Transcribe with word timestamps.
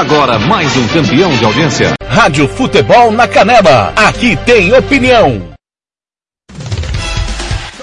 Agora 0.00 0.38
mais 0.38 0.74
um 0.78 0.88
campeão 0.88 1.30
de 1.36 1.44
audiência. 1.44 1.92
Rádio 2.08 2.48
Futebol 2.48 3.12
na 3.12 3.28
Canela. 3.28 3.92
Aqui 3.94 4.34
tem 4.46 4.72
opinião. 4.72 5.49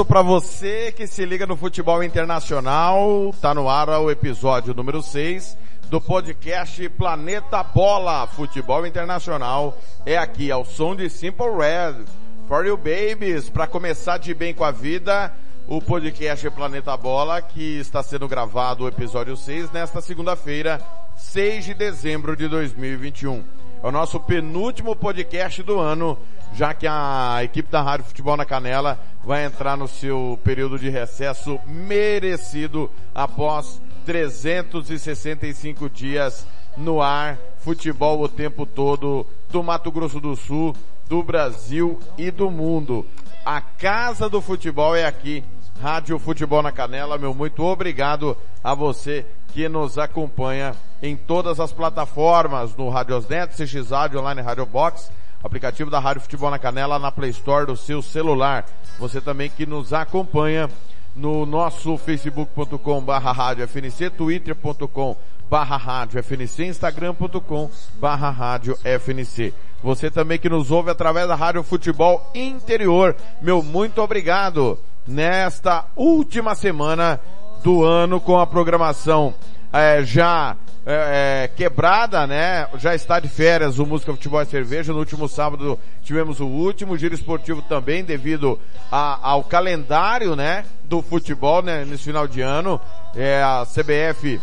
Isso 0.00 0.06
pra 0.06 0.22
você 0.22 0.90
que 0.96 1.06
se 1.06 1.26
liga 1.26 1.46
no 1.46 1.58
futebol 1.58 2.02
internacional, 2.02 3.34
tá 3.38 3.52
no 3.52 3.68
ar 3.68 3.90
o 4.00 4.10
episódio 4.10 4.72
número 4.72 5.02
6 5.02 5.58
do 5.90 6.00
podcast 6.00 6.88
Planeta 6.88 7.62
Bola. 7.62 8.26
Futebol 8.26 8.86
internacional 8.86 9.76
é 10.06 10.16
aqui 10.16 10.50
ao 10.50 10.64
som 10.64 10.96
de 10.96 11.10
Simple 11.10 11.50
Red. 11.50 12.06
For 12.48 12.64
you 12.64 12.78
babies, 12.78 13.50
para 13.50 13.66
começar 13.66 14.16
de 14.16 14.32
bem 14.32 14.54
com 14.54 14.64
a 14.64 14.70
vida, 14.70 15.34
o 15.68 15.82
podcast 15.82 16.48
Planeta 16.48 16.96
Bola 16.96 17.42
que 17.42 17.78
está 17.78 18.02
sendo 18.02 18.26
gravado 18.26 18.84
o 18.84 18.88
episódio 18.88 19.36
6 19.36 19.70
nesta 19.70 20.00
segunda-feira, 20.00 20.80
6 21.14 21.66
de 21.66 21.74
dezembro 21.74 22.34
de 22.34 22.48
2021. 22.48 23.59
É 23.82 23.86
o 23.86 23.90
nosso 23.90 24.20
penúltimo 24.20 24.94
podcast 24.94 25.62
do 25.62 25.78
ano, 25.78 26.18
já 26.52 26.74
que 26.74 26.86
a 26.86 27.38
equipe 27.42 27.70
da 27.70 27.80
Rádio 27.80 28.04
Futebol 28.04 28.36
na 28.36 28.44
Canela 28.44 29.00
vai 29.24 29.46
entrar 29.46 29.74
no 29.74 29.88
seu 29.88 30.38
período 30.44 30.78
de 30.78 30.90
recesso 30.90 31.58
merecido 31.66 32.90
após 33.14 33.80
365 34.04 35.88
dias 35.88 36.46
no 36.76 37.00
ar, 37.00 37.38
futebol 37.60 38.20
o 38.20 38.28
tempo 38.28 38.66
todo, 38.66 39.26
do 39.48 39.62
Mato 39.62 39.90
Grosso 39.90 40.20
do 40.20 40.36
Sul, 40.36 40.76
do 41.08 41.22
Brasil 41.22 41.98
e 42.18 42.30
do 42.30 42.50
mundo. 42.50 43.06
A 43.46 43.62
casa 43.62 44.28
do 44.28 44.42
futebol 44.42 44.94
é 44.94 45.06
aqui, 45.06 45.42
Rádio 45.80 46.18
Futebol 46.18 46.62
na 46.62 46.70
Canela. 46.70 47.16
Meu 47.16 47.34
muito 47.34 47.62
obrigado 47.62 48.36
a 48.62 48.74
você 48.74 49.24
que 49.52 49.68
nos 49.68 49.98
acompanha 49.98 50.74
em 51.02 51.16
todas 51.16 51.60
as 51.60 51.72
plataformas, 51.72 52.76
no 52.76 52.88
Radiosnet, 52.88 53.54
CX 53.54 53.90
Rádio, 53.90 54.20
Online 54.20 54.40
Radio 54.40 54.66
Box, 54.66 55.10
aplicativo 55.42 55.90
da 55.90 55.98
Rádio 55.98 56.22
Futebol 56.22 56.50
na 56.50 56.58
Canela 56.58 56.98
na 56.98 57.10
Play 57.10 57.30
Store 57.30 57.66
do 57.66 57.76
seu 57.76 58.02
celular. 58.02 58.64
Você 58.98 59.20
também 59.20 59.50
que 59.50 59.66
nos 59.66 59.92
acompanha 59.92 60.68
no 61.14 61.44
nosso 61.44 61.96
facebook.com 61.98 63.00
barra 63.00 63.32
rádio 63.32 63.64
FNC, 63.66 64.10
twitter.com 64.10 65.16
barra 65.50 65.76
rádio 65.76 66.22
FNC, 66.22 66.66
instagram.com 66.66 67.68
barra 67.98 68.30
rádio 68.30 68.78
FNC. 68.84 69.52
Você 69.82 70.10
também 70.10 70.38
que 70.38 70.48
nos 70.48 70.70
ouve 70.70 70.90
através 70.90 71.26
da 71.26 71.34
Rádio 71.34 71.62
Futebol 71.62 72.30
Interior, 72.34 73.16
meu 73.40 73.62
muito 73.62 74.00
obrigado 74.00 74.78
nesta 75.06 75.86
última 75.96 76.54
semana 76.54 77.18
do 77.62 77.84
ano 77.84 78.20
com 78.20 78.38
a 78.38 78.46
programação 78.46 79.34
é, 79.72 80.02
já 80.02 80.56
é, 80.84 81.44
é, 81.44 81.48
quebrada, 81.48 82.26
né? 82.26 82.66
Já 82.78 82.94
está 82.94 83.20
de 83.20 83.28
férias 83.28 83.78
o 83.78 83.86
Música 83.86 84.12
Futebol 84.12 84.42
e 84.42 84.46
Cerveja. 84.46 84.92
No 84.92 84.98
último 84.98 85.28
sábado 85.28 85.78
tivemos 86.02 86.40
o 86.40 86.46
último 86.46 86.96
giro 86.96 87.14
esportivo 87.14 87.62
também 87.62 88.02
devido 88.02 88.58
a, 88.90 89.30
ao 89.30 89.44
calendário, 89.44 90.34
né? 90.34 90.64
Do 90.84 91.02
futebol, 91.02 91.62
né? 91.62 91.84
Nesse 91.84 92.04
final 92.04 92.26
de 92.26 92.40
ano. 92.40 92.80
É, 93.14 93.42
a 93.42 93.66
CBF 93.66 94.40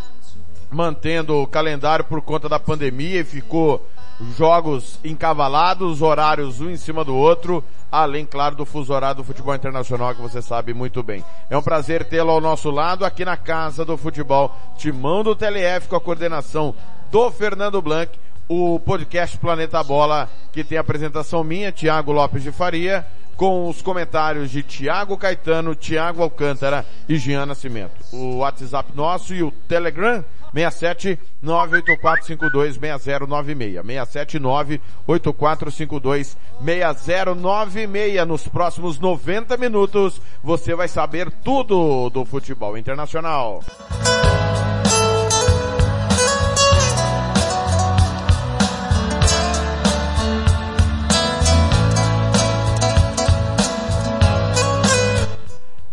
mantendo 0.69 1.41
o 1.41 1.47
calendário 1.47 2.05
por 2.05 2.21
conta 2.21 2.47
da 2.47 2.59
pandemia 2.59 3.21
e 3.21 3.23
ficou 3.23 3.87
jogos 4.35 4.99
encavalados, 5.03 6.01
horários 6.01 6.59
um 6.59 6.69
em 6.69 6.77
cima 6.77 7.03
do 7.03 7.15
outro, 7.15 7.63
além, 7.91 8.25
claro, 8.25 8.55
do 8.55 8.65
fuso 8.65 8.93
horário 8.93 9.17
do 9.17 9.23
futebol 9.23 9.53
internacional 9.53 10.15
que 10.15 10.21
você 10.21 10.41
sabe 10.41 10.73
muito 10.73 11.03
bem. 11.03 11.23
É 11.49 11.57
um 11.57 11.61
prazer 11.61 12.05
tê-lo 12.05 12.31
ao 12.31 12.41
nosso 12.41 12.69
lado 12.71 13.05
aqui 13.05 13.23
na 13.23 13.37
Casa 13.37 13.85
do 13.85 13.97
Futebol, 13.97 14.55
Timão 14.77 15.23
do 15.23 15.35
TLF 15.35 15.87
com 15.87 15.95
a 15.95 16.01
coordenação 16.01 16.73
do 17.11 17.31
Fernando 17.31 17.81
Blanc, 17.81 18.11
o 18.49 18.79
podcast 18.79 19.37
Planeta 19.37 19.83
Bola, 19.83 20.29
que 20.51 20.63
tem 20.63 20.77
a 20.77 20.81
apresentação 20.81 21.43
minha, 21.43 21.71
Tiago 21.71 22.11
Lopes 22.11 22.43
de 22.43 22.51
Faria, 22.51 23.05
com 23.35 23.69
os 23.69 23.81
comentários 23.83 24.49
de 24.49 24.63
Tiago 24.63 25.15
Caetano, 25.15 25.75
Tiago 25.75 26.23
Alcântara 26.23 26.83
e 27.07 27.17
Jean 27.17 27.45
Nascimento. 27.45 27.93
O 28.11 28.37
WhatsApp 28.37 28.91
nosso 28.95 29.33
e 29.33 29.43
o 29.43 29.51
Telegram 29.51 30.25
67 30.53 31.19
98452 31.41 32.77
6096. 32.77 33.75
679 33.85 34.81
8452 35.05 36.37
6096. 36.63 38.27
Nos 38.27 38.47
próximos 38.47 38.99
90 38.99 39.57
minutos 39.57 40.21
você 40.43 40.75
vai 40.75 40.87
saber 40.87 41.31
tudo 41.43 42.09
do 42.09 42.25
futebol 42.25 42.77
internacional. 42.77 43.61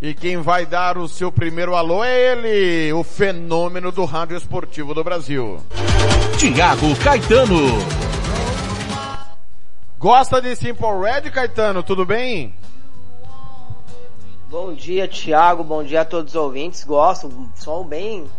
E 0.05 0.13
quem 0.13 0.37
vai 0.37 0.67
dar 0.67 0.99
o 0.99 1.07
seu 1.07 1.31
primeiro 1.31 1.75
alô 1.75 2.03
é 2.03 2.31
ele, 2.31 2.93
o 2.93 3.03
fenômeno 3.03 3.91
do 3.91 4.05
rádio 4.05 4.37
esportivo 4.37 4.93
do 4.93 5.03
Brasil. 5.03 5.59
Tiago 6.37 6.95
Caetano. 7.03 7.79
Gosta 9.97 10.39
de 10.39 10.55
Simple 10.55 10.85
Red, 11.01 11.31
Caetano? 11.31 11.81
Tudo 11.81 12.05
bem? 12.05 12.53
Bom 14.47 14.75
dia, 14.75 15.07
Thiago. 15.07 15.63
Bom 15.63 15.83
dia 15.83 16.01
a 16.01 16.05
todos 16.05 16.35
os 16.35 16.39
ouvintes. 16.39 16.83
Gosto, 16.83 17.49
som 17.55 17.83
bem, 17.83 18.29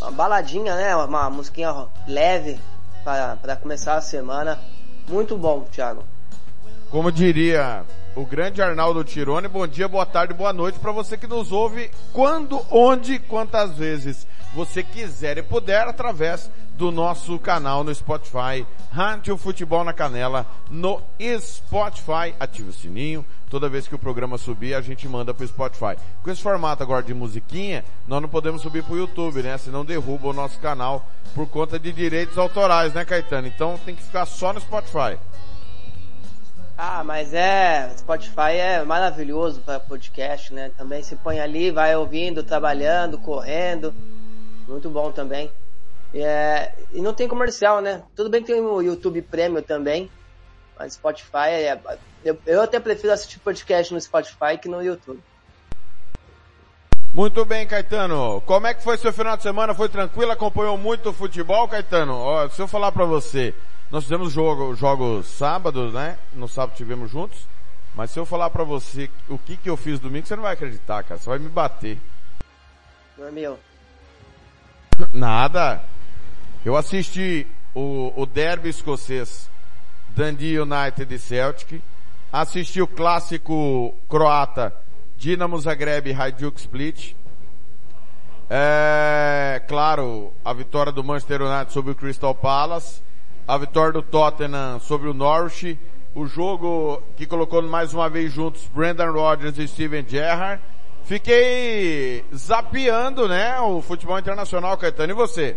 uma 0.00 0.12
baladinha, 0.12 0.76
né? 0.76 0.94
Uma 0.94 1.28
musiquinha 1.28 1.88
leve 2.06 2.56
para 3.02 3.56
começar 3.56 3.96
a 3.96 4.00
semana. 4.00 4.60
Muito 5.08 5.36
bom, 5.36 5.66
Thiago. 5.72 6.04
Como 6.88 7.10
diria 7.10 7.84
o 8.16 8.24
grande 8.24 8.62
Arnaldo 8.62 9.04
Tirone, 9.04 9.46
bom 9.46 9.66
dia, 9.66 9.86
boa 9.86 10.06
tarde, 10.06 10.32
boa 10.32 10.50
noite 10.50 10.78
para 10.78 10.90
você 10.90 11.18
que 11.18 11.26
nos 11.26 11.52
ouve 11.52 11.90
quando, 12.14 12.64
onde, 12.70 13.18
quantas 13.18 13.76
vezes 13.76 14.26
você 14.54 14.82
quiser 14.82 15.36
e 15.36 15.42
puder 15.42 15.86
através 15.86 16.50
do 16.78 16.90
nosso 16.90 17.38
canal 17.38 17.84
no 17.84 17.94
Spotify, 17.94 18.66
Rádio 18.90 19.36
Futebol 19.36 19.84
na 19.84 19.92
Canela, 19.92 20.46
no 20.70 21.02
Spotify. 21.38 22.34
Ative 22.40 22.70
o 22.70 22.72
sininho, 22.72 23.24
toda 23.50 23.68
vez 23.68 23.86
que 23.86 23.94
o 23.94 23.98
programa 23.98 24.38
subir 24.38 24.74
a 24.74 24.80
gente 24.80 25.06
manda 25.06 25.34
pro 25.34 25.46
Spotify. 25.46 25.96
Com 26.22 26.30
esse 26.30 26.40
formato 26.40 26.82
agora 26.82 27.02
de 27.02 27.12
musiquinha, 27.12 27.84
nós 28.08 28.22
não 28.22 28.30
podemos 28.30 28.62
subir 28.62 28.82
pro 28.82 28.96
YouTube, 28.96 29.42
né? 29.42 29.58
Senão 29.58 29.84
derruba 29.84 30.28
o 30.28 30.32
nosso 30.32 30.58
canal 30.58 31.06
por 31.34 31.46
conta 31.48 31.78
de 31.78 31.92
direitos 31.92 32.38
autorais, 32.38 32.94
né 32.94 33.04
Caetano? 33.04 33.46
Então 33.46 33.78
tem 33.84 33.94
que 33.94 34.02
ficar 34.02 34.24
só 34.24 34.54
no 34.54 34.60
Spotify. 34.60 35.18
Ah, 36.78 37.02
mas 37.02 37.32
é, 37.32 37.90
Spotify 37.96 38.52
é 38.58 38.84
maravilhoso 38.84 39.62
para 39.62 39.80
podcast, 39.80 40.52
né? 40.52 40.70
Também 40.76 41.02
se 41.02 41.16
põe 41.16 41.40
ali, 41.40 41.70
vai 41.70 41.96
ouvindo, 41.96 42.42
trabalhando, 42.42 43.18
correndo. 43.18 43.94
Muito 44.68 44.90
bom 44.90 45.10
também. 45.10 45.50
É, 46.14 46.72
e 46.92 47.00
não 47.00 47.14
tem 47.14 47.26
comercial, 47.26 47.80
né? 47.80 48.02
Tudo 48.14 48.28
bem 48.28 48.42
que 48.42 48.52
tem 48.52 48.60
o 48.60 48.82
YouTube 48.82 49.22
Premium 49.22 49.62
também, 49.62 50.10
mas 50.78 50.94
Spotify, 50.94 51.48
é, 51.48 51.80
eu, 52.22 52.38
eu 52.46 52.62
até 52.62 52.78
prefiro 52.78 53.12
assistir 53.12 53.38
podcast 53.38 53.94
no 53.94 54.00
Spotify 54.00 54.58
que 54.60 54.68
no 54.68 54.82
YouTube. 54.82 55.22
Muito 57.14 57.42
bem, 57.46 57.66
Caetano. 57.66 58.42
Como 58.44 58.66
é 58.66 58.74
que 58.74 58.82
foi 58.82 58.98
seu 58.98 59.10
final 59.10 59.38
de 59.38 59.42
semana? 59.42 59.74
Foi 59.74 59.88
tranquilo? 59.88 60.32
Acompanhou 60.32 60.76
muito 60.76 61.08
o 61.08 61.14
futebol, 61.14 61.66
Caetano? 61.66 62.14
Ó, 62.14 62.48
se 62.50 62.60
eu 62.60 62.68
falar 62.68 62.92
pra 62.92 63.06
você, 63.06 63.54
nós 63.90 64.04
fizemos 64.04 64.32
jogo, 64.32 64.74
jogos 64.74 65.26
sábados, 65.26 65.92
né? 65.92 66.18
No 66.32 66.48
sábado 66.48 66.76
tivemos 66.76 67.10
juntos. 67.10 67.38
Mas 67.94 68.10
se 68.10 68.18
eu 68.18 68.26
falar 68.26 68.50
pra 68.50 68.64
você 68.64 69.10
o 69.28 69.38
que 69.38 69.56
que 69.56 69.70
eu 69.70 69.76
fiz 69.76 69.98
domingo, 69.98 70.26
você 70.26 70.36
não 70.36 70.42
vai 70.42 70.52
acreditar, 70.52 71.02
cara. 71.02 71.18
Você 71.18 71.28
vai 71.28 71.38
me 71.38 71.48
bater. 71.48 71.98
Dormiu. 73.16 73.58
Nada. 75.12 75.82
Eu 76.64 76.76
assisti 76.76 77.46
o, 77.74 78.12
o 78.14 78.26
derby 78.26 78.68
escocês 78.68 79.48
Dundee 80.10 80.58
United 80.58 81.14
e 81.14 81.18
Celtic. 81.18 81.82
Assisti 82.32 82.82
o 82.82 82.86
clássico 82.86 83.94
croata 84.08 84.74
Dinamo 85.16 85.58
Zagreb 85.58 86.10
e 86.10 86.14
Hajduk 86.14 86.58
Split. 86.58 87.14
É, 88.48 89.62
claro, 89.66 90.32
a 90.44 90.52
vitória 90.52 90.92
do 90.92 91.02
Manchester 91.02 91.42
United 91.42 91.72
sobre 91.72 91.92
o 91.92 91.94
Crystal 91.94 92.34
Palace. 92.34 93.00
A 93.46 93.56
vitória 93.56 93.92
do 93.92 94.02
Tottenham 94.02 94.80
sobre 94.80 95.08
o 95.08 95.14
Norwich. 95.14 95.78
O 96.14 96.26
jogo 96.26 97.00
que 97.16 97.26
colocou 97.26 97.62
mais 97.62 97.94
uma 97.94 98.08
vez 98.08 98.32
juntos 98.32 98.66
Brendan 98.74 99.12
Rodgers 99.12 99.56
e 99.58 99.68
Steven 99.68 100.04
Gerrard. 100.08 100.60
Fiquei 101.04 102.24
zapeando, 102.34 103.28
né, 103.28 103.60
o 103.60 103.80
futebol 103.80 104.18
internacional, 104.18 104.76
Caetano. 104.76 105.12
E 105.12 105.14
você? 105.14 105.56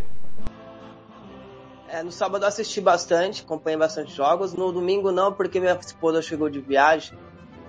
É, 1.87 2.03
no 2.03 2.11
sábado 2.11 2.43
assisti 2.45 2.79
bastante, 2.79 3.41
acompanhei 3.41 3.79
bastante 3.79 4.13
jogos. 4.13 4.53
No 4.53 4.71
domingo 4.71 5.11
não, 5.11 5.33
porque 5.33 5.59
minha 5.59 5.73
esposa 5.73 6.21
chegou 6.21 6.47
de 6.47 6.59
viagem 6.59 7.17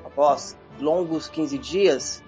após 0.05 0.55
longos 0.79 1.29
15 1.29 1.57
dias. 1.57 2.23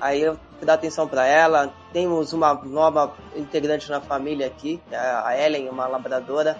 Aí 0.00 0.22
eu 0.22 0.38
dar 0.62 0.74
atenção 0.74 1.06
para 1.06 1.26
ela. 1.26 1.74
Temos 1.92 2.32
uma 2.32 2.54
nova 2.54 3.14
integrante 3.36 3.90
na 3.90 4.00
família 4.00 4.46
aqui, 4.46 4.80
é 4.90 4.96
a 4.96 5.38
Ellen, 5.38 5.68
uma 5.68 5.86
labradora 5.86 6.56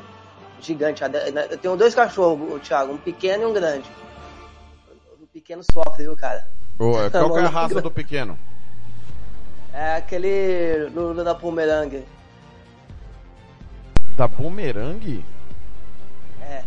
gigante. 0.66 1.02
Eu 1.02 1.58
tenho 1.58 1.76
dois 1.76 1.94
cachorros, 1.94 2.60
Thiago, 2.62 2.92
um 2.92 2.98
pequeno 2.98 3.44
e 3.44 3.46
um 3.46 3.52
grande. 3.52 3.90
O 5.20 5.26
pequeno 5.26 5.62
sofre, 5.72 6.04
viu, 6.04 6.16
cara? 6.16 6.46
Oh, 6.78 6.92
qual 7.10 7.38
é 7.38 7.44
a 7.44 7.48
raça 7.48 7.80
do 7.80 7.90
pequeno? 7.90 8.38
É 9.72 9.96
aquele 9.96 10.88
Lula 10.94 11.22
da 11.22 11.34
Pomerangue. 11.34 12.04
Da 14.16 14.28
Pomerangue? 14.28 15.24
É. 16.42 16.62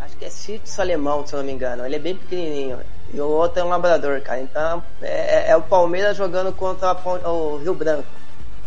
Acho 0.00 0.16
que 0.16 0.24
é 0.24 0.30
Sítio 0.30 0.80
Alemão, 0.80 1.26
se 1.26 1.34
eu 1.34 1.38
não 1.38 1.46
me 1.46 1.52
engano. 1.52 1.84
Ele 1.84 1.96
é 1.96 1.98
bem 1.98 2.16
pequenininho. 2.16 2.78
E 3.12 3.20
o 3.20 3.26
outro 3.26 3.60
é 3.60 3.64
um 3.64 3.68
labrador, 3.68 4.20
cara. 4.20 4.40
Então 4.40 4.82
é, 5.02 5.48
é, 5.48 5.50
é 5.50 5.56
o 5.56 5.62
Palmeiras 5.62 6.16
jogando 6.16 6.52
contra 6.52 6.92
o 7.28 7.58
Rio 7.58 7.74
Branco. 7.74 8.08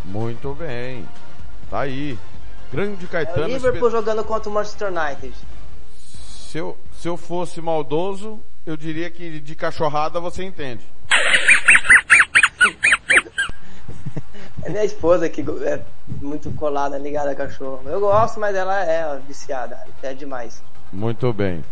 Muito 0.03 0.53
bem. 0.53 1.07
Tá 1.69 1.81
aí. 1.81 2.19
Grande 2.73 3.05
Caetano. 3.05 3.43
É 3.43 3.45
o 3.45 3.53
Liverpool 3.53 3.91
jogando 3.91 4.23
contra 4.23 4.49
o 4.49 4.53
Manchester 4.53 4.87
United. 4.87 5.31
Se 6.49 6.57
eu, 6.57 6.75
se 6.99 7.07
eu 7.07 7.15
fosse 7.15 7.61
maldoso, 7.61 8.39
eu 8.65 8.75
diria 8.75 9.11
que 9.11 9.39
de 9.39 9.55
cachorrada 9.55 10.19
você 10.19 10.43
entende. 10.43 10.83
É 14.63 14.69
minha 14.71 14.83
esposa 14.83 15.29
que 15.29 15.41
é 15.41 15.81
muito 16.19 16.49
colada, 16.53 16.97
ligada 16.97 17.29
a 17.29 17.35
cachorro. 17.35 17.81
Eu 17.85 17.99
gosto, 17.99 18.39
mas 18.39 18.55
ela 18.55 18.83
é 18.83 19.19
viciada, 19.27 19.79
é 20.01 20.15
demais. 20.15 20.63
Muito 20.91 21.31
bem. 21.31 21.63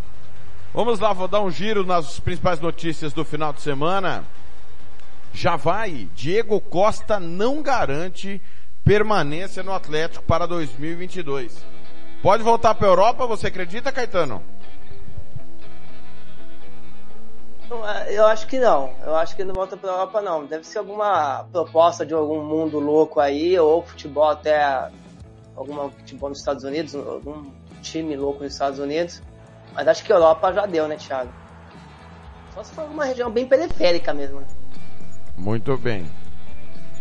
Vamos 0.71 0.99
lá, 0.99 1.13
vou 1.13 1.27
dar 1.27 1.41
um 1.41 1.49
giro 1.49 1.83
nas 1.83 2.19
principais 2.19 2.59
notícias 2.59 3.11
do 3.11 3.25
final 3.25 3.51
de 3.51 3.61
semana. 3.61 4.23
Já 5.33 5.55
vai, 5.55 6.09
Diego 6.13 6.61
Costa 6.61 7.19
não 7.19 7.63
garante 7.63 8.39
permanência 8.83 9.63
no 9.63 9.73
Atlético 9.73 10.23
para 10.23 10.45
2022. 10.45 11.65
Pode 12.21 12.43
voltar 12.43 12.75
para 12.75 12.87
a 12.87 12.91
Europa, 12.91 13.25
você 13.25 13.47
acredita, 13.47 13.91
Caetano? 13.91 14.43
É, 17.71 18.17
eu 18.17 18.25
acho 18.25 18.47
que 18.47 18.59
não. 18.59 18.93
Eu 19.03 19.15
acho 19.15 19.35
que 19.35 19.43
não 19.43 19.53
volta 19.53 19.77
para 19.77 19.89
a 19.89 19.93
Europa 19.93 20.21
não. 20.21 20.45
Deve 20.45 20.65
ser 20.65 20.79
alguma 20.79 21.45
proposta 21.51 22.05
de 22.05 22.13
algum 22.13 22.43
mundo 22.43 22.79
louco 22.79 23.19
aí, 23.19 23.57
ou 23.57 23.81
futebol 23.81 24.29
até 24.29 24.89
algum 25.55 25.89
futebol 25.89 26.29
nos 26.29 26.39
Estados 26.39 26.63
Unidos, 26.63 26.93
algum 26.95 27.49
time 27.81 28.15
louco 28.15 28.43
nos 28.43 28.53
Estados 28.53 28.79
Unidos. 28.79 29.21
Mas 29.73 29.87
acho 29.87 30.03
que 30.03 30.11
a 30.11 30.15
Europa 30.15 30.51
já 30.51 30.65
deu, 30.65 30.87
né, 30.87 30.97
Thiago? 30.97 31.31
Só 32.53 32.63
se 32.63 32.73
for 32.73 32.85
uma 32.85 33.05
região 33.05 33.31
bem 33.31 33.47
periférica 33.47 34.13
mesmo. 34.13 34.41
Né? 34.41 34.47
Muito 35.37 35.77
bem. 35.77 36.05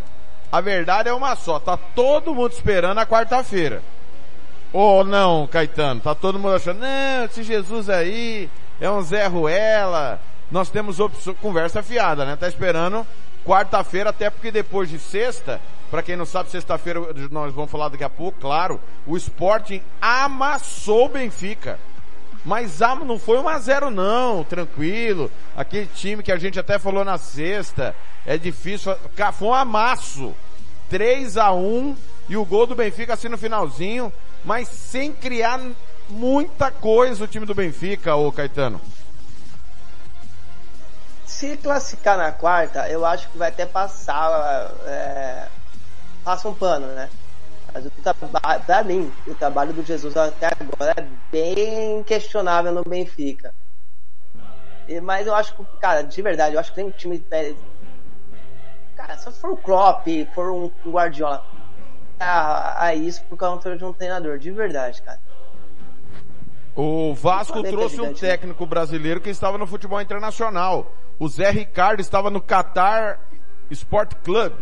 A 0.51 0.59
verdade 0.59 1.07
é 1.07 1.13
uma 1.13 1.35
só, 1.35 1.59
tá 1.59 1.77
todo 1.77 2.33
mundo 2.33 2.51
esperando 2.51 2.97
a 2.97 3.05
quarta-feira. 3.05 3.83
Ou 4.73 5.03
não, 5.03 5.47
Caetano, 5.47 6.01
tá 6.01 6.15
todo 6.15 6.39
mundo 6.39 6.55
achando, 6.55 6.79
não, 6.79 7.25
esse 7.25 7.43
Jesus 7.43 7.89
aí 7.89 8.49
é 8.79 8.89
um 8.89 9.01
Zé 9.01 9.27
Ruela, 9.27 10.19
nós 10.51 10.69
temos 10.69 10.99
opção, 10.99 11.33
conversa 11.35 11.83
fiada, 11.83 12.25
né? 12.25 12.35
Tá 12.35 12.47
esperando 12.47 13.05
quarta-feira, 13.45 14.09
até 14.09 14.29
porque 14.29 14.51
depois 14.51 14.89
de 14.89 14.99
sexta, 14.99 15.59
para 15.89 16.03
quem 16.03 16.15
não 16.15 16.25
sabe, 16.25 16.49
sexta-feira 16.49 16.99
nós 17.31 17.53
vamos 17.53 17.71
falar 17.71 17.89
daqui 17.89 18.03
a 18.03 18.09
pouco, 18.09 18.39
claro. 18.39 18.79
O 19.05 19.17
Sporting 19.17 19.81
amassou 20.01 21.05
o 21.05 21.09
Benfica. 21.09 21.79
Mas 22.45 22.79
não 22.79 23.19
foi 23.19 23.37
um 23.37 23.49
a 23.49 23.59
zero 23.59 23.89
não, 23.89 24.43
tranquilo. 24.45 25.29
Aquele 25.57 25.87
time 25.87 26.23
que 26.23 26.31
a 26.31 26.37
gente 26.37 26.57
até 26.57 26.79
falou 26.79 27.03
na 27.03 27.17
sexta, 27.17 27.93
é 28.25 28.37
difícil. 28.37 28.95
Foi 29.33 29.47
um 29.49 29.53
amasso. 29.53 30.33
3 30.89 31.37
a 31.37 31.51
1 31.51 31.95
e 32.29 32.37
o 32.37 32.45
gol 32.45 32.65
do 32.65 32.75
Benfica 32.75 33.13
assim 33.13 33.27
no 33.27 33.37
finalzinho, 33.37 34.11
mas 34.43 34.67
sem 34.67 35.11
criar 35.11 35.59
muita 36.09 36.71
coisa 36.71 37.23
o 37.23 37.27
time 37.27 37.45
do 37.45 37.55
Benfica, 37.55 38.15
ô 38.15 38.31
Caetano. 38.31 38.81
Se 41.25 41.55
classificar 41.57 42.17
na 42.17 42.31
quarta, 42.31 42.89
eu 42.89 43.05
acho 43.05 43.29
que 43.29 43.37
vai 43.37 43.49
até 43.49 43.65
passar 43.65 44.71
é, 44.85 45.47
passa 46.23 46.49
um 46.49 46.53
pano, 46.53 46.87
né? 46.87 47.09
Mas 47.73 47.85
o 47.85 47.89
trabalho, 47.89 48.63
pra 48.65 48.83
mim, 48.83 49.11
o 49.27 49.35
trabalho 49.35 49.73
do 49.73 49.83
Jesus 49.83 50.17
até 50.17 50.47
agora 50.47 50.93
é 50.97 51.07
bem 51.31 52.03
questionável 52.03 52.71
no 52.71 52.83
Benfica. 52.83 53.53
E, 54.87 54.99
mas 54.99 55.27
eu 55.27 55.35
acho 55.35 55.55
que, 55.55 55.63
cara, 55.79 56.01
de 56.01 56.21
verdade, 56.21 56.55
eu 56.55 56.59
acho 56.59 56.71
que 56.71 56.75
tem 56.77 56.85
um 56.85 56.91
time. 56.91 57.23
Ah, 58.97 59.17
só 59.17 59.31
se 59.31 59.39
for 59.39 59.51
o 59.51 59.57
Klopp, 59.57 60.07
for 60.33 60.51
um 60.51 60.71
Guardiola. 60.85 61.45
Ah, 62.19 62.85
ah, 62.85 62.95
isso 62.95 63.23
por 63.29 63.37
causa 63.37 63.77
de 63.77 63.85
um 63.85 63.93
treinador, 63.93 64.37
de 64.39 64.51
verdade, 64.51 65.01
cara. 65.01 65.19
O 66.81 67.13
Vasco 67.13 67.59
é 67.59 67.69
trouxe 67.69 67.99
um 67.99 68.05
né? 68.05 68.13
técnico 68.13 68.65
brasileiro 68.65 69.19
que 69.19 69.29
estava 69.29 69.57
no 69.57 69.67
futebol 69.67 69.99
internacional. 69.99 70.95
O 71.19 71.27
Zé 71.27 71.49
Ricardo 71.49 71.99
estava 71.99 72.29
no 72.29 72.39
Qatar 72.39 73.19
Sport 73.69 74.13
Club. 74.23 74.53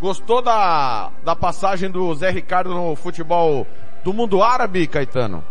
Gostou 0.00 0.42
da, 0.42 1.12
da 1.24 1.36
passagem 1.36 1.88
do 1.88 2.12
Zé 2.16 2.30
Ricardo 2.30 2.74
no 2.74 2.96
futebol 2.96 3.64
do 4.02 4.12
mundo 4.12 4.42
árabe, 4.42 4.88
Caetano? 4.88 5.44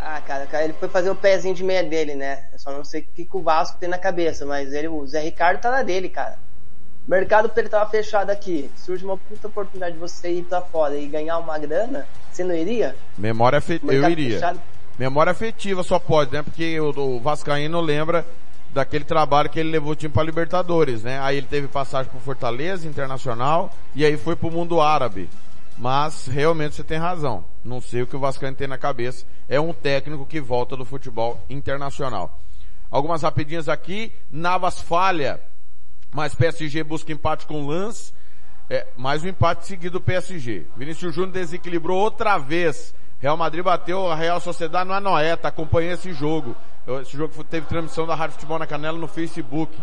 Ah, 0.00 0.22
cara, 0.22 0.46
cara, 0.46 0.64
ele 0.64 0.72
foi 0.72 0.88
fazer 0.88 1.10
o 1.10 1.14
pezinho 1.14 1.54
de 1.54 1.62
meia 1.62 1.84
dele, 1.84 2.14
né? 2.14 2.48
Eu 2.54 2.58
só 2.58 2.72
não 2.72 2.82
sei 2.82 3.02
o 3.02 3.04
que, 3.04 3.26
que 3.26 3.36
o 3.36 3.42
Vasco 3.42 3.76
tem 3.78 3.90
na 3.90 3.98
cabeça, 3.98 4.46
mas 4.46 4.72
ele, 4.72 4.88
o 4.88 5.06
Zé 5.06 5.20
Ricardo 5.20 5.60
tá 5.60 5.70
na 5.70 5.82
dele, 5.82 6.08
cara. 6.08 6.38
Mercado 7.06 7.48
pra 7.48 7.60
ele 7.60 7.68
tava 7.68 7.88
fechado 7.88 8.30
aqui. 8.30 8.68
Surge 8.76 9.04
uma 9.04 9.16
puta 9.16 9.46
oportunidade 9.46 9.94
de 9.94 10.00
você 10.00 10.30
ir 10.30 10.42
pra 10.44 10.60
fora 10.60 10.96
e 10.96 11.06
ganhar 11.06 11.38
uma 11.38 11.56
grana, 11.58 12.06
você 12.32 12.42
não 12.42 12.54
iria? 12.54 12.96
Memória 13.16 13.58
afetiva, 13.58 13.94
eu 13.94 14.10
iria. 14.10 14.34
fechado. 14.34 14.60
Memória 14.98 15.30
afetiva 15.30 15.82
só 15.82 15.98
pode, 15.98 16.32
né? 16.32 16.42
Porque 16.42 16.80
o, 16.80 16.88
o 16.90 17.20
Vascaíno 17.20 17.80
lembra 17.80 18.26
daquele 18.72 19.04
trabalho 19.04 19.48
que 19.48 19.60
ele 19.60 19.70
levou 19.70 19.92
o 19.92 19.96
time 19.96 20.12
para 20.12 20.22
Libertadores, 20.24 21.02
né? 21.02 21.20
Aí 21.20 21.36
ele 21.36 21.46
teve 21.46 21.68
passagem 21.68 22.10
por 22.10 22.20
Fortaleza, 22.20 22.88
Internacional, 22.88 23.72
e 23.94 24.04
aí 24.04 24.16
foi 24.16 24.34
pro 24.34 24.50
mundo 24.50 24.80
árabe. 24.80 25.28
Mas 25.78 26.26
realmente 26.26 26.74
você 26.74 26.82
tem 26.82 26.98
razão. 26.98 27.44
Não 27.64 27.80
sei 27.80 28.02
o 28.02 28.06
que 28.06 28.16
o 28.16 28.20
Vascaíno 28.20 28.56
tem 28.56 28.66
na 28.66 28.78
cabeça. 28.78 29.24
É 29.48 29.60
um 29.60 29.72
técnico 29.72 30.26
que 30.26 30.40
volta 30.40 30.76
do 30.76 30.84
futebol 30.84 31.38
internacional. 31.50 32.38
Algumas 32.90 33.22
rapidinhas 33.22 33.68
aqui. 33.68 34.10
Navas 34.30 34.80
falha, 34.80 35.38
mas 36.12 36.34
PSG 36.34 36.82
busca 36.82 37.12
empate 37.12 37.46
com 37.46 37.66
Lance. 37.66 38.12
É, 38.68 38.86
mais 38.96 39.22
um 39.22 39.28
empate 39.28 39.66
seguido 39.66 39.98
do 39.98 40.04
PSG. 40.04 40.66
Vinícius 40.76 41.14
Júnior 41.14 41.32
desequilibrou 41.32 41.98
outra 41.98 42.36
vez. 42.38 42.94
Real 43.20 43.36
Madrid 43.36 43.64
bateu 43.64 44.10
a 44.10 44.14
Real 44.14 44.40
Sociedade 44.40 44.88
no 44.88 44.94
Anoeta. 44.94 45.48
Acompanhei 45.48 45.92
esse 45.92 46.12
jogo. 46.12 46.56
Esse 47.00 47.16
jogo 47.16 47.44
teve 47.44 47.66
transmissão 47.66 48.06
da 48.06 48.14
Rádio 48.14 48.34
Futebol 48.34 48.58
na 48.58 48.66
Canela 48.66 48.98
no 48.98 49.08
Facebook. 49.08 49.76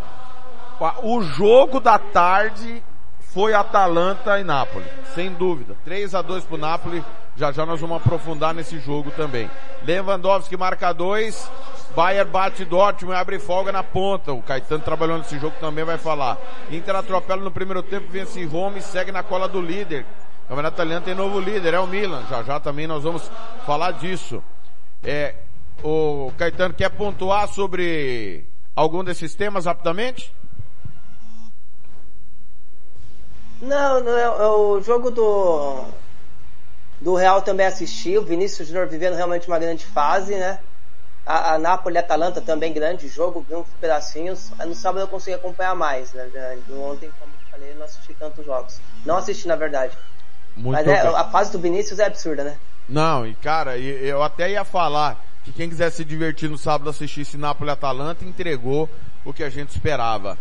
O 1.01 1.21
jogo 1.21 1.79
da 1.79 1.97
tarde 1.97 2.83
foi 3.33 3.53
Atalanta 3.53 4.39
e 4.39 4.43
Nápoles, 4.43 4.87
sem 5.15 5.33
dúvida. 5.33 5.75
3 5.83 6.13
a 6.13 6.21
2 6.21 6.43
pro 6.43 6.57
Nápoles. 6.57 7.03
Já 7.35 7.51
já 7.51 7.65
nós 7.65 7.81
vamos 7.81 7.97
aprofundar 7.97 8.53
nesse 8.53 8.77
jogo 8.77 9.09
também. 9.09 9.49
Lewandowski 9.83 10.55
marca 10.55 10.93
2. 10.93 11.51
Bayern 11.95 12.29
bate 12.29 12.63
Dortmund 12.63 13.15
e 13.15 13.19
abre 13.19 13.39
folga 13.39 13.71
na 13.71 13.83
ponta. 13.83 14.31
O 14.31 14.41
Caetano 14.41 14.83
trabalhou 14.83 15.17
nesse 15.17 15.39
jogo 15.39 15.55
também 15.59 15.83
vai 15.83 15.97
falar. 15.97 16.37
Inter 16.69 16.95
atropela 16.95 17.41
no 17.41 17.51
primeiro 17.51 17.81
tempo, 17.81 18.07
vence 18.09 18.43
Roma 18.45 18.77
e 18.77 18.81
segue 18.81 19.11
na 19.11 19.23
cola 19.23 19.47
do 19.47 19.59
líder. 19.59 20.05
O 20.45 20.49
Campeonato 20.49 20.75
Italiano 20.75 21.05
tem 21.05 21.15
novo 21.15 21.39
líder, 21.39 21.73
é 21.73 21.79
o 21.79 21.87
Milan. 21.87 22.23
Já 22.29 22.43
já 22.43 22.59
também 22.59 22.85
nós 22.85 23.03
vamos 23.03 23.29
falar 23.65 23.91
disso. 23.93 24.43
É, 25.03 25.35
o 25.83 26.31
Caetano 26.37 26.73
quer 26.73 26.89
pontuar 26.89 27.47
sobre 27.47 28.45
algum 28.75 29.03
desses 29.03 29.33
temas 29.33 29.65
rapidamente? 29.65 30.31
Não, 33.63 34.03
não 34.03 34.17
é, 34.17 34.23
é 34.23 34.47
o 34.47 34.81
jogo 34.81 35.09
do 35.09 35.85
do 36.99 37.15
Real 37.15 37.41
também 37.41 37.65
assisti, 37.65 38.17
o 38.17 38.23
Vinícius 38.23 38.67
Júnior 38.67 38.87
vivendo 38.87 39.15
realmente 39.15 39.47
uma 39.47 39.59
grande 39.59 39.85
fase, 39.85 40.35
né? 40.35 40.59
A, 41.25 41.53
a 41.53 41.59
Napoli 41.59 41.95
e 41.95 41.97
a 41.97 42.01
Atalanta 42.01 42.41
também 42.41 42.71
grande 42.73 43.07
jogo, 43.07 43.45
vi 43.47 43.55
uns 43.55 43.67
pedacinhos. 43.79 44.51
No 44.65 44.73
sábado 44.73 45.01
eu 45.01 45.07
consegui 45.07 45.35
acompanhar 45.35 45.75
mais, 45.75 46.13
né? 46.13 46.29
Ontem, 46.71 47.11
como 47.19 47.31
eu 47.31 47.51
falei, 47.51 47.73
não 47.75 47.85
assisti 47.85 48.13
tantos 48.13 48.45
jogos. 48.45 48.79
Não 49.05 49.17
assisti, 49.17 49.47
na 49.47 49.55
verdade. 49.55 49.97
Muito 50.55 50.77
Mas 50.77 50.87
é, 50.87 50.99
a 51.07 51.25
fase 51.25 51.51
do 51.51 51.59
Vinícius 51.59 51.99
é 51.99 52.05
absurda, 52.05 52.43
né? 52.43 52.57
Não, 52.87 53.25
e 53.25 53.33
cara, 53.35 53.77
eu 53.77 54.21
até 54.21 54.51
ia 54.51 54.63
falar 54.63 55.21
que 55.43 55.51
quem 55.51 55.69
quiser 55.69 55.89
se 55.89 56.05
divertir 56.05 56.49
no 56.49 56.57
sábado 56.57 56.89
assistisse 56.89 57.37
Napoli 57.37 57.69
e 57.69 57.73
Atalanta 57.73 58.23
entregou 58.25 58.89
o 59.25 59.33
que 59.33 59.43
a 59.43 59.49
gente 59.49 59.71
esperava. 59.71 60.37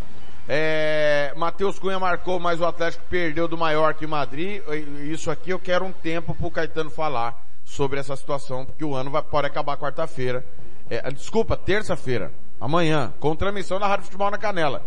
É, 0.49 1.33
Matheus 1.37 1.79
Cunha 1.79 1.99
marcou, 1.99 2.41
mas 2.41 2.61
o 2.61 2.65
Atlético 2.65 3.05
perdeu 3.09 3.47
do 3.47 3.57
Mallorca 3.57 4.03
e 4.05 4.07
Madrid. 4.07 4.63
Isso 5.11 5.31
aqui 5.31 5.51
eu 5.51 5.59
quero 5.59 5.85
um 5.85 5.93
tempo 5.93 6.35
pro 6.35 6.51
Caetano 6.51 6.91
falar 6.91 7.47
sobre 7.65 8.01
essa 8.01 8.17
situação, 8.17 8.65
porque 8.65 8.85
o 8.85 8.95
ano 8.95 9.11
vai, 9.11 9.23
pode 9.23 9.47
acabar 9.47 9.77
quarta-feira. 9.77 10.45
É, 10.91 11.11
desculpa, 11.11 11.57
terça-feira. 11.57 12.33
Amanhã, 12.61 13.13
com 13.19 13.35
transmissão 13.35 13.79
na 13.79 13.87
Rádio 13.87 14.05
Futebol 14.05 14.31
na 14.31 14.39
Canela. 14.39 14.85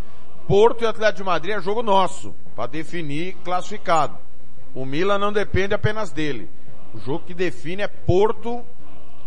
Porto 0.47 0.83
e 0.83 0.88
Atlético 0.88 1.17
de 1.17 1.24
Madrid 1.24 1.55
é 1.55 1.62
jogo 1.62 1.81
nosso, 1.81 2.35
para 2.55 2.67
definir 2.67 3.35
classificado. 3.43 4.17
O 4.74 4.85
Milan 4.85 5.17
não 5.17 5.33
depende 5.33 5.74
apenas 5.74 6.12
dele. 6.12 6.50
O 6.93 7.00
jogo 7.00 7.25
que 7.25 7.33
define 7.33 7.81
é 7.81 7.88
Porto 7.88 8.63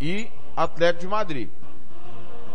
e 0.00 0.28
Atlético 0.56 1.00
de 1.00 1.08
Madrid. 1.08 1.48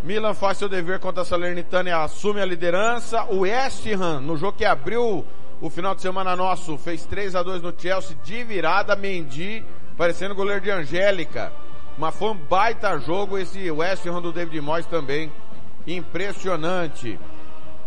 Milan 0.03 0.33
faz 0.33 0.57
seu 0.57 0.67
dever 0.67 1.00
contra 1.00 1.22
a 1.22 1.25
Salernitana 1.25 1.88
e 1.88 1.93
assume 1.93 2.41
a 2.41 2.45
liderança. 2.45 3.24
O 3.29 3.39
West 3.39 3.88
Ham, 3.88 4.19
no 4.19 4.36
jogo 4.36 4.57
que 4.57 4.65
abriu 4.65 5.25
o 5.62 5.69
final 5.69 5.95
de 5.95 6.01
semana 6.01 6.36
nosso, 6.36 6.77
fez 6.77 7.05
3 7.05 7.38
a 7.38 7.41
2 7.41 7.62
no 7.62 7.74
Chelsea 7.75 8.17
de 8.22 8.43
virada, 8.43 8.98
Mendy, 8.98 9.65
parecendo 9.98 10.36
goleiro 10.36 10.60
de 10.60 10.69
Angélica. 10.69 11.53
Mas 11.98 12.13
foi 12.15 12.31
um 12.31 12.36
baita 12.36 13.00
jogo 13.00 13.38
esse 13.38 13.72
West 13.72 14.05
Ham 14.05 14.22
do 14.22 14.33
David 14.33 14.60
Moyes 14.60 14.86
também. 14.88 15.31
Impressionante. 15.88 17.17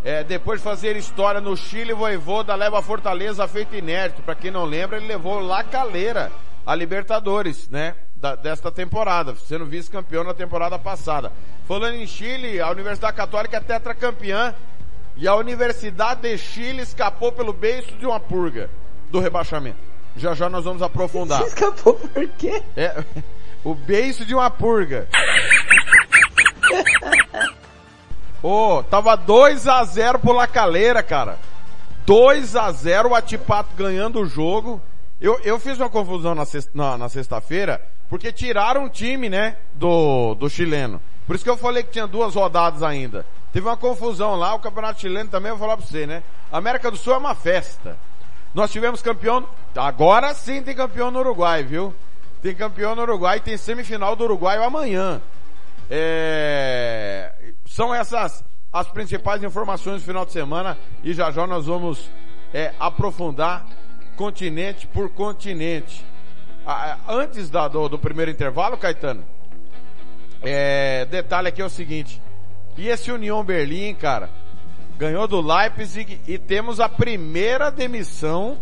É, 0.02 0.24
depois 0.24 0.60
de 0.60 0.64
fazer 0.64 0.96
história 0.96 1.40
no 1.40 1.54
Chile, 1.54 1.92
Voivoda 1.92 2.54
leva 2.54 2.78
a 2.78 2.82
Fortaleza 2.82 3.46
feito 3.46 3.76
inérito. 3.76 4.22
Para 4.22 4.34
quem 4.34 4.50
não 4.50 4.64
lembra, 4.64 4.96
ele 4.96 5.06
levou 5.06 5.38
La 5.40 5.62
Calera 5.62 6.32
a 6.64 6.74
Libertadores, 6.74 7.68
né? 7.68 7.94
Da- 8.16 8.34
desta 8.34 8.72
temporada, 8.72 9.34
sendo 9.46 9.66
vice-campeão 9.66 10.24
na 10.24 10.32
temporada 10.32 10.78
passada. 10.78 11.30
Falando 11.68 11.96
em 11.96 12.06
Chile, 12.06 12.60
a 12.60 12.70
Universidade 12.70 13.14
Católica 13.16 13.58
é 13.58 13.60
tetracampeã 13.60 14.54
e 15.16 15.28
a 15.28 15.34
Universidade 15.34 16.22
de 16.22 16.38
Chile 16.38 16.80
escapou 16.82 17.30
pelo 17.30 17.52
beiço 17.52 17.92
de 17.96 18.06
uma 18.06 18.18
purga 18.18 18.70
do 19.10 19.20
rebaixamento. 19.20 19.76
Já 20.16 20.32
já 20.32 20.48
nós 20.48 20.64
vamos 20.64 20.80
aprofundar. 20.82 21.40
Você 21.42 21.48
escapou 21.48 21.92
por 21.94 22.26
quê? 22.38 22.62
É, 22.74 23.04
o 23.62 23.74
beiço 23.74 24.24
de 24.24 24.34
uma 24.34 24.50
purga. 24.50 25.06
Ô, 28.42 28.82
tava 28.84 29.14
2 29.16 29.66
a 29.66 29.84
0 29.84 30.18
pro 30.20 30.32
Lacaleira, 30.32 31.02
cara. 31.02 31.38
2 32.06 32.54
a 32.56 32.70
0 32.72 33.10
o 33.10 33.14
Atipato 33.14 33.70
ganhando 33.76 34.20
o 34.20 34.26
jogo. 34.26 34.80
Eu, 35.20 35.40
eu 35.44 35.58
fiz 35.58 35.78
uma 35.78 35.88
confusão 35.90 36.34
na, 36.34 36.44
sexta- 36.44 36.70
na, 36.74 36.96
na 36.96 37.08
sexta-feira, 37.08 37.82
porque 38.08 38.32
tiraram 38.32 38.84
o 38.84 38.90
time, 38.90 39.28
né, 39.28 39.56
do, 39.74 40.34
do 40.34 40.48
chileno. 40.48 41.00
Por 41.26 41.34
isso 41.34 41.44
que 41.44 41.50
eu 41.50 41.56
falei 41.56 41.82
que 41.82 41.90
tinha 41.90 42.06
duas 42.06 42.34
rodadas 42.34 42.82
ainda. 42.82 43.26
Teve 43.52 43.66
uma 43.66 43.76
confusão 43.76 44.34
lá, 44.36 44.54
o 44.54 44.60
campeonato 44.60 45.00
chileno 45.00 45.30
também, 45.30 45.50
eu 45.50 45.56
vou 45.56 45.66
falar 45.66 45.76
pra 45.76 45.86
você, 45.86 46.06
né. 46.06 46.22
América 46.52 46.90
do 46.90 46.96
Sul 46.96 47.14
é 47.14 47.18
uma 47.18 47.34
festa. 47.34 47.96
Nós 48.54 48.70
tivemos 48.70 49.02
campeão, 49.02 49.46
agora 49.74 50.32
sim 50.34 50.62
tem 50.62 50.74
campeão 50.74 51.10
no 51.10 51.18
Uruguai, 51.18 51.62
viu? 51.62 51.94
Tem 52.40 52.54
campeão 52.54 52.94
no 52.94 53.02
Uruguai, 53.02 53.40
tem 53.40 53.56
semifinal 53.56 54.14
do 54.14 54.24
Uruguai 54.24 54.56
amanhã. 54.64 55.20
É, 55.90 57.32
são 57.66 57.94
essas 57.94 58.44
as 58.72 58.88
principais 58.88 59.42
informações 59.42 60.02
do 60.02 60.06
final 60.06 60.26
de 60.26 60.32
semana 60.32 60.76
e 61.02 61.14
já 61.14 61.30
já 61.30 61.46
nós 61.46 61.66
vamos 61.66 62.10
é, 62.52 62.74
aprofundar 62.78 63.64
continente 64.16 64.86
por 64.86 65.08
continente. 65.10 66.04
Antes 67.08 67.48
da- 67.48 67.68
do, 67.68 67.88
do 67.88 67.98
primeiro 67.98 68.30
intervalo, 68.30 68.76
Caetano, 68.76 69.24
é, 70.42 71.04
detalhe 71.06 71.48
aqui 71.48 71.62
é 71.62 71.64
o 71.64 71.70
seguinte, 71.70 72.20
e 72.76 72.88
esse 72.88 73.10
União 73.12 73.44
Berlim, 73.44 73.94
cara, 73.94 74.28
ganhou 74.98 75.28
do 75.28 75.40
Leipzig 75.40 76.20
e 76.26 76.38
temos 76.38 76.80
a 76.80 76.88
primeira 76.88 77.70
demissão 77.70 78.58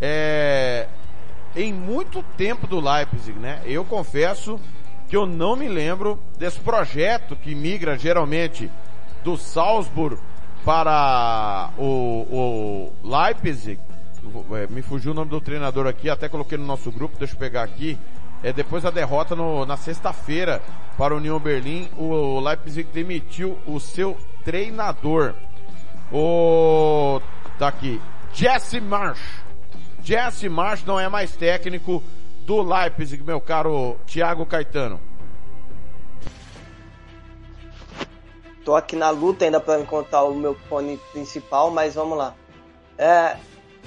é, 0.00 0.86
em 1.56 1.72
muito 1.72 2.22
tempo 2.36 2.66
do 2.66 2.78
Leipzig, 2.80 3.38
né? 3.38 3.60
Eu 3.64 3.84
confesso 3.84 4.60
que 5.08 5.16
eu 5.16 5.26
não 5.26 5.56
me 5.56 5.68
lembro 5.68 6.18
desse 6.38 6.60
projeto 6.60 7.34
que 7.34 7.54
migra 7.54 7.98
geralmente 7.98 8.70
do 9.24 9.36
Salzburg 9.36 10.16
para 10.64 11.70
o, 11.78 11.82
o 11.82 12.92
Leipzig. 13.02 13.80
É, 14.52 14.66
Me 14.68 14.82
fugiu 14.82 15.12
o 15.12 15.14
nome 15.14 15.30
do 15.30 15.40
treinador 15.40 15.86
aqui, 15.86 16.08
até 16.10 16.28
coloquei 16.28 16.58
no 16.58 16.64
nosso 16.66 16.90
grupo, 16.90 17.16
deixa 17.18 17.34
eu 17.34 17.38
pegar 17.38 17.62
aqui. 17.62 17.98
É, 18.42 18.52
depois 18.52 18.82
da 18.82 18.90
derrota 18.90 19.34
no- 19.36 19.66
na 19.66 19.76
sexta-feira 19.76 20.62
para 20.96 21.14
o 21.14 21.18
União 21.18 21.38
Berlim, 21.38 21.88
o 21.96 22.40
Leipzig 22.40 22.88
demitiu 22.92 23.58
o 23.66 23.78
seu 23.78 24.16
treinador. 24.44 25.34
O, 26.12 27.20
tá 27.58 27.68
aqui, 27.68 28.00
Jesse 28.32 28.80
Marsh. 28.80 29.42
Jesse 30.02 30.48
Marsh 30.48 30.84
não 30.84 30.98
é 30.98 31.08
mais 31.08 31.36
técnico 31.36 32.02
do 32.46 32.62
Leipzig, 32.62 33.22
meu 33.22 33.40
caro 33.40 33.96
Thiago 34.06 34.46
Caetano. 34.46 35.00
tô 38.64 38.76
aqui 38.76 38.94
na 38.94 39.10
luta 39.10 39.44
ainda 39.44 39.58
para 39.58 39.80
encontrar 39.80 40.22
o 40.24 40.34
meu 40.34 40.54
fone 40.68 40.98
principal, 41.12 41.70
mas 41.70 41.94
vamos 41.94 42.16
lá. 42.16 42.34
É, 42.96 43.36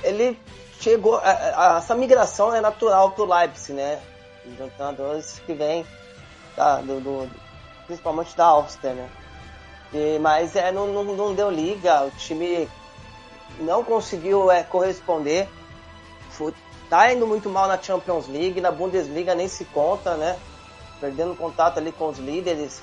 ele 0.01 0.39
chegou, 0.79 1.15
a, 1.17 1.75
a, 1.75 1.77
essa 1.77 1.95
migração 1.95 2.53
é 2.53 2.59
natural 2.59 3.11
pro 3.11 3.25
Leipzig, 3.25 3.73
né? 3.73 4.01
Jogadores 4.57 5.39
que 5.45 5.53
vêm 5.53 5.85
da, 6.55 6.81
do, 6.81 6.99
do, 6.99 7.29
principalmente 7.85 8.35
da 8.35 8.45
Áustria, 8.45 8.93
né? 8.93 9.09
E, 9.93 10.19
mas 10.19 10.55
é, 10.55 10.71
não, 10.71 10.87
não, 10.87 11.03
não, 11.03 11.35
deu 11.35 11.49
liga, 11.49 12.03
o 12.03 12.11
time 12.11 12.67
não 13.59 13.83
conseguiu 13.83 14.51
é, 14.51 14.63
corresponder. 14.63 15.47
Foi, 16.31 16.53
tá 16.89 17.13
indo 17.13 17.27
muito 17.27 17.49
mal 17.49 17.67
na 17.67 17.81
Champions 17.81 18.27
League, 18.27 18.59
na 18.59 18.71
Bundesliga 18.71 19.35
nem 19.35 19.47
se 19.47 19.65
conta, 19.65 20.15
né? 20.15 20.37
Perdendo 20.99 21.35
contato 21.35 21.77
ali 21.77 21.91
com 21.91 22.07
os 22.07 22.17
líderes. 22.17 22.81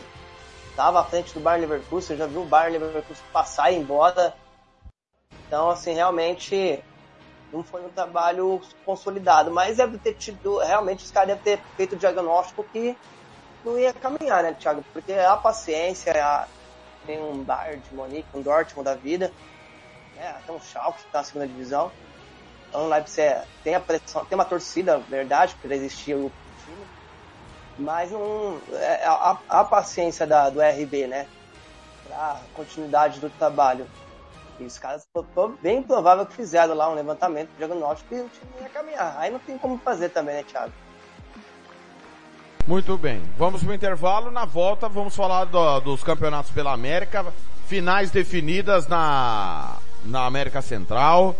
Tava 0.76 1.00
à 1.00 1.04
frente 1.04 1.34
do 1.34 1.40
Bayern 1.40 1.66
Leverkusen, 1.66 2.16
já 2.16 2.26
viu 2.26 2.42
o 2.42 2.46
Bayern 2.46 2.78
Leverkusen 2.78 3.24
passar 3.32 3.70
e 3.70 3.76
ir 3.76 3.80
embora. 3.80 4.34
Então, 5.46 5.68
assim, 5.68 5.92
realmente 5.92 6.82
não 7.52 7.62
foi 7.62 7.84
um 7.84 7.88
trabalho 7.88 8.60
consolidado, 8.84 9.50
mas 9.50 9.76
deve 9.76 9.98
ter 9.98 10.14
tido, 10.14 10.58
realmente 10.58 11.04
os 11.04 11.10
caras 11.10 11.28
devem 11.28 11.42
ter 11.42 11.62
feito 11.76 11.94
o 11.94 11.98
diagnóstico 11.98 12.64
que 12.64 12.96
não 13.64 13.78
ia 13.78 13.92
caminhar, 13.92 14.42
né, 14.42 14.54
Thiago? 14.54 14.84
Porque 14.92 15.12
a 15.12 15.36
paciência, 15.36 16.12
a, 16.24 16.46
tem 17.06 17.20
um 17.20 17.42
Bayern 17.42 17.80
de 17.80 17.94
Monique, 17.94 18.28
um 18.34 18.42
Dortmund 18.42 18.84
da 18.84 18.94
vida, 18.94 19.32
né, 20.16 20.28
até 20.38 20.52
um 20.52 20.60
Schalke 20.60 21.02
que 21.02 21.10
tá 21.10 21.18
na 21.18 21.24
segunda 21.24 21.46
divisão. 21.46 21.90
Então 22.68 22.88
Leipzig 22.88 23.36
tem 23.64 23.74
a 23.74 23.80
pressão, 23.80 24.24
tem 24.24 24.38
uma 24.38 24.44
torcida, 24.44 24.98
verdade, 24.98 25.56
porque 25.60 25.74
existia 25.74 26.16
o 26.16 26.30
time, 26.64 26.86
mas 27.78 28.10
não, 28.12 28.60
é, 28.72 29.04
a, 29.04 29.38
a, 29.48 29.64
paciência 29.64 30.26
da, 30.26 30.48
do 30.48 30.60
RB, 30.60 31.08
né, 31.08 31.26
pra 32.06 32.40
continuidade 32.54 33.18
do 33.18 33.28
trabalho. 33.30 33.86
Os 34.66 34.78
caras, 34.78 35.06
bem 35.62 35.82
provável 35.82 36.26
que 36.26 36.34
fizeram 36.34 36.74
lá 36.74 36.90
um 36.90 36.94
levantamento, 36.94 37.48
diagnóstico, 37.56 38.14
e 38.14 38.20
o 38.20 38.28
time 38.28 38.52
ia 38.60 38.68
caminhar. 38.68 39.16
Aí 39.18 39.30
não 39.30 39.38
tem 39.38 39.56
como 39.56 39.78
fazer 39.78 40.10
também, 40.10 40.36
né, 40.36 40.42
Thiago? 40.42 40.72
Muito 42.66 42.96
bem. 42.96 43.22
Vamos 43.36 43.62
para 43.62 43.72
o 43.72 43.74
intervalo. 43.74 44.30
Na 44.30 44.44
volta 44.44 44.88
vamos 44.88 45.16
falar 45.16 45.44
do, 45.46 45.80
dos 45.80 46.04
campeonatos 46.04 46.50
pela 46.52 46.72
América. 46.72 47.26
Finais 47.66 48.10
definidas 48.10 48.86
na, 48.86 49.76
na 50.04 50.26
América 50.26 50.62
Central. 50.62 51.34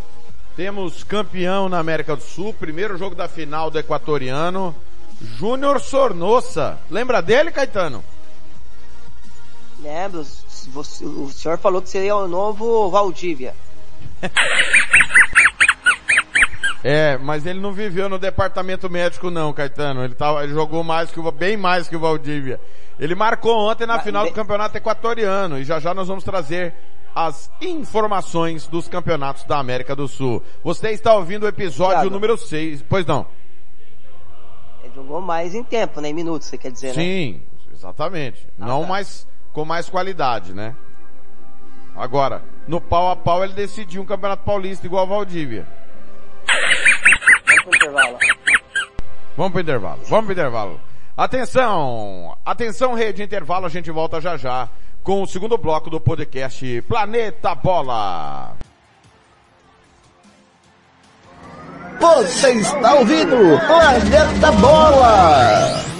Temos 0.57 1.05
campeão 1.05 1.69
na 1.69 1.79
América 1.79 2.17
do 2.17 2.23
Sul. 2.23 2.53
Primeiro 2.55 2.97
jogo 2.97 3.15
da 3.15 3.29
final 3.29 3.71
do 3.71 3.79
Equatoriano. 3.79 4.75
Júnior 5.21 5.81
Sornossa. 5.81 6.79
Lembra 6.91 7.21
dele, 7.21 7.53
Caetano? 7.53 8.03
Lembro. 9.81 10.27
O 10.75 11.31
senhor 11.31 11.59
falou 11.59 11.83
que 11.83 11.89
seria 11.89 12.17
o 12.17 12.29
novo 12.29 12.91
Valdívia. 12.91 13.55
É, 16.83 17.19
mas 17.19 17.45
ele 17.45 17.61
não 17.61 17.73
viveu 17.73 18.09
no 18.09 18.19
departamento 18.19 18.89
médico 18.89 19.31
não, 19.31 19.53
Caetano. 19.53 20.03
Ele, 20.03 20.15
tava, 20.15 20.43
ele 20.43 20.55
jogou 20.55 20.83
mais 20.83 21.11
que 21.11 21.21
o, 21.21 21.31
bem 21.31 21.57
mais 21.57 21.87
que 21.87 21.97
o 21.97 22.01
Valdívia. 22.01 22.59
Ele 22.99 23.15
marcou 23.15 23.55
ontem 23.71 23.87
na 23.87 23.97
mas, 23.97 24.05
final 24.05 24.25
do 24.27 24.33
campeonato 24.33 24.77
equatoriano 24.77 25.59
e 25.59 25.65
já 25.65 25.79
já 25.79 25.93
nós 25.93 26.09
vamos 26.09 26.25
trazer 26.25 26.75
as 27.15 27.51
informações 27.61 28.67
dos 28.67 28.89
campeonatos 28.89 29.45
da 29.45 29.59
América 29.59 29.95
do 29.95 30.09
Sul. 30.09 30.43
Você 30.63 30.91
está 30.91 31.15
ouvindo 31.15 31.45
o 31.45 31.49
episódio 31.49 31.97
Thiago. 31.97 32.11
número 32.11 32.37
6. 32.39 32.83
Pois 32.89 33.05
não. 33.05 33.27
Ele 34.83 34.93
jogou 34.95 35.21
mais 35.21 35.55
em 35.55 35.63
tempo, 35.63 36.01
né? 36.01 36.09
Em 36.09 36.15
minutos, 36.15 36.49
você 36.49 36.57
quer 36.57 36.73
dizer, 36.73 36.95
Sim, 36.95 37.33
né? 37.33 37.39
Sim, 37.39 37.43
exatamente. 37.75 38.49
Ah, 38.59 38.67
não 38.67 38.83
tá. 38.83 38.89
mais, 38.89 39.27
com 39.53 39.65
mais 39.65 39.89
qualidade, 39.89 40.53
né? 40.53 40.75
Agora, 41.97 42.43
no 42.67 42.81
pau 42.81 43.11
a 43.11 43.17
pau 43.17 43.45
ele 43.45 43.53
decidiu 43.53 44.03
um 44.03 44.07
campeonato 44.07 44.45
paulista 44.45 44.87
igual 44.87 45.03
ao 45.03 45.09
Valdívia. 45.09 45.67
Vamos 47.47 47.63
pro 47.63 47.77
intervalo. 47.77 48.19
Vamos 49.37 49.53
pro 49.53 49.61
intervalo. 49.61 50.01
Vamos 50.09 50.25
pro 50.25 50.33
intervalo. 50.33 50.81
Atenção! 51.17 52.37
Atenção, 52.45 52.95
rede 52.95 53.23
intervalo, 53.23 53.67
a 53.67 53.69
gente 53.69 53.91
volta 53.91 54.21
já 54.21 54.37
já 54.37 54.69
com 55.03 55.23
o 55.23 55.27
segundo 55.27 55.59
bloco 55.59 55.91
do 55.91 56.01
podcast 56.01 56.83
Planeta 56.83 57.55
Bola. 57.55 58.55
Você 62.01 62.53
está 62.53 62.95
ouvindo 62.95 63.37
Planeta 63.67 64.53
Bola! 64.53 66.00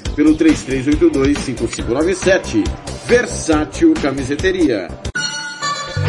pelo 0.15 0.35
33825597 0.35 2.63
Versátil 3.05 3.93
Camiseteria. 4.01 4.87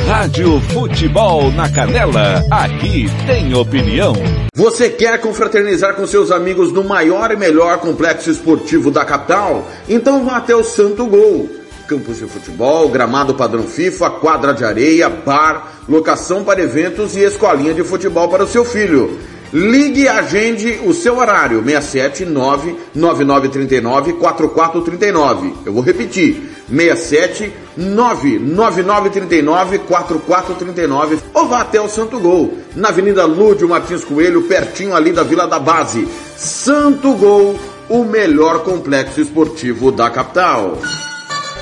Rádio 0.06 0.60
Futebol 0.60 1.50
na 1.52 1.68
Canela, 1.68 2.42
aqui 2.50 3.06
tem 3.26 3.54
opinião. 3.54 4.14
Você 4.54 4.90
quer 4.90 5.20
confraternizar 5.20 5.94
com 5.94 6.06
seus 6.06 6.30
amigos 6.30 6.72
no 6.72 6.84
maior 6.84 7.30
e 7.30 7.36
melhor 7.36 7.78
complexo 7.78 8.30
esportivo 8.30 8.90
da 8.90 9.04
capital? 9.04 9.66
Então 9.88 10.24
vá 10.24 10.36
até 10.36 10.54
o 10.54 10.62
Santo 10.62 11.06
Gol. 11.06 11.48
Campos 11.86 12.18
de 12.18 12.26
futebol, 12.26 12.88
gramado 12.88 13.34
padrão 13.34 13.64
FIFA, 13.64 14.10
quadra 14.10 14.52
de 14.52 14.64
areia, 14.64 15.08
bar, 15.08 15.80
locação 15.88 16.44
para 16.44 16.62
eventos 16.62 17.16
e 17.16 17.20
escolinha 17.20 17.74
de 17.74 17.82
futebol 17.82 18.28
para 18.28 18.44
o 18.44 18.48
seu 18.48 18.64
filho. 18.64 19.18
Ligue 19.52 20.02
e 20.02 20.08
agende 20.08 20.80
o 20.86 20.94
seu 20.94 21.18
horário, 21.18 21.62
679 21.62 22.74
9939 22.94 24.14
4439. 24.14 25.54
Eu 25.66 25.74
vou 25.74 25.82
repetir, 25.82 26.50
67 26.68 27.52
99939 27.76 29.78
4439 29.80 31.18
ou 31.34 31.48
vá 31.48 31.60
até 31.60 31.80
o 31.80 31.88
Santo 31.88 32.18
Gol, 32.18 32.56
na 32.74 32.88
Avenida 32.88 33.26
Lúdio 33.26 33.68
Martins 33.68 34.04
Coelho, 34.04 34.42
pertinho 34.44 34.94
ali 34.94 35.12
da 35.12 35.22
Vila 35.22 35.46
da 35.46 35.58
Base. 35.58 36.08
Santo 36.36 37.12
Gol, 37.14 37.58
o 37.90 38.04
melhor 38.04 38.60
complexo 38.60 39.20
esportivo 39.20 39.92
da 39.92 40.08
capital. 40.08 40.78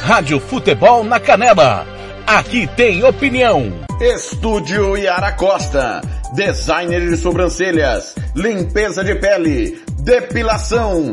Rádio 0.01 0.39
Futebol 0.39 1.03
na 1.03 1.19
Canela. 1.19 1.87
Aqui 2.27 2.69
tem 2.77 3.05
opinião. 3.05 3.90
Estúdio 4.01 4.97
Yara 4.97 5.33
Costa. 5.33 6.01
Designer 6.33 7.11
de 7.11 7.19
sobrancelhas, 7.19 8.15
limpeza 8.35 9.05
de 9.05 9.15
pele, 9.17 9.79
depilação, 9.99 11.13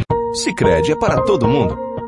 Sicredi 0.33 0.93
é 0.93 0.95
para 0.95 1.21
todo 1.23 1.47
mundo. 1.47 1.90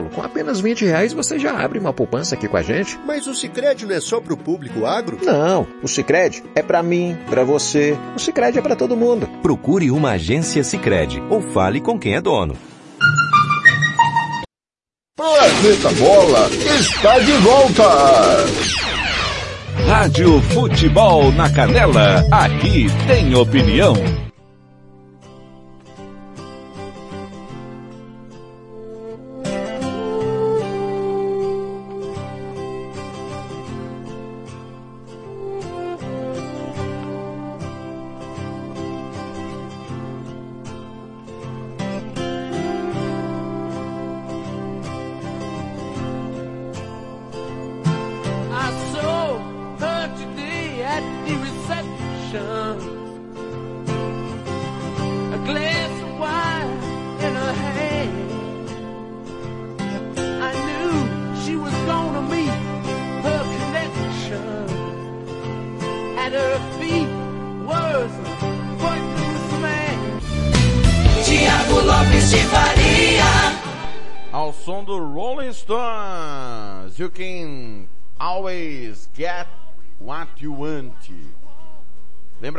Com 0.00 0.22
apenas 0.22 0.60
20 0.60 0.84
reais 0.84 1.12
você 1.12 1.38
já 1.38 1.58
abre 1.58 1.78
uma 1.78 1.92
poupança 1.92 2.34
aqui 2.34 2.48
com 2.48 2.56
a 2.56 2.62
gente. 2.62 2.98
Mas 3.04 3.26
o 3.26 3.34
Sicredi 3.34 3.84
não 3.84 3.94
é 3.94 4.00
só 4.00 4.20
para 4.20 4.32
o 4.32 4.36
público 4.36 4.86
agro? 4.86 5.18
Não, 5.22 5.66
o 5.82 5.88
Sicredi 5.88 6.42
é 6.54 6.62
para 6.62 6.82
mim, 6.82 7.16
para 7.28 7.44
você. 7.44 7.98
O 8.16 8.18
Sicredi 8.18 8.58
é 8.58 8.62
para 8.62 8.76
todo 8.76 8.96
mundo. 8.96 9.28
Procure 9.42 9.90
uma 9.90 10.12
agência 10.12 10.64
Sicredi 10.64 11.22
ou 11.28 11.40
fale 11.40 11.80
com 11.80 11.98
quem 11.98 12.14
é 12.14 12.20
dono. 12.20 12.56
Planeta 15.16 15.90
Bola 15.98 16.48
está 16.78 17.18
de 17.18 17.32
volta. 17.32 18.92
Rádio 19.86 20.40
Futebol 20.40 21.30
na 21.32 21.50
Canela, 21.50 22.24
aqui 22.30 22.86
tem 23.06 23.34
opinião. 23.34 23.94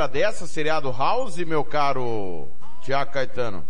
Lembra 0.04 0.20
dessa 0.20 0.46
seriado 0.46 0.92
House, 0.92 1.38
meu 1.38 1.64
caro 1.64 2.50
Tiago 2.82 3.10
Caetano? 3.12 3.64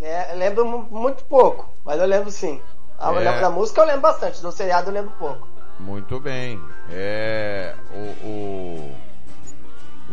É, 0.00 0.32
lembro 0.34 0.64
mu- 0.64 0.86
muito 1.00 1.24
pouco, 1.24 1.68
mas 1.84 1.98
eu 2.00 2.06
lembro 2.06 2.30
sim. 2.30 2.60
Ah, 2.96 3.10
eu 3.10 3.18
É. 3.20 3.24
lembro 3.24 3.40
da 3.40 3.50
música, 3.50 3.80
eu 3.80 3.86
lembro 3.86 4.02
bastante. 4.02 4.40
Do 4.40 4.52
seriado 4.52 4.88
eu 4.90 4.94
lembro 4.94 5.10
pouco. 5.18 5.48
Muito 5.80 6.20
bem. 6.20 6.60
É, 6.88 7.74
o, 7.92 8.26
o, 8.28 8.96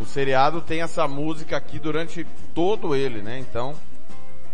o 0.00 0.04
seriado 0.06 0.60
tem 0.60 0.82
essa 0.82 1.06
música 1.06 1.56
aqui 1.56 1.78
durante 1.78 2.26
todo 2.52 2.96
ele, 2.96 3.22
né? 3.22 3.38
Então, 3.38 3.76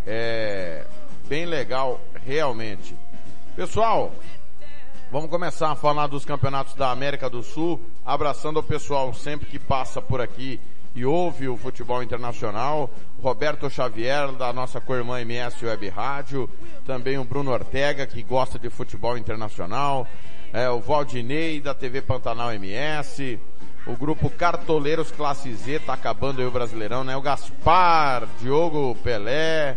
é 0.06 0.84
bem 1.28 1.46
legal, 1.46 1.98
realmente. 2.26 2.94
Pessoal, 3.56 4.12
vamos 5.10 5.30
começar 5.30 5.70
a 5.70 5.76
falar 5.76 6.08
dos 6.08 6.26
campeonatos 6.26 6.74
da 6.74 6.90
América 6.90 7.30
do 7.30 7.42
Sul, 7.42 7.80
abraçando 8.10 8.58
o 8.58 8.62
pessoal 8.62 9.14
sempre 9.14 9.46
que 9.46 9.56
passa 9.56 10.02
por 10.02 10.20
aqui 10.20 10.58
e 10.96 11.04
ouve 11.04 11.48
o 11.48 11.56
futebol 11.56 12.02
internacional. 12.02 12.90
Roberto 13.22 13.70
Xavier, 13.70 14.32
da 14.32 14.52
nossa 14.52 14.80
co-irmã 14.80 15.20
MS 15.20 15.64
Web 15.64 15.88
Rádio, 15.90 16.50
também 16.84 17.18
o 17.18 17.24
Bruno 17.24 17.52
Ortega, 17.52 18.08
que 18.08 18.20
gosta 18.24 18.58
de 18.58 18.68
futebol 18.68 19.16
internacional, 19.16 20.08
é, 20.52 20.68
o 20.68 20.80
Valdinei, 20.80 21.60
da 21.60 21.72
TV 21.72 22.02
Pantanal 22.02 22.52
MS, 22.52 23.38
o 23.86 23.94
grupo 23.94 24.28
Cartoleiros 24.28 25.12
Classe 25.12 25.54
Z, 25.54 25.78
tá 25.80 25.92
acabando 25.92 26.40
aí 26.40 26.46
o 26.46 26.50
Brasileirão, 26.50 27.04
né? 27.04 27.16
O 27.16 27.22
Gaspar, 27.22 28.26
Diogo 28.40 28.96
Pelé, 29.04 29.76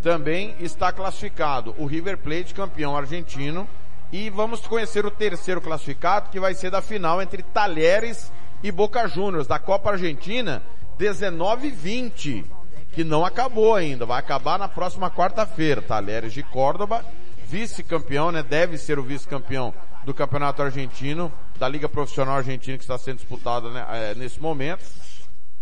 Também 0.00 0.54
está 0.60 0.92
classificado 0.92 1.74
o 1.76 1.86
River 1.86 2.18
Plate, 2.18 2.54
campeão 2.54 2.96
argentino, 2.96 3.66
e 4.12 4.30
vamos 4.30 4.60
conhecer 4.60 5.04
o 5.04 5.10
terceiro 5.10 5.60
classificado, 5.60 6.30
que 6.30 6.38
vai 6.38 6.54
ser 6.54 6.70
da 6.70 6.80
final 6.80 7.20
entre 7.20 7.42
Talheres 7.42 8.30
e 8.62 8.70
Boca 8.70 9.08
Juniors, 9.08 9.48
da 9.48 9.58
Copa 9.58 9.90
Argentina, 9.90 10.62
19 10.96 11.66
e 11.66 11.70
20, 11.72 12.44
que 12.92 13.02
não 13.02 13.24
acabou 13.24 13.74
ainda, 13.74 14.06
vai 14.06 14.20
acabar 14.20 14.56
na 14.56 14.68
próxima 14.68 15.10
quarta-feira. 15.10 15.82
Talheres 15.82 16.32
de 16.32 16.44
Córdoba, 16.44 17.04
vice-campeão, 17.48 18.30
né? 18.30 18.44
Deve 18.44 18.78
ser 18.78 19.00
o 19.00 19.02
vice-campeão 19.02 19.74
do 20.04 20.14
Campeonato 20.14 20.62
Argentino, 20.62 21.32
da 21.58 21.68
Liga 21.68 21.88
Profissional 21.88 22.36
Argentina 22.36 22.76
que 22.76 22.84
está 22.84 22.96
sendo 22.96 23.16
disputada 23.16 23.70
né, 23.70 23.84
é, 23.90 24.14
nesse 24.14 24.40
momento. 24.40 24.84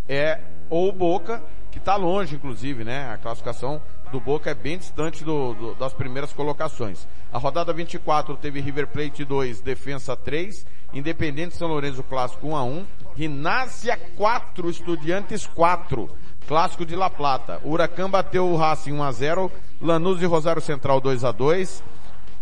É 0.07 0.39
ou 0.69 0.91
Boca 0.91 1.43
que 1.71 1.77
está 1.77 1.95
longe, 1.95 2.35
inclusive, 2.35 2.83
né? 2.83 3.11
A 3.11 3.17
classificação 3.17 3.81
do 4.11 4.19
Boca 4.19 4.49
é 4.49 4.53
bem 4.53 4.77
distante 4.77 5.23
do, 5.23 5.53
do, 5.53 5.75
das 5.75 5.93
primeiras 5.93 6.31
colocações. 6.31 7.07
A 7.31 7.37
rodada 7.37 7.73
24 7.73 8.35
teve 8.37 8.61
River 8.61 8.87
Plate 8.87 9.25
2, 9.25 9.61
Defensa 9.61 10.15
3, 10.15 10.65
Independente 10.93 11.55
São 11.55 11.67
Lourenço 11.67 12.03
Clássico 12.03 12.47
1 12.47 12.55
a 12.55 12.63
1, 12.63 12.85
Rinácia 13.15 13.97
4, 14.15 14.69
Estudiantes 14.69 15.45
4, 15.45 16.09
Clássico 16.47 16.85
de 16.85 16.95
La 16.95 17.09
Plata. 17.09 17.59
Huracan 17.63 18.09
bateu 18.09 18.47
o 18.47 18.55
Racing 18.55 18.93
1 18.93 19.03
a 19.03 19.11
0, 19.11 19.51
Lanús 19.81 20.21
e 20.21 20.25
Rosário 20.25 20.61
Central 20.61 21.01
2 21.01 21.23
a 21.25 21.31
2, 21.31 21.83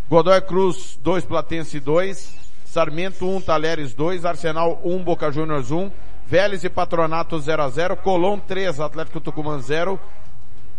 Godoy 0.07 0.41
Cruz 0.41 0.99
2, 1.01 1.25
Platense 1.25 1.79
2, 1.79 2.44
Sarmento 2.75 3.25
1, 3.25 3.39
Talheres 3.39 3.93
2, 3.93 4.25
Arsenal 4.25 4.81
1, 4.83 5.01
Boca 5.01 5.31
Juniors 5.31 5.71
1, 5.71 5.89
Vélez 6.27 6.61
e 6.65 6.69
Patronato 6.69 7.39
0 7.39 7.63
a 7.63 7.69
0, 7.69 7.95
Colón 7.95 8.37
3, 8.37 8.81
Atlético 8.81 9.21
Tucumã 9.21 9.61
0, 9.61 9.97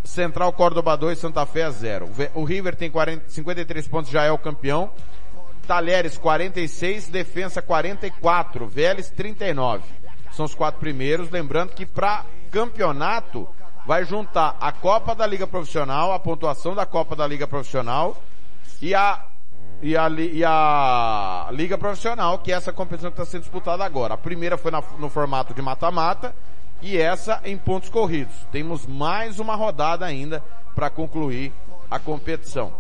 Central 0.05 0.53
Córdoba 0.53 0.95
2, 0.95 1.19
Santa 1.19 1.47
Fé 1.47 1.71
0. 1.71 2.11
O 2.35 2.45
River 2.45 2.77
tem 2.77 2.91
40, 2.91 3.31
53 3.31 3.89
pontos, 3.89 4.11
já 4.11 4.25
é 4.25 4.31
o 4.31 4.37
campeão. 4.37 4.91
Talheres 5.67 6.19
46, 6.19 7.09
Defensa 7.09 7.63
44, 7.63 8.67
Vélez 8.67 9.09
39. 9.09 9.83
São 10.33 10.45
os 10.45 10.55
quatro 10.55 10.79
primeiros, 10.79 11.31
lembrando 11.31 11.71
que 11.71 11.87
para 11.87 12.27
campeonato 12.51 13.49
vai 13.87 14.05
juntar 14.05 14.55
a 14.61 14.71
Copa 14.71 15.15
da 15.15 15.27
Liga 15.27 15.47
Profissional, 15.47 16.13
a 16.13 16.19
pontuação 16.19 16.75
da 16.75 16.85
Copa 16.85 17.17
da 17.17 17.27
Liga 17.27 17.47
Profissional 17.47 18.23
e 18.83 18.95
a 18.95 19.25
e 19.83 19.97
a, 19.97 20.09
e 20.09 20.45
a 20.45 21.49
Liga 21.53 21.77
Profissional, 21.77 22.39
que 22.39 22.53
é 22.53 22.55
essa 22.55 22.73
competição 22.73 23.11
que 23.11 23.21
está 23.21 23.31
sendo 23.31 23.43
disputada 23.43 23.85
agora. 23.85 24.15
A 24.15 24.19
primeira 24.19 24.57
foi 24.57 24.71
na, 24.71 24.83
no 24.99 25.09
formato 25.09 25.53
de 25.53 25.61
mata-mata 25.61 26.35
e 26.81 26.97
essa 26.97 27.41
em 27.45 27.57
pontos 27.57 27.89
corridos. 27.89 28.35
Temos 28.51 28.87
mais 28.87 29.39
uma 29.39 29.55
rodada 29.55 30.05
ainda 30.05 30.43
para 30.75 30.91
concluir 30.91 31.53
a 31.91 31.99
competição. 31.99 32.73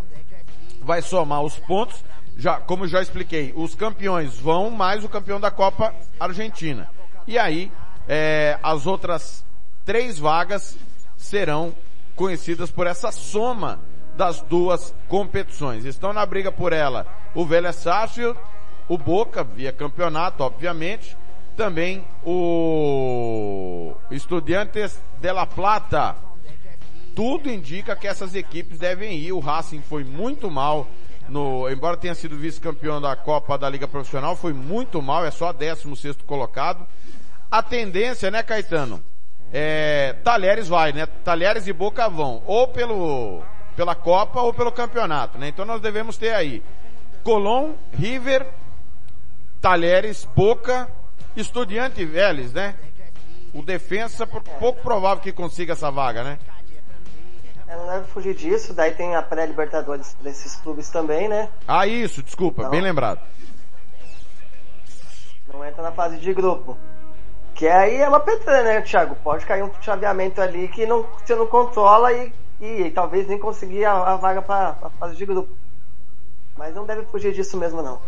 Vai 0.80 1.02
somar 1.02 1.42
os 1.42 1.58
pontos, 1.58 2.02
já, 2.36 2.60
como 2.60 2.86
já 2.86 3.02
expliquei, 3.02 3.52
os 3.56 3.74
campeões 3.74 4.38
vão 4.38 4.70
mais 4.70 5.04
o 5.04 5.08
campeão 5.08 5.40
da 5.40 5.50
Copa 5.50 5.94
Argentina. 6.18 6.88
E 7.26 7.38
aí, 7.38 7.72
é, 8.08 8.58
as 8.62 8.86
outras 8.86 9.44
três 9.84 10.18
vagas 10.18 10.76
serão 11.16 11.74
conhecidas 12.14 12.70
por 12.70 12.86
essa 12.86 13.10
soma 13.10 13.80
das 14.16 14.40
duas 14.42 14.94
competições. 15.08 15.84
Estão 15.84 16.12
na 16.12 16.24
briga 16.24 16.50
por 16.50 16.72
ela 16.72 17.06
o 17.34 17.44
Vélez 17.44 17.76
Sarsfield, 17.76 18.38
o 18.88 18.96
Boca, 18.96 19.44
via 19.44 19.72
campeonato, 19.72 20.42
obviamente, 20.42 21.16
também 21.56 22.04
o 22.24 23.94
Estudiantes 24.10 24.98
de 25.20 25.32
La 25.32 25.46
Plata. 25.46 26.16
Tudo 27.14 27.50
indica 27.50 27.96
que 27.96 28.06
essas 28.06 28.34
equipes 28.34 28.78
devem 28.78 29.18
ir. 29.18 29.32
O 29.32 29.38
Racing 29.38 29.80
foi 29.80 30.04
muito 30.04 30.50
mal 30.50 30.86
no, 31.28 31.68
embora 31.68 31.96
tenha 31.96 32.14
sido 32.14 32.36
vice-campeão 32.36 33.00
da 33.00 33.16
Copa 33.16 33.58
da 33.58 33.68
Liga 33.68 33.88
Profissional, 33.88 34.36
foi 34.36 34.52
muito 34.52 35.02
mal, 35.02 35.24
é 35.24 35.30
só 35.30 35.52
16 35.52 36.18
colocado. 36.26 36.86
A 37.50 37.62
tendência, 37.62 38.30
né, 38.30 38.42
Caetano? 38.42 39.02
É, 39.52 40.14
Talheres 40.24 40.68
vai, 40.68 40.92
né? 40.92 41.06
Talheres 41.24 41.66
e 41.66 41.72
Boca 41.72 42.08
vão, 42.08 42.42
ou 42.46 42.68
pelo 42.68 43.42
pela 43.76 43.94
Copa 43.94 44.40
ou 44.40 44.52
pelo 44.54 44.72
campeonato, 44.72 45.38
né? 45.38 45.48
Então 45.48 45.64
nós 45.64 45.80
devemos 45.80 46.16
ter 46.16 46.34
aí 46.34 46.62
Colón, 47.22 47.74
River, 47.92 48.46
Talheres, 49.60 50.24
Boca, 50.34 50.88
Estudiante 51.36 52.00
e 52.00 52.06
Vélez, 52.06 52.52
né? 52.52 52.74
O 53.52 53.62
defensa, 53.62 54.26
pouco 54.26 54.82
provável 54.82 55.22
que 55.22 55.32
consiga 55.32 55.74
essa 55.74 55.90
vaga, 55.90 56.24
né? 56.24 56.38
É, 57.68 57.76
não 57.76 57.86
deve 57.86 58.06
fugir 58.06 58.34
disso, 58.34 58.72
daí 58.72 58.92
tem 58.92 59.14
a 59.14 59.22
pré-libertadores 59.22 60.14
desses 60.20 60.56
clubes 60.56 60.88
também, 60.88 61.28
né? 61.28 61.48
Ah, 61.66 61.86
isso, 61.86 62.22
desculpa, 62.22 62.62
então, 62.62 62.70
bem 62.70 62.80
lembrado. 62.80 63.20
Não 65.52 65.64
entra 65.64 65.82
na 65.82 65.92
fase 65.92 66.18
de 66.18 66.32
grupo. 66.32 66.76
Que 67.54 67.66
aí 67.66 67.96
é 67.96 68.08
uma 68.08 68.20
pedra, 68.20 68.62
né, 68.62 68.80
Thiago? 68.82 69.16
Pode 69.16 69.46
cair 69.46 69.62
um 69.62 69.70
chaveamento 69.80 70.40
ali 70.40 70.68
que 70.68 70.86
não, 70.86 71.02
você 71.02 71.34
não 71.34 71.46
controla 71.46 72.12
e 72.12 72.32
e, 72.60 72.82
e 72.82 72.90
talvez 72.90 73.26
nem 73.26 73.38
conseguir 73.38 73.84
a, 73.84 74.12
a 74.12 74.16
vaga 74.16 74.42
para 74.42 74.76
a 74.82 74.90
fase 74.90 75.16
de 75.16 75.26
grupo. 75.26 75.54
Mas 76.56 76.74
não 76.74 76.86
deve 76.86 77.04
fugir 77.06 77.32
disso 77.32 77.56
mesmo 77.56 77.82
não. 77.82 78.00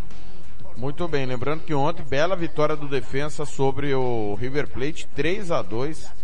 Muito 0.77 1.09
bem, 1.09 1.27
lembrando 1.27 1.65
que 1.65 1.75
ontem 1.75 2.05
bela 2.05 2.37
vitória 2.37 2.77
do 2.77 2.87
defensa 2.87 3.45
sobre 3.45 3.95
o 3.95 4.35
River 4.35 4.69
Plate, 4.69 5.09
3 5.15 5.51
a 5.51 5.61
2 5.61 6.19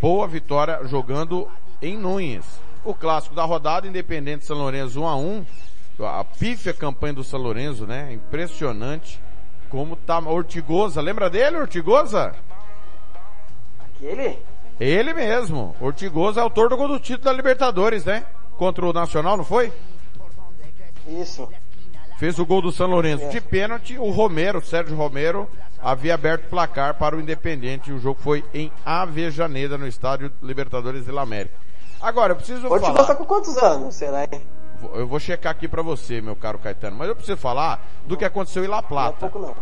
Boa 0.00 0.26
vitória 0.26 0.80
jogando 0.84 1.46
em 1.82 1.98
Nunes. 1.98 2.46
O 2.82 2.94
clássico 2.94 3.34
da 3.34 3.44
rodada, 3.44 3.86
Independente 3.86 4.46
São 4.46 4.56
Lourenço 4.56 5.02
1 5.02 5.06
a 5.06 5.14
1 5.14 5.46
A 6.00 6.24
pífia 6.24 6.72
campanha 6.72 7.12
do 7.12 7.22
São 7.22 7.38
Lourenço, 7.38 7.86
né? 7.86 8.10
Impressionante. 8.10 9.20
Como 9.68 9.96
tá 9.96 10.18
Ortigosa, 10.18 11.02
lembra 11.02 11.28
dele, 11.28 11.58
Ortigosa? 11.58 12.34
Aquele? 13.78 14.38
Ele 14.80 15.12
mesmo. 15.12 15.76
Ortigoso 15.78 16.40
é 16.40 16.42
autor 16.42 16.70
do 16.70 16.76
gol 16.76 16.88
do 16.88 16.98
título 16.98 17.24
da 17.24 17.32
Libertadores, 17.32 18.06
né? 18.06 18.24
Contra 18.56 18.84
o 18.86 18.92
Nacional, 18.92 19.36
não 19.36 19.44
foi? 19.44 19.70
Isso. 21.06 21.48
Fez 22.18 22.38
o 22.38 22.46
gol 22.46 22.62
do 22.62 22.72
São 22.72 22.86
Lourenço. 22.86 23.24
É. 23.24 23.28
De 23.28 23.40
pênalti, 23.40 23.98
o 23.98 24.10
Romero, 24.10 24.64
Sérgio 24.64 24.96
Romero, 24.96 25.48
havia 25.82 26.14
aberto 26.14 26.44
o 26.44 26.48
placar 26.48 26.94
para 26.94 27.16
o 27.16 27.20
Independente. 27.20 27.92
O 27.92 27.98
jogo 27.98 28.20
foi 28.22 28.44
em 28.54 28.72
Avejaneda, 28.84 29.76
no 29.76 29.86
estádio 29.86 30.32
Libertadores 30.42 31.04
de 31.04 31.12
la 31.12 31.22
América. 31.22 31.54
Agora, 32.00 32.32
eu 32.32 32.36
preciso 32.36 32.66
Ortigoso 32.66 32.94
falar... 32.94 33.06
tá 33.06 33.14
com 33.14 33.24
quantos 33.24 33.56
anos, 33.58 33.94
será? 33.94 34.26
Eu 34.94 35.06
vou 35.06 35.20
checar 35.20 35.52
aqui 35.52 35.68
para 35.68 35.82
você, 35.82 36.22
meu 36.22 36.34
caro 36.34 36.58
Caetano. 36.58 36.96
Mas 36.96 37.08
eu 37.08 37.16
preciso 37.16 37.36
falar 37.36 37.86
do 38.06 38.16
que 38.16 38.24
aconteceu 38.24 38.64
em 38.64 38.68
La 38.68 38.82
Plata. 38.82 39.16
Não 39.20 39.28
é 39.28 39.30
pouco 39.30 39.46
não. 39.46 39.54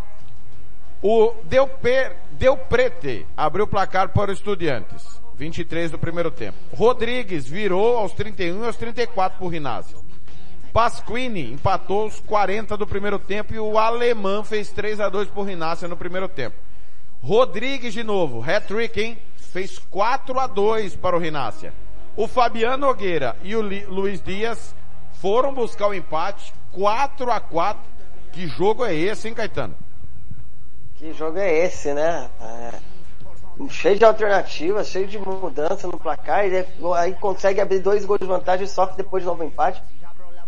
O 1.01 1.33
Del, 1.45 1.69
per, 1.69 2.17
Del 2.39 2.57
Prete 2.57 3.27
abriu 3.37 3.65
o 3.65 3.69
placar 3.69 4.11
para 4.11 4.31
os 4.31 4.39
Estudiantes. 4.39 5.21
23 5.35 5.91
do 5.91 5.99
primeiro 5.99 6.31
tempo. 6.31 6.57
Rodrigues 6.73 7.49
virou 7.49 7.97
aos 7.97 8.13
31 8.13 8.63
e 8.63 8.67
aos 8.67 8.77
34 8.77 9.39
por 9.41 9.49
Rinazzi. 9.49 9.97
Pasquini 10.73 11.53
empatou 11.53 12.07
os 12.07 12.21
40 12.21 12.77
do 12.77 12.87
primeiro 12.87 13.19
tempo 13.19 13.53
e 13.53 13.59
o 13.59 13.77
alemão 13.77 14.45
fez 14.45 14.71
3 14.71 15.01
a 15.01 15.09
2 15.09 15.29
por 15.31 15.49
Rinácia 15.49 15.89
no 15.89 15.97
primeiro 15.97 16.29
tempo. 16.29 16.57
Rodrigues 17.21 17.93
de 17.93 18.05
novo, 18.05 18.41
hat-trick, 18.41 19.01
hein? 19.01 19.19
Fez 19.37 19.79
4 19.91 20.39
a 20.39 20.47
2 20.47 20.95
para 20.95 21.17
o 21.17 21.19
Rinácia. 21.19 21.75
O 22.15 22.29
Fabiano 22.29 22.87
Nogueira 22.87 23.37
e 23.43 23.57
o 23.57 23.61
Luiz 23.61 24.23
Dias 24.23 24.77
foram 25.21 25.53
buscar 25.53 25.89
o 25.89 25.95
empate 25.95 26.53
4 26.71 27.33
a 27.33 27.41
4. 27.41 27.83
Que 28.31 28.47
jogo 28.47 28.85
é 28.85 28.95
esse, 28.95 29.27
hein, 29.27 29.35
Caetano? 29.35 29.75
Que 30.99 31.13
jogo 31.13 31.39
é 31.39 31.65
esse, 31.65 31.95
né? 31.95 32.29
É, 32.41 33.69
cheio 33.71 33.97
de 33.97 34.05
alternativas, 34.05 34.89
cheio 34.89 35.07
de 35.07 35.17
mudança 35.17 35.87
no 35.87 35.97
placar, 35.97 36.45
e 36.45 36.67
aí 36.97 37.15
consegue 37.15 37.61
abrir 37.61 37.79
dois 37.79 38.05
gols 38.05 38.19
de 38.19 38.27
vantagem 38.27 38.67
e 38.67 38.69
sofre 38.69 38.97
depois 38.97 39.23
de 39.23 39.29
novo 39.29 39.45
empate. 39.45 39.81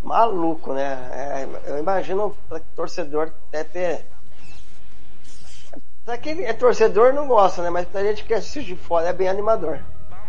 Maluco, 0.02 0.72
né? 0.72 1.08
É, 1.12 1.70
eu 1.70 1.78
imagino 1.78 2.34
o 2.50 2.60
torcedor 2.74 3.30
até 3.48 3.62
ter. 3.62 4.06
Pra 6.04 6.18
quem 6.18 6.44
é 6.44 6.52
torcedor 6.52 7.12
não 7.12 7.28
gosta, 7.28 7.62
né? 7.62 7.70
Mas 7.70 7.86
pra 7.86 8.02
gente 8.02 8.24
que 8.24 8.34
assiste 8.34 8.74
de 8.74 8.76
fora 8.76 9.08
é 9.08 9.12
bem 9.12 9.28
animador. 9.28 9.78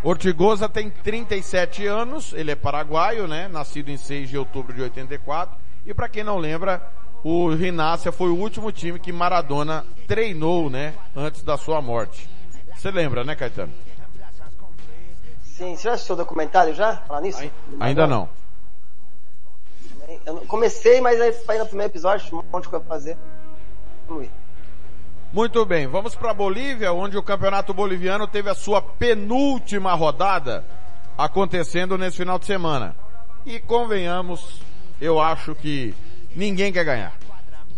Ortigosa 0.04 0.70
tem 0.70 0.90
37 0.90 1.88
anos, 1.88 2.34
ele 2.34 2.52
é 2.52 2.56
paraguaio, 2.56 3.28
né? 3.28 3.48
Nascido 3.48 3.90
em 3.90 3.98
6 3.98 4.30
de 4.30 4.38
outubro 4.38 4.74
de 4.74 4.82
84. 4.84 5.56
E 5.86 5.94
para 5.94 6.10
quem 6.10 6.24
não 6.24 6.38
lembra, 6.38 6.88
o 7.24 7.54
Rinácia 7.54 8.12
foi 8.12 8.30
o 8.30 8.36
último 8.36 8.72
time 8.72 9.00
que 9.00 9.12
Maradona 9.12 9.86
treinou, 10.08 10.70
né, 10.70 10.94
antes 11.16 11.44
da 11.44 11.58
sua 11.58 11.82
morte. 11.82 12.30
Você 12.76 12.90
lembra, 12.92 13.24
né, 13.24 13.36
Caetano? 13.36 13.72
Sim, 15.44 15.76
você 15.76 15.84
já 15.84 15.94
assistiu 15.94 16.16
o 16.16 16.18
documentário 16.18 16.74
já? 16.74 16.98
Falar 16.98 17.22
nisso? 17.22 17.40
Ainda 17.80 18.08
não. 18.08 18.28
Eu 20.26 20.38
comecei, 20.48 21.00
mas 21.00 21.22
aí 21.22 21.32
foi 21.32 21.58
no 21.58 21.66
primeiro 21.66 21.92
episódio, 21.92 22.40
um 22.40 22.44
monte 22.52 22.64
de 22.64 22.70
coisa 22.70 22.86
pra 22.86 22.96
fazer. 22.96 23.18
Muito 25.32 25.66
bem, 25.66 25.88
vamos 25.88 26.16
para 26.16 26.34
Bolívia, 26.34 26.92
onde 26.92 27.18
o 27.18 27.24
campeonato 27.24 27.74
boliviano 27.74 28.28
teve 28.28 28.50
a 28.50 28.56
sua 28.56 28.82
penúltima 28.82 29.94
rodada 29.94 30.66
acontecendo 31.18 31.98
nesse 31.98 32.18
final 32.18 32.38
de 32.38 32.46
semana. 32.46 32.96
E 33.46 33.60
convenhamos, 33.60 34.62
eu 35.00 35.22
acho 35.22 35.56
que 35.56 35.96
ninguém 36.36 36.72
quer 36.72 36.84
ganhar. 36.84 37.14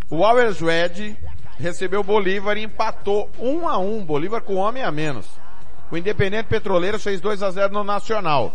O 0.10 0.24
Always 0.24 0.60
Red 0.60 1.16
recebeu 1.60 2.02
o 2.02 2.04
Bolívar 2.04 2.58
e 2.58 2.63
empatou 2.63 3.30
1 3.39 3.68
a 3.68 3.78
1 3.78 4.06
Bolívar 4.06 4.42
com 4.42 4.56
homem 4.56 4.84
a 4.84 4.92
menos. 4.92 5.28
O 5.92 5.98
Independente 5.98 6.48
Petroleiro 6.48 7.00
fez 7.00 7.22
2 7.22 7.44
a 7.44 7.52
0 7.52 7.74
no 7.74 7.84
Nacional. 7.84 8.54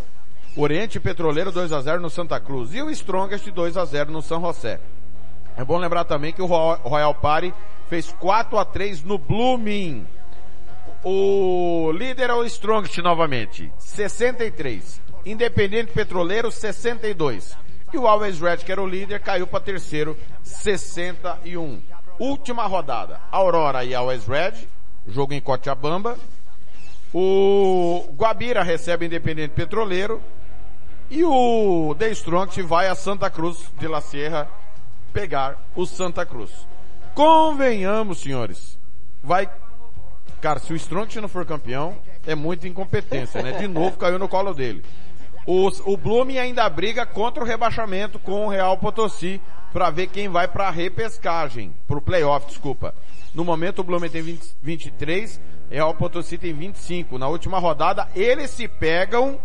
O 0.57 0.63
Oriente 0.63 0.99
Petroleiro 0.99 1.53
2 1.53 1.73
a 1.73 1.81
0 1.81 2.01
no 2.01 2.11
Santa 2.11 2.41
Cruz. 2.41 2.75
E 2.75 2.83
o 2.83 2.91
Strongest 2.91 3.49
2 3.49 3.77
a 3.77 3.85
0 3.85 4.11
no 4.11 4.23
São 4.23 4.41
José. 4.41 4.81
É 5.57 5.65
bom 5.65 5.79
lembrar 5.79 6.05
também 6.05 6.33
que 6.33 6.43
o 6.43 6.47
Royal 6.47 7.15
Party 7.15 7.53
fez 7.89 8.13
4 8.19 8.59
a 8.59 8.65
3 8.65 9.03
no 9.03 9.19
Blooming. 9.19 10.07
O 11.05 11.93
líder 11.93 12.31
é 12.31 12.35
o 12.35 12.45
Strongest 12.45 12.99
novamente, 12.99 13.73
63. 13.79 15.01
Independente 15.25 15.93
Petroleiro, 15.93 16.51
62. 16.51 17.57
E 17.93 17.97
o 17.97 18.07
Always 18.07 18.39
Red, 18.39 18.59
que 18.59 18.73
era 18.73 18.83
o 18.83 18.87
líder, 18.87 19.21
caiu 19.21 19.47
para 19.47 19.61
terceiro, 19.61 20.17
61. 20.43 21.81
Última 22.19 22.67
rodada. 22.67 23.21
Aurora 23.31 23.85
e 23.85 23.95
Always 23.95 24.27
Red, 24.27 24.55
jogo 25.07 25.33
em 25.33 25.41
Cochabamba. 25.41 26.19
O 27.15 28.07
Guabira 28.15 28.63
recebe 28.63 29.07
Independente 29.07 29.53
Petroleiro. 29.53 30.21
E 31.11 31.25
o 31.25 31.95
The 31.99 32.11
Strongest 32.11 32.61
vai 32.69 32.89
a 32.89 32.95
Santa 32.95 33.31
Cruz 33.31 33.71
de 33.79 33.89
La 33.89 34.03
Sierra 34.03 34.47
pegar 35.13 35.57
o 35.75 35.87
Santa 35.87 36.27
Cruz. 36.27 36.51
Convenhamos, 37.15 38.19
senhores. 38.19 38.79
Vai, 39.23 39.49
cara, 40.41 40.59
se 40.59 40.73
o 40.73 40.77
Strongest 40.77 41.17
não 41.17 41.29
for 41.29 41.47
campeão, 41.47 41.97
é 42.27 42.35
muita 42.35 42.69
incompetência, 42.69 43.43
né? 43.43 43.53
De 43.53 43.67
novo 43.67 43.97
caiu 43.97 44.19
no 44.19 44.29
colo 44.29 44.53
dele. 44.53 44.85
O, 45.51 45.97
Blooming 45.97 46.37
ainda 46.37 46.69
briga 46.69 47.07
contra 47.07 47.43
o 47.43 47.47
rebaixamento 47.47 48.19
com 48.19 48.45
o 48.45 48.51
Real 48.51 48.77
Potosí 48.77 49.41
para 49.73 49.89
ver 49.89 50.09
quem 50.09 50.29
vai 50.29 50.47
para 50.47 50.69
a 50.69 50.71
repescagem, 50.71 51.73
para 51.87 51.97
o 51.97 52.03
playoff, 52.03 52.47
desculpa. 52.49 52.95
No 53.35 53.47
momento 53.47 53.79
o 53.79 53.83
Blooming 53.83 54.11
tem 54.11 54.21
20, 54.21 54.57
23, 54.61 55.41
Real 55.71 55.95
Potosí 55.95 56.37
tem 56.37 56.53
25. 56.53 57.17
Na 57.17 57.29
última 57.29 57.59
rodada 57.59 58.07
eles 58.15 58.51
se 58.51 58.69
pegam 58.69 59.41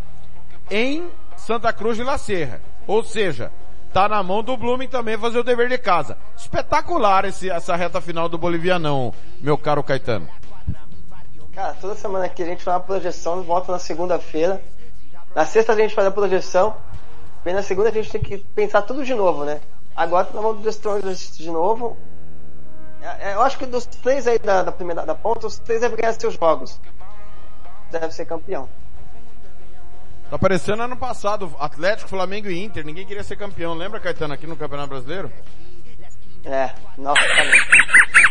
em 0.70 1.10
Santa 1.38 1.72
Cruz 1.72 1.96
de 1.96 2.04
La 2.04 2.18
Serra. 2.18 2.60
Ou 2.86 3.02
seja, 3.02 3.50
tá 3.94 4.10
na 4.10 4.22
mão 4.22 4.44
do 4.44 4.58
Blooming 4.58 4.89
também 4.89 5.18
fazer 5.18 5.39
o 5.39 5.44
dever 5.44 5.70
de 5.70 5.78
casa. 5.78 6.18
Espetacular 6.36 7.24
esse, 7.24 7.50
essa 7.50 7.78
reta 7.78 8.02
final 8.02 8.28
do 8.28 8.38
Bolivianão, 8.38 9.13
meu 9.39 9.58
caro 9.58 9.82
Caetano. 9.82 10.28
Cara, 11.54 11.76
toda 11.80 11.96
semana 11.96 12.26
aqui 12.26 12.42
a 12.42 12.48
gente 12.48 12.63
faz 12.63 12.76
uma 12.76 12.84
projeção, 12.84 13.42
volta 13.44 13.72
na 13.72 13.80
segunda-feira. 13.80 14.62
Na 15.36 15.46
sexta 15.46 15.74
a 15.74 15.76
gente 15.76 15.96
faz 15.96 16.08
a 16.08 16.12
projeção, 16.12 16.76
e 17.46 17.52
na 17.52 17.62
segunda 17.62 17.89
a 17.89 17.91
gente 17.91 18.12
tem 18.12 18.22
que 18.22 18.38
pensar 18.38 18.84
tudo 18.84 19.04
de 19.04 19.13
novo, 19.13 19.43
né? 19.43 19.60
Agora 19.96 20.26
tá 20.26 20.34
na 20.34 20.41
mão 20.41 20.56
do 20.56 20.69
Strongest 20.69 21.38
de 21.38 21.50
novo. 21.50 21.98
É, 23.02 23.32
é, 23.32 23.34
eu 23.34 23.41
acho 23.41 23.58
que 23.58 23.65
dos 23.65 23.86
três 23.86 24.28
aí 24.28 24.39
da, 24.39 24.63
da 24.63 24.72
primeira 24.72 25.06
da 25.06 25.13
ponta, 25.13 25.46
os 25.46 25.58
três 25.60 25.82
devem 25.82 25.98
ganhar 25.98 26.13
seus 26.13 26.36
jogos. 26.36 26.80
Deve 27.91 28.12
ser 28.12 28.26
campeão. 28.26 28.69
Tá 30.30 30.39
parecendo 30.39 30.82
ano 30.82 30.98
passado, 30.98 31.54
Atlético, 31.60 32.10
Flamengo 32.10 32.50
e 32.50 32.63
Inter, 32.63 32.86
ninguém 32.86 33.06
queria 33.06 33.24
ser 33.24 33.36
campeão. 33.36 33.74
Lembra, 33.74 34.00
Caetano, 34.00 34.34
aqui 34.34 34.48
no 34.48 34.56
Campeonato 34.56 34.89
Brasileiro? 34.89 35.32
É, 36.46 36.74
nossa, 36.98 37.22
tá 37.22 38.22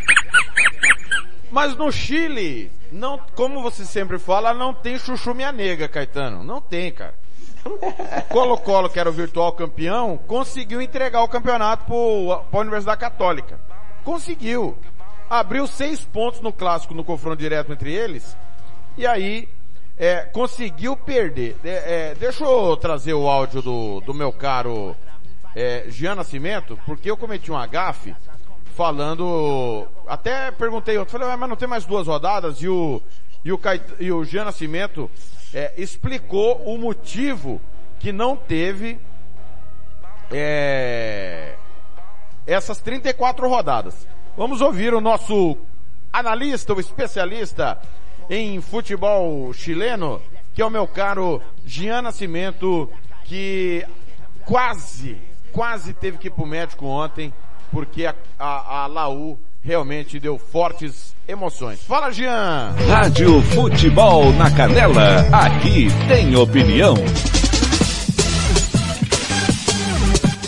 Mas 1.52 1.76
no 1.76 1.92
Chile, 1.92 2.72
não, 2.90 3.20
como 3.34 3.60
você 3.60 3.84
sempre 3.84 4.18
fala, 4.18 4.54
não 4.54 4.72
tem 4.72 4.98
chuchu 4.98 5.34
minha 5.34 5.52
nega, 5.52 5.86
Caetano. 5.86 6.42
Não 6.42 6.62
tem, 6.62 6.90
cara. 6.90 7.14
Colo-Colo, 8.30 8.88
que 8.88 8.98
era 8.98 9.10
o 9.10 9.12
virtual 9.12 9.52
campeão, 9.52 10.18
conseguiu 10.26 10.80
entregar 10.80 11.22
o 11.22 11.28
campeonato 11.28 11.84
para 12.50 12.58
a 12.58 12.62
Universidade 12.62 12.98
Católica. 12.98 13.60
Conseguiu. 14.02 14.78
Abriu 15.28 15.66
seis 15.66 16.02
pontos 16.02 16.40
no 16.40 16.54
clássico, 16.54 16.94
no 16.94 17.04
confronto 17.04 17.36
direto 17.36 17.70
entre 17.70 17.92
eles. 17.92 18.34
E 18.96 19.06
aí, 19.06 19.46
é, 19.98 20.22
conseguiu 20.22 20.96
perder. 20.96 21.56
É, 21.62 22.12
é, 22.12 22.14
deixa 22.14 22.44
eu 22.44 22.74
trazer 22.78 23.12
o 23.12 23.28
áudio 23.28 23.60
do, 23.60 24.00
do 24.00 24.14
meu 24.14 24.32
caro 24.32 24.96
é, 25.54 25.84
Jean 25.88 26.14
Nascimento, 26.14 26.78
porque 26.86 27.10
eu 27.10 27.16
cometi 27.16 27.52
um 27.52 27.58
agafe 27.58 28.16
falando, 28.72 29.86
até 30.06 30.50
perguntei 30.50 30.96
outro, 30.98 31.18
falei, 31.18 31.36
mas 31.36 31.48
não 31.48 31.56
tem 31.56 31.68
mais 31.68 31.84
duas 31.84 32.06
rodadas? 32.06 32.58
E 32.58 32.68
o, 32.68 33.00
e 33.44 33.52
o, 33.52 33.58
Cait, 33.58 33.84
e 34.00 34.10
o 34.10 34.24
Jean 34.24 34.44
Nascimento 34.44 35.10
é, 35.52 35.72
explicou 35.76 36.62
o 36.64 36.78
motivo 36.78 37.60
que 37.98 38.12
não 38.12 38.36
teve 38.36 38.98
é, 40.30 41.54
essas 42.46 42.78
34 42.78 43.48
rodadas. 43.48 44.06
Vamos 44.36 44.60
ouvir 44.60 44.94
o 44.94 45.00
nosso 45.00 45.56
analista, 46.12 46.74
o 46.74 46.80
especialista 46.80 47.78
em 48.30 48.60
futebol 48.60 49.52
chileno, 49.52 50.20
que 50.54 50.62
é 50.62 50.64
o 50.64 50.70
meu 50.70 50.86
caro 50.86 51.42
Jean 51.64 52.02
Nascimento, 52.02 52.90
que 53.24 53.86
quase, 54.44 55.18
quase 55.52 55.92
teve 55.92 56.18
que 56.18 56.28
ir 56.28 56.30
pro 56.30 56.46
médico 56.46 56.86
ontem 56.86 57.32
porque 57.72 58.04
a, 58.04 58.14
a, 58.38 58.82
a 58.82 58.86
Laú 58.86 59.38
realmente 59.62 60.20
deu 60.20 60.36
fortes 60.38 61.16
emoções. 61.26 61.82
Fala, 61.82 62.12
Jean! 62.12 62.74
Rádio 62.86 63.40
Futebol 63.40 64.30
na 64.34 64.54
Canela, 64.54 65.20
aqui 65.32 65.88
tem 66.06 66.36
opinião. 66.36 66.94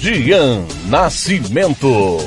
Jean 0.01 0.67
Nascimento. 0.91 2.19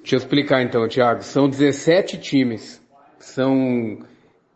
Deixa 0.00 0.16
eu 0.16 0.18
explicar 0.18 0.62
então, 0.62 0.88
Thiago. 0.88 1.22
São 1.22 1.48
17 1.48 2.18
times. 2.18 2.82
São 3.20 3.98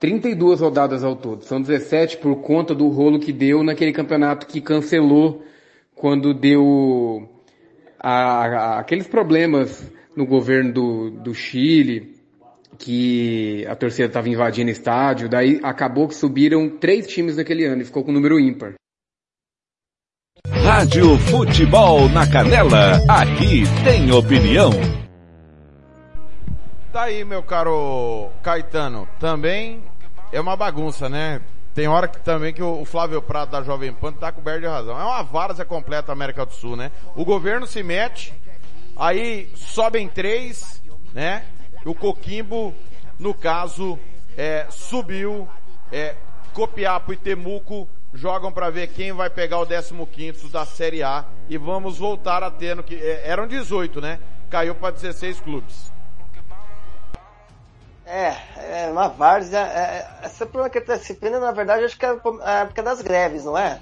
32 0.01 0.61
rodadas 0.61 1.05
ao 1.05 1.15
todo. 1.15 1.45
São 1.45 1.61
17 1.61 2.17
por 2.17 2.35
conta 2.43 2.75
do 2.75 2.89
rolo 2.89 3.21
que 3.21 3.33
deu 3.33 3.63
naquele 3.63 3.93
campeonato 3.93 4.49
que 4.49 4.61
cancelou 4.61 5.45
quando 6.05 6.35
deu 6.35 7.27
a, 7.99 8.13
a, 8.13 8.79
aqueles 8.79 9.07
problemas 9.07 9.91
no 10.15 10.27
governo 10.27 10.71
do, 10.71 11.11
do 11.11 11.35
Chile, 11.35 12.15
que 12.79 13.65
a 13.67 13.75
torcida 13.75 14.09
estava 14.09 14.29
invadindo 14.29 14.71
estádio, 14.71 15.31
daí 15.31 15.59
acabou 15.63 16.07
que 16.07 16.15
subiram 16.15 16.69
três 16.69 17.07
times 17.07 17.39
naquele 17.39 17.65
ano 17.65 17.81
e 17.81 17.87
ficou 17.87 18.05
com 18.05 18.11
o 18.11 18.15
número 18.15 18.39
ímpar. 18.39 18.75
Rádio 20.47 21.17
Futebol 21.17 22.07
na 22.11 22.31
Canela, 22.31 22.97
aqui 23.09 23.63
tem 23.83 24.13
opinião. 24.13 24.73
Tá 26.93 27.05
aí, 27.05 27.25
meu 27.25 27.43
caro 27.43 28.29
Caetano. 28.43 29.09
Também 29.19 29.83
é 30.31 30.39
uma 30.39 30.55
bagunça, 30.55 31.09
né? 31.09 31.41
Tem 31.75 31.89
hora 31.89 32.07
que 32.07 32.21
também 32.21 32.55
que 32.55 32.63
o 32.63 32.85
Flávio 32.85 33.21
Prado 33.21 33.51
da 33.51 33.63
Jovem 33.63 33.93
Pan 33.93 34.13
tá 34.13 34.31
coberto 34.31 34.61
de 34.61 34.67
razão. 34.67 34.99
É 34.99 35.03
uma 35.03 35.23
várzea 35.23 35.65
completa 35.65 36.13
América 36.13 36.47
do 36.47 36.53
Sul, 36.53 36.77
né? 36.77 36.93
O 37.17 37.25
governo 37.25 37.67
se 37.67 37.83
mete, 37.83 38.33
aí 38.97 39.51
sobem 39.57 40.09
três, 40.09 40.81
né? 41.13 41.45
O 41.85 41.93
Coquimbo, 41.93 42.73
no 43.19 43.35
caso, 43.35 43.99
é, 44.37 44.67
subiu, 44.71 45.49
é, 45.91 46.15
copiar 46.53 47.01
pro 47.01 47.13
Itemuco, 47.13 47.89
jogam 48.13 48.53
para 48.53 48.71
ver 48.71 48.87
quem 48.89 49.13
vai 49.13 49.29
pegar 49.29 49.59
o 49.59 49.67
15 49.67 50.49
da 50.49 50.65
Série 50.65 51.03
A 51.03 51.25
e 51.49 51.59
vamos 51.59 51.99
voltar 51.99 52.45
a 52.45 52.53
ter 52.53 52.77
no 52.77 52.85
que, 52.85 52.95
é, 52.95 53.23
eram 53.27 53.49
18, 53.49 54.01
né? 54.01 54.21
Caiu 54.49 54.77
para 54.77 54.93
16 54.93 55.41
clubes. 55.41 55.94
É, 58.15 58.85
é 58.85 58.91
uma 58.93 59.09
várzea. 59.09 59.59
É, 59.59 59.81
é, 59.81 60.09
essa 60.23 60.47
problema 60.47 60.71
que 60.71 60.81
tá 60.81 60.97
disciplina, 60.97 61.41
na 61.41 61.51
verdade, 61.51 61.85
acho 61.85 61.99
que 61.99 62.07
é 62.07 62.17
a 62.43 62.61
época 62.61 62.81
das 62.81 63.03
greves, 63.03 63.45
não 63.45 63.59
é? 63.59 63.81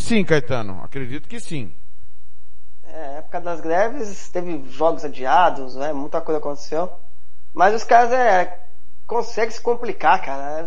Sim, 0.00 0.24
Caetano, 0.24 0.80
acredito 0.84 1.28
que 1.28 1.40
sim. 1.40 1.74
É, 2.84 3.18
época 3.18 3.40
das 3.40 3.60
greves, 3.60 4.28
teve 4.28 4.62
jogos 4.70 5.04
adiados, 5.04 5.74
né? 5.74 5.92
Muita 5.92 6.20
coisa 6.20 6.38
aconteceu. 6.38 6.92
Mas 7.52 7.74
os 7.74 7.82
caras 7.82 8.12
é, 8.12 8.56
conseguem 9.04 9.50
se 9.50 9.60
complicar, 9.60 10.22
cara. 10.22 10.64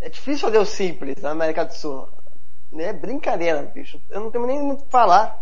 É 0.00 0.08
difícil 0.08 0.48
fazer 0.48 0.58
o 0.58 0.66
simples 0.66 1.22
na 1.22 1.30
América 1.30 1.64
do 1.64 1.74
Sul. 1.74 2.08
É 2.76 2.92
brincadeira, 2.92 3.62
bicho. 3.62 4.00
Eu 4.10 4.20
não 4.20 4.32
tenho 4.32 4.46
nem 4.46 4.60
muito 4.60 4.80
o 4.80 4.84
que 4.84 4.90
falar 4.90 5.40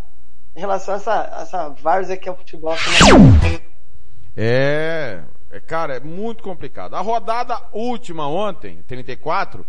em 0.55 0.61
relação 0.61 0.93
a 0.93 0.97
essa, 0.99 1.37
a 1.39 1.43
essa 1.43 1.69
várzea 1.71 2.17
que 2.19 2.29
é 2.29 2.33
o 2.33 2.37
futebol. 2.37 2.77
É, 4.41 5.21
é, 5.51 5.59
cara, 5.59 5.97
é 5.97 6.01
muito 6.01 6.45
complicado. 6.45 6.95
A 6.95 7.01
rodada 7.01 7.61
última 7.73 8.29
ontem, 8.29 8.85
34, 8.87 9.67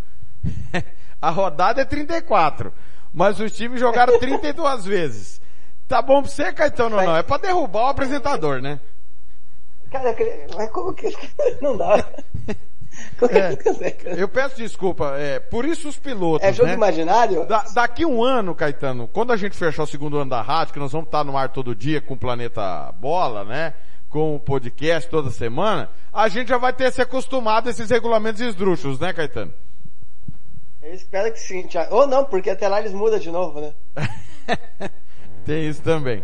a 1.19 1.29
rodada 1.31 1.81
é 1.81 1.85
34, 1.85 2.71
mas 3.11 3.39
os 3.39 3.51
times 3.51 3.79
jogaram 3.79 4.19
32 4.19 4.85
vezes. 4.85 5.41
Tá 5.87 6.03
bom 6.03 6.21
pra 6.21 6.29
você, 6.29 6.53
Caetano, 6.53 6.97
ou 6.97 7.03
não? 7.03 7.17
É 7.17 7.23
pra 7.23 7.37
derrubar 7.37 7.85
o 7.85 7.87
apresentador, 7.87 8.61
né? 8.61 8.79
Cara, 9.89 10.15
mas 10.55 10.69
como 10.69 10.93
que 10.93 11.11
não 11.59 11.75
dá? 11.75 12.05
É, 13.31 14.21
eu 14.21 14.27
peço 14.27 14.57
desculpa, 14.57 15.15
é, 15.17 15.39
por 15.39 15.65
isso 15.65 15.89
os 15.89 15.97
pilotos. 15.97 16.47
É 16.47 16.53
jogo 16.53 16.67
né? 16.67 16.75
imaginário? 16.75 17.43
Da, 17.47 17.63
daqui 17.73 18.05
um 18.05 18.23
ano, 18.23 18.53
Caetano, 18.53 19.07
quando 19.07 19.33
a 19.33 19.37
gente 19.37 19.57
fechar 19.57 19.81
o 19.81 19.87
segundo 19.87 20.17
ano 20.17 20.29
da 20.29 20.43
rádio, 20.43 20.73
que 20.73 20.79
nós 20.79 20.91
vamos 20.91 21.07
estar 21.07 21.23
no 21.23 21.35
ar 21.35 21.49
todo 21.49 21.73
dia 21.73 22.01
com 22.01 22.13
o 22.13 22.17
Planeta 22.17 22.91
Bola, 22.99 23.43
né? 23.43 23.73
Com 24.09 24.35
o 24.35 24.39
podcast 24.39 25.09
toda 25.09 25.29
semana, 25.29 25.89
a 26.11 26.27
gente 26.27 26.49
já 26.49 26.57
vai 26.57 26.73
ter 26.73 26.91
se 26.91 27.01
acostumado 27.01 27.67
a 27.67 27.69
esses 27.69 27.89
regulamentos 27.89 28.41
esdrúxulos, 28.41 28.99
né, 28.99 29.13
Caetano? 29.13 29.53
Eu 30.81 30.93
espero 30.93 31.31
que 31.31 31.39
sim, 31.39 31.67
Thiago. 31.67 31.93
Ou 31.95 32.07
não, 32.07 32.25
porque 32.25 32.49
até 32.49 32.67
lá 32.67 32.79
eles 32.79 32.93
mudam 32.93 33.19
de 33.19 33.29
novo, 33.29 33.61
né? 33.61 33.73
Tem 35.45 35.67
isso 35.67 35.81
também. 35.81 36.23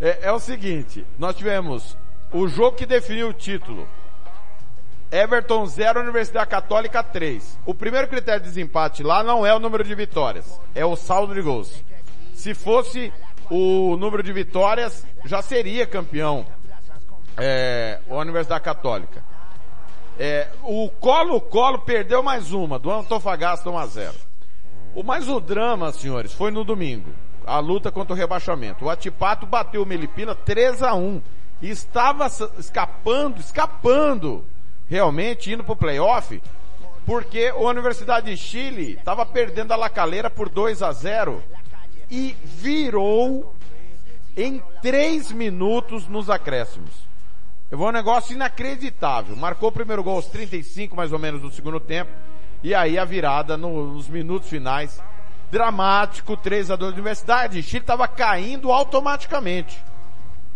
É, 0.00 0.18
é, 0.22 0.32
o 0.32 0.40
seguinte, 0.40 1.06
nós 1.18 1.36
tivemos 1.36 1.96
o 2.32 2.48
jogo 2.48 2.76
que 2.76 2.86
definiu 2.86 3.28
o 3.28 3.34
título. 3.34 3.88
Everton 5.10 5.66
0, 5.66 6.00
Universidade 6.00 6.50
Católica 6.50 7.02
3. 7.02 7.58
O 7.66 7.74
primeiro 7.74 8.08
critério 8.08 8.40
de 8.40 8.48
desempate 8.48 9.02
lá 9.02 9.22
não 9.22 9.46
é 9.46 9.54
o 9.54 9.60
número 9.60 9.84
de 9.84 9.94
vitórias, 9.94 10.58
é 10.74 10.84
o 10.84 10.96
saldo 10.96 11.34
de 11.34 11.42
gols. 11.42 11.84
Se 12.34 12.54
fosse 12.54 13.12
o 13.50 13.96
número 13.96 14.22
de 14.22 14.32
vitórias, 14.32 15.06
já 15.24 15.42
seria 15.42 15.86
campeão 15.86 16.46
é, 17.36 17.98
a 18.08 18.14
Universidade 18.14 18.62
Católica. 18.62 19.22
É, 20.18 20.48
o 20.62 20.88
Colo-Colo 20.88 21.80
perdeu 21.80 22.22
mais 22.22 22.52
uma, 22.52 22.78
do 22.78 22.90
Antofagasta 22.90 23.70
1 23.70 23.78
a 23.78 23.86
0. 23.86 24.14
O 24.94 25.02
mais 25.02 25.28
o 25.28 25.40
drama, 25.40 25.90
senhores, 25.92 26.32
foi 26.32 26.50
no 26.50 26.64
domingo. 26.64 27.10
A 27.46 27.58
luta 27.58 27.90
contra 27.90 28.14
o 28.14 28.16
rebaixamento. 28.16 28.84
O 28.84 28.90
Atipato 28.90 29.46
bateu 29.46 29.82
o 29.82 29.86
Melipina 29.86 30.34
3 30.34 30.82
a 30.82 30.94
1 30.94 31.22
e 31.62 31.70
estava 31.70 32.26
escapando, 32.58 33.40
escapando 33.40 34.44
realmente 34.88 35.50
indo 35.50 35.64
para 35.64 35.72
o 35.72 35.76
playoff, 35.76 36.42
porque 37.06 37.46
a 37.46 37.56
Universidade 37.56 38.30
de 38.30 38.36
Chile 38.36 38.92
estava 38.98 39.24
perdendo 39.24 39.72
a 39.72 39.76
Lacaleira 39.76 40.28
por 40.28 40.48
2 40.48 40.82
a 40.82 40.92
0 40.92 41.42
e 42.10 42.36
virou 42.44 43.56
em 44.36 44.62
3 44.82 45.32
minutos 45.32 46.06
nos 46.06 46.28
acréscimos. 46.28 47.11
Foi 47.76 47.88
um 47.88 47.92
negócio 47.92 48.34
inacreditável. 48.34 49.34
Marcou 49.34 49.70
o 49.70 49.72
primeiro 49.72 50.04
gol 50.04 50.16
aos 50.16 50.26
35 50.26 50.94
mais 50.94 51.10
ou 51.10 51.18
menos 51.18 51.40
do 51.40 51.50
segundo 51.50 51.80
tempo. 51.80 52.10
E 52.62 52.74
aí 52.74 52.98
a 52.98 53.04
virada 53.04 53.56
nos 53.56 54.08
minutos 54.08 54.50
finais. 54.50 55.02
Dramático, 55.50 56.36
3 56.36 56.70
a 56.70 56.76
2 56.76 56.92
Universidade. 56.92 57.58
O 57.58 57.62
Chile 57.62 57.80
estava 57.82 58.06
caindo 58.06 58.70
automaticamente. 58.70 59.82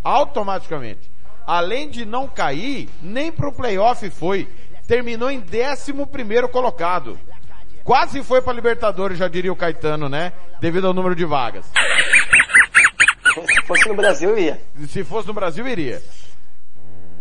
Automaticamente. 0.04 1.10
Além 1.46 1.88
de 1.88 2.04
não 2.04 2.28
cair, 2.28 2.88
nem 3.00 3.32
pro 3.32 3.52
playoff 3.52 4.08
foi. 4.10 4.46
Terminou 4.86 5.30
em 5.30 5.42
11 5.42 6.06
primeiro 6.06 6.48
colocado. 6.50 7.18
Quase 7.82 8.22
foi 8.22 8.42
para 8.42 8.52
Libertadores, 8.52 9.16
já 9.16 9.28
diria 9.28 9.52
o 9.52 9.56
Caetano, 9.56 10.08
né? 10.08 10.32
Devido 10.60 10.86
ao 10.86 10.92
número 10.92 11.14
de 11.14 11.24
vagas. 11.24 11.64
Se 13.46 13.62
fosse 13.66 13.88
no 13.88 13.94
Brasil, 13.94 14.38
ia. 14.38 14.60
Se 14.88 15.02
fosse 15.02 15.28
no 15.28 15.34
Brasil, 15.34 15.66
iria. 15.66 16.02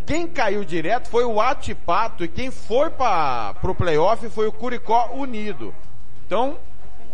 Quem 0.06 0.28
caiu 0.28 0.64
direto 0.64 1.10
foi 1.10 1.26
o 1.26 1.41
Atipato 1.41 2.24
e 2.24 2.28
quem 2.28 2.51
foi 2.51 2.91
para 2.91 3.56
o 3.64 3.74
playoff 3.74 4.30
foi 4.30 4.47
o 4.47 4.51
Curicó 4.51 5.10
Unido. 5.14 5.74
Então, 6.28 6.58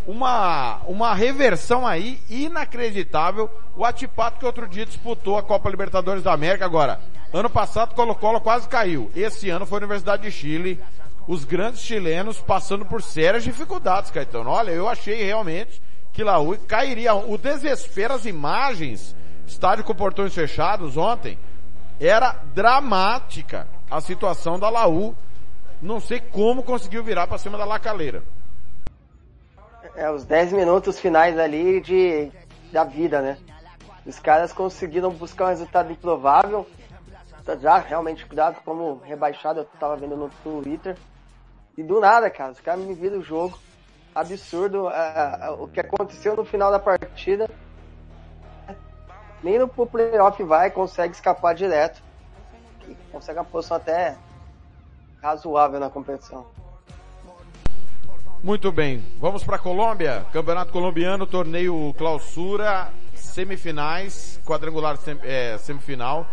uma, 0.06 0.82
uma 0.88 1.14
reversão 1.14 1.88
aí 1.88 2.20
inacreditável. 2.30 3.50
O 3.78 3.86
Atipato 3.86 4.40
que 4.40 4.46
outro 4.46 4.68
dia 4.68 4.86
disputou 4.86 5.38
a 5.38 5.44
Copa 5.44 5.70
Libertadores 5.70 6.22
da 6.22 6.34
América. 6.34 6.66
Agora, 6.66 7.00
ano 7.34 7.50
passado 7.50 7.96
Colo-Colo 7.96 8.42
quase 8.42 8.68
caiu. 8.68 9.10
Esse 9.16 9.50
ano 9.50 9.66
foi 9.66 9.78
a 9.78 9.80
Universidade 9.80 10.24
de 10.24 10.32
Chile. 10.32 10.80
Os 11.28 11.46
grandes 11.46 11.82
chilenos 11.82 12.40
passando 12.40 12.84
por 12.84 13.02
sérias 13.02 13.44
dificuldades, 13.44 14.12
Caetano. 14.12 14.50
Olha, 14.50 14.72
eu 14.72 14.90
achei 14.90 15.24
realmente 15.24 15.82
que 16.12 16.24
Laú 16.24 16.58
cairia. 16.68 17.14
O 17.14 17.38
desespero, 17.38 18.16
as 18.16 18.26
imagens, 18.26 19.16
estádio 19.48 19.86
com 19.86 19.96
portões 19.96 20.34
fechados 20.34 20.98
ontem, 20.98 21.38
era 22.08 22.32
dramática 22.54 23.68
a 23.90 24.02
situação 24.02 24.60
da 24.60 24.70
Laú. 24.70 25.16
Não 25.82 26.00
sei 26.00 26.20
como 26.20 26.64
conseguiu 26.64 27.04
virar 27.04 27.28
para 27.28 27.38
cima 27.38 27.58
da 27.58 27.66
Lacaleira. 27.66 28.24
É, 29.96 30.10
os 30.10 30.26
10 30.26 30.54
minutos 30.54 31.00
finais 31.00 31.38
ali 31.38 31.82
de, 31.82 32.32
da 32.72 32.84
vida, 32.84 33.22
né? 33.22 33.38
Os 34.06 34.20
caras 34.20 34.52
conseguiram 34.52 35.12
buscar 35.12 35.46
um 35.46 35.50
resultado 35.50 35.92
improvável. 35.92 36.68
Já 37.60 37.78
realmente 37.78 38.26
cuidado 38.26 38.62
como 38.64 39.02
rebaixado, 39.04 39.60
eu 39.60 39.66
tava 39.80 39.96
vendo 39.98 40.16
no 40.16 40.30
Twitter. 40.44 40.96
E 41.78 41.84
do 41.84 42.00
nada, 42.00 42.30
cara, 42.30 42.52
os 42.52 42.60
caras 42.60 42.84
me 42.84 42.94
viram 42.94 43.20
o 43.20 43.24
jogo. 43.24 43.58
Absurdo 44.14 44.88
uh, 44.88 45.64
o 45.64 45.68
que 45.68 45.80
aconteceu 45.80 46.36
no 46.36 46.46
final 46.46 46.72
da 46.72 46.80
partida 46.80 47.50
nem 49.44 49.60
no 49.60 49.68
playoff 49.68 50.42
vai, 50.44 50.70
consegue 50.72 51.14
escapar 51.14 51.54
direto. 51.56 52.02
E 52.88 52.96
consegue 53.12 53.40
uma 53.40 53.46
posição 53.46 53.78
até 53.78 54.18
razoável 55.22 55.80
na 55.80 55.90
competição. 55.90 56.46
Muito 58.44 58.72
bem, 58.72 59.04
vamos 59.20 59.44
para 59.44 59.60
Colômbia, 59.60 60.26
Campeonato 60.34 60.72
Colombiano, 60.72 61.28
torneio 61.28 61.94
clausura, 61.96 62.92
semifinais, 63.14 64.40
quadrangular 64.44 64.98
sem, 64.98 65.16
é, 65.22 65.60
semifinal, 65.60 66.26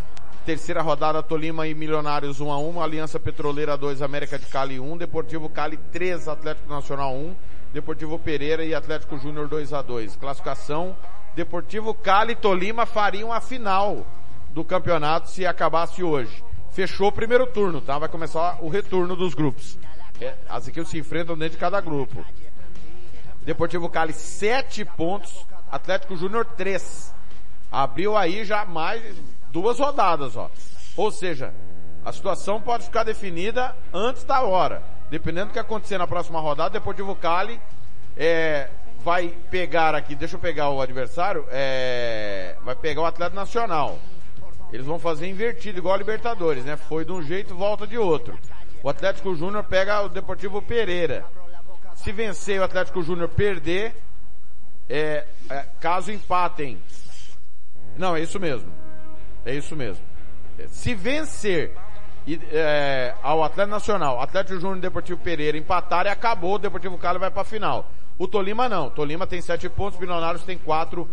terceira 0.46 0.80
rodada 0.80 1.22
Tolima 1.22 1.66
e 1.66 1.74
Milionários 1.74 2.40
1 2.40 2.50
a 2.50 2.58
1, 2.58 2.80
Aliança 2.80 3.20
Petroleira 3.20 3.76
2, 3.76 4.00
América 4.00 4.38
de 4.38 4.46
Cali 4.46 4.80
1, 4.80 4.96
Deportivo 4.96 5.50
Cali 5.50 5.76
3, 5.92 6.28
Atlético 6.28 6.70
Nacional 6.70 7.12
1, 7.14 7.36
Deportivo 7.74 8.18
Pereira 8.18 8.64
e 8.64 8.74
Atlético 8.74 9.18
Júnior 9.18 9.46
2 9.46 9.74
a 9.74 9.82
2. 9.82 10.16
Classificação 10.16 10.96
Deportivo 11.34 11.94
Cali 11.94 12.32
e 12.32 12.36
Tolima 12.36 12.86
fariam 12.86 13.32
a 13.32 13.40
final 13.40 14.06
do 14.50 14.64
campeonato 14.64 15.30
se 15.30 15.46
acabasse 15.46 16.02
hoje. 16.02 16.44
Fechou 16.70 17.08
o 17.08 17.12
primeiro 17.12 17.46
turno, 17.46 17.80
tá? 17.80 17.98
Vai 17.98 18.08
começar 18.08 18.58
o 18.60 18.68
retorno 18.68 19.16
dos 19.16 19.34
grupos. 19.34 19.78
É, 20.20 20.34
as 20.48 20.66
equipes 20.66 20.90
se 20.90 20.98
enfrentam 20.98 21.36
dentro 21.36 21.52
de 21.52 21.58
cada 21.58 21.80
grupo. 21.80 22.24
Deportivo 23.42 23.88
Cali, 23.88 24.12
sete 24.12 24.84
pontos. 24.84 25.46
Atlético 25.70 26.16
Júnior, 26.16 26.44
três. 26.44 27.14
Abriu 27.70 28.16
aí 28.16 28.44
já 28.44 28.64
mais 28.64 29.02
duas 29.50 29.78
rodadas, 29.78 30.36
ó. 30.36 30.50
Ou 30.96 31.10
seja, 31.10 31.54
a 32.04 32.12
situação 32.12 32.60
pode 32.60 32.84
ficar 32.84 33.04
definida 33.04 33.76
antes 33.92 34.24
da 34.24 34.42
hora. 34.42 34.82
Dependendo 35.10 35.46
do 35.46 35.52
que 35.52 35.58
acontecer 35.58 35.98
na 35.98 36.06
próxima 36.06 36.40
rodada, 36.40 36.70
Deportivo 36.70 37.14
Cali 37.14 37.60
é, 38.16 38.68
vai 39.08 39.34
pegar 39.50 39.94
aqui, 39.94 40.14
deixa 40.14 40.36
eu 40.36 40.38
pegar 40.38 40.68
o 40.68 40.82
adversário, 40.82 41.46
é, 41.50 42.54
vai 42.62 42.74
pegar 42.74 43.00
o 43.00 43.06
Atlético 43.06 43.36
Nacional. 43.36 43.98
Eles 44.70 44.84
vão 44.84 44.98
fazer 44.98 45.26
invertido, 45.26 45.78
igual 45.78 45.94
a 45.94 45.96
Libertadores, 45.96 46.62
né? 46.62 46.76
Foi 46.76 47.06
de 47.06 47.12
um 47.12 47.22
jeito, 47.22 47.54
volta 47.54 47.86
de 47.86 47.96
outro. 47.96 48.38
O 48.82 48.88
Atlético 48.90 49.34
Júnior 49.34 49.64
pega 49.64 50.02
o 50.02 50.10
Deportivo 50.10 50.60
Pereira. 50.60 51.24
Se 51.94 52.12
vencer 52.12 52.60
o 52.60 52.64
Atlético 52.64 53.02
Júnior 53.02 53.30
perder, 53.30 53.94
é, 54.90 55.24
é, 55.48 55.64
caso 55.80 56.12
empatem. 56.12 56.78
Não, 57.96 58.14
é 58.14 58.20
isso 58.20 58.38
mesmo. 58.38 58.70
É 59.42 59.54
isso 59.54 59.74
mesmo. 59.74 60.04
Se 60.68 60.94
vencer 60.94 61.74
e, 62.26 62.38
é, 62.52 63.14
ao 63.22 63.42
Atlético 63.42 63.74
Nacional, 63.74 64.20
Atlético 64.20 64.60
Júnior 64.60 64.76
e 64.76 64.82
Deportivo 64.82 65.18
Pereira 65.18 65.56
empatarem, 65.56 66.12
acabou, 66.12 66.56
o 66.56 66.58
Deportivo 66.58 66.98
Cali 66.98 67.18
vai 67.18 67.30
para 67.30 67.42
final. 67.42 67.90
O 68.18 68.26
Tolima 68.26 68.68
não. 68.68 68.90
Tolima 68.90 69.26
tem 69.26 69.40
sete 69.40 69.68
pontos, 69.68 69.98
Milionários 69.98 70.42
tem 70.42 70.58
quatro. 70.58 71.08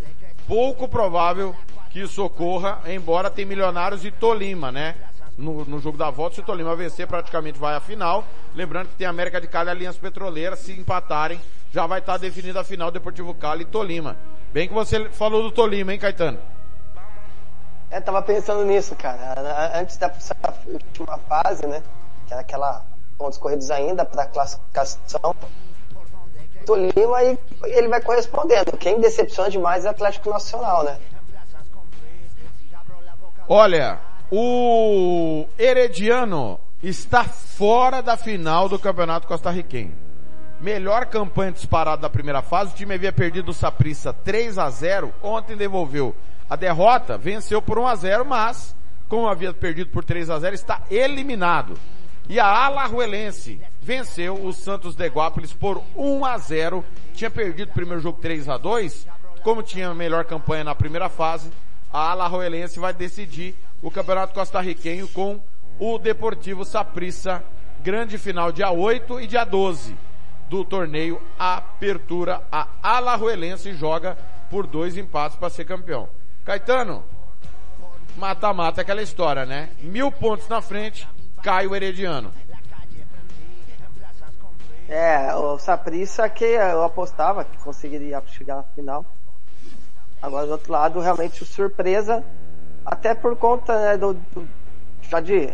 Pouco 0.47 0.87
provável 0.87 1.55
que 1.91 2.01
isso 2.01 2.23
ocorra, 2.23 2.81
embora 2.87 3.29
tem 3.29 3.45
Milionários 3.45 4.03
e 4.03 4.11
Tolima, 4.11 4.71
né? 4.71 4.95
No, 5.37 5.65
no 5.65 5.79
jogo 5.79 5.97
da 5.97 6.09
volta, 6.09 6.35
se 6.35 6.41
o 6.41 6.45
Tolima 6.45 6.75
vencer, 6.75 7.07
praticamente 7.07 7.59
vai 7.59 7.75
à 7.75 7.79
final. 7.79 8.23
Lembrando 8.55 8.87
que 8.87 8.95
tem 8.95 9.05
América 9.05 9.39
de 9.39 9.47
Cali 9.47 9.69
e 9.69 9.71
Aliança 9.71 9.99
Petroleira, 9.99 10.55
se 10.55 10.71
empatarem, 10.71 11.39
já 11.71 11.85
vai 11.85 11.99
estar 11.99 12.17
definida 12.17 12.61
a 12.61 12.63
final 12.63 12.89
Deportivo 12.89 13.33
Cali 13.33 13.63
e 13.63 13.65
Tolima. 13.65 14.17
Bem 14.51 14.67
que 14.67 14.73
você 14.73 15.09
falou 15.09 15.43
do 15.43 15.51
Tolima, 15.51 15.93
hein, 15.93 15.99
Caetano? 15.99 16.39
É, 17.91 17.99
tava 17.99 18.21
pensando 18.21 18.63
nisso, 18.65 18.95
cara. 18.95 19.79
Antes 19.79 19.97
da 19.97 20.11
última 20.67 21.17
fase, 21.19 21.65
né? 21.67 21.83
Que 22.27 22.33
era 22.33 22.41
aquela 22.41 22.83
pontos 23.17 23.37
corridos 23.37 23.69
ainda 23.71 24.03
para 24.05 24.25
classificação. 24.25 25.35
Tolima 26.65 27.23
e 27.23 27.37
ele 27.63 27.87
vai 27.87 28.01
correspondendo. 28.01 28.75
Quem 28.77 28.99
decepciona 28.99 29.49
demais 29.49 29.85
é 29.85 29.87
o 29.87 29.91
Atlético 29.91 30.29
Nacional, 30.29 30.83
né? 30.83 30.97
Olha, 33.47 33.99
o 34.31 35.45
Herediano 35.57 36.59
está 36.81 37.23
fora 37.23 38.01
da 38.01 38.17
final 38.17 38.67
do 38.67 38.79
Campeonato 38.79 39.27
Costarriquenho. 39.27 39.93
Melhor 40.59 41.05
campanha 41.05 41.51
disparada 41.51 42.01
da 42.01 42.09
primeira 42.09 42.41
fase, 42.41 42.71
o 42.71 42.75
time 42.75 42.95
havia 42.95 43.11
perdido 43.11 43.49
o 43.49 43.53
Saprissa 43.53 44.13
3 44.13 44.57
a 44.57 44.69
0, 44.69 45.13
ontem 45.21 45.55
devolveu 45.55 46.15
a 46.49 46.55
derrota, 46.55 47.17
venceu 47.17 47.61
por 47.61 47.77
1 47.77 47.87
a 47.87 47.95
0, 47.95 48.25
mas 48.25 48.75
como 49.07 49.27
havia 49.27 49.53
perdido 49.53 49.91
por 49.91 50.03
3 50.03 50.29
a 50.29 50.39
0, 50.39 50.55
está 50.55 50.81
eliminado. 50.89 51.77
E 52.27 52.39
a 52.39 52.47
Alajuelense 52.47 53.61
venceu 53.85 54.33
o 54.43 54.51
Santos 54.51 54.95
de 54.95 55.07
Guápolis 55.07 55.53
por 55.53 55.79
1 55.95 56.25
a 56.25 56.37
0. 56.39 56.83
Tinha 57.13 57.29
perdido 57.29 57.69
o 57.69 57.73
primeiro 57.73 58.01
jogo 58.01 58.19
3 58.19 58.49
a 58.49 58.57
2. 58.57 59.07
Como 59.43 59.61
tinha 59.61 59.93
melhor 59.93 60.25
campanha 60.25 60.63
na 60.63 60.73
primeira 60.73 61.07
fase, 61.07 61.51
a 61.93 62.09
Alajuelense 62.09 62.79
vai 62.79 62.91
decidir 62.91 63.53
o 63.83 63.91
Campeonato 63.91 64.33
Costarriquenho 64.33 65.07
com 65.09 65.39
o 65.79 65.99
Deportivo 65.99 66.65
Saprissa. 66.65 67.43
Grande 67.83 68.17
final 68.17 68.51
dia 68.51 68.71
8 68.71 69.21
e 69.21 69.27
dia 69.27 69.45
12 69.45 69.95
do 70.49 70.65
torneio 70.65 71.21
Apertura. 71.37 72.41
A 72.51 72.67
Alajuelense 72.81 73.75
joga 73.75 74.17
por 74.49 74.65
dois 74.65 74.97
empates 74.97 75.37
para 75.37 75.51
ser 75.51 75.65
campeão. 75.65 76.09
Caetano, 76.43 77.03
mata-mata 78.17 78.81
é 78.81 78.83
aquela 78.83 79.03
história, 79.03 79.45
né? 79.45 79.69
Mil 79.79 80.11
pontos 80.11 80.47
na 80.47 80.59
frente, 80.59 81.07
cai 81.43 81.67
o 81.67 81.75
Herediano. 81.75 82.33
É, 84.87 85.33
o 85.33 85.57
Saprissa 85.57 86.29
que 86.29 86.45
eu 86.45 86.83
apostava 86.83 87.43
que 87.43 87.57
conseguiria 87.57 88.21
chegar 88.27 88.57
na 88.57 88.63
final. 88.63 89.05
Agora 90.21 90.45
do 90.45 90.51
outro 90.53 90.71
lado, 90.71 90.99
realmente 90.99 91.43
surpresa, 91.43 92.23
até 92.85 93.13
por 93.15 93.35
conta 93.35 93.79
né, 93.79 93.97
do, 93.97 94.13
do 94.13 94.47
já 95.01 95.19
de 95.19 95.53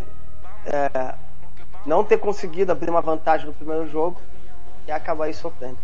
é, 0.66 1.16
não 1.86 2.04
ter 2.04 2.18
conseguido 2.18 2.72
abrir 2.72 2.90
uma 2.90 3.02
vantagem 3.02 3.48
no 3.48 3.54
primeiro 3.54 3.88
jogo 3.88 4.20
e 4.88 4.92
acabar 4.92 5.26
aí 5.26 5.34
sofrendo. 5.34 5.78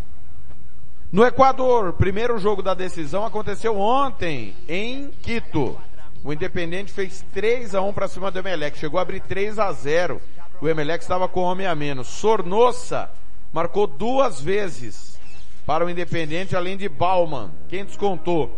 No 1.10 1.24
Equador, 1.24 1.94
primeiro 1.94 2.38
jogo 2.38 2.62
da 2.62 2.74
decisão 2.74 3.24
aconteceu 3.24 3.78
ontem 3.78 4.54
em 4.68 5.10
Quito. 5.22 5.78
O 6.22 6.32
Independente 6.32 6.92
fez 6.92 7.24
3 7.32 7.74
a 7.74 7.80
1 7.80 7.92
para 7.94 8.08
cima 8.08 8.30
do 8.30 8.38
Emelec, 8.38 8.76
chegou 8.76 8.98
a 8.98 9.02
abrir 9.02 9.20
3 9.20 9.58
a 9.58 9.72
0. 9.72 10.20
O 10.60 10.68
Emelec 10.68 11.02
estava 11.02 11.26
com 11.28 11.40
homem 11.40 11.66
a 11.66 11.74
menos. 11.74 12.08
Sornossa 12.08 13.08
marcou 13.52 13.86
duas 13.86 14.40
vezes 14.40 15.18
para 15.66 15.84
o 15.84 15.90
Independente, 15.90 16.56
além 16.56 16.76
de 16.76 16.88
Bauman. 16.88 17.50
Quem 17.68 17.84
descontou? 17.84 18.56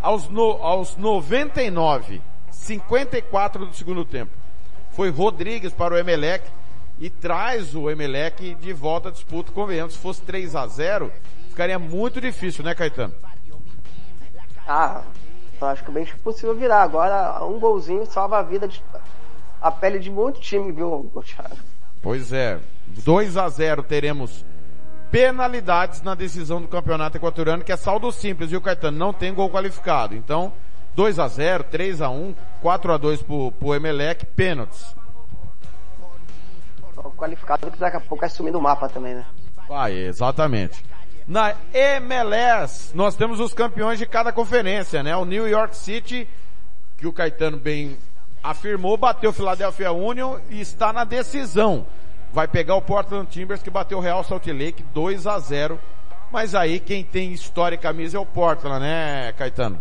Aos, 0.00 0.28
no, 0.28 0.62
aos 0.62 0.96
99, 0.96 2.20
54 2.50 3.66
do 3.66 3.74
segundo 3.74 4.04
tempo. 4.04 4.32
Foi 4.90 5.10
Rodrigues 5.10 5.72
para 5.72 5.94
o 5.94 5.96
Emelec 5.96 6.48
e 6.98 7.08
traz 7.08 7.74
o 7.74 7.88
Emelec 7.88 8.54
de 8.56 8.72
volta 8.72 9.08
à 9.08 9.12
disputa. 9.12 9.52
Convenhamos, 9.52 9.94
se 9.94 10.00
fosse 10.00 10.20
3 10.22 10.56
a 10.56 10.66
0 10.66 11.12
ficaria 11.48 11.78
muito 11.78 12.20
difícil, 12.20 12.62
né, 12.62 12.72
Caetano? 12.72 13.12
Ah, 14.66 15.02
eu 15.60 15.66
acho 15.66 15.82
que 15.82 15.90
é 15.90 15.94
bem 15.94 16.06
possível 16.22 16.54
virar. 16.54 16.82
Agora, 16.82 17.44
um 17.44 17.58
golzinho 17.58 18.06
salva 18.06 18.38
a 18.38 18.42
vida, 18.42 18.68
de, 18.68 18.80
a 19.60 19.70
pele 19.70 19.98
de 19.98 20.08
muito 20.08 20.40
time, 20.40 20.70
viu, 20.70 21.10
Thiago? 21.24 21.56
Pois 22.02 22.32
é. 22.32 22.58
2 22.86 23.36
a 23.36 23.48
0 23.48 23.82
teremos 23.82 24.44
penalidades 25.10 26.02
na 26.02 26.14
decisão 26.14 26.60
do 26.60 26.68
campeonato 26.68 27.16
equatoriano, 27.16 27.64
que 27.64 27.72
é 27.72 27.76
saldo 27.76 28.10
simples, 28.12 28.50
viu, 28.50 28.60
Caetano? 28.60 28.96
Não 28.96 29.12
tem 29.12 29.32
gol 29.32 29.50
qualificado. 29.50 30.14
Então, 30.14 30.52
2 30.94 31.18
a 31.18 31.28
0 31.28 31.64
3 31.64 32.02
a 32.02 32.10
1 32.10 32.34
4 32.60 32.92
a 32.92 32.96
2 32.96 33.22
pro, 33.22 33.52
pro 33.52 33.74
Emelec, 33.74 34.26
pênaltis. 34.26 34.96
O 36.96 37.10
qualificado 37.12 37.70
que 37.70 37.78
daqui 37.78 37.96
a 37.96 38.00
pouco 38.00 38.20
vai 38.20 38.28
sumir 38.28 38.52
do 38.52 38.60
mapa 38.60 38.88
também, 38.88 39.14
né? 39.14 39.24
Vai, 39.68 39.92
exatamente. 39.92 40.84
Na 41.26 41.54
MLS, 41.72 42.96
nós 42.96 43.14
temos 43.14 43.38
os 43.38 43.52
campeões 43.52 43.98
de 43.98 44.06
cada 44.06 44.32
conferência, 44.32 45.02
né? 45.02 45.14
O 45.14 45.24
New 45.24 45.46
York 45.46 45.76
City, 45.76 46.26
que 46.96 47.06
o 47.06 47.12
Caetano 47.12 47.58
bem 47.58 47.96
afirmou, 48.42 48.96
bateu 48.96 49.30
o 49.30 49.32
Philadelphia 49.32 49.92
Union 49.92 50.38
e 50.50 50.60
está 50.60 50.92
na 50.92 51.04
decisão. 51.04 51.86
Vai 52.32 52.46
pegar 52.46 52.74
o 52.74 52.82
Portland 52.82 53.28
Timbers 53.30 53.62
que 53.62 53.70
bateu 53.70 53.98
o 53.98 54.00
Real 54.00 54.22
Salt 54.22 54.46
Lake 54.46 54.82
2 54.94 55.26
a 55.26 55.38
0. 55.38 55.78
Mas 56.30 56.54
aí 56.54 56.78
quem 56.78 57.02
tem 57.02 57.32
história 57.32 57.74
e 57.74 57.78
camisa 57.78 58.18
é 58.18 58.20
o 58.20 58.26
Portland, 58.26 58.80
né, 58.80 59.32
Caetano? 59.32 59.80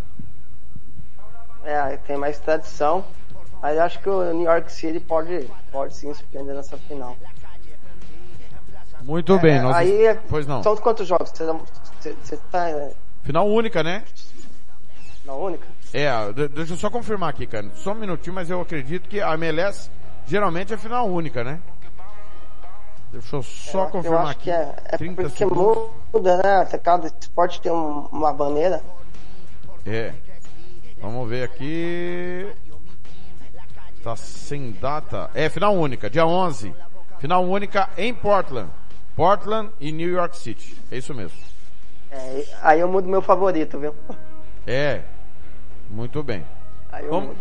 É, 1.63 1.97
tem 1.97 2.17
mais 2.17 2.39
tradição. 2.39 3.03
Mas 3.61 3.77
acho 3.77 3.99
que 3.99 4.09
o 4.09 4.33
New 4.33 4.45
York 4.45 4.71
City 4.71 4.99
pode, 4.99 5.49
pode 5.71 5.95
sim 5.95 6.13
surpreender 6.13 6.55
nessa 6.55 6.77
final. 6.77 7.17
Muito 9.01 9.33
é, 9.33 9.39
bem. 9.39 9.61
Nós... 9.61 9.75
Aí, 9.75 10.17
pois 10.29 10.47
não. 10.47 10.63
São 10.63 10.75
quantos 10.77 11.07
jogos? 11.07 11.31
Você, 11.31 12.15
você 12.23 12.37
tá... 12.51 12.89
Final 13.23 13.47
única, 13.47 13.83
né? 13.83 14.03
Final 15.21 15.41
única? 15.41 15.67
É, 15.93 16.09
deixa 16.49 16.73
eu 16.73 16.77
só 16.77 16.89
confirmar 16.89 17.29
aqui, 17.29 17.45
cara. 17.47 17.69
Só 17.75 17.91
um 17.91 17.95
minutinho, 17.95 18.33
mas 18.33 18.49
eu 18.49 18.61
acredito 18.61 19.07
que 19.07 19.21
a 19.21 19.33
MLS 19.35 19.89
geralmente 20.25 20.73
é 20.73 20.77
final 20.77 21.07
única, 21.07 21.43
né? 21.43 21.59
Deixa 23.11 23.37
eu 23.37 23.43
só 23.43 23.85
eu 23.85 23.89
confirmar 23.89 24.31
aqui. 24.31 24.51
é, 24.51 24.75
é 24.85 24.97
30 24.97 25.21
porque 25.21 25.37
segundos. 25.37 25.89
muda, 26.13 26.37
né? 26.37 26.65
Cada 26.83 27.07
esporte 27.07 27.61
tem 27.61 27.71
um, 27.71 28.07
uma 28.11 28.33
bandeira. 28.33 28.81
É. 29.85 30.13
Vamos 31.01 31.29
ver 31.29 31.43
aqui. 31.43 32.47
Tá 34.03 34.15
sem 34.15 34.71
data. 34.71 35.29
É, 35.33 35.49
final 35.49 35.75
única, 35.75 36.09
dia 36.09 36.25
11. 36.25 36.73
Final 37.19 37.45
única 37.45 37.89
em 37.97 38.13
Portland. 38.13 38.69
Portland 39.15 39.71
e 39.79 39.91
New 39.91 40.09
York 40.09 40.37
City. 40.37 40.77
É 40.91 40.97
isso 40.97 41.13
mesmo. 41.13 41.37
É, 42.11 42.45
aí 42.61 42.79
eu 42.79 42.87
mudo 42.87 43.07
meu 43.07 43.21
favorito, 43.21 43.79
viu? 43.79 43.95
É. 44.65 45.01
Muito 45.89 46.23
bem. 46.23 46.45
Aí 46.91 47.05
eu 47.05 47.35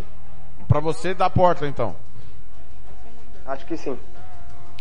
pra 0.66 0.80
você 0.80 1.14
dar 1.14 1.30
Portland 1.30 1.72
então. 1.72 1.96
Acho 3.46 3.64
que 3.66 3.76
sim. 3.76 3.98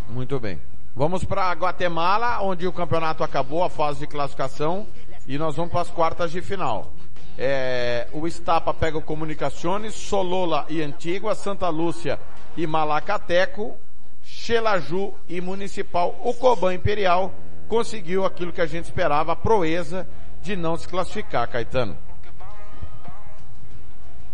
Muito 0.09 0.39
bem. 0.39 0.59
Vamos 0.95 1.23
para 1.25 1.51
Guatemala, 1.51 2.41
onde 2.41 2.65
o 2.65 2.73
campeonato 2.73 3.23
acabou, 3.23 3.63
a 3.63 3.69
fase 3.69 3.99
de 3.99 4.07
classificação, 4.07 4.87
e 5.27 5.37
nós 5.37 5.55
vamos 5.55 5.71
para 5.71 5.81
as 5.81 5.89
quartas 5.89 6.31
de 6.31 6.41
final. 6.41 6.93
É, 7.37 8.07
o 8.13 8.25
Estapa 8.25 8.73
pega 8.73 8.97
o 8.97 9.01
Comunicações, 9.01 9.93
Solola 9.93 10.65
e 10.69 10.81
Antigua, 10.81 11.35
Santa 11.35 11.67
Lúcia 11.67 12.17
e 12.55 12.65
Malacateco, 12.65 13.75
Xelaju 14.23 15.13
e 15.27 15.41
Municipal. 15.41 16.17
O 16.23 16.33
Coban 16.33 16.73
Imperial 16.73 17.33
conseguiu 17.67 18.23
aquilo 18.25 18.53
que 18.53 18.61
a 18.61 18.65
gente 18.65 18.85
esperava, 18.85 19.33
a 19.33 19.35
proeza 19.35 20.07
de 20.41 20.55
não 20.55 20.77
se 20.77 20.87
classificar, 20.87 21.47
Caetano. 21.49 21.97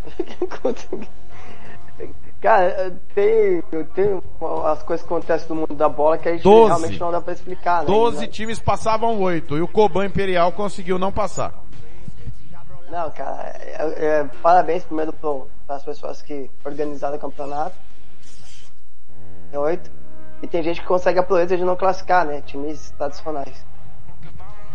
Cara, 2.41 2.97
tem, 3.13 3.61
tem 3.93 4.21
as 4.65 4.81
coisas 4.81 5.05
que 5.05 5.13
acontecem 5.13 5.47
no 5.49 5.55
mundo 5.55 5.75
da 5.75 5.87
bola 5.87 6.17
que 6.17 6.27
a 6.27 6.31
gente 6.31 6.41
Doze. 6.41 6.69
realmente 6.69 6.99
não 6.99 7.11
dá 7.11 7.21
pra 7.21 7.33
explicar, 7.33 7.81
né? 7.81 7.85
12 7.85 8.27
times 8.27 8.57
passavam 8.59 9.21
oito 9.21 9.55
e 9.55 9.61
o 9.61 9.67
Coban 9.67 10.05
Imperial 10.07 10.51
conseguiu 10.51 10.97
não 10.97 11.11
passar. 11.11 11.53
Não, 12.89 13.11
cara, 13.11 13.55
é, 13.59 14.05
é, 14.05 14.29
parabéns 14.41 14.83
primeiro 14.83 15.13
para 15.13 15.75
as 15.75 15.83
pessoas 15.83 16.23
que 16.23 16.49
organizaram 16.65 17.15
o 17.15 17.19
campeonato. 17.19 17.75
É 19.53 19.59
oito. 19.59 19.91
E 20.41 20.47
tem 20.47 20.63
gente 20.63 20.81
que 20.81 20.87
consegue 20.87 21.19
a 21.19 21.23
proeza 21.23 21.55
de 21.55 21.63
não 21.63 21.75
classificar, 21.75 22.25
né? 22.25 22.41
Times 22.41 22.89
tradicionais. 22.97 23.63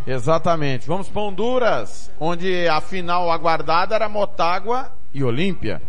Exatamente. 0.06 0.86
Vamos 0.86 1.08
para 1.08 1.20
Honduras, 1.20 2.12
onde 2.20 2.68
a 2.68 2.80
final 2.80 3.28
aguardada 3.28 3.96
era 3.96 4.08
Motagua 4.08 4.95
e 5.16 5.24
Olímpia. 5.24 5.80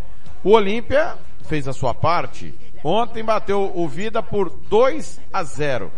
O 0.42 0.52
Olímpia 0.52 1.18
fez 1.42 1.68
a 1.68 1.74
sua 1.74 1.94
parte. 1.94 2.56
Ontem 2.82 3.26
bateu 3.26 3.74
o 3.76 3.86
Vida 3.86 4.24
por 4.24 4.50
2 4.50 5.20
a 5.34 5.44
0. 5.44 5.92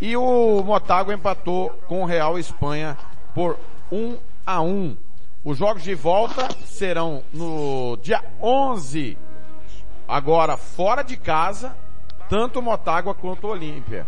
E 0.00 0.16
o 0.16 0.62
Motagua 0.62 1.12
empatou 1.12 1.70
com 1.88 2.02
o 2.02 2.06
Real 2.06 2.38
Espanha 2.38 2.96
por 3.34 3.58
1 3.90 4.16
a 4.46 4.62
1. 4.62 4.96
Os 5.44 5.58
jogos 5.58 5.82
de 5.82 5.96
volta 5.96 6.48
serão 6.64 7.24
no 7.32 7.98
dia 8.02 8.22
11, 8.40 9.16
agora 10.06 10.56
fora 10.56 11.02
de 11.02 11.16
casa, 11.16 11.76
tanto 12.28 12.60
o 12.60 12.62
Motagua 12.62 13.14
quanto 13.14 13.48
o 13.48 13.50
Olímpia. 13.50 14.06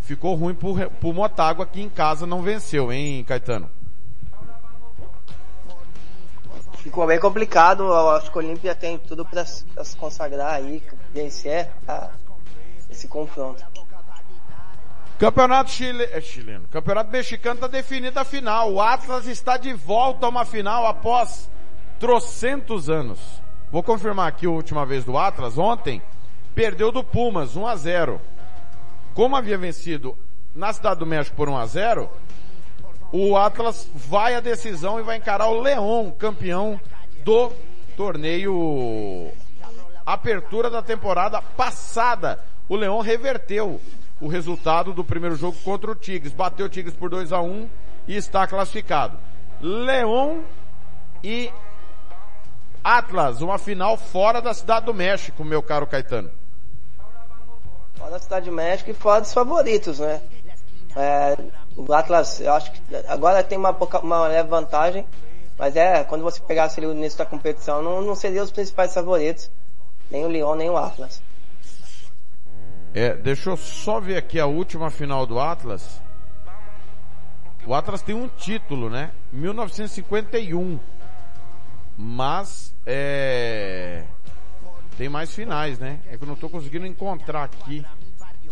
Ficou 0.00 0.34
ruim 0.36 0.54
pro, 0.54 0.74
pro 0.92 1.12
Motagua 1.12 1.66
que 1.66 1.82
em 1.82 1.88
casa 1.88 2.24
não 2.24 2.40
venceu, 2.40 2.90
hein, 2.90 3.22
Caetano? 3.24 3.68
Ficou 6.82 7.06
bem 7.06 7.20
complicado, 7.20 7.92
acho 8.10 8.30
que 8.30 8.38
o 8.38 8.40
Olímpia 8.40 8.74
tem 8.74 8.96
tudo 8.96 9.24
para 9.24 9.44
se 9.44 9.96
consagrar 9.98 10.54
aí, 10.54 10.82
vencer 11.12 11.68
tá? 11.86 12.10
esse 12.90 13.06
confronto. 13.06 13.62
Campeonato 15.18 15.70
Chile, 15.70 16.04
é 16.04 16.20
chileno. 16.22 16.66
Campeonato 16.68 17.10
mexicano 17.10 17.56
está 17.56 17.66
definida 17.66 18.22
a 18.22 18.24
final. 18.24 18.72
O 18.72 18.80
Atlas 18.80 19.26
está 19.26 19.58
de 19.58 19.74
volta 19.74 20.24
a 20.24 20.30
uma 20.30 20.46
final 20.46 20.86
após 20.86 21.50
trocentos 21.98 22.88
anos. 22.88 23.20
Vou 23.70 23.82
confirmar 23.82 24.28
aqui 24.28 24.46
a 24.46 24.50
última 24.50 24.86
vez 24.86 25.04
do 25.04 25.18
Atlas. 25.18 25.58
Ontem 25.58 26.00
perdeu 26.54 26.90
do 26.90 27.04
Pumas 27.04 27.54
1 27.54 27.66
a 27.66 27.76
0. 27.76 28.20
Como 29.12 29.36
havia 29.36 29.58
vencido 29.58 30.16
na 30.54 30.72
Cidade 30.72 31.00
do 31.00 31.06
México 31.06 31.36
por 31.36 31.50
1 31.50 31.56
a 31.58 31.66
0, 31.66 32.10
o 33.12 33.36
Atlas 33.36 33.88
vai 33.94 34.34
à 34.34 34.40
decisão 34.40 35.00
e 35.00 35.02
vai 35.02 35.16
encarar 35.16 35.48
o 35.48 35.60
Leão, 35.60 36.14
campeão 36.18 36.80
do 37.24 37.52
torneio 37.96 39.32
apertura 40.04 40.70
da 40.70 40.82
temporada 40.82 41.40
passada. 41.40 42.40
O 42.68 42.76
Leão 42.76 43.00
reverteu 43.00 43.80
o 44.20 44.28
resultado 44.28 44.92
do 44.92 45.04
primeiro 45.04 45.36
jogo 45.36 45.56
contra 45.64 45.90
o 45.90 45.94
Tigres. 45.94 46.32
Bateu 46.32 46.66
o 46.66 46.68
Tigres 46.68 46.94
por 46.94 47.10
2 47.10 47.32
a 47.32 47.40
1 47.40 47.68
e 48.06 48.16
está 48.16 48.46
classificado. 48.46 49.18
Leão 49.60 50.44
e 51.22 51.52
Atlas, 52.82 53.40
uma 53.40 53.58
final 53.58 53.96
fora 53.96 54.40
da 54.40 54.54
Cidade 54.54 54.86
do 54.86 54.94
México, 54.94 55.44
meu 55.44 55.62
caro 55.62 55.86
Caetano. 55.86 56.30
Fora 57.94 58.10
da 58.12 58.18
Cidade 58.18 58.46
do 58.46 58.56
México 58.56 58.90
e 58.90 58.94
fora 58.94 59.20
dos 59.20 59.32
favoritos, 59.32 59.98
né? 59.98 60.22
É, 60.96 61.36
o 61.76 61.92
Atlas, 61.92 62.40
eu 62.40 62.52
acho 62.52 62.72
que 62.72 62.80
agora 63.08 63.42
tem 63.42 63.56
uma, 63.58 63.70
uma 63.70 64.26
leve 64.28 64.48
vantagem, 64.48 65.06
Mas 65.58 65.76
é, 65.76 66.04
quando 66.04 66.22
você 66.22 66.40
pegasse 66.40 66.80
ali 66.80 66.86
o 66.86 66.92
início 66.92 67.18
da 67.18 67.26
competição, 67.26 67.82
não, 67.82 68.00
não 68.02 68.14
seria 68.14 68.42
os 68.42 68.50
principais 68.50 68.94
favoritos. 68.94 69.50
Nem 70.10 70.24
o 70.24 70.28
Lyon, 70.28 70.54
nem 70.56 70.70
o 70.70 70.76
Atlas. 70.76 71.22
É, 72.92 73.14
deixa 73.14 73.50
eu 73.50 73.56
só 73.56 74.00
ver 74.00 74.16
aqui 74.16 74.40
a 74.40 74.46
última 74.46 74.90
final 74.90 75.26
do 75.26 75.38
Atlas. 75.38 76.00
O 77.66 77.74
Atlas 77.74 78.02
tem 78.02 78.14
um 78.14 78.26
título, 78.26 78.90
né? 78.90 79.10
1951. 79.32 80.80
Mas, 81.96 82.74
é... 82.86 84.04
Tem 84.96 85.08
mais 85.08 85.32
finais, 85.34 85.78
né? 85.78 86.00
É 86.10 86.16
que 86.16 86.24
eu 86.24 86.28
não 86.28 86.36
tô 86.36 86.48
conseguindo 86.48 86.86
encontrar 86.86 87.44
aqui. 87.44 87.84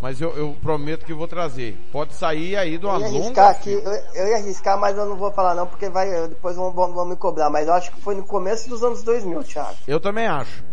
Mas 0.00 0.20
eu, 0.20 0.30
eu 0.36 0.56
prometo 0.62 1.04
que 1.04 1.12
vou 1.12 1.26
trazer. 1.26 1.76
Pode 1.90 2.14
sair 2.14 2.56
aí 2.56 2.78
de 2.78 2.86
uma 2.86 2.94
Eu 2.94 3.00
ia 3.00 3.08
longa... 3.08 3.42
arriscar 3.42 3.50
aqui, 3.50 3.72
eu, 3.72 3.92
eu 4.14 4.28
ia 4.28 4.36
arriscar, 4.36 4.78
mas 4.78 4.96
eu 4.96 5.06
não 5.06 5.16
vou 5.16 5.32
falar 5.32 5.54
não, 5.54 5.66
porque 5.66 5.88
vai, 5.88 6.08
depois 6.28 6.56
vão, 6.56 6.72
vão, 6.72 6.92
vão 6.92 7.04
me 7.04 7.16
cobrar. 7.16 7.50
Mas 7.50 7.66
eu 7.66 7.74
acho 7.74 7.90
que 7.90 8.00
foi 8.00 8.14
no 8.14 8.24
começo 8.24 8.68
dos 8.68 8.82
anos 8.82 9.02
2000, 9.02 9.42
Thiago. 9.44 9.76
Eu 9.86 9.98
também 9.98 10.26
acho. 10.26 10.64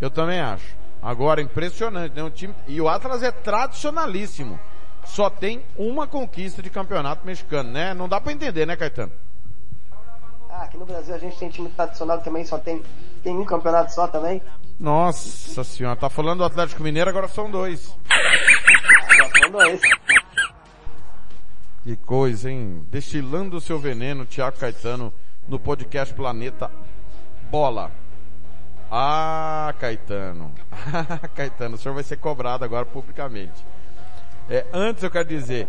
Eu 0.00 0.10
também 0.10 0.40
acho. 0.40 0.64
Agora, 1.02 1.40
impressionante, 1.40 2.14
né? 2.14 2.22
Um 2.22 2.30
time... 2.30 2.54
E 2.66 2.80
o 2.80 2.88
Atlas 2.88 3.22
é 3.22 3.30
tradicionalíssimo. 3.30 4.58
Só 5.04 5.28
tem 5.30 5.62
uma 5.76 6.06
conquista 6.06 6.62
de 6.62 6.70
campeonato 6.70 7.26
mexicano, 7.26 7.70
né? 7.70 7.94
Não 7.94 8.08
dá 8.08 8.20
pra 8.20 8.32
entender, 8.32 8.66
né, 8.66 8.76
Caetano? 8.76 9.12
Ah, 10.50 10.64
aqui 10.64 10.76
no 10.76 10.84
Brasil 10.84 11.14
a 11.14 11.18
gente 11.18 11.38
tem 11.38 11.48
time 11.48 11.68
tradicional 11.70 12.18
também 12.18 12.44
só 12.44 12.58
tem, 12.58 12.82
tem 13.22 13.36
um 13.36 13.44
campeonato 13.44 13.92
só 13.94 14.06
também. 14.06 14.42
Nossa 14.78 15.62
senhora, 15.62 15.96
tá 15.96 16.08
falando 16.08 16.38
do 16.38 16.44
Atlético 16.44 16.82
Mineiro, 16.82 17.08
agora 17.08 17.28
são 17.28 17.50
dois. 17.50 17.94
São 19.50 19.58
dois. 19.58 19.80
Que 21.82 21.96
coisa, 21.96 22.50
hein? 22.50 22.86
Destilando 22.88 23.56
o 23.56 23.60
seu 23.60 23.78
veneno, 23.78 24.24
Tiago 24.24 24.56
Caetano, 24.56 25.12
no 25.48 25.58
podcast 25.58 26.14
Planeta 26.14 26.70
Bola. 27.50 27.90
Ah, 28.90 29.74
Caetano. 29.78 30.52
Ah, 30.70 31.26
Caetano, 31.34 31.74
o 31.74 31.78
senhor 31.78 31.94
vai 31.94 32.04
ser 32.04 32.16
cobrado 32.18 32.64
agora 32.64 32.86
publicamente. 32.86 33.64
É, 34.48 34.66
antes 34.72 35.02
eu 35.02 35.10
quero 35.10 35.28
dizer 35.28 35.68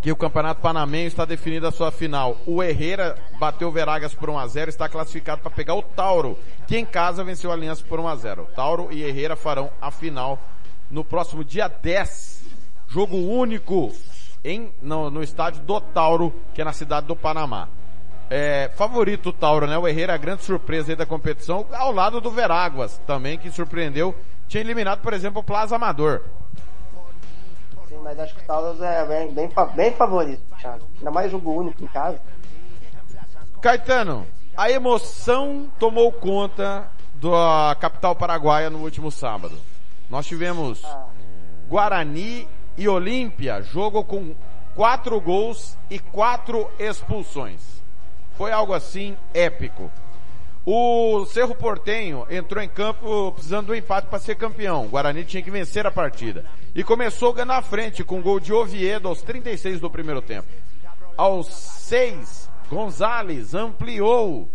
que 0.00 0.10
o 0.10 0.16
Campeonato 0.16 0.60
Panamenho 0.60 1.06
está 1.06 1.24
definido 1.24 1.66
a 1.66 1.72
sua 1.72 1.92
final. 1.92 2.36
O 2.46 2.62
Herrera 2.62 3.16
bateu 3.38 3.68
o 3.68 3.72
Veragas 3.72 4.14
por 4.14 4.30
1 4.30 4.38
a 4.38 4.46
0 4.46 4.70
está 4.70 4.88
classificado 4.88 5.42
para 5.42 5.50
pegar 5.50 5.74
o 5.74 5.82
Tauro, 5.82 6.38
que 6.66 6.76
em 6.76 6.86
casa 6.86 7.22
venceu 7.22 7.50
a 7.50 7.54
Aliança 7.54 7.84
por 7.84 8.00
1 8.00 8.08
a 8.08 8.16
0 8.16 8.48
Tauro 8.56 8.88
e 8.90 9.02
Herrera 9.02 9.36
farão 9.36 9.70
a 9.80 9.90
final 9.90 10.38
no 10.90 11.04
próximo 11.04 11.44
dia 11.44 11.68
10. 11.68 12.39
Jogo 12.90 13.16
único 13.16 13.92
em, 14.44 14.74
no, 14.82 15.12
no 15.12 15.22
estádio 15.22 15.62
do 15.62 15.80
Tauro, 15.80 16.34
que 16.52 16.60
é 16.60 16.64
na 16.64 16.72
cidade 16.72 17.06
do 17.06 17.14
Panamá. 17.14 17.68
É, 18.28 18.68
favorito 18.74 19.28
o 19.28 19.32
Tauro, 19.32 19.68
né? 19.68 19.78
O 19.78 19.86
Herrera, 19.86 20.14
a 20.14 20.16
grande 20.16 20.42
surpresa 20.42 20.90
aí 20.90 20.96
da 20.96 21.06
competição, 21.06 21.64
ao 21.72 21.92
lado 21.92 22.20
do 22.20 22.32
Veráguas, 22.32 23.00
também, 23.06 23.38
que 23.38 23.48
surpreendeu. 23.52 24.12
Tinha 24.48 24.60
eliminado, 24.60 25.02
por 25.02 25.12
exemplo, 25.12 25.40
o 25.40 25.44
Plaza 25.44 25.76
Amador. 25.76 26.22
Sim, 27.88 28.00
mas 28.02 28.18
acho 28.18 28.34
que 28.34 28.42
o 28.42 28.44
Taurus 28.44 28.82
é 28.82 29.06
bem, 29.06 29.32
bem, 29.32 29.48
bem 29.76 29.92
favorito, 29.92 30.42
Thiago. 30.60 30.84
Ainda 30.98 31.12
mais 31.12 31.30
jogo 31.30 31.52
único 31.52 31.84
em 31.84 31.86
casa. 31.86 32.20
Caetano, 33.60 34.26
a 34.56 34.68
emoção 34.68 35.70
tomou 35.78 36.10
conta 36.10 36.88
da 37.14 37.76
capital 37.78 38.16
paraguaia 38.16 38.68
no 38.68 38.78
último 38.78 39.12
sábado. 39.12 39.56
Nós 40.10 40.26
tivemos 40.26 40.82
Guarani 41.68 42.48
e 42.80 42.88
Olímpia, 42.88 43.60
jogo 43.60 44.02
com 44.02 44.34
quatro 44.74 45.20
gols 45.20 45.76
e 45.90 45.98
quatro 45.98 46.66
expulsões. 46.78 47.60
Foi 48.38 48.50
algo 48.52 48.72
assim 48.72 49.14
épico. 49.34 49.90
O 50.64 51.26
Cerro 51.26 51.54
Portenho 51.54 52.26
entrou 52.30 52.64
em 52.64 52.68
campo 52.70 53.32
precisando 53.32 53.66
do 53.66 53.74
empate 53.74 54.06
para 54.06 54.18
ser 54.18 54.36
campeão. 54.36 54.86
O 54.86 54.88
Guarani 54.88 55.24
tinha 55.24 55.42
que 55.42 55.50
vencer 55.50 55.86
a 55.86 55.90
partida. 55.90 56.46
E 56.74 56.82
começou 56.82 57.34
na 57.44 57.60
frente 57.60 58.02
com 58.02 58.18
o 58.18 58.22
gol 58.22 58.40
de 58.40 58.50
Oviedo 58.50 59.08
aos 59.08 59.20
36 59.20 59.78
do 59.78 59.90
primeiro 59.90 60.22
tempo. 60.22 60.48
Aos 61.18 61.48
6, 61.48 62.48
Gonzalez 62.70 63.54
ampliou. 63.54 64.48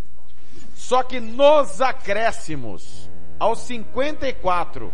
Só 0.74 1.04
que 1.04 1.20
nos 1.20 1.80
acréscimos, 1.80 3.08
aos 3.38 3.60
54 3.60 4.92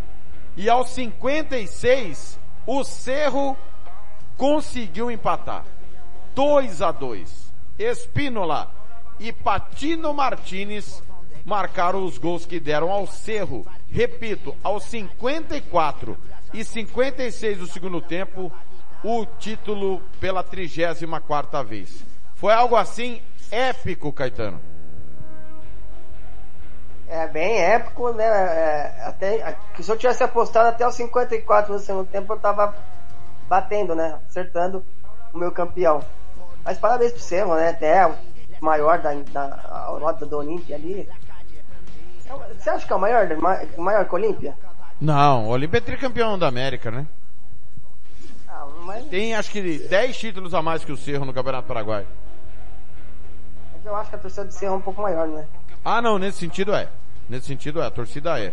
e 0.54 0.68
aos 0.68 0.90
56, 0.90 2.41
o 2.66 2.84
Cerro 2.84 3.56
conseguiu 4.36 5.10
empatar. 5.10 5.64
2 6.34 6.82
a 6.82 6.92
2. 6.92 7.52
Espínola 7.78 8.70
e 9.18 9.32
Patino 9.32 10.12
Martinez 10.14 11.02
marcaram 11.44 12.04
os 12.04 12.18
gols 12.18 12.46
que 12.46 12.60
deram 12.60 12.90
ao 12.90 13.06
Cerro. 13.06 13.66
Repito, 13.90 14.54
aos 14.62 14.84
54 14.84 16.16
e 16.54 16.64
56 16.64 17.58
do 17.58 17.66
segundo 17.66 18.00
tempo, 18.00 18.52
o 19.02 19.26
título 19.26 20.00
pela 20.20 20.44
34ª 20.44 21.64
vez. 21.64 22.04
Foi 22.36 22.52
algo 22.52 22.76
assim 22.76 23.20
épico, 23.50 24.12
Caetano. 24.12 24.60
É 27.12 27.26
bem 27.26 27.60
épico, 27.60 28.10
né? 28.14 28.24
É, 28.24 29.02
até, 29.04 29.54
que 29.74 29.82
se 29.82 29.92
eu 29.92 29.98
tivesse 29.98 30.24
apostado 30.24 30.70
até 30.70 30.88
os 30.88 30.94
54 30.94 31.70
no 31.70 31.78
segundo 31.78 32.06
tempo, 32.06 32.32
eu 32.32 32.38
tava 32.38 32.74
batendo, 33.46 33.94
né? 33.94 34.18
Acertando 34.26 34.82
o 35.30 35.36
meu 35.36 35.52
campeão. 35.52 36.02
Mas 36.64 36.78
parabéns 36.78 37.12
pro 37.12 37.20
Cerro, 37.20 37.54
né? 37.54 37.68
Até 37.68 38.06
o 38.06 38.14
maior 38.62 38.98
da, 38.98 39.12
da 39.12 39.42
a 39.44 39.98
nota 40.00 40.24
do 40.24 40.38
Olímpia 40.38 40.74
ali. 40.74 41.06
Você 42.58 42.70
acha 42.70 42.86
que 42.86 42.92
é 42.94 42.96
o 42.96 42.98
maior, 42.98 43.28
maior 43.76 44.06
que 44.06 44.12
o 44.12 44.14
Olímpia? 44.14 44.56
Não, 44.98 45.48
o 45.48 45.50
Olímpia 45.50 45.76
é 45.76 45.82
tricampeão 45.82 46.38
da 46.38 46.48
América, 46.48 46.90
né? 46.90 47.06
Ah, 48.48 48.66
mas 48.86 49.04
Tem 49.08 49.34
acho 49.34 49.50
que 49.50 49.80
10 49.80 50.16
títulos 50.16 50.54
a 50.54 50.62
mais 50.62 50.82
que 50.82 50.92
o 50.92 50.96
Cerro 50.96 51.26
no 51.26 51.34
Campeonato 51.34 51.68
Paraguai. 51.68 52.06
eu 53.84 53.94
acho 53.96 54.08
que 54.08 54.16
a 54.16 54.18
torcida 54.18 54.46
do 54.46 54.52
Cerro 54.52 54.72
é 54.72 54.76
um 54.78 54.80
pouco 54.80 55.02
maior, 55.02 55.28
né? 55.28 55.46
Ah, 55.84 56.00
não, 56.00 56.18
nesse 56.18 56.38
sentido 56.38 56.74
é. 56.74 56.88
Nesse 57.32 57.46
sentido 57.46 57.80
é, 57.80 57.86
a 57.86 57.90
torcida 57.90 58.38
é. 58.38 58.52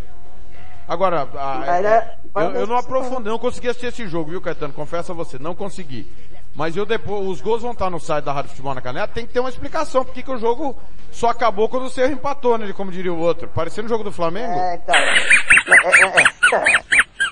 Agora, 0.87 1.23
a- 1.35 1.55
Mas 1.67 1.85
é- 1.85 2.15
eu, 2.33 2.51
eu 2.61 2.65
não 2.67 2.77
aprofundei, 2.77 3.29
não 3.29 3.37
consegui 3.37 3.67
assistir 3.67 3.87
esse 3.87 4.07
jogo, 4.07 4.29
viu, 4.29 4.41
Caetano? 4.41 4.71
Confesso 4.73 5.11
a 5.11 5.15
você, 5.15 5.37
não 5.37 5.53
consegui. 5.53 6.09
Mas 6.55 6.77
eu 6.77 6.85
depois, 6.85 7.27
os 7.27 7.41
gols 7.41 7.61
vão 7.61 7.73
estar 7.73 7.89
no 7.89 7.99
site 7.99 8.23
da 8.23 8.31
Rádio 8.31 8.51
Futebol 8.51 8.73
na 8.73 8.79
Canela, 8.79 9.05
tem 9.05 9.27
que 9.27 9.33
ter 9.33 9.41
uma 9.41 9.49
explicação, 9.49 10.05
porque 10.05 10.23
que 10.23 10.31
o 10.31 10.37
jogo 10.37 10.77
só 11.11 11.27
acabou 11.27 11.67
quando 11.67 11.87
o 11.87 11.89
Cerro 11.89 12.13
empatou, 12.13 12.57
né, 12.57 12.71
como 12.71 12.89
diria 12.89 13.11
o 13.11 13.19
outro. 13.19 13.49
Parecendo 13.49 13.87
o 13.87 13.89
jogo 13.89 14.03
do 14.05 14.13
Flamengo. 14.13 14.53
É, 14.53 14.75
então. 14.75 14.95
É, 14.95 16.55
é. 16.55 16.81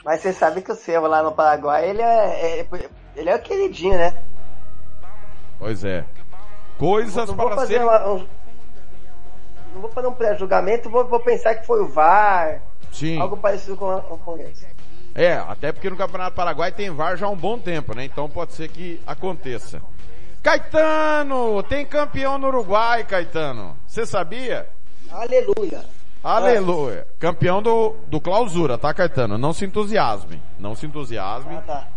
Mas 0.04 0.20
você 0.20 0.34
sabe 0.34 0.62
que 0.62 0.72
o 0.74 0.76
Cerro 0.76 1.08
lá 1.08 1.24
no 1.24 1.32
Paraguai, 1.32 1.90
ele 1.90 2.02
é, 2.02 2.68
ele 3.16 3.30
é 3.30 3.36
o 3.36 3.40
queridinho, 3.42 3.98
né? 3.98 4.14
Pois 5.58 5.86
é. 5.86 6.04
Coisas 6.78 7.32
para 7.32 7.66
serem... 7.66 7.84
uma- 7.88 8.06
um, 8.10 8.28
não 9.78 9.82
vou 9.84 9.92
fazer 9.92 10.08
um 10.08 10.14
pré-julgamento, 10.14 10.90
vou, 10.90 11.06
vou 11.06 11.20
pensar 11.20 11.56
que 11.56 11.66
foi 11.66 11.82
o 11.82 11.88
VAR, 11.88 12.62
Sim. 12.92 13.20
algo 13.20 13.38
parecido 13.38 13.78
com, 13.78 14.00
com 14.02 14.38
isso. 14.38 14.66
É, 15.14 15.34
até 15.34 15.72
porque 15.72 15.90
no 15.90 15.96
Campeonato 15.96 16.36
Paraguai 16.36 16.72
tem 16.72 16.90
VAR 16.90 17.16
já 17.16 17.28
há 17.28 17.30
um 17.30 17.38
bom 17.38 17.58
tempo, 17.58 17.96
né? 17.96 18.06
Então 18.06 18.30
pode 18.30 18.54
ser 18.54 18.68
que 18.68 19.02
aconteça. 19.06 19.82
Caetano! 20.44 21.64
Tem 21.64 21.86
campeão 21.86 22.38
no 22.38 22.48
Uruguai, 22.48 23.04
Caetano. 23.04 23.76
Você 23.88 24.06
sabia? 24.06 24.68
Aleluia. 25.12 25.84
Aleluia. 26.24 27.08
Campeão 27.20 27.62
do, 27.62 27.96
do 28.08 28.20
clausura, 28.20 28.78
tá, 28.78 28.94
Caetano? 28.94 29.38
Não 29.38 29.54
se 29.54 29.66
entusiasme. 29.66 30.42
Não 30.60 30.76
se 30.76 30.86
entusiasme. 30.86 31.56
Ah, 31.56 31.64
tá. 31.66 31.88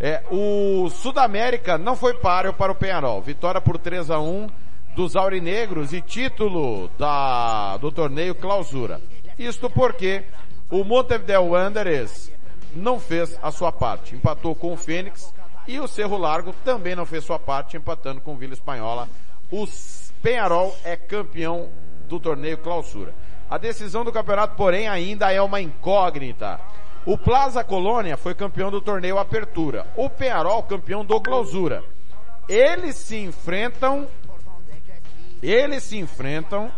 É, 0.00 0.22
o 0.30 0.88
Sudamérica 0.90 1.76
não 1.76 1.96
foi 1.96 2.14
páreo 2.14 2.52
para 2.52 2.70
o 2.70 2.74
Penharol. 2.74 3.20
Vitória 3.20 3.60
por 3.60 3.78
3 3.78 4.10
a 4.10 4.20
1 4.20 4.46
dos 4.98 5.14
aurinegros 5.14 5.92
e 5.92 6.00
título 6.02 6.90
da, 6.98 7.76
do 7.76 7.92
torneio 7.92 8.34
clausura. 8.34 9.00
Isto 9.38 9.70
porque 9.70 10.24
o 10.68 10.82
Montevideo 10.82 11.50
Wanderers 11.50 12.32
não 12.74 12.98
fez 12.98 13.38
a 13.40 13.52
sua 13.52 13.70
parte. 13.70 14.16
Empatou 14.16 14.56
com 14.56 14.72
o 14.72 14.76
Fênix 14.76 15.32
e 15.68 15.78
o 15.78 15.86
Cerro 15.86 16.18
Largo 16.18 16.52
também 16.64 16.96
não 16.96 17.06
fez 17.06 17.22
sua 17.22 17.38
parte, 17.38 17.76
empatando 17.76 18.20
com 18.20 18.32
o 18.32 18.36
Vila 18.36 18.54
Espanhola. 18.54 19.08
O 19.52 19.68
Penharol 20.20 20.76
é 20.82 20.96
campeão 20.96 21.68
do 22.08 22.18
torneio 22.18 22.58
clausura. 22.58 23.14
A 23.48 23.56
decisão 23.56 24.04
do 24.04 24.10
campeonato, 24.10 24.56
porém, 24.56 24.88
ainda 24.88 25.30
é 25.30 25.40
uma 25.40 25.60
incógnita. 25.60 26.58
O 27.06 27.16
Plaza 27.16 27.62
Colônia 27.62 28.16
foi 28.16 28.34
campeão 28.34 28.68
do 28.68 28.80
torneio 28.80 29.16
Apertura. 29.16 29.86
O 29.94 30.10
Penharol, 30.10 30.60
campeão 30.64 31.04
do 31.04 31.20
Clausura. 31.20 31.84
Eles 32.48 32.96
se 32.96 33.16
enfrentam, 33.16 34.08
eles 35.42 35.82
se 35.82 35.96
enfrentam 35.96 36.70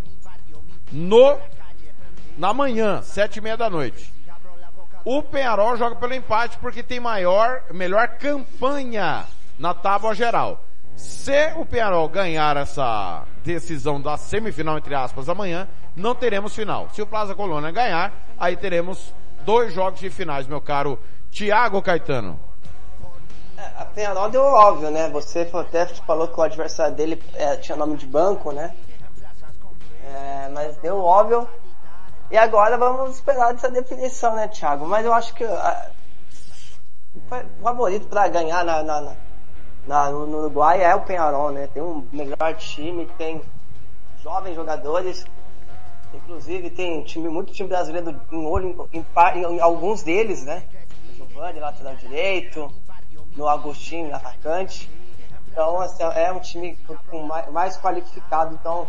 no, 0.93 1.39
na 2.37 2.53
manhã, 2.53 3.03
sete 3.03 3.37
e 3.37 3.41
meia 3.41 3.57
da 3.57 3.71
noite. 3.71 4.13
O 5.05 5.23
Penharol 5.23 5.77
joga 5.77 5.97
pelo 5.97 6.15
empate 6.15 6.59
porque 6.59 6.83
tem 6.83 7.01
maior, 7.01 7.63
melhor 7.73 8.09
campanha 8.19 9.25
na 9.59 9.73
tábua 9.73 10.15
geral. 10.15 10.65
Se 10.95 11.55
o 11.57 11.65
Penharol 11.65 12.09
ganhar 12.09 12.57
essa 12.59 13.25
decisão 13.43 14.01
da 14.01 14.19
semifinal, 14.19 14.77
entre 14.77 14.95
aspas, 14.95 15.29
amanhã, 15.29 15.67
não 15.97 16.15
teremos 16.15 16.55
final. 16.55 16.91
Se 16.93 17.01
o 17.01 17.07
Plaza 17.07 17.35
Colônia 17.35 17.71
ganhar, 17.71 18.13
aí 18.39 18.57
teremos 18.57 19.15
dois 19.45 19.73
jogos 19.73 20.01
de 20.01 20.11
finais, 20.11 20.47
meu 20.47 20.61
caro 20.61 20.99
Tiago 21.31 21.81
Caetano. 21.81 22.39
A 23.77 23.85
Penharol 23.85 24.31
deu 24.31 24.43
óbvio, 24.43 24.91
né? 24.91 25.09
Você 25.11 25.49
até 25.53 25.87
falou 25.87 26.29
que 26.29 26.39
o 26.39 26.43
adversário 26.43 26.95
dele 26.95 27.23
é, 27.35 27.57
tinha 27.57 27.77
nome 27.77 27.97
de 27.97 28.07
banco, 28.07 28.53
né? 28.53 28.75
É, 30.05 30.49
mas 30.49 30.77
deu 30.77 30.99
óbvio. 30.99 31.49
E 32.31 32.39
agora 32.39 32.79
vamos 32.79 33.17
esperar 33.17 33.55
essa 33.55 33.71
definição, 33.71 34.35
né, 34.35 34.49
Thiago? 34.49 34.87
Mas 34.87 35.05
eu 35.05 35.13
acho 35.13 35.35
que 35.35 35.45
a, 35.45 35.91
o 37.17 37.63
favorito 37.63 38.07
para 38.07 38.29
ganhar 38.29 38.65
na, 38.65 38.83
na, 38.83 39.01
na, 39.01 39.17
na, 39.87 40.11
no 40.11 40.39
Uruguai 40.39 40.83
é 40.83 40.95
o 40.95 41.03
Penharol, 41.03 41.51
né? 41.51 41.67
Tem 41.67 41.83
um 41.83 42.07
melhor 42.13 42.55
time, 42.57 43.07
tem 43.19 43.43
jovens 44.23 44.55
jogadores, 44.55 45.27
inclusive 46.15 46.71
tem 46.71 47.03
time, 47.03 47.29
muito 47.29 47.53
time 47.53 47.69
brasileiro 47.69 48.21
em 48.31 48.47
olho 48.47 48.89
em, 48.93 49.05
em, 49.35 49.57
em 49.57 49.61
alguns 49.61 50.03
deles, 50.03 50.45
né? 50.45 50.63
Giovanni, 51.17 51.61
lateral 51.61 51.97
direito, 51.97 52.73
no 53.41 53.49
Agostinho, 53.49 54.15
atacante. 54.15 54.89
Então 55.49 55.81
assim, 55.81 56.03
é 56.03 56.31
um 56.31 56.41
time 56.41 56.77
com 57.11 57.23
mais, 57.23 57.51
mais 57.51 57.77
qualificado, 57.79 58.55
então 58.55 58.87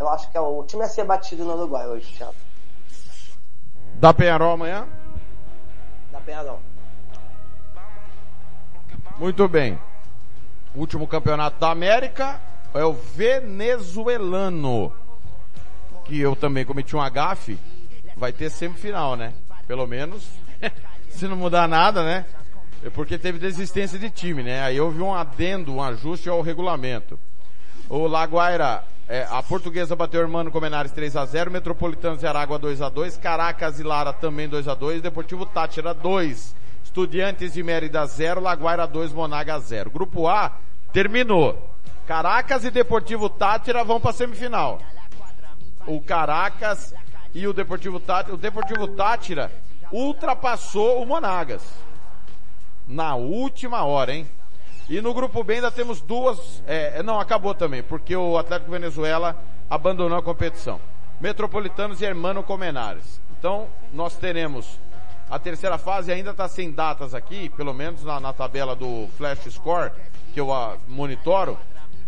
eu 0.00 0.08
acho 0.08 0.30
que 0.30 0.38
é 0.38 0.40
o 0.40 0.64
time 0.64 0.82
a 0.82 0.88
ser 0.88 1.04
batido 1.04 1.44
no 1.44 1.54
Uruguai 1.54 1.86
hoje, 1.86 2.10
Thiago. 2.14 2.34
Da 3.96 4.14
Penharol 4.14 4.52
amanhã? 4.52 4.88
Da 6.10 6.20
Penharol. 6.20 6.60
Muito 9.18 9.46
bem. 9.46 9.78
Último 10.74 11.06
campeonato 11.06 11.60
da 11.60 11.70
América 11.70 12.40
é 12.72 12.84
o 12.84 12.92
venezuelano. 12.92 14.92
Que 16.04 16.18
eu 16.18 16.34
também 16.34 16.64
cometi 16.64 16.96
um 16.96 17.02
agafe. 17.02 17.58
Vai 18.16 18.32
ter 18.32 18.50
semifinal, 18.50 19.14
né? 19.14 19.34
Pelo 19.66 19.86
menos. 19.86 20.26
se 21.10 21.26
não 21.26 21.36
mudar 21.36 21.68
nada, 21.68 22.02
né? 22.02 22.24
É 22.84 22.90
porque 22.90 23.18
teve 23.18 23.38
desistência 23.38 23.98
de 23.98 24.10
time, 24.10 24.42
né? 24.42 24.62
Aí 24.62 24.80
houve 24.80 25.00
um 25.02 25.14
adendo, 25.14 25.74
um 25.74 25.82
ajuste 25.82 26.28
ao 26.28 26.40
regulamento. 26.40 27.18
O 27.88 28.06
Laguaira 28.06 28.84
é, 29.08 29.26
a 29.30 29.42
portuguesa 29.42 29.96
bateu 29.96 30.20
o 30.20 30.22
Hermano 30.22 30.50
Comenares 30.50 30.92
3 30.92 31.16
a 31.16 31.24
0 31.24 31.50
Metropolitano 31.50 32.18
de 32.18 32.26
Aragua 32.26 32.58
2 32.58 32.82
a 32.82 32.90
2 32.90 33.16
Caracas 33.16 33.80
e 33.80 33.82
Lara 33.82 34.12
também 34.12 34.46
2 34.46 34.68
a 34.68 34.74
2 34.74 35.00
Deportivo 35.00 35.46
Tátira 35.46 35.94
2. 35.94 36.54
Estudiantes 36.84 37.54
de 37.54 37.62
Mérida 37.62 38.04
0, 38.04 38.40
Laguaira 38.40 38.86
2, 38.86 39.12
Monaga 39.12 39.58
0. 39.58 39.90
Grupo 39.90 40.26
A 40.26 40.52
terminou. 40.92 41.70
Caracas 42.06 42.64
e 42.64 42.70
Deportivo 42.70 43.30
Tátira 43.30 43.82
vão 43.82 44.00
para 44.00 44.12
semifinal. 44.12 44.78
O 45.86 46.00
Caracas 46.00 46.94
e 47.34 47.46
o 47.46 47.52
Deportivo 47.52 47.98
Tátira, 48.00 48.34
o 48.34 48.38
Deportivo 48.38 48.88
Tátira 48.88 49.50
ultrapassou 49.90 51.02
o 51.02 51.06
Monagas. 51.06 51.62
Na 52.88 53.14
última 53.14 53.84
hora, 53.84 54.14
hein? 54.14 54.26
E 54.88 55.00
no 55.00 55.12
grupo 55.12 55.44
B 55.44 55.54
ainda 55.54 55.70
temos 55.70 56.00
duas, 56.00 56.62
é, 56.66 57.02
não, 57.02 57.20
acabou 57.20 57.54
também, 57.54 57.82
porque 57.82 58.16
o 58.16 58.38
Atlético 58.38 58.70
Venezuela 58.70 59.36
abandonou 59.68 60.16
a 60.16 60.22
competição. 60.22 60.80
Metropolitanos 61.20 62.00
e 62.00 62.06
Hermano 62.06 62.42
Comenares. 62.42 63.20
Então, 63.38 63.66
nós 63.92 64.16
teremos 64.16 64.78
a 65.30 65.38
terceira 65.38 65.76
fase 65.76 66.10
ainda 66.10 66.30
está 66.30 66.48
sem 66.48 66.70
datas 66.70 67.14
aqui, 67.14 67.50
pelo 67.50 67.74
menos 67.74 68.02
na, 68.02 68.18
na, 68.18 68.32
tabela 68.32 68.74
do 68.74 69.06
Flash 69.18 69.44
Score, 69.50 69.92
que 70.32 70.40
eu 70.40 70.52
a, 70.52 70.78
monitoro. 70.88 71.58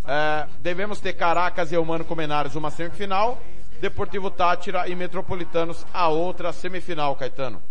É, 0.07 0.47
devemos 0.61 1.01
ter 1.01 1.13
Caracas 1.13 1.71
e 1.71 1.77
Hermano 1.77 2.03
Comenares 2.03 2.55
uma 2.55 2.71
semifinal, 2.71 3.39
Deportivo 3.79 4.31
Tátira 4.31 4.89
e 4.89 4.95
Metropolitanos 4.95 5.85
a 5.93 6.09
outra 6.09 6.51
semifinal, 6.51 7.15
Caetano. 7.15 7.63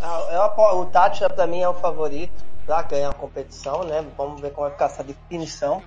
Ah, 0.00 0.52
eu, 0.58 0.80
o 0.80 0.86
Tátira 0.86 1.30
para 1.30 1.46
mim 1.46 1.60
é 1.60 1.68
o 1.68 1.74
favorito 1.74 2.44
para 2.66 2.82
ganhar 2.82 3.10
a 3.10 3.14
competição, 3.14 3.84
né? 3.84 4.04
Vamos 4.16 4.40
ver 4.40 4.50
como 4.50 4.66
vai 4.66 4.72
ficar 4.72 4.86
essa 4.86 5.04
definição. 5.04 5.82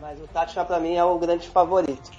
Mas 0.00 0.20
o 0.20 0.26
Tátira 0.28 0.64
para 0.64 0.80
mim 0.80 0.94
é 0.94 1.04
o 1.04 1.18
grande 1.18 1.48
favorito. 1.48 2.10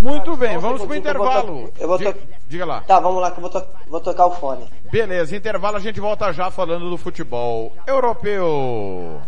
Muito 0.00 0.34
bem, 0.34 0.56
vamos 0.56 0.82
pro 0.82 0.94
intervalo. 0.94 1.70
Eu 1.78 1.86
vou, 1.86 1.98
to... 1.98 2.14
Diga 2.48 2.64
lá. 2.64 2.80
Tá, 2.80 2.98
vamos 2.98 3.20
lá 3.20 3.30
que 3.30 3.38
eu 3.38 3.42
vou, 3.42 3.50
to... 3.50 3.66
vou 3.86 4.00
tocar 4.00 4.26
o 4.26 4.30
fone. 4.30 4.66
Beleza, 4.90 5.36
intervalo 5.36 5.76
a 5.76 5.80
gente 5.80 6.00
volta 6.00 6.32
já 6.32 6.50
falando 6.50 6.88
do 6.88 6.96
futebol 6.96 7.72
europeu. 7.86 9.20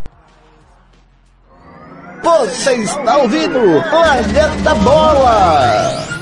Você 2.23 2.75
está 2.77 3.19
ouvindo 3.19 3.59
Planeta 3.91 4.75
Bola! 4.77 6.22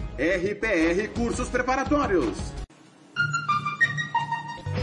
RPR 0.21 1.07
Cursos 1.15 1.49
Preparatórios. 1.49 2.37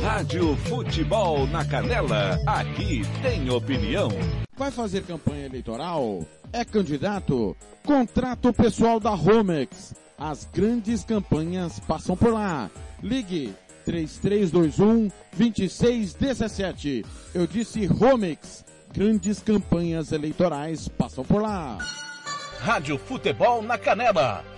Rádio 0.03 0.57
Futebol 0.57 1.47
na 1.47 1.65
Canela, 1.65 2.41
aqui 2.45 3.03
tem 3.23 3.49
opinião. 3.49 4.09
Vai 4.57 4.73
fazer 4.73 5.05
campanha 5.05 5.47
eleitoral? 5.47 6.27
É 6.53 6.65
candidato? 6.65 7.57
Contrato 7.85 8.53
pessoal 8.53 8.99
da 8.99 9.11
Romex. 9.11 9.95
As 10.19 10.45
grandes 10.53 11.05
campanhas 11.05 11.79
passam 11.79 12.17
por 12.17 12.33
lá. 12.33 12.69
Ligue 13.01 13.55
3321 13.85 15.09
2617. 15.37 17.07
Eu 17.33 17.47
disse 17.47 17.87
Romex. 17.87 18.65
Grandes 18.93 19.39
campanhas 19.39 20.11
eleitorais 20.11 20.89
passam 20.89 21.25
por 21.25 21.41
lá. 21.41 21.79
Rádio 22.59 22.99
Futebol 22.99 23.63
na 23.63 23.79
Canela 23.79 24.58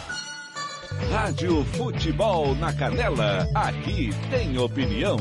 Rádio 1.09 1.65
Futebol 1.65 2.55
na 2.55 2.73
Canela, 2.73 3.47
aqui 3.55 4.11
tem 4.29 4.57
opinião. 4.57 5.17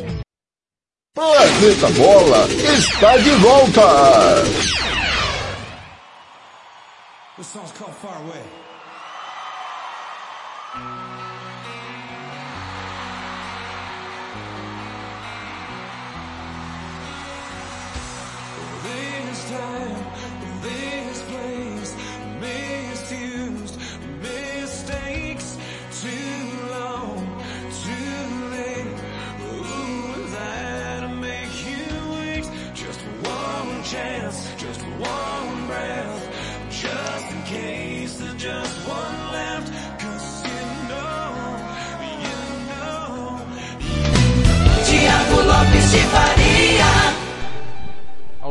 Planeta 1.15 1.89
Bola 1.97 2.47
está 2.49 3.17
de 3.17 3.31
volta. 3.31 3.81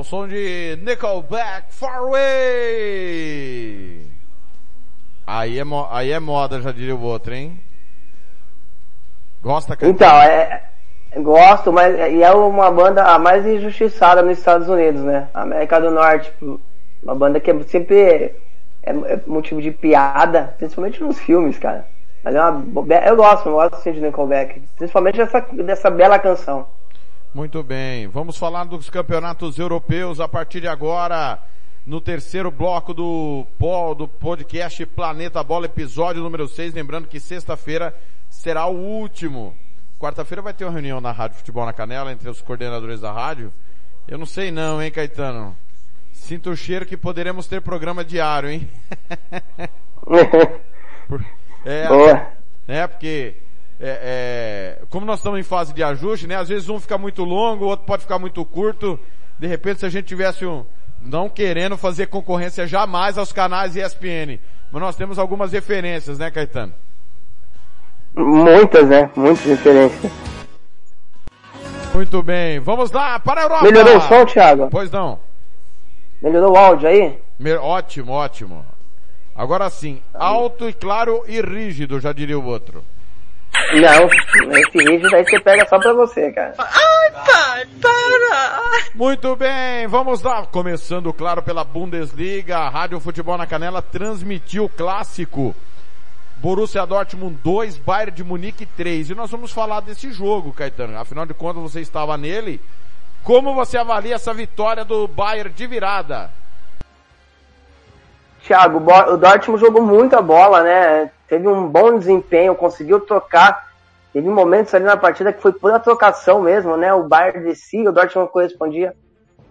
Som 0.10 0.28
de 0.28 0.76
Nickelback 0.82 1.72
Far 1.72 2.00
Away. 2.00 3.00
Aí 5.28 5.60
é, 5.60 5.64
aí 5.92 6.12
é 6.12 6.20
moda, 6.20 6.60
já 6.60 6.72
diria 6.72 6.96
o 6.96 7.02
outro, 7.04 7.36
hein? 7.36 7.60
Gosta, 9.44 9.76
Caetano? 9.78 9.94
Então, 9.94 10.20
é, 10.20 10.64
gosto, 11.18 11.72
mas 11.72 11.96
e 12.12 12.24
é 12.24 12.32
uma 12.32 12.72
banda 12.72 13.04
a 13.04 13.20
mais 13.20 13.46
injustiçada 13.46 14.24
nos 14.24 14.40
Estados 14.40 14.68
Unidos, 14.68 15.02
né? 15.02 15.30
América 15.32 15.80
do 15.80 15.92
Norte, 15.92 16.34
uma 17.04 17.14
banda 17.14 17.40
que 17.40 17.52
é 17.52 17.64
sempre 17.64 17.96
é, 18.02 18.34
é 18.82 19.20
motivo 19.28 19.62
de 19.62 19.70
piada, 19.70 20.56
principalmente 20.58 21.04
nos 21.04 21.20
filmes, 21.20 21.60
cara. 21.60 21.86
Mas 22.24 22.34
é 22.34 22.42
uma, 22.42 22.66
eu 23.06 23.16
gosto, 23.16 23.48
eu 23.48 23.54
gosto 23.54 23.76
sim 23.84 23.92
de 23.92 24.02
Nickelback, 24.02 24.60
principalmente 24.76 25.18
dessa, 25.18 25.40
dessa 25.40 25.92
bela 25.92 26.18
canção. 26.18 26.66
Muito 27.32 27.62
bem, 27.62 28.08
vamos 28.08 28.38
falar 28.38 28.64
dos 28.64 28.90
campeonatos 28.90 29.60
europeus 29.60 30.20
a 30.20 30.28
partir 30.28 30.62
de 30.62 30.68
agora, 30.68 31.38
no 31.86 32.02
terceiro 32.02 32.50
bloco 32.50 32.92
do, 32.92 33.46
do 33.96 34.08
podcast 34.08 34.84
Planeta 34.88 35.44
Bola, 35.44 35.68
episódio 35.68 36.24
número 36.24 36.48
6. 36.48 36.74
Lembrando 36.74 37.08
que 37.08 37.20
sexta-feira 37.20 37.96
será 38.32 38.66
o 38.66 38.76
último. 38.76 39.56
Quarta-feira 40.00 40.42
vai 40.42 40.56
ter 40.56 40.66
uma 40.66 40.72
reunião 40.72 41.00
na 41.00 41.12
Rádio 41.12 41.38
Futebol 41.38 41.68
na 41.68 41.74
Canela 41.74 42.12
entre 42.12 42.28
os 42.28 42.42
coordenadores 42.42 43.02
da 43.02 43.12
rádio. 43.12 43.54
Eu 44.08 44.18
não 44.18 44.26
sei 44.26 44.50
não, 44.50 44.82
hein, 44.82 44.90
Caetano? 44.90 45.56
Sinto 46.12 46.50
o 46.50 46.58
cheiro 46.58 46.84
que 46.84 46.98
poderemos 46.98 47.46
ter 47.46 47.62
programa 47.62 48.04
diário, 48.04 48.50
hein? 48.50 48.68
É, 51.66 51.88
é, 52.68 52.88
porque 52.88 53.36
é, 53.80 54.78
é, 54.82 54.86
como 54.90 55.06
nós 55.06 55.20
estamos 55.20 55.40
em 55.40 55.44
fase 55.44 55.74
de 55.74 55.82
ajuste, 55.84 56.28
né? 56.28 56.36
Às 56.36 56.50
vezes 56.50 56.68
um 56.70 56.80
fica 56.80 56.98
muito 56.98 57.24
longo, 57.24 57.66
o 57.66 57.68
outro 57.70 57.86
pode 57.86 58.02
ficar 58.04 58.20
muito 58.20 58.44
curto. 58.46 59.00
De 59.40 59.48
repente, 59.48 59.80
se 59.80 59.86
a 59.86 59.90
gente 59.90 60.06
tivesse 60.06 60.46
um, 60.46 60.66
não 61.02 61.30
querendo 61.30 61.78
fazer 61.78 62.08
concorrência 62.08 62.68
jamais 62.68 63.18
aos 63.18 63.32
canais 63.32 63.76
ESPN, 63.76 64.38
mas 64.72 64.82
nós 64.82 64.96
temos 64.96 65.18
algumas 65.18 65.52
referências, 65.54 66.20
né, 66.20 66.30
Caetano? 66.30 66.74
Muitas, 68.16 68.88
né? 68.90 69.10
Muitas 69.16 69.46
referências. 69.46 70.12
Muito 71.94 72.22
bem, 72.22 72.60
vamos 72.60 72.92
lá 72.92 73.20
para 73.20 73.42
a 73.42 73.44
Europa. 73.44 73.64
Melhorou 73.64 73.98
o 73.98 74.02
som, 74.02 74.26
Thiago? 74.26 74.68
Pois 74.70 74.92
não. 74.92 75.20
Melhorou 76.22 76.54
o 76.54 76.58
áudio 76.58 76.88
aí? 76.90 77.18
Me- 77.40 77.54
Ótimo, 77.56 78.12
ótimo. 78.12 78.66
Agora 79.36 79.70
sim, 79.70 80.02
alto 80.14 80.68
e 80.68 80.74
claro 80.74 81.24
e 81.28 81.40
rígido, 81.42 82.00
já 82.00 82.12
diria 82.12 82.38
o 82.38 82.46
outro. 82.46 82.84
Não, 83.74 84.10
esse 84.58 84.78
rígido 84.78 85.16
aí 85.16 85.24
você 85.24 85.40
pega 85.40 85.68
só 85.68 85.78
pra 85.78 85.94
você, 85.94 86.32
cara. 86.32 86.56
Ai, 86.58 87.12
pai, 87.12 87.68
para! 87.82 88.62
Muito 88.96 89.36
bem, 89.36 89.88
vamos 89.88 90.24
lá. 90.24 90.46
Começando, 90.48 91.14
claro, 91.14 91.44
pela 91.44 91.64
Bundesliga, 91.64 92.58
a 92.58 92.70
Rádio 92.70 93.00
Futebol 93.00 93.38
na 93.38 93.46
Canela 93.46 93.82
transmitiu 93.82 94.66
o 94.66 94.70
clássico. 94.70 95.56
Borussia 96.38 96.86
Dortmund 96.86 97.38
2, 97.44 97.78
Bayern 97.78 98.12
de 98.12 98.24
Munique 98.24 98.66
3. 98.66 99.12
E 99.12 99.16
nós 99.16 99.30
vamos 99.30 99.52
falar 99.52 99.82
desse 99.82 100.12
jogo, 100.12 100.54
Caetano. 100.54 100.98
Afinal 100.98 101.26
de 101.26 101.34
contas, 101.34 101.62
você 101.62 101.82
estava 101.82 102.18
nele. 102.18 102.60
Como 103.24 103.54
você 103.54 103.78
avalia 103.78 104.16
essa 104.16 104.34
vitória 104.34 104.84
do 104.84 105.08
Bayern 105.08 105.52
de 105.52 105.68
virada? 105.68 106.32
Thiago, 108.48 108.82
o 109.12 109.18
Dortmund 109.18 109.62
jogou 109.62 109.84
muita 109.84 110.22
bola, 110.22 110.64
né? 110.64 111.12
Teve 111.30 111.48
um 111.48 111.68
bom 111.68 111.98
desempenho, 112.00 112.56
conseguiu 112.56 113.00
trocar. 113.00 113.70
Teve 114.12 114.28
momentos 114.28 114.74
ali 114.74 114.84
na 114.84 114.98
partida 114.98 115.32
que 115.32 115.42
foi 115.42 115.54
pura 115.54 115.80
trocação 115.80 116.42
mesmo, 116.42 116.76
né? 116.76 116.92
O 116.92 117.04
Bayern 117.04 117.44
descia, 117.44 117.88
o 117.88 117.94
Dortmund 117.94 118.32
correspondia. 118.32 118.96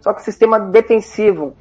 Só 0.01 0.13
que 0.13 0.21
o 0.21 0.25
sistema 0.25 0.59
defensivo 0.59 1.55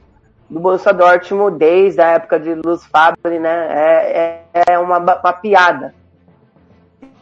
do 0.50 0.60
Borussia 0.60 0.92
Dortmund, 0.92 1.60
desde 1.60 2.02
a 2.02 2.14
época 2.14 2.40
de 2.40 2.56
Luz 2.56 2.84
Fabre, 2.88 3.38
né? 3.38 3.68
É, 3.70 4.42
é, 4.54 4.64
é 4.74 4.80
uma, 4.80 4.98
uma 4.98 5.34
piada. 5.34 5.94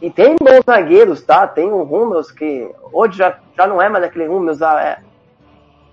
E 0.00 0.10
tem 0.10 0.36
bons 0.40 0.64
zagueiros, 0.64 1.22
tá? 1.22 1.46
Tem 1.46 1.68
o 1.68 1.82
Hummels, 1.82 2.30
que 2.30 2.70
hoje 2.92 3.18
já, 3.18 3.38
já 3.54 3.66
não 3.66 3.80
é 3.80 3.90
mais 3.90 4.04
aquele 4.04 4.26
Hummels 4.26 4.62
ah, 4.62 4.80
é, 4.80 4.98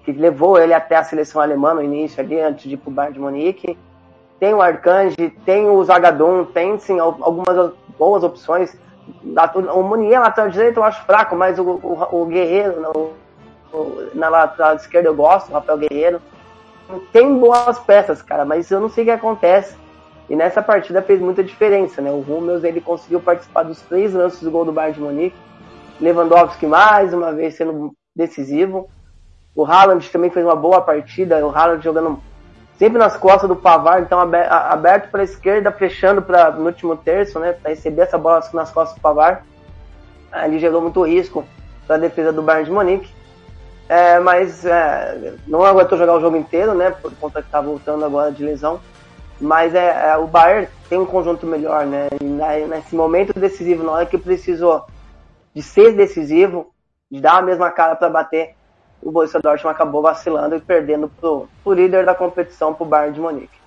que 0.05 0.13
levou 0.13 0.57
ele 0.57 0.73
até 0.73 0.95
a 0.95 1.03
seleção 1.03 1.41
alemã 1.41 1.73
no 1.73 1.83
início 1.83 2.23
ali, 2.23 2.39
antes 2.39 2.63
de 2.63 2.75
ir 2.75 2.77
pro 2.77 2.91
Bayern 2.91 3.13
de 3.13 3.19
Munique 3.19 3.77
tem 4.43 4.53
o 4.53 4.61
Arcanji, 4.61 5.29
tem 5.45 5.69
o 5.69 5.81
Zagadon, 5.85 6.43
tem 6.43 6.77
sim 6.77 6.99
al- 6.99 7.17
algumas 7.21 7.71
boas 7.97 8.25
opções. 8.25 8.77
O 9.73 9.81
Munier, 9.83 10.19
lateral 10.19 10.49
direito, 10.49 10.81
eu 10.81 10.83
acho 10.83 11.01
fraco, 11.05 11.33
mas 11.33 11.57
o, 11.57 11.63
o, 11.63 12.07
o 12.11 12.25
Guerreiro, 12.25 12.81
no- 12.81 13.11
o- 13.71 14.09
na 14.13 14.27
lateral 14.27 14.75
esquerda 14.75 15.07
eu 15.07 15.15
gosto, 15.15 15.49
o 15.49 15.53
Rafael 15.53 15.77
Guerreiro. 15.77 16.21
Tem 17.13 17.39
boas 17.39 17.79
peças, 17.79 18.21
cara, 18.21 18.43
mas 18.43 18.69
eu 18.69 18.81
não 18.81 18.89
sei 18.89 19.03
o 19.03 19.05
que 19.05 19.11
acontece. 19.11 19.77
E 20.29 20.35
nessa 20.35 20.61
partida 20.61 21.01
fez 21.01 21.21
muita 21.21 21.41
diferença, 21.41 22.01
né? 22.01 22.11
O 22.11 22.19
Hummels, 22.19 22.65
ele 22.65 22.81
conseguiu 22.81 23.21
participar 23.21 23.63
dos 23.63 23.81
três 23.83 24.13
lances 24.13 24.41
do 24.41 24.51
gol 24.51 24.65
do 24.65 24.73
Bayern 24.73 24.95
de 24.95 24.99
Munique. 24.99 25.37
Lewandowski 26.01 26.65
mais 26.65 27.13
uma 27.13 27.31
vez 27.31 27.55
sendo 27.55 27.93
decisivo. 28.13 28.89
O 29.55 29.63
Haaland 29.63 30.09
também 30.09 30.29
fez 30.29 30.45
uma 30.45 30.55
boa 30.55 30.81
partida, 30.81 31.45
o 31.45 31.49
Haaland 31.49 31.81
jogando 31.81 32.19
sempre 32.77 32.97
nas 32.97 33.15
costas 33.17 33.47
do 33.47 33.55
Pavar, 33.55 34.01
então 34.01 34.19
aberto 34.19 35.09
para 35.09 35.21
a 35.21 35.25
esquerda, 35.25 35.71
fechando 35.71 36.21
para 36.21 36.51
no 36.51 36.65
último 36.65 36.95
terço, 36.95 37.39
né, 37.39 37.53
para 37.53 37.69
receber 37.69 38.03
essa 38.03 38.17
bola 38.17 38.43
nas 38.53 38.71
costas 38.71 38.97
do 38.97 39.01
Pavar. 39.01 39.45
Ali 40.31 40.59
gerou 40.59 40.81
muito 40.81 41.01
risco 41.03 41.45
para 41.85 41.97
a 41.97 41.99
defesa 41.99 42.33
do 42.33 42.41
Bayern 42.41 42.65
de 42.65 42.71
Munique. 42.71 43.13
É, 43.87 44.19
mas 44.19 44.65
é, 44.65 45.35
não 45.45 45.63
aguentou 45.63 45.97
jogar 45.97 46.15
o 46.15 46.21
jogo 46.21 46.37
inteiro, 46.37 46.73
né, 46.73 46.91
por 46.91 47.13
conta 47.15 47.41
que 47.41 47.47
está 47.47 47.61
voltando 47.61 48.03
agora 48.03 48.31
de 48.31 48.43
lesão. 48.43 48.79
Mas 49.39 49.75
é, 49.75 50.11
é, 50.11 50.17
o 50.17 50.25
Bayern 50.25 50.67
tem 50.89 50.97
um 50.97 51.05
conjunto 51.05 51.45
melhor, 51.45 51.85
né? 51.85 52.07
E 52.21 52.25
nesse 52.67 52.95
momento 52.95 53.37
decisivo, 53.37 53.83
na 53.83 53.91
hora 53.91 54.05
que 54.05 54.17
precisou 54.17 54.85
de 55.53 55.61
ser 55.61 55.93
decisivo, 55.93 56.71
de 57.11 57.19
dar 57.19 57.37
a 57.37 57.41
mesma 57.41 57.69
cara 57.69 57.95
para 57.95 58.09
bater, 58.09 58.55
o 59.03 59.11
Borussia 59.11 59.39
Dortmund 59.39 59.75
acabou 59.75 60.01
vacilando 60.01 60.55
e 60.55 60.61
perdendo 60.61 61.07
pro, 61.09 61.47
pro 61.63 61.73
líder 61.73 62.05
da 62.05 62.15
competição, 62.15 62.73
pro 62.73 62.85
Bayern 62.85 63.13
de 63.13 63.19
Munique. 63.21 63.63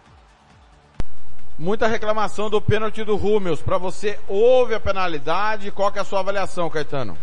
Muita 1.59 1.87
reclamação 1.87 2.51
do 2.51 2.61
pênalti 2.61 3.03
do 3.03 3.17
Hummels. 3.17 3.63
Para 3.63 3.79
você, 3.79 4.19
houve 4.29 4.75
a 4.75 4.81
penalidade? 4.81 5.71
Qual 5.71 5.91
que 5.91 5.99
é 5.99 6.03
a 6.03 6.05
sua 6.05 6.21
avaliação, 6.21 6.69
Caetano? 6.69 7.17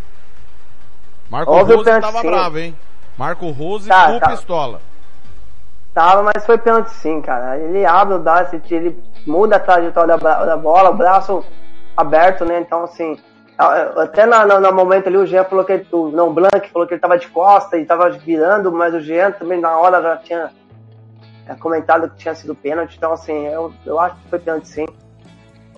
Marco 1.29 1.51
Houve 1.51 1.73
Rose 1.73 1.85
pênalti, 1.85 2.03
tava 2.03 2.21
sim. 2.21 2.27
bravo, 2.27 2.57
hein? 2.59 2.75
Marco 3.17 3.49
Rose 3.51 3.87
Tá, 3.87 4.07
full 4.09 4.19
tá. 4.19 4.29
pistola. 4.29 4.81
Tava, 5.93 6.23
mas 6.23 6.45
foi 6.45 6.57
pênalti 6.57 6.89
sim, 6.91 7.21
cara. 7.21 7.59
Ele 7.59 7.85
abre 7.85 8.15
o 8.15 8.19
braço, 8.19 8.59
ele 8.71 8.97
muda 9.25 9.57
a 9.57 9.59
trajetória 9.59 10.17
da, 10.17 10.45
da 10.45 10.57
bola, 10.57 10.89
o 10.89 10.95
braço 10.95 11.45
aberto, 11.95 12.43
né? 12.43 12.59
Então, 12.59 12.83
assim, 12.83 13.19
até 13.63 14.25
na, 14.25 14.45
na- 14.45 14.59
no 14.59 14.73
momento 14.73 15.07
ali 15.07 15.17
o 15.17 15.25
Jean 15.25 15.43
falou 15.43 15.63
que 15.65 15.73
ele, 15.73 15.87
o, 15.91 16.09
não, 16.09 16.33
Blanc 16.33 16.69
falou 16.71 16.87
que 16.87 16.93
ele 16.93 17.01
tava 17.01 17.17
de 17.17 17.27
costa 17.27 17.77
e 17.77 17.85
tava 17.85 18.09
virando, 18.09 18.71
mas 18.71 18.93
o 18.93 18.99
Jean 19.01 19.31
também 19.31 19.59
na 19.59 19.77
hora 19.77 20.01
já 20.01 20.17
tinha 20.17 20.51
é, 21.47 21.55
comentado 21.55 22.09
que 22.09 22.17
tinha 22.17 22.35
sido 22.35 22.55
pênalti, 22.55 22.95
então 22.97 23.11
assim, 23.13 23.47
eu, 23.47 23.73
eu 23.85 23.99
acho 23.99 24.15
que 24.17 24.29
foi 24.29 24.39
pênalti 24.39 24.67
sim. 24.67 24.85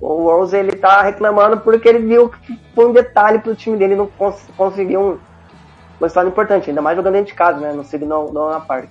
O 0.02 0.24
Rose 0.30 0.56
ele 0.56 0.74
tá 0.74 1.02
reclamando 1.02 1.58
porque 1.62 1.88
ele 1.88 2.00
viu 2.00 2.30
que 2.30 2.60
foi 2.74 2.86
um 2.86 2.92
detalhe 2.94 3.40
pro 3.40 3.56
time 3.56 3.78
dele 3.78 3.96
não 3.96 4.08
cons 4.08 4.46
conseguir 4.58 4.98
um, 4.98 5.18
uma 6.00 6.08
história 6.08 6.28
importante, 6.28 6.70
ainda 6.70 6.82
mais 6.82 6.98
jogando 6.98 7.14
dentro 7.14 7.28
de 7.32 7.34
casa, 7.34 7.60
né? 7.60 7.72
No 7.72 7.84
Signal 7.84 8.32
na 8.34 8.60
Park. 8.60 8.90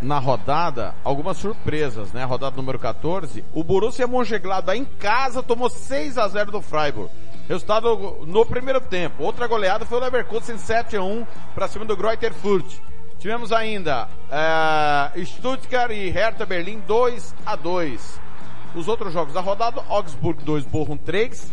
Na 0.00 0.18
rodada 0.18 0.94
algumas 1.04 1.36
surpresas, 1.36 2.12
né? 2.12 2.24
Rodada 2.24 2.56
número 2.56 2.78
14, 2.78 3.44
o 3.52 3.64
Borussia 3.64 4.06
Mönchengladbach 4.06 4.78
em 4.78 4.84
casa 4.84 5.42
tomou 5.42 5.68
6 5.68 6.18
a 6.18 6.28
0 6.28 6.52
do 6.52 6.60
Freiburg. 6.60 7.10
Resultado 7.48 8.24
no 8.26 8.44
primeiro 8.44 8.80
tempo. 8.80 9.22
Outra 9.22 9.46
goleada 9.46 9.86
foi 9.86 9.98
o 9.98 10.00
Leverkusen 10.02 10.58
7 10.58 10.96
a 10.96 11.02
1 11.02 11.26
para 11.54 11.66
cima 11.66 11.84
do 11.84 11.96
Greuther 11.96 12.34
Fürth. 12.34 12.78
Tivemos 13.18 13.50
ainda 13.52 14.08
eh, 14.30 15.24
Stuttgart 15.24 15.90
e 15.90 16.08
Hertha 16.10 16.46
Berlim 16.46 16.78
2 16.86 17.34
a 17.44 17.56
2. 17.56 18.20
Os 18.74 18.86
outros 18.86 19.12
jogos 19.12 19.32
da 19.32 19.40
rodada, 19.40 19.82
Augsburg 19.88 20.44
2, 20.44 20.64
Bochum 20.66 20.96
3, 20.96 21.50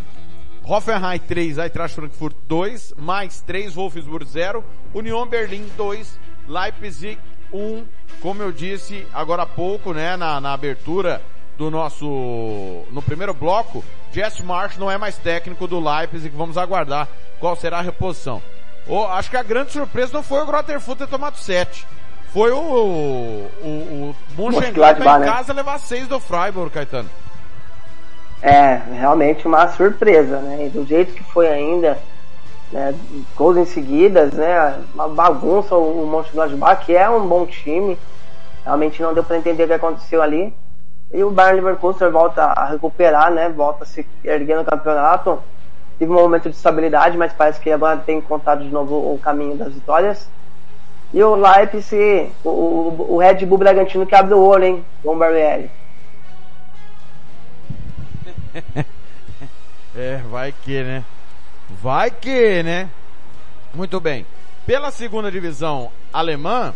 Hoffenheim 0.63 1.19
3, 1.19 1.59
Eintracht 1.59 1.95
Frankfurt 1.95 2.35
2, 2.47 2.95
mais 2.97 3.41
3, 3.41 3.75
Wolfsburg 3.75 4.25
0, 4.25 4.63
Union 4.93 5.25
Berlim 5.25 5.65
2, 5.77 6.19
Leipzig 6.47 7.17
1. 7.56 7.86
Como 8.22 8.41
eu 8.41 8.51
disse 8.51 9.06
agora 9.14 9.43
há 9.43 9.45
pouco, 9.45 9.93
né, 9.93 10.16
na, 10.16 10.39
na 10.41 10.53
abertura 10.53 11.22
do 11.58 11.72
nosso, 11.72 12.06
no 12.91 13.01
primeiro 13.01 13.34
bloco, 13.34 13.84
Jess 14.12 14.41
Marsh 14.41 14.78
não 14.78 14.91
é 14.91 14.97
mais 14.97 15.18
técnico 15.18 15.68
do 15.68 15.80
Leipzig, 15.80 16.36
vamos 16.36 16.58
aguardar 16.58 17.08
qual 17.39 17.56
será 17.56 17.80
a 17.80 17.82
reposição. 17.82 18.41
O, 18.88 19.03
acho 19.03 19.30
que 19.30 19.38
a 19.38 19.43
grande 19.43 19.72
surpresa 19.72 20.14
não 20.14 20.24
foi 20.24 20.41
o 20.41 20.45
Grotterfoot 20.45 20.97
ter 20.97 21.08
tomado 21.08 21.38
7. 21.38 21.88
Foi 22.32 22.51
o, 22.51 22.58
o, 22.58 23.49
o 23.64 24.16
Mönchengladbach 24.38 25.18
em 25.18 25.20
né? 25.22 25.26
casa 25.26 25.53
levar 25.53 25.80
6 25.80 26.08
do 26.08 26.20
Freiburg, 26.20 26.70
Caetano. 26.72 27.10
É, 28.41 28.82
realmente 28.93 29.47
uma 29.47 29.68
surpresa, 29.70 30.39
né? 30.39 30.66
E 30.66 30.70
do 30.70 30.86
jeito 30.86 31.14
que 31.14 31.24
foi 31.24 31.47
ainda, 31.47 31.97
né? 32.72 32.93
Gols 33.36 33.57
em 33.57 33.66
seguidas, 33.66 34.34
né? 34.34 34.82
Uma 34.93 35.07
bagunça 35.07 35.76
o 35.76 36.05
Mönchengladbach, 36.07 36.86
que 36.86 36.95
é 36.95 37.09
um 37.09 37.28
bom 37.28 37.45
time. 37.45 37.97
Realmente 38.63 39.01
não 39.01 39.13
deu 39.13 39.24
para 39.24 39.38
entender 39.38 39.63
o 39.63 39.68
que 39.68 39.74
aconteceu 39.74 40.22
ali. 40.22 40.53
E 41.13 41.24
o 41.24 41.30
Bayern 41.30 41.61
Leverkusen 41.61 42.09
volta 42.09 42.43
a 42.43 42.66
recuperar, 42.66 43.32
né? 43.32 43.49
Volta 43.49 43.84
a 43.84 43.88
se 43.88 44.05
erguer 44.24 44.57
no 44.57 44.66
campeonato. 44.66 45.39
Teve 45.97 46.11
um 46.11 46.16
momento 46.16 46.49
de 46.49 46.55
estabilidade, 46.55 47.18
mas 47.18 47.32
parece 47.32 47.59
que 47.59 47.72
agora 47.72 47.97
tem 47.97 48.18
encontrado 48.18 48.63
de 48.63 48.70
novo 48.70 49.13
o 49.13 49.20
caminho 49.20 49.55
das 49.55 49.74
vitórias. 49.74 50.30
E 51.13 51.24
o 51.24 51.36
Leipzig, 51.36 52.32
o, 52.43 52.49
o, 52.49 53.13
o 53.13 53.18
Red 53.20 53.45
Bull 53.45 53.57
Bragantino 53.57 54.05
que 54.05 54.16
abre 54.16 54.34
o 54.34 54.43
olho, 54.43 54.66
hein? 54.66 54.86
João 55.03 55.18
Barbieri. 55.18 55.70
É, 59.97 60.18
vai 60.30 60.51
que, 60.51 60.84
né? 60.84 61.05
Vai 61.70 62.11
que, 62.11 62.63
né? 62.63 62.89
Muito 63.74 63.99
bem. 63.99 64.26
Pela 64.66 64.91
segunda 64.91 65.32
divisão 65.32 65.91
alemã, 66.11 66.74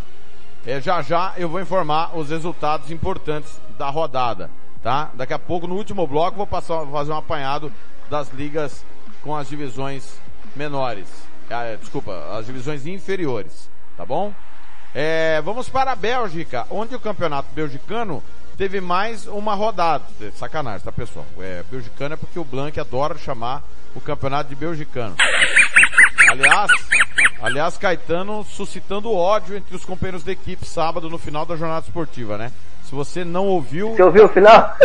é, 0.66 0.82
já 0.82 1.02
já 1.02 1.34
eu 1.38 1.50
vou 1.50 1.62
informar 1.62 2.18
os 2.18 2.30
resultados 2.30 2.92
importantes 2.92 3.60
da 3.78 3.90
rodada, 3.90 4.50
tá? 4.84 5.10
Daqui 5.14 5.34
a 5.34 5.40
pouco, 5.40 5.68
no 5.68 5.76
último 5.76 6.06
bloco, 6.06 6.38
vou 6.38 6.48
passar, 6.48 6.86
fazer 6.88 7.12
um 7.12 7.18
apanhado 7.18 7.72
das 8.10 8.30
ligas 8.30 8.84
com 9.24 9.36
as 9.36 9.48
divisões 9.48 10.20
menores. 10.56 11.08
Ah, 11.50 11.76
desculpa, 11.80 12.38
as 12.38 12.46
divisões 12.46 12.86
inferiores, 12.86 13.70
tá 13.98 14.06
bom? 14.06 14.34
É, 14.94 15.42
vamos 15.42 15.70
para 15.70 15.92
a 15.92 15.96
Bélgica, 15.96 16.68
onde 16.70 16.96
o 16.96 17.00
campeonato 17.00 17.48
belgicano 17.54 18.24
teve 18.60 18.82
mais 18.82 19.26
uma 19.26 19.55
rodada. 19.55 20.03
É, 20.22 20.32
Sacanagem, 20.32 20.82
tá 20.82 20.91
pessoal? 20.91 21.26
É, 21.39 21.64
belgicano 21.72 22.16
é 22.16 22.18
porque 22.18 22.38
o 22.38 22.43
Blanc 22.43 22.78
adora 22.78 23.18
chamar 23.18 23.64
o 23.95 24.01
campeonato 24.01 24.49
de 24.49 24.55
belgicano. 24.55 25.16
Aliás, 26.30 26.70
aliás, 27.41 27.78
Caetano 27.78 28.43
suscitando 28.43 29.14
ódio 29.14 29.55
entre 29.55 29.74
os 29.74 29.86
companheiros 29.86 30.26
da 30.26 30.34
equipe 30.34 30.66
sábado 30.68 31.10
no 31.10 31.18
final 31.18 31.45
da 31.45 31.55
jornada 31.55 31.86
esportiva, 31.88 32.38
né? 32.38 32.51
Se 32.84 32.93
você 32.93 33.24
não 33.24 33.47
ouviu. 33.47 33.91
Você 33.95 34.03
ouviu 34.03 34.26
o 34.26 34.28
final? 34.30 34.76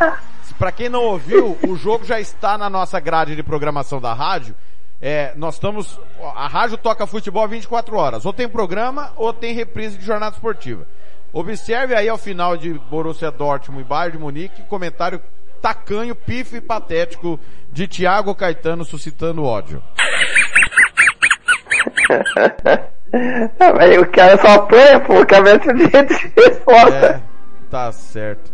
Para 0.58 0.72
quem 0.72 0.88
não 0.88 1.04
ouviu, 1.04 1.58
o 1.68 1.76
jogo 1.76 2.06
já 2.06 2.18
está 2.18 2.56
na 2.56 2.70
nossa 2.70 2.98
grade 2.98 3.36
de 3.36 3.42
programação 3.42 4.00
da 4.00 4.14
rádio. 4.14 4.54
É, 5.02 5.32
nós 5.36 5.54
estamos, 5.54 6.00
a 6.34 6.48
rádio 6.48 6.78
toca 6.78 7.06
futebol 7.06 7.46
24 7.46 7.94
horas. 7.94 8.24
Ou 8.24 8.32
tem 8.32 8.48
programa, 8.48 9.12
ou 9.16 9.34
tem 9.34 9.54
reprise 9.54 9.98
de 9.98 10.04
jornada 10.04 10.34
esportiva. 10.34 10.86
Observe 11.38 11.94
aí 11.94 12.08
ao 12.08 12.18
final 12.18 12.56
de 12.56 12.72
Borussia 12.72 13.30
Dortmund 13.30 13.82
e 13.82 13.84
Bayern 13.84 14.16
de 14.16 14.18
Munique, 14.18 14.64
comentário 14.64 15.22
tacanho, 15.62 16.12
pifo 16.12 16.56
e 16.56 16.60
patético 16.60 17.38
de 17.70 17.86
Thiago 17.86 18.34
Caetano 18.34 18.84
suscitando 18.84 19.44
ódio. 19.44 19.80
Mas 23.76 23.98
o 23.98 24.06
cara 24.10 24.36
só 24.38 24.54
apanha, 24.54 24.98
pô, 24.98 25.24
cabeça 25.24 25.72
de 25.74 25.84
resposta. 25.84 27.06
É, 27.06 27.20
tá 27.70 27.92
certo. 27.92 28.52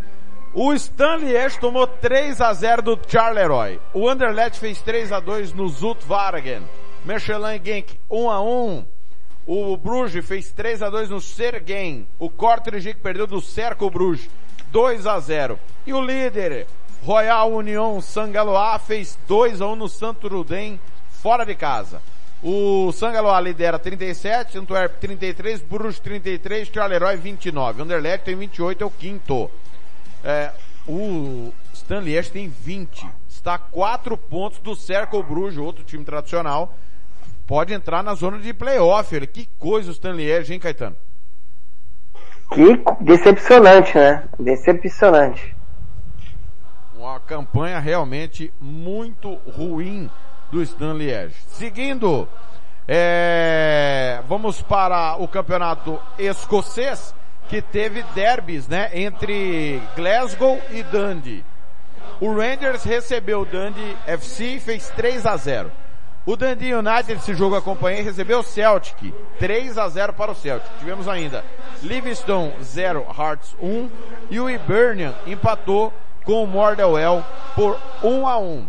O 0.53 0.71
Stanley 0.71 1.35
Ash 1.35 1.57
tomou 1.57 1.87
3 1.87 2.39
a 2.39 2.53
0 2.53 2.83
do 2.83 2.99
Charleroi. 3.07 3.79
O 3.95 4.07
Anderlecht 4.07 4.59
fez 4.59 4.79
3 4.83 5.11
a 5.11 5.19
2 5.19 5.53
no 5.53 5.67
Zutwagen. 5.69 6.61
Mechelen 7.03 7.59
Genk 7.63 7.99
1 8.11 8.29
a 8.29 8.43
1. 8.43 8.94
O 9.47 9.77
Bruges 9.77 10.25
fez 10.25 10.51
3 10.51 10.81
a 10.81 10.89
2 10.89 11.09
no 11.09 11.21
Sergen. 11.21 12.07
O 12.17 12.29
Kortrijk 12.29 12.99
perdeu 12.99 13.27
do 13.27 13.39
Cerco 13.39 13.89
Bruges 13.91 14.27
2 14.71 15.05
a 15.05 15.19
0. 15.19 15.59
E 15.85 15.93
o 15.93 16.01
líder 16.01 16.65
Royal 17.03 17.51
Union 17.51 18.01
Sangaloa 18.01 18.79
fez 18.79 19.17
2 19.27 19.61
a 19.61 19.67
1 19.67 19.75
no 19.75 19.87
Santo 19.87 20.27
Rudem 20.27 20.79
fora 21.21 21.45
de 21.45 21.53
casa. 21.53 22.01
O 22.41 22.91
Sangaloa 22.91 23.39
lidera 23.39 23.77
37, 23.77 24.57
Antwerp 24.57 24.99
33, 24.99 25.61
Bruges 25.61 25.99
33, 25.99 26.67
Charleroi 26.67 27.15
29. 27.15 27.83
Anderlecht 27.83 28.25
tem 28.25 28.35
28, 28.35 28.83
é 28.83 28.87
o 28.87 28.91
quinto. 28.91 29.49
É, 30.23 30.51
o 30.87 31.53
Stanley 31.71 32.17
Ash 32.17 32.29
tem 32.29 32.47
20. 32.47 33.07
Está 33.29 33.53
a 33.53 33.59
4 33.59 34.17
pontos 34.17 34.57
do 34.59 34.75
Cercle 34.75 35.21
Bruges, 35.21 35.59
outro 35.59 35.83
time 35.83 36.03
tradicional. 36.03 36.75
Pode 37.47 37.73
entrar 37.73 38.03
na 38.03 38.15
zona 38.15 38.39
de 38.39 38.53
playoff. 38.53 39.15
Olha, 39.15 39.27
Que 39.27 39.45
coisa 39.59 39.89
o 39.89 39.93
Stanley 39.93 40.35
Ash, 40.35 40.49
hein, 40.49 40.59
Caetano? 40.59 40.95
Que 42.53 42.79
decepcionante, 43.01 43.97
né? 43.97 44.23
Decepcionante. 44.39 45.55
Uma 46.95 47.19
campanha 47.19 47.79
realmente 47.79 48.53
muito 48.59 49.35
ruim 49.49 50.09
do 50.51 50.61
Stanley 50.61 51.13
Ash. 51.13 51.33
Seguindo, 51.47 52.27
é, 52.87 54.21
vamos 54.27 54.61
para 54.61 55.17
o 55.17 55.27
campeonato 55.27 55.99
escocês, 56.17 57.13
que 57.49 57.61
teve 57.61 58.03
derbys, 58.15 58.67
né, 58.67 58.89
entre 58.93 59.81
Glasgow 59.95 60.59
e 60.71 60.81
Dundee. 60.83 61.43
O 62.19 62.33
Rangers 62.33 62.83
recebeu 62.83 63.41
o 63.41 63.45
Dundee 63.45 63.97
FC 64.07 64.55
e 64.55 64.59
fez 64.59 64.89
3 64.89 65.25
a 65.25 65.35
0. 65.35 65.71
O 66.25 66.35
Dundee 66.35 66.73
United, 66.73 67.13
esse 67.13 67.35
jogo 67.35 67.55
acompanhei, 67.55 68.01
recebeu 68.01 68.39
o 68.39 68.43
Celtic. 68.43 69.13
3 69.37 69.77
a 69.77 69.87
0 69.87 70.13
para 70.13 70.31
o 70.31 70.35
Celtic. 70.35 70.67
Tivemos 70.79 71.07
ainda 71.07 71.45
Livingston 71.83 72.51
0, 72.63 73.05
Hearts 73.15 73.55
1 73.61 73.89
e 74.31 74.39
o 74.39 74.49
Hibernian 74.49 75.13
empatou 75.27 75.93
com 76.23 76.43
o 76.43 76.47
Mordewell 76.47 77.23
por 77.53 77.77
1 78.03 78.27
a 78.27 78.39
1. 78.39 78.67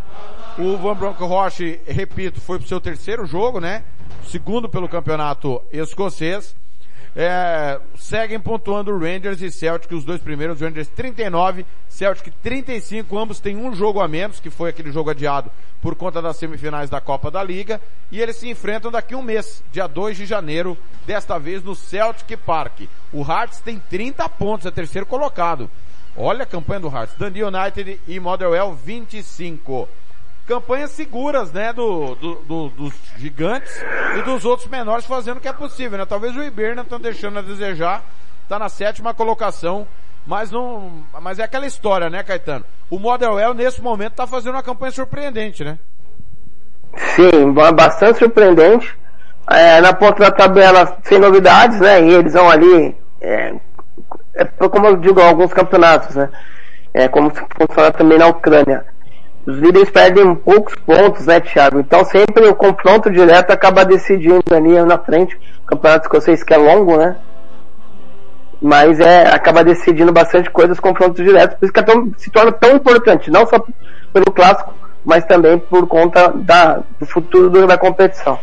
O 0.59 0.77
Van 0.77 0.95
Bronckhorst, 0.95 1.61
repito, 1.87 2.41
foi 2.41 2.59
pro 2.59 2.69
seu 2.69 2.81
terceiro 2.81 3.25
jogo, 3.25 3.59
né? 3.59 3.85
Segundo 4.27 4.69
pelo 4.69 4.89
campeonato 4.89 5.63
escocês. 5.73 6.55
É, 7.19 7.81
seguem 7.97 8.39
pontuando 8.39 8.95
Rangers 8.95 9.41
e 9.41 9.51
Celtic, 9.51 9.91
os 9.91 10.05
dois 10.05 10.21
primeiros, 10.21 10.61
Rangers 10.61 10.87
39, 10.89 11.65
Celtic 11.89 12.31
35, 12.43 13.19
ambos 13.19 13.41
têm 13.41 13.57
um 13.57 13.75
jogo 13.75 14.03
a 14.03 14.07
menos, 14.07 14.39
que 14.39 14.51
foi 14.51 14.69
aquele 14.69 14.93
jogo 14.93 15.09
adiado 15.09 15.51
por 15.81 15.95
conta 15.95 16.21
das 16.21 16.37
semifinais 16.37 16.91
da 16.91 17.01
Copa 17.01 17.31
da 17.31 17.43
Liga, 17.43 17.81
e 18.13 18.21
eles 18.21 18.37
se 18.37 18.51
enfrentam 18.51 18.91
daqui 18.91 19.15
um 19.15 19.23
mês, 19.23 19.65
dia 19.73 19.87
2 19.87 20.15
de 20.19 20.27
janeiro, 20.27 20.77
desta 21.07 21.39
vez 21.39 21.65
no 21.65 21.75
Celtic 21.75 22.37
Park. 22.37 22.83
O 23.11 23.23
Hearts 23.23 23.61
tem 23.61 23.79
30 23.79 24.29
pontos, 24.29 24.67
é 24.67 24.71
terceiro 24.71 25.07
colocado. 25.07 25.71
Olha 26.15 26.43
a 26.43 26.47
campanha 26.47 26.81
do 26.81 26.89
Hearts, 26.89 27.17
Dundee 27.17 27.45
United 27.45 27.99
e 28.07 28.21
Motherwell 28.21 28.75
25 28.75 29.89
campanhas 30.47 30.91
seguras, 30.93 31.53
né, 31.53 31.73
do, 31.73 32.15
do, 32.15 32.35
do- 32.37 32.69
dos 32.71 32.95
gigantes 33.17 33.73
e 34.19 34.23
dos 34.23 34.45
outros 34.45 34.69
menores 34.69 35.05
fazendo 35.05 35.39
o 35.39 35.41
que 35.41 35.49
é 35.49 35.53
possível, 35.53 35.99
né? 35.99 36.07
Talvez 36.07 36.35
o 36.37 36.43
estão 36.43 37.01
deixando 37.01 37.39
a 37.39 37.43
desejar, 37.43 38.03
tá 38.49 38.59
na 38.59 38.69
sétima 38.69 39.13
colocação, 39.13 39.87
mas 40.27 40.51
não, 40.51 41.03
mas 41.21 41.39
é 41.39 41.45
aquela 41.45 41.67
história, 41.67 42.09
né, 42.09 42.23
Caetano? 42.23 42.65
O 42.89 42.99
Motherwell, 42.99 43.55
nesse 43.55 43.83
momento, 43.83 44.15
tá 44.15 44.27
fazendo 44.27 44.55
uma 44.55 44.63
campanha 44.63 44.93
surpreendente, 44.93 45.65
né? 45.65 45.79
Sim, 47.15 47.53
ba- 47.53 47.73
bastante 47.73 48.19
surpreendente. 48.19 48.97
É, 49.51 49.81
na 49.81 49.93
ponta 49.93 50.25
da 50.25 50.31
tabela, 50.31 50.99
sem 51.05 51.19
novidades, 51.19 51.79
né? 51.81 52.03
E 52.03 52.15
eles 52.15 52.33
vão 52.33 52.51
ali, 52.51 52.97
é, 53.21 53.55
é, 54.35 54.45
como 54.45 54.87
eu 54.87 54.97
digo, 54.97 55.21
alguns 55.21 55.53
campeonatos, 55.53 56.17
né? 56.17 56.29
É, 56.93 57.07
como 57.09 57.31
funciona 57.31 57.93
também 57.93 58.19
na 58.19 58.27
Ucrânia. 58.27 58.85
Os 59.47 59.59
líderes 59.59 59.89
perdem 59.91 60.35
poucos 60.35 60.75
pontos, 60.75 61.25
né, 61.27 61.39
Thiago? 61.41 61.79
Então 61.79 62.05
sempre 62.05 62.47
o 62.49 62.55
confronto 62.55 63.11
direto 63.11 63.53
acaba 63.53 63.85
decidindo 63.85 64.43
ali 64.53 64.83
na 64.83 64.99
frente. 64.99 65.39
O 65.63 65.67
campeonato 65.67 66.07
escocês 66.07 66.43
que 66.43 66.53
é 66.53 66.57
longo, 66.57 66.97
né? 66.97 67.17
Mas 68.61 68.99
é, 68.99 69.29
acaba 69.29 69.63
decidindo 69.63 70.13
bastante 70.13 70.51
coisa 70.51 70.73
os 70.73 70.81
confrontos 70.81 71.25
diretos. 71.25 71.57
Por 71.59 71.67
isso 71.67 71.73
que 71.73 71.81
é 71.81 71.83
tão- 71.83 72.13
se 72.17 72.31
torna 72.31 72.51
tão 72.51 72.75
importante, 72.75 73.31
não 73.31 73.47
só 73.47 73.63
pelo 74.13 74.33
clássico, 74.35 74.75
mas 75.05 75.25
também 75.27 75.59
por 75.59 75.87
conta 75.87 76.29
da, 76.35 76.81
do 76.99 77.07
futuro 77.07 77.67
da 77.67 77.79
competição. 77.79 78.39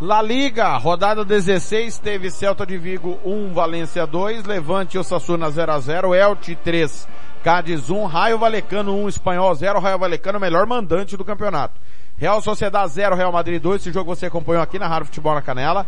La 0.00 0.22
Liga, 0.22 0.76
rodada 0.76 1.24
16, 1.24 1.98
teve 1.98 2.30
Celta 2.30 2.64
de 2.64 2.78
Vigo 2.78 3.18
1, 3.24 3.52
Valência 3.52 4.06
2, 4.06 4.44
Levante 4.44 4.96
e 4.96 5.00
Osasuna 5.00 5.50
0 5.50 5.72
a 5.72 5.80
0, 5.80 6.14
Elche 6.14 6.54
3, 6.54 7.08
Cádiz 7.42 7.90
1, 7.90 8.06
Raio 8.06 8.38
Valecano 8.38 8.94
1, 8.94 9.08
Espanhol 9.08 9.52
0, 9.56 9.80
Raio 9.80 9.98
Valecano 9.98 10.38
melhor 10.38 10.68
mandante 10.68 11.16
do 11.16 11.24
campeonato. 11.24 11.80
Real 12.16 12.40
Sociedade 12.40 12.92
0, 12.92 13.16
Real 13.16 13.32
Madrid 13.32 13.60
2, 13.60 13.80
esse 13.80 13.92
jogo 13.92 14.14
você 14.14 14.26
acompanhou 14.26 14.62
aqui 14.62 14.78
na 14.78 14.86
Rádio 14.86 15.06
Futebol 15.06 15.34
na 15.34 15.42
Canela. 15.42 15.84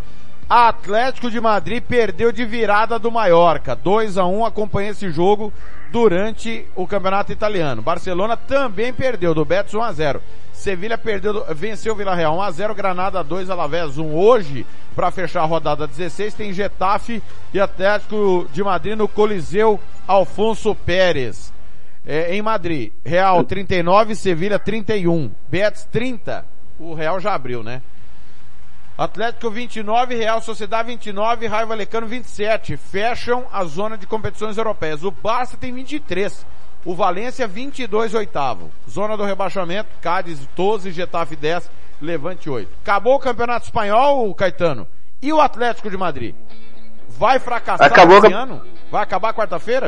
Atlético 0.49 1.31
de 1.31 1.41
Madrid 1.41 1.81
perdeu 1.81 2.33
de 2.33 2.45
virada 2.45 2.99
do 2.99 3.13
Mallorca, 3.13 3.77
2 3.77 4.19
a 4.19 4.27
1, 4.27 4.45
acompanhei 4.45 4.91
esse 4.91 5.09
jogo 5.13 5.53
durante 5.93 6.67
o 6.75 6.85
campeonato 6.85 7.31
italiano. 7.31 7.81
Barcelona 7.81 8.37
também 8.37 8.93
perdeu 8.93 9.33
do 9.33 9.45
Betis 9.45 9.73
1 9.73 9.81
a 9.81 9.93
0. 9.93 10.21
Sevilha 10.61 10.99
perdeu, 10.99 11.43
venceu 11.55 11.95
o 11.95 11.97
Villarreal 11.97 12.37
1 12.37 12.43
a 12.43 12.51
0, 12.51 12.75
Granada 12.75 13.25
2, 13.25 13.49
Alavés 13.49 13.97
1. 13.97 14.15
Hoje, 14.15 14.67
para 14.95 15.11
fechar 15.11 15.41
a 15.41 15.47
rodada 15.47 15.87
16, 15.87 16.35
tem 16.35 16.53
Getafe 16.53 17.23
e 17.55 17.59
Atlético 17.59 18.47
de 18.53 18.63
Madrid 18.63 18.95
no 18.95 19.09
Coliseu 19.09 19.81
Alfonso 20.07 20.75
Pérez. 20.75 21.51
É, 22.07 22.37
em 22.37 22.43
Madrid, 22.43 22.93
Real 23.03 23.43
39, 23.43 24.15
Sevilha 24.15 24.59
31, 24.59 25.31
Betis 25.49 25.89
30. 25.91 26.45
O 26.79 26.93
Real 26.93 27.19
já 27.21 27.35
abriu, 27.35 27.63
né? 27.63 27.81
Atlético 28.99 29.51
29, 29.51 30.15
Real 30.15 30.43
Sociedade 30.43 30.89
29, 30.89 31.47
Raio 31.47 31.69
Valecano 31.69 32.07
27. 32.07 32.77
Fecham 32.77 33.47
a 33.51 33.65
zona 33.65 33.97
de 33.97 34.07
competições 34.07 34.59
europeias. 34.59 35.03
O 35.05 35.11
Barça 35.11 35.57
tem 35.57 35.73
23. 35.73 36.45
O 36.85 36.95
Valência 36.95 37.47
22 37.47 38.15
oitavo. 38.15 38.71
Zona 38.89 39.17
do 39.17 39.25
rebaixamento, 39.25 39.89
Cádiz 40.01 40.47
12, 40.57 40.91
Getafe 40.93 41.37
10, 41.37 41.71
Levante 42.01 42.49
8. 42.49 42.69
Acabou 42.83 43.15
o 43.17 43.19
Campeonato 43.21 43.67
Espanhol, 43.67 44.35
Caetano. 44.35 44.87
E 45.21 45.33
o 45.33 45.41
Atlético 45.41 45.91
de 45.91 45.97
Madrid? 45.99 46.35
Vai 47.09 47.39
fracassar 47.39 47.87
Acabou 47.87 48.19
esse 48.19 48.33
ano? 48.33 48.63
Vai 48.91 49.03
acabar 49.03 49.35
quarta-feira? 49.35 49.87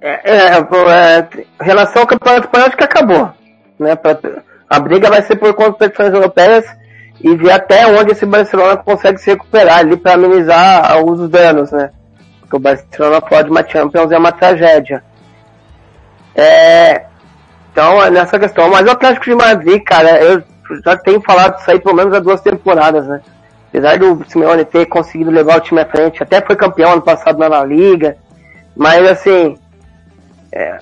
É, 0.00 0.30
é, 0.56 0.62
pô, 0.64 0.76
é, 0.90 1.28
em 1.60 1.64
relação 1.64 2.02
ao 2.02 2.08
campeonato 2.08 2.46
espanhol, 2.46 2.66
acho 2.68 2.76
que 2.76 2.84
acabou. 2.84 3.32
Né? 3.78 3.94
Pra- 3.94 4.18
a 4.68 4.80
briga 4.80 5.08
vai 5.08 5.22
ser 5.22 5.36
por 5.36 5.54
competições 5.54 6.12
europeias 6.12 6.64
e 7.20 7.34
ver 7.36 7.50
até 7.52 7.86
onde 7.86 8.12
esse 8.12 8.26
Barcelona 8.26 8.76
consegue 8.76 9.18
se 9.18 9.30
recuperar 9.30 9.78
ali 9.78 9.96
para 9.96 10.14
amenizar 10.14 10.90
alguns 10.92 11.28
danos, 11.30 11.70
né? 11.72 11.90
Porque 12.40 12.56
o 12.56 12.60
Barcelona 12.60 13.20
fora 13.20 13.44
de 13.44 13.50
uma 13.50 13.66
Champions 13.68 14.10
é 14.12 14.18
uma 14.18 14.30
tragédia. 14.32 15.02
É, 16.38 17.06
então, 17.72 18.00
é 18.00 18.08
nessa 18.10 18.38
questão. 18.38 18.70
Mas 18.70 18.86
o 18.86 18.90
Atlético 18.92 19.24
de 19.24 19.34
Madrid, 19.34 19.82
cara, 19.82 20.22
eu 20.22 20.40
já 20.84 20.96
tenho 20.96 21.20
falado 21.20 21.58
isso 21.58 21.68
aí 21.68 21.80
pelo 21.80 21.96
menos 21.96 22.14
há 22.14 22.20
duas 22.20 22.40
temporadas, 22.40 23.08
né? 23.08 23.20
Apesar 23.68 23.98
do 23.98 24.24
Simeone 24.28 24.64
ter 24.64 24.86
conseguido 24.86 25.32
levar 25.32 25.58
o 25.58 25.60
time 25.60 25.80
à 25.80 25.86
frente, 25.86 26.22
até 26.22 26.40
foi 26.40 26.54
campeão 26.54 26.92
ano 26.92 27.02
passado 27.02 27.38
na 27.38 27.48
La 27.48 27.64
Liga, 27.64 28.16
mas 28.76 29.04
assim, 29.06 29.58
é, 30.52 30.78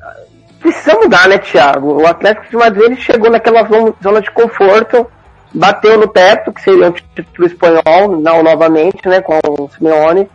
precisa 0.61 0.95
mudar, 0.95 1.27
né, 1.27 1.39
Thiago? 1.39 2.03
O 2.03 2.07
Atlético 2.07 2.49
de 2.51 2.57
Madrid 2.57 2.85
ele 2.85 2.97
chegou 2.97 3.31
naquela 3.31 3.67
zona 4.03 4.21
de 4.21 4.31
conforto, 4.31 5.11
bateu 5.55 5.99
no 5.99 6.07
teto, 6.07 6.53
que 6.53 6.61
seria 6.61 6.89
um 6.89 6.93
título 6.93 7.47
espanhol, 7.47 8.21
não 8.21 8.43
novamente, 8.43 9.09
né, 9.09 9.23
com 9.23 9.41
o 9.43 9.71
Simeone. 9.71 10.31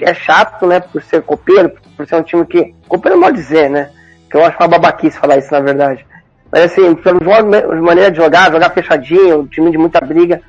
É 0.00 0.14
chato, 0.14 0.66
né, 0.66 0.80
por 0.80 1.02
ser 1.02 1.22
copeiro, 1.22 1.70
por 1.96 2.06
ser 2.06 2.16
um 2.16 2.22
time 2.22 2.44
que. 2.46 2.74
É 2.90 3.14
mal 3.14 3.32
dizer, 3.32 3.70
né? 3.70 3.90
Que 4.30 4.36
eu 4.36 4.44
acho 4.44 4.56
uma 4.58 4.68
babaquice 4.68 5.18
falar 5.18 5.38
isso, 5.38 5.52
na 5.52 5.60
verdade. 5.60 6.04
Mas 6.50 6.64
assim, 6.64 6.94
pelo 6.94 7.18
jogo, 7.22 7.82
maneira 7.82 8.10
de 8.10 8.16
jogar, 8.16 8.52
jogar 8.52 8.70
fechadinho, 8.70 9.40
um 9.40 9.46
time 9.46 9.70
de 9.70 9.78
muita 9.78 10.00
briga. 10.00 10.40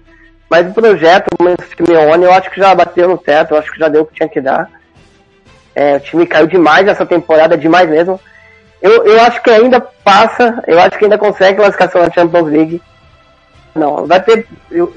Mas 0.50 0.70
o 0.70 0.74
projeto, 0.74 1.28
o 1.40 1.86
Simeone, 1.86 2.26
eu 2.26 2.34
acho 2.34 2.52
que 2.52 2.60
já 2.60 2.74
bateu 2.76 3.08
no 3.08 3.18
teto, 3.18 3.54
eu 3.54 3.58
acho 3.58 3.72
que 3.72 3.80
já 3.80 3.88
deu 3.88 4.04
o 4.04 4.06
que 4.06 4.14
tinha 4.14 4.30
que 4.30 4.40
dar. 4.40 4.70
É, 5.74 5.96
o 5.96 6.00
time 6.00 6.26
caiu 6.26 6.48
demais 6.48 6.88
essa 6.88 7.06
temporada, 7.06 7.58
demais 7.58 7.90
mesmo. 7.90 8.20
Eu, 8.82 9.04
eu 9.04 9.20
acho 9.22 9.42
que 9.42 9.50
ainda 9.50 9.82
passa, 9.82 10.64
eu 10.68 10.80
acho 10.80 10.98
que 10.98 11.06
ainda 11.06 11.18
consegue 11.18 11.58
classificação 11.58 12.02
na 12.02 12.12
Champions 12.12 12.48
League. 12.50 12.82
Não, 13.74 14.06
vai 14.06 14.22
ter. 14.22 14.48
Eu, 14.70 14.94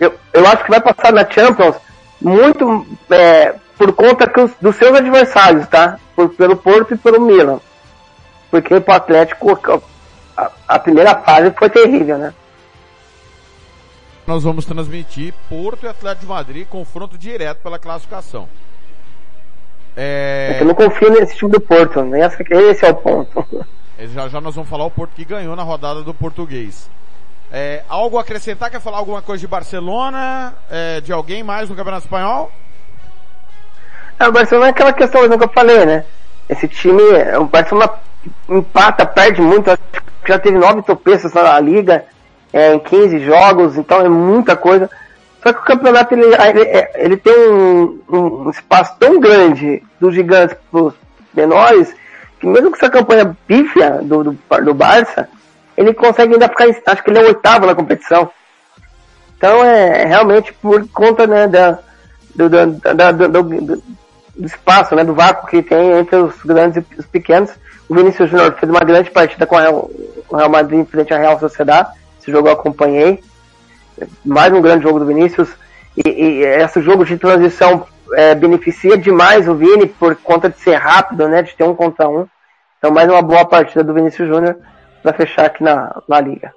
eu, 0.00 0.14
eu 0.32 0.46
acho 0.46 0.64
que 0.64 0.70
vai 0.70 0.80
passar 0.80 1.12
na 1.12 1.28
Champions 1.28 1.76
muito 2.20 2.86
é, 3.10 3.54
por 3.82 3.92
conta 3.94 4.30
os- 4.44 4.54
dos 4.60 4.76
seus 4.76 4.96
adversários, 4.96 5.66
tá? 5.66 5.98
Por, 6.14 6.28
pelo 6.30 6.56
Porto 6.56 6.94
e 6.94 6.96
pelo 6.96 7.20
Milan. 7.20 7.58
Porque 8.50 8.78
pro 8.80 8.94
Atlético 8.94 9.58
a, 10.36 10.50
a 10.68 10.78
primeira 10.78 11.16
fase 11.16 11.50
foi 11.58 11.68
terrível, 11.68 12.16
né? 12.18 12.32
Nós 14.26 14.44
vamos 14.44 14.64
transmitir 14.64 15.34
Porto 15.48 15.84
e 15.84 15.88
Atlético 15.88 16.26
de 16.26 16.32
Madrid, 16.32 16.66
confronto 16.68 17.18
direto 17.18 17.58
pela 17.58 17.78
classificação. 17.78 18.48
É 19.96 20.54
que 20.58 20.62
eu 20.62 20.68
não 20.68 20.74
confio 20.74 21.10
nesse 21.10 21.34
time 21.36 21.50
do 21.50 21.60
Porto, 21.60 22.02
né? 22.04 22.20
Esse, 22.24 22.42
esse 22.54 22.86
é 22.86 22.90
o 22.90 22.94
ponto. 22.94 23.66
É, 23.98 24.06
Já 24.06 24.28
já 24.28 24.40
nós 24.40 24.54
vamos 24.54 24.70
falar 24.70 24.84
o 24.84 24.90
Porto 24.90 25.10
que 25.14 25.24
ganhou 25.24 25.56
na 25.56 25.62
rodada 25.64 26.02
do 26.02 26.14
português. 26.14 26.88
É, 27.50 27.82
algo 27.88 28.16
a 28.16 28.22
acrescentar? 28.22 28.70
Quer 28.70 28.80
falar 28.80 28.98
alguma 28.98 29.20
coisa 29.20 29.40
de 29.40 29.46
Barcelona? 29.46 30.54
É, 30.70 31.00
de 31.02 31.12
alguém 31.12 31.42
mais 31.42 31.68
no 31.68 31.74
Campeonato 31.76 32.04
Espanhol? 32.06 32.50
É, 34.22 34.28
o 34.28 34.32
Barcelona 34.32 34.68
é 34.68 34.70
aquela 34.70 34.92
questão 34.92 35.28
que 35.28 35.44
eu 35.44 35.48
falei, 35.48 35.84
né? 35.84 36.04
Esse 36.48 36.68
time, 36.68 37.02
o 37.40 37.44
Barcelona 37.44 37.90
empata, 38.48 39.04
perde 39.04 39.42
muito, 39.42 39.76
já 40.24 40.38
teve 40.38 40.56
nove 40.56 40.80
tropeços 40.82 41.32
na 41.32 41.58
Liga, 41.58 42.04
é, 42.52 42.72
em 42.72 42.78
15 42.78 43.18
jogos, 43.18 43.76
então 43.76 44.00
é 44.00 44.08
muita 44.08 44.54
coisa. 44.54 44.88
Só 45.42 45.52
que 45.52 45.58
o 45.58 45.64
campeonato 45.64 46.14
ele, 46.14 46.26
ele, 46.26 46.62
é- 46.62 46.92
ele 47.04 47.16
tem 47.16 47.36
um, 47.50 47.98
um 48.08 48.50
espaço 48.50 48.94
tão 49.00 49.18
grande 49.18 49.82
dos 49.98 50.14
gigantes 50.14 50.56
para 50.70 50.80
os 50.82 50.94
menores, 51.34 51.92
que 52.38 52.46
mesmo 52.46 52.70
com 52.70 52.76
essa 52.76 52.88
campanha 52.90 53.36
pífia 53.48 53.98
do, 54.02 54.22
do, 54.22 54.38
do 54.64 54.74
Barça, 54.74 55.28
ele 55.76 55.92
consegue 55.92 56.34
ainda 56.34 56.48
ficar, 56.48 56.66
acho 56.92 57.02
que 57.02 57.10
ele 57.10 57.18
é 57.18 57.22
o 57.22 57.26
oitavo 57.26 57.66
na 57.66 57.74
competição. 57.74 58.30
Então 59.36 59.64
é 59.64 60.04
realmente 60.04 60.52
por 60.52 60.86
conta 60.90 61.26
né, 61.26 61.48
da, 61.48 61.78
do, 62.36 62.48
da- 62.48 62.92
da- 62.92 63.10
do, 63.12 63.82
do- 64.36 64.46
espaço, 64.46 64.94
né, 64.94 65.04
do 65.04 65.14
vácuo 65.14 65.46
que 65.48 65.62
tem 65.62 65.92
entre 65.98 66.16
os 66.16 66.34
grandes 66.44 66.82
e 66.96 67.00
os 67.00 67.06
pequenos. 67.06 67.50
O 67.88 67.94
Vinícius 67.94 68.30
Júnior 68.30 68.54
fez 68.58 68.70
uma 68.70 68.80
grande 68.80 69.10
partida 69.10 69.46
com 69.46 69.56
o 69.56 69.58
Real, 69.58 70.48
Madrid 70.50 70.86
frente 70.86 71.12
à 71.12 71.18
Real 71.18 71.38
Sociedade. 71.38 71.90
Esse 72.20 72.30
jogo 72.30 72.48
eu 72.48 72.52
acompanhei. 72.52 73.22
Mais 74.24 74.52
um 74.52 74.62
grande 74.62 74.84
jogo 74.84 74.98
do 74.98 75.06
Vinícius. 75.06 75.48
E, 75.96 76.08
e 76.08 76.44
esse 76.44 76.80
jogo 76.80 77.04
de 77.04 77.18
transição 77.18 77.86
é, 78.14 78.34
beneficia 78.34 78.96
demais 78.96 79.46
o 79.48 79.54
Vini 79.54 79.86
por 79.86 80.16
conta 80.16 80.48
de 80.48 80.58
ser 80.60 80.76
rápido, 80.76 81.28
né, 81.28 81.42
de 81.42 81.54
ter 81.54 81.64
um 81.64 81.74
contra 81.74 82.08
um. 82.08 82.26
Então 82.78 82.90
mais 82.90 83.08
uma 83.08 83.22
boa 83.22 83.44
partida 83.44 83.84
do 83.84 83.92
Vinícius 83.94 84.28
Júnior 84.28 84.56
para 85.02 85.12
fechar 85.12 85.46
aqui 85.46 85.62
na, 85.62 86.00
na 86.08 86.20
liga. 86.20 86.52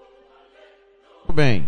Muito 1.20 1.34
bem. 1.34 1.68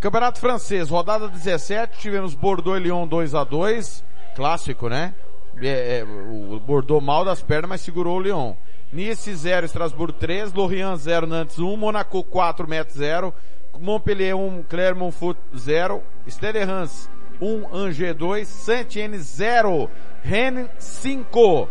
Campeonato 0.00 0.40
Francês, 0.40 0.88
rodada 0.88 1.28
17, 1.28 1.98
tivemos 1.98 2.34
Bordeaux 2.34 2.78
e 2.80 2.82
Lyon 2.82 3.06
2 3.06 3.34
a 3.34 3.44
2 3.44 4.02
Clássico, 4.34 4.88
né? 4.88 5.14
É, 5.62 5.98
é, 5.98 6.04
o 6.04 6.58
Bordeaux 6.60 7.04
mal 7.04 7.24
das 7.24 7.42
pernas, 7.42 7.68
mas 7.68 7.80
segurou 7.80 8.18
o 8.18 8.20
Lyon. 8.20 8.54
Nice 8.92 9.32
0, 9.32 9.66
Estrasburgo 9.66 10.12
3, 10.12 10.52
Lorient 10.52 10.96
0, 10.96 11.26
Nantes 11.26 11.58
1, 11.58 11.76
Monaco 11.76 12.24
4, 12.24 12.66
Metz 12.66 12.94
0, 12.94 13.32
Montpellier 13.78 14.36
1, 14.36 14.64
Clermont 14.64 15.12
Foot 15.12 15.38
0, 15.56 16.02
Stade 16.26 16.64
Reims 16.64 17.08
1, 17.40 17.74
Angers 17.74 18.16
2, 18.16 18.48
Saint-Étienne 18.48 19.18
0, 19.18 19.88
Rennes 20.22 20.68
5. 20.78 21.68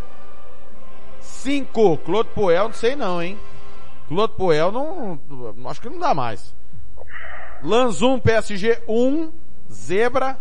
5, 1.20 1.98
Claude 1.98 2.30
Puel, 2.30 2.64
não 2.64 2.72
sei 2.72 2.96
não, 2.96 3.22
hein? 3.22 3.38
Claude 4.08 4.34
Puel 4.34 4.72
não, 4.72 5.20
acho 5.68 5.80
que 5.80 5.88
não 5.88 5.98
dá 5.98 6.14
mais. 6.14 6.54
Lans 7.62 8.00
1, 8.02 8.18
PSG 8.20 8.82
1, 8.88 9.30
Zebra, 9.70 10.38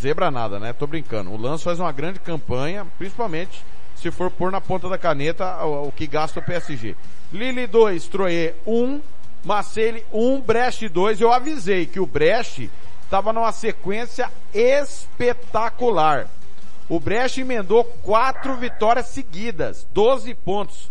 Zebra 0.00 0.30
nada, 0.30 0.58
né? 0.58 0.72
Tô 0.72 0.86
brincando. 0.86 1.30
O 1.30 1.36
Lans 1.36 1.62
faz 1.62 1.80
uma 1.80 1.92
grande 1.92 2.18
campanha, 2.18 2.86
principalmente 2.98 3.64
se 3.96 4.10
for 4.10 4.30
pôr 4.30 4.50
na 4.50 4.60
ponta 4.60 4.88
da 4.88 4.98
caneta 4.98 5.64
o, 5.64 5.88
o 5.88 5.92
que 5.92 6.06
gasta 6.06 6.40
o 6.40 6.42
PSG. 6.42 6.96
Lille 7.32 7.66
2, 7.66 8.06
Troyer 8.08 8.54
1, 8.66 9.00
Marseille 9.44 10.04
1, 10.12 10.40
Brest 10.40 10.88
2. 10.88 11.20
Eu 11.20 11.32
avisei 11.32 11.86
que 11.86 12.00
o 12.00 12.06
Brest 12.06 12.68
estava 13.02 13.32
numa 13.32 13.52
sequência 13.52 14.30
espetacular. 14.52 16.28
O 16.88 17.00
Brecht 17.00 17.40
emendou 17.40 17.84
quatro 18.02 18.56
vitórias 18.56 19.06
seguidas, 19.06 19.86
12 19.92 20.34
pontos. 20.34 20.90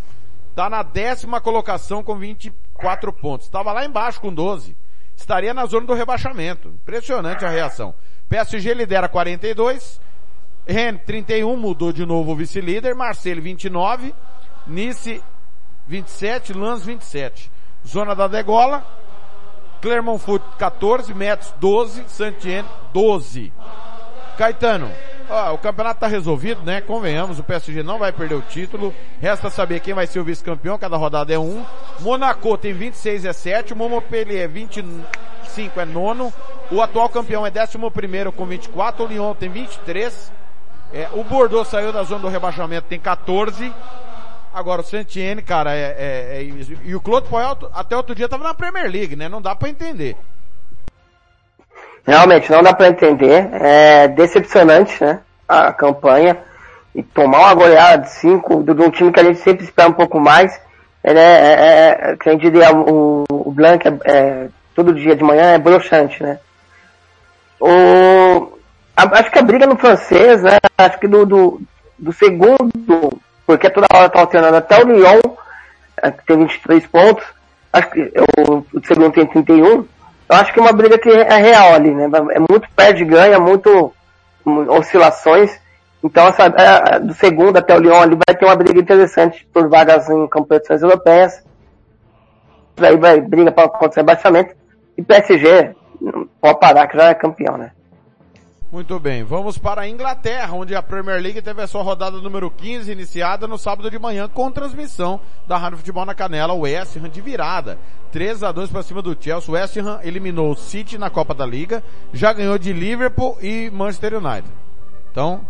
Está 0.49 0.69
na 0.69 0.83
décima 0.83 1.41
colocação 1.41 2.03
com 2.03 2.15
24 2.15 3.11
pontos. 3.13 3.45
Estava 3.45 3.71
lá 3.71 3.85
embaixo 3.85 4.19
com 4.19 4.33
12. 4.33 4.75
Estaria 5.15 5.53
na 5.53 5.65
zona 5.65 5.85
do 5.85 5.93
rebaixamento. 5.93 6.69
Impressionante 6.69 7.45
a 7.45 7.49
reação. 7.49 7.93
PSG 8.29 8.73
lidera 8.73 9.07
42. 9.07 10.01
Rennes 10.65 11.01
31, 11.05 11.57
mudou 11.57 11.91
de 11.91 12.05
novo 12.05 12.31
o 12.31 12.35
vice-líder. 12.35 12.95
Marseille 12.95 13.41
29. 13.41 14.13
Nice 14.65 15.21
27. 15.87 16.53
Lens 16.53 16.85
27. 16.85 17.51
Zona 17.85 18.15
da 18.15 18.27
degola. 18.27 18.85
Clermont 19.81 20.19
Foot 20.23 20.43
14. 20.57 21.13
Metz 21.13 21.53
12. 21.59 22.03
Saint-Étienne 22.07 22.67
12. 22.93 23.51
Caetano, 24.37 24.91
ó, 25.29 25.53
o 25.53 25.57
campeonato 25.59 25.99
tá 25.99 26.07
resolvido, 26.07 26.63
né? 26.63 26.81
Convenhamos, 26.81 27.37
o 27.37 27.43
PSG 27.43 27.83
não 27.83 27.99
vai 27.99 28.11
perder 28.11 28.33
o 28.33 28.41
título. 28.41 28.93
Resta 29.21 29.49
saber 29.49 29.79
quem 29.79 29.93
vai 29.93 30.07
ser 30.07 30.19
o 30.19 30.23
vice-campeão, 30.23 30.77
cada 30.79 30.97
rodada 30.97 31.31
é 31.31 31.37
um. 31.37 31.63
Monaco 31.99 32.57
tem 32.57 32.73
26 32.73 33.25
é 33.25 33.33
sétimo, 33.33 33.87
Montpellier 33.87 34.49
25 35.53 35.79
é 35.79 35.85
nono. 35.85 36.33
O 36.71 36.81
atual 36.81 37.07
campeão 37.09 37.45
é 37.45 37.51
décimo 37.51 37.91
primeiro 37.91 38.31
com 38.31 38.45
24, 38.45 39.03
o 39.03 39.07
Lyon 39.07 39.33
tem 39.35 39.49
23. 39.49 40.31
É, 40.93 41.07
o 41.13 41.23
Bordeaux 41.23 41.67
saiu 41.67 41.91
da 41.91 42.03
zona 42.03 42.21
do 42.21 42.27
rebaixamento, 42.27 42.87
tem 42.87 42.99
14. 42.99 43.73
Agora 44.53 44.81
o 44.81 44.83
Saint-Étienne, 44.83 45.41
cara, 45.41 45.75
é, 45.75 45.95
é, 45.97 46.37
é, 46.37 46.43
e 46.83 46.95
o 46.95 47.01
Claude 47.01 47.27
Poel 47.27 47.57
até 47.73 47.95
outro 47.95 48.13
dia 48.13 48.29
tava 48.29 48.43
na 48.43 48.53
Premier 48.53 48.89
League, 48.89 49.15
né? 49.15 49.27
Não 49.27 49.41
dá 49.41 49.55
pra 49.55 49.69
entender. 49.69 50.15
Realmente, 52.05 52.51
não 52.51 52.61
dá 52.61 52.73
para 52.73 52.89
entender. 52.89 53.49
É 53.53 54.07
decepcionante, 54.07 55.03
né? 55.03 55.21
A 55.47 55.71
campanha. 55.71 56.37
E 56.93 57.01
tomar 57.01 57.39
uma 57.39 57.53
goleada 57.55 58.03
de 58.03 58.11
5 58.11 58.63
de 58.63 58.71
um 58.71 58.91
time 58.91 59.11
que 59.11 59.19
a 59.19 59.23
gente 59.23 59.39
sempre 59.39 59.63
espera 59.63 59.89
um 59.89 59.93
pouco 59.93 60.19
mais. 60.19 60.61
Né, 61.03 61.15
é, 61.15 61.53
é, 61.53 62.17
a 62.23 62.29
gente 62.29 62.47
o, 62.47 63.25
o 63.29 63.51
Blanc 63.51 63.85
é, 63.85 63.91
é, 64.05 64.47
todo 64.75 64.93
dia 64.93 65.15
de 65.15 65.23
manhã 65.23 65.53
é 65.53 65.57
broxante, 65.57 66.21
né? 66.21 66.39
O, 67.59 68.57
a, 68.95 69.19
acho 69.19 69.31
que 69.31 69.39
a 69.39 69.43
briga 69.43 69.65
no 69.65 69.77
francês, 69.77 70.41
né? 70.41 70.57
Acho 70.77 70.99
que 70.99 71.07
do, 71.07 71.25
do, 71.25 71.61
do 71.97 72.13
segundo, 72.13 73.21
porque 73.45 73.69
toda 73.69 73.87
hora 73.93 74.09
tá 74.09 74.19
alternando 74.19 74.57
até 74.57 74.83
o 74.83 74.87
Lyon, 74.87 75.21
é, 76.01 76.11
que 76.11 76.25
tem 76.25 76.37
23 76.37 76.85
pontos. 76.87 77.25
Acho 77.71 77.89
que 77.89 78.11
o, 78.37 78.65
o 78.73 78.85
segundo 78.85 79.11
tem 79.11 79.25
31 79.25 79.85
eu 80.29 80.37
acho 80.37 80.53
que 80.53 80.59
é 80.59 80.61
uma 80.61 80.73
briga 80.73 80.97
que 80.97 81.09
é 81.09 81.37
real 81.37 81.73
ali, 81.73 81.93
né? 81.93 82.09
É 82.31 82.39
muito 82.39 82.67
perde 82.75 83.03
ganha, 83.05 83.39
muito 83.39 83.93
oscilações. 84.69 85.59
Então, 86.03 86.27
essa, 86.27 86.45
é, 86.45 86.99
do 86.99 87.13
segundo 87.13 87.57
até 87.57 87.75
o 87.75 87.79
Lyon 87.79 88.01
ali 88.01 88.17
vai 88.27 88.35
ter 88.35 88.45
uma 88.45 88.55
briga 88.55 88.79
interessante 88.79 89.47
por 89.53 89.69
vagas 89.69 90.09
em 90.09 90.27
competições 90.27 90.81
europeias. 90.81 91.43
Aí 92.77 92.97
vai 92.97 93.21
briga 93.21 93.51
para 93.51 93.69
contra 93.69 94.01
rebaixamento. 94.01 94.55
E 94.97 95.01
PSG 95.01 95.75
pode 96.39 96.59
parar 96.59 96.87
que 96.87 96.97
já 96.97 97.09
é 97.09 97.13
campeão, 97.13 97.57
né? 97.57 97.71
Muito 98.73 98.99
bem, 98.99 99.23
vamos 99.23 99.55
para 99.55 99.81
a 99.81 99.87
Inglaterra, 99.87 100.51
onde 100.55 100.73
a 100.73 100.81
Premier 100.81 101.21
League 101.21 101.43
teve 101.43 101.61
a 101.61 101.67
sua 101.67 101.83
rodada 101.83 102.17
número 102.17 102.49
15 102.49 102.91
iniciada 102.91 103.47
no 103.47 103.55
sábado 103.55 103.91
de 103.91 103.99
manhã 103.99 104.27
com 104.27 104.49
transmissão 104.49 105.19
da 105.47 105.57
Rádio 105.57 105.77
Futebol 105.77 106.03
na 106.05 106.15
Canela, 106.15 106.53
o 106.53 106.61
West 106.61 106.97
Ham 106.97 107.07
de 107.07 107.21
virada. 107.21 107.77
3 108.11 108.41
a 108.41 108.51
2 108.51 108.71
para 108.71 108.81
cima 108.81 108.99
do 109.01 109.15
Chelsea. 109.19 109.51
O 109.51 109.53
West 109.53 109.77
Ham 109.77 109.99
eliminou 110.03 110.49
o 110.49 110.55
City 110.55 110.97
na 110.97 111.11
Copa 111.11 111.35
da 111.35 111.45
Liga, 111.45 111.83
já 112.11 112.33
ganhou 112.33 112.57
de 112.57 112.73
Liverpool 112.73 113.37
e 113.41 113.69
Manchester 113.69 114.15
United. 114.15 114.51
Então, 115.11 115.41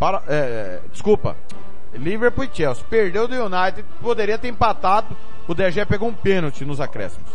para, 0.00 0.20
é, 0.26 0.80
desculpa, 0.90 1.36
Liverpool 1.94 2.44
e 2.44 2.50
Chelsea. 2.52 2.84
Perdeu 2.90 3.28
do 3.28 3.34
United, 3.34 3.84
poderia 4.02 4.36
ter 4.36 4.48
empatado, 4.48 5.16
o 5.46 5.54
DG 5.54 5.86
pegou 5.86 6.08
um 6.08 6.14
pênalti 6.14 6.64
nos 6.64 6.80
acréscimos. 6.80 7.30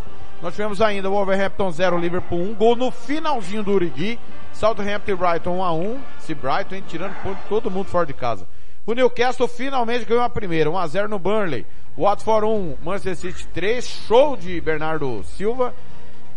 Nós 0.45 0.53
tivemos 0.53 0.80
ainda 0.80 1.09
o 1.09 1.13
Wolverhampton 1.13 1.72
0, 1.72 1.97
Liverpool 1.97 2.39
1, 2.39 2.53
gol 2.53 2.76
no 2.76 2.91
finalzinho 2.91 3.63
do 3.63 3.72
Urigui. 3.72 4.19
Southampton 4.53 5.11
e 5.11 5.15
Brighton 5.15 5.57
1 5.57 5.63
a 5.63 5.73
1. 5.73 5.99
Se 6.19 6.35
Brighton, 6.35 6.76
hein, 6.76 6.84
tirando 6.88 7.15
todo 7.49 7.72
mundo 7.72 7.88
fora 7.88 8.05
de 8.05 8.13
casa. 8.13 8.47
O 8.85 8.93
Newcastle 8.93 9.47
finalmente 9.47 10.05
ganhou 10.05 10.23
a 10.23 10.30
primeira, 10.30 10.69
1 10.69 10.77
a 10.77 10.85
0 10.85 11.07
no 11.09 11.17
Burnley. 11.17 11.65
Watford 11.97 12.45
1, 12.45 12.77
Manchester 12.85 13.15
City 13.15 13.47
3, 13.55 13.88
show 13.88 14.38
de 14.38 14.61
Bernardo 14.61 15.23
Silva. 15.35 15.73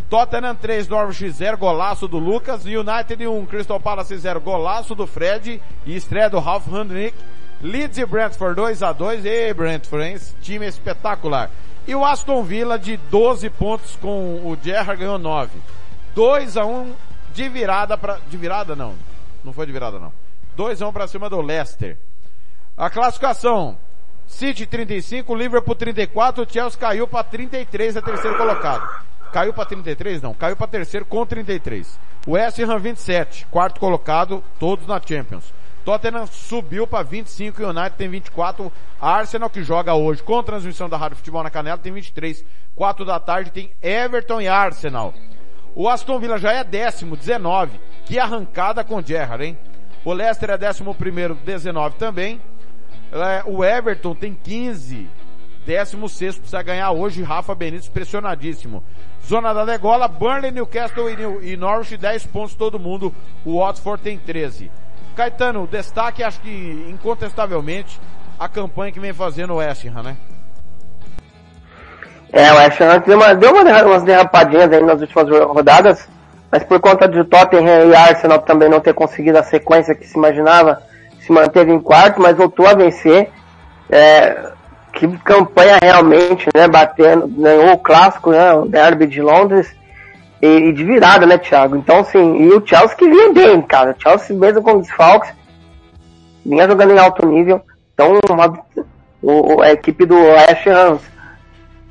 Tottenham 0.09 0.55
3, 0.55 0.89
Norwich 0.89 1.31
0, 1.31 1.59
golaço 1.59 2.09
do 2.09 2.19
Lucas. 2.19 2.65
United 2.65 3.27
1, 3.27 3.45
Crystal 3.45 3.79
Palace 3.79 4.17
0, 4.17 4.41
golaço 4.41 4.95
do 4.95 5.07
Fred 5.07 5.61
e 5.85 5.95
estreia 5.95 6.31
do 6.31 6.39
Ralph 6.39 6.67
Hendrick. 6.67 7.15
Leeds 7.61 7.99
e 7.99 8.07
Brentford 8.07 8.55
2 8.57 8.83
a 8.83 8.91
2 8.91 9.27
E 9.27 9.53
Brentford, 9.53 10.07
hein? 10.07 10.17
Time 10.41 10.65
é 10.65 10.69
espetacular. 10.71 11.51
E 11.89 11.95
o 11.95 12.05
Aston 12.05 12.43
Villa 12.43 12.79
de 12.79 12.99
12 12.99 13.49
pontos 13.49 13.97
com 13.97 14.47
o 14.47 14.59
Gerrard 14.63 15.01
ganhou 15.01 15.19
9. 15.19 15.59
2 16.15 16.57
a 16.59 16.67
1 16.67 16.95
de 17.33 17.49
virada 17.49 17.97
para 17.97 18.19
de 18.29 18.37
virada 18.37 18.77
não. 18.77 18.95
Não 19.43 19.55
foi 19.55 19.65
de 19.65 19.73
virada 19.73 19.99
não. 19.99 20.13
2 20.55 20.83
a 20.83 20.89
1 20.89 20.93
para 20.93 21.09
cima 21.09 21.31
do 21.31 21.41
Leicester. 21.41 21.97
A 22.77 22.91
classificação 22.91 23.79
City 24.27 24.67
35, 24.67 25.35
Liverpool 25.35 25.75
34, 25.75 26.45
o 26.45 26.53
Chelsea 26.53 26.79
caiu 26.79 27.09
para 27.09 27.25
33, 27.25 27.97
é 27.97 28.03
terceiro 28.03 28.37
colocado. 28.37 28.87
Caiu 29.33 29.55
para 29.55 29.65
33? 29.65 30.21
Não, 30.21 30.35
caiu 30.35 30.57
para 30.57 30.67
terceiro 30.67 31.07
com 31.07 31.25
33. 31.25 31.99
West 32.27 32.59
Ham 32.59 32.79
27, 32.79 33.47
quarto 33.47 33.81
colocado, 33.81 34.45
todos 34.61 34.87
na 34.87 35.01
Champions. 35.01 35.55
Tottenham 35.89 36.27
subiu 36.27 36.87
para 36.87 37.03
25 37.03 37.63
e 37.63 37.65
o 37.65 37.71
United 37.71 37.97
tem 37.97 38.11
24. 38.11 38.71
Arsenal 39.01 39.49
que 39.49 39.63
joga 39.63 39.95
hoje 39.95 40.23
com 40.23 40.43
transmissão 40.43 40.87
da 40.87 40.99
Rádio 40.99 41.17
Futebol 41.17 41.43
na 41.43 41.49
Canela 41.49 41.79
tem 41.79 41.91
23. 41.91 42.45
4 42.77 43.07
da 43.07 43.19
tarde 43.19 43.51
tem 43.51 43.71
Everton 43.81 44.39
e 44.39 44.47
Arsenal. 44.47 45.15
O 45.75 45.89
Aston 45.89 46.19
Villa 46.19 46.37
já 46.37 46.53
é 46.53 46.63
décimo, 46.63 47.17
19. 47.17 47.81
Que 48.05 48.19
arrancada 48.19 48.85
com 48.85 49.01
Gerrard, 49.01 49.43
hein? 49.43 49.59
O 50.05 50.13
Leicester 50.13 50.51
é 50.51 50.59
décimo 50.59 50.95
primeiro, 50.95 51.35
19 51.37 51.97
também. 51.97 52.39
É, 53.11 53.43
o 53.47 53.65
Everton 53.65 54.15
tem 54.15 54.35
15. 54.35 55.09
Décimo 55.65 56.07
sexto, 56.07 56.41
precisa 56.41 56.61
ganhar 56.61 56.91
hoje. 56.91 57.23
Rafa 57.23 57.55
Benítez 57.55 57.89
pressionadíssimo. 57.89 58.85
Zona 59.27 59.55
da 59.55 59.65
degola, 59.65 60.07
Burnley, 60.07 60.51
Newcastle 60.51 61.09
e, 61.09 61.53
e 61.53 61.57
Norwich 61.57 61.97
10 61.97 62.27
pontos 62.27 62.55
todo 62.55 62.79
mundo. 62.79 63.15
O 63.43 63.61
Watford 63.61 64.03
tem 64.03 64.19
13. 64.19 64.71
Caetano, 65.19 65.67
destaque 65.67 66.23
acho 66.23 66.41
que 66.41 66.87
incontestavelmente 66.89 68.01
a 68.39 68.49
campanha 68.49 68.93
que 68.93 69.01
vem 69.01 69.13
fazendo 69.13 69.53
o 69.53 69.57
West 69.57 69.85
Ham, 69.85 70.01
né? 70.05 70.17
É, 72.33 72.53
o 72.53 72.57
West 72.57 72.81
Ham 72.81 73.03
deu, 73.05 73.17
uma, 73.17 73.35
deu 73.35 73.51
uma, 73.51 73.85
umas 73.85 74.05
derrapadinhas 74.05 74.73
aí 74.73 74.81
nas 74.81 75.01
últimas 75.01 75.29
rodadas, 75.29 76.09
mas 76.53 76.63
por 76.63 76.79
conta 76.79 77.09
de 77.09 77.25
Tottenham 77.25 77.91
e 77.91 77.97
Arsenal 77.97 78.39
também 78.43 78.69
não 78.69 78.79
ter 78.79 78.95
conseguido 78.95 79.39
a 79.39 79.43
sequência 79.43 79.93
que 79.93 80.07
se 80.07 80.17
imaginava, 80.17 80.81
se 81.19 81.33
manteve 81.33 81.73
em 81.73 81.81
quarto, 81.81 82.23
mas 82.23 82.37
voltou 82.37 82.69
a 82.69 82.75
vencer. 82.75 83.29
É, 83.91 84.53
que 84.93 85.09
campanha 85.19 85.79
realmente, 85.83 86.47
né? 86.55 86.69
Batendo, 86.69 87.27
ganhou 87.27 87.73
o 87.73 87.79
clássico, 87.79 88.31
né? 88.31 88.53
O 88.53 88.67
Derby 88.67 89.09
de 89.09 89.21
Londres. 89.21 89.75
E, 90.41 90.73
de 90.73 90.85
virada, 90.85 91.27
né, 91.27 91.37
Thiago? 91.37 91.77
Então, 91.77 92.01
assim, 92.01 92.37
e 92.43 92.49
o 92.53 92.65
Chelsea 92.65 92.97
que 92.97 93.09
vinha 93.09 93.33
bem, 93.33 93.61
cara. 93.63 93.95
O 93.97 94.01
Chelsea 94.01 94.37
mesmo 94.37 94.63
com 94.63 94.81
desfalques, 94.81 95.33
vinha 96.47 96.67
jogando 96.67 96.93
em 96.93 96.99
alto 96.99 97.27
nível. 97.27 97.61
Então, 97.93 98.19
uma, 98.31 98.59
o, 99.21 99.61
a 99.61 99.73
equipe 99.73 100.07
do 100.07 100.15
West 100.15 100.67
Ham 100.67 100.99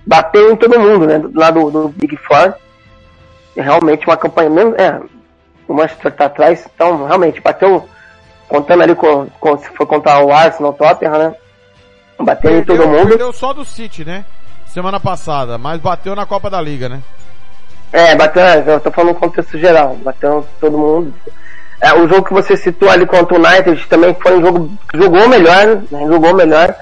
bateu 0.06 0.52
em 0.52 0.56
todo 0.56 0.80
mundo, 0.80 1.06
né? 1.06 1.22
Lá 1.36 1.52
do, 1.52 1.70
do 1.70 1.90
Big 1.90 2.16
Four. 2.16 2.54
Realmente 3.56 4.08
uma 4.08 4.16
campanha 4.16 4.50
mesmo. 4.50 4.76
É, 4.76 5.02
o 5.68 5.74
Manchester 5.74 6.14
tá 6.14 6.26
atrás, 6.26 6.66
então 6.74 7.06
realmente 7.06 7.42
bateu, 7.42 7.88
contando 8.48 8.84
ali 8.84 8.96
com, 8.96 9.28
com 9.40 9.58
se 9.58 9.68
for 9.72 9.86
contar 9.86 10.24
o 10.24 10.32
Arsenal, 10.32 10.74
Tottenham, 10.74 11.18
né? 11.18 11.36
Bateu 12.20 12.52
perdeu, 12.52 12.76
em 12.76 12.80
todo 12.80 12.88
mundo. 12.88 13.10
Perdeu 13.10 13.34
só 13.34 13.52
do 13.52 13.66
City, 13.66 14.06
né? 14.06 14.24
Semana 14.68 15.00
passada, 15.00 15.58
mas 15.58 15.82
bateu 15.82 16.16
na 16.16 16.26
Copa 16.26 16.50
da 16.50 16.62
Liga, 16.62 16.88
né? 16.88 17.02
É, 17.92 18.16
bateu, 18.16 18.44
eu 18.44 18.80
tô 18.80 18.92
falando 18.92 19.14
no 19.14 19.20
contexto 19.20 19.58
geral, 19.58 19.96
bateu 20.04 20.46
todo 20.60 20.78
mundo. 20.78 21.14
É, 21.80 21.94
o 21.94 22.08
jogo 22.08 22.24
que 22.24 22.34
você 22.34 22.58
citou 22.58 22.90
ali 22.90 23.06
contra 23.06 23.36
o 23.36 23.38
United 23.38 23.88
também 23.88 24.16
foi 24.16 24.38
um 24.38 24.42
jogo 24.42 24.72
que 24.90 24.98
jogou 24.98 25.28
melhor, 25.28 25.82
né? 25.92 26.08
Jogou 26.08 26.34
melhor. 26.34 26.76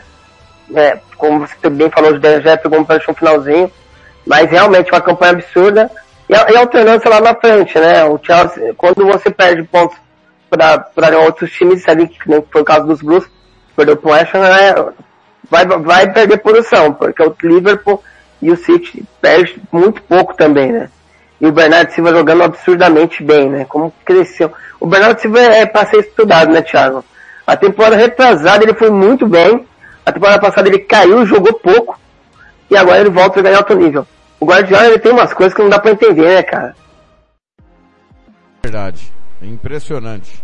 É, 0.73 0.97
como 1.17 1.41
você 1.41 1.69
bem 1.69 1.89
falou, 1.89 2.13
o 2.13 2.41
já 2.41 2.57
pegou 2.57 2.79
um 2.79 2.85
pênalti 2.85 3.07
no 3.07 3.13
finalzinho. 3.13 3.71
Mas 4.25 4.49
realmente 4.49 4.91
uma 4.91 5.01
campanha 5.01 5.33
absurda. 5.33 5.91
E 6.27 6.35
a, 6.35 6.47
e 6.49 6.55
a 6.55 6.59
alternância 6.61 7.09
lá 7.09 7.21
na 7.21 7.35
frente, 7.35 7.77
né? 7.77 8.03
O 8.05 8.19
Chelsea, 8.21 8.73
quando 8.75 9.05
você 9.05 9.29
perde 9.29 9.63
pontos 9.63 9.97
para 10.49 11.19
outros 11.19 11.51
times 11.51 11.87
ali, 11.87 12.07
que 12.07 12.29
nem 12.29 12.43
foi 12.49 12.61
o 12.61 12.65
caso 12.65 12.87
dos 12.87 13.01
Blues, 13.01 13.27
Perdeu 13.75 13.97
pro 13.97 14.11
West 14.11 14.33
Ham, 14.33 14.45
é, 14.45 14.93
vai, 15.49 15.65
vai 15.65 16.11
perder 16.11 16.37
posição, 16.37 16.93
porque 16.93 17.21
o 17.21 17.35
Liverpool 17.43 18.01
e 18.45 18.51
o 18.51 18.55
City 18.55 19.03
perde 19.19 19.59
muito 19.71 20.03
pouco 20.03 20.35
também, 20.35 20.71
né? 20.71 20.87
E 21.41 21.47
o 21.47 21.51
Bernardo 21.51 21.91
Silva 21.91 22.11
jogando 22.11 22.43
absurdamente 22.43 23.23
bem, 23.23 23.49
né? 23.49 23.65
Como 23.65 23.91
cresceu. 24.05 24.53
O 24.79 24.85
Bernardo 24.85 25.19
Silva 25.19 25.39
é 25.39 25.65
para 25.65 25.87
ser 25.87 25.97
estudado, 26.01 26.51
né, 26.51 26.61
Thiago? 26.61 27.03
A 27.45 27.57
temporada 27.57 27.95
retrasada 27.95 28.63
ele 28.63 28.75
foi 28.75 28.91
muito 28.91 29.25
bem. 29.25 29.65
A 30.05 30.11
temporada 30.11 30.39
passada 30.39 30.67
ele 30.69 30.77
caiu, 30.77 31.25
jogou 31.25 31.53
pouco. 31.53 31.99
E 32.69 32.77
agora 32.77 32.99
ele 32.99 33.09
volta 33.09 33.39
a 33.39 33.43
ganhar 33.43 33.57
alto 33.57 33.73
nível. 33.73 34.07
O 34.39 34.45
Guardiola 34.45 34.85
ele 34.85 34.99
tem 34.99 35.11
umas 35.11 35.33
coisas 35.33 35.55
que 35.55 35.61
não 35.61 35.69
dá 35.69 35.79
pra 35.79 35.91
entender, 35.91 36.35
né, 36.35 36.43
cara? 36.43 36.75
Verdade. 38.61 39.11
É 39.41 39.45
impressionante. 39.47 40.43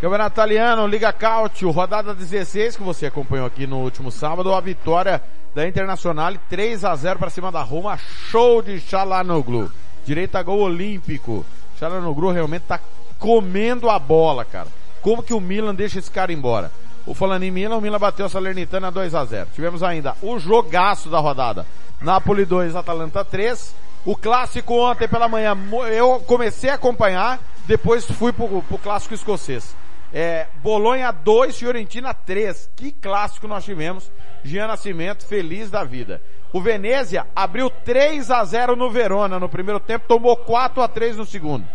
Campeonato 0.00 0.34
Italiano, 0.34 0.86
Liga 0.86 1.12
Cautio, 1.12 1.70
rodada 1.70 2.14
16 2.14 2.76
que 2.78 2.82
você 2.82 3.06
acompanhou 3.06 3.46
aqui 3.46 3.66
no 3.66 3.80
último 3.80 4.10
sábado, 4.10 4.52
a 4.52 4.60
vitória 4.60 5.22
da 5.54 5.68
Internacional 5.68 6.34
3 6.50 6.84
a 6.84 6.96
0 6.96 7.18
para 7.18 7.30
cima 7.30 7.52
da 7.52 7.62
Roma, 7.62 7.96
show 7.96 8.60
de 8.60 8.80
Chalanoglu. 8.80 9.70
Direita 10.04 10.42
gol 10.42 10.60
olímpico. 10.60 11.46
Chalanoglu 11.78 12.32
realmente 12.32 12.62
tá 12.62 12.80
comendo 13.18 13.88
a 13.88 13.98
bola, 13.98 14.44
cara. 14.44 14.68
Como 15.00 15.22
que 15.22 15.32
o 15.32 15.40
Milan 15.40 15.74
deixa 15.74 15.98
esse 15.98 16.10
cara 16.10 16.32
embora? 16.32 16.72
O 17.06 17.14
falando 17.14 17.44
em 17.44 17.50
Milan, 17.50 17.76
o 17.76 17.80
Milan 17.80 17.98
bateu 17.98 18.26
a 18.26 18.28
Salernitana 18.28 18.90
2 18.90 19.14
a 19.14 19.24
0. 19.24 19.48
Tivemos 19.54 19.82
ainda 19.82 20.16
o 20.20 20.38
jogaço 20.38 21.08
da 21.08 21.20
rodada. 21.20 21.66
Napoli 22.00 22.44
2, 22.44 22.74
Atalanta 22.74 23.24
3. 23.24 23.74
O 24.04 24.16
clássico 24.16 24.74
ontem 24.74 25.08
pela 25.08 25.28
manhã, 25.28 25.56
eu 25.90 26.20
comecei 26.26 26.68
a 26.68 26.74
acompanhar, 26.74 27.38
depois 27.66 28.04
fui 28.04 28.32
pro, 28.32 28.62
pro 28.62 28.78
clássico 28.78 29.14
escocês. 29.14 29.74
É, 30.16 30.46
Bolonha 30.62 31.10
2, 31.10 31.58
Fiorentina 31.58 32.14
3. 32.14 32.70
Que 32.76 32.92
clássico 32.92 33.48
nós 33.48 33.64
tivemos. 33.64 34.12
Gian 34.44 34.68
Nascimento, 34.68 35.26
feliz 35.26 35.72
da 35.72 35.82
vida. 35.82 36.22
O 36.52 36.60
Venezia 36.60 37.26
abriu 37.34 37.68
3 37.68 38.30
a 38.30 38.44
0 38.44 38.76
no 38.76 38.88
Verona 38.88 39.40
no 39.40 39.48
primeiro 39.48 39.80
tempo, 39.80 40.06
tomou 40.06 40.36
4 40.36 40.80
a 40.80 40.86
3 40.86 41.16
no 41.16 41.26
segundo. 41.26 41.66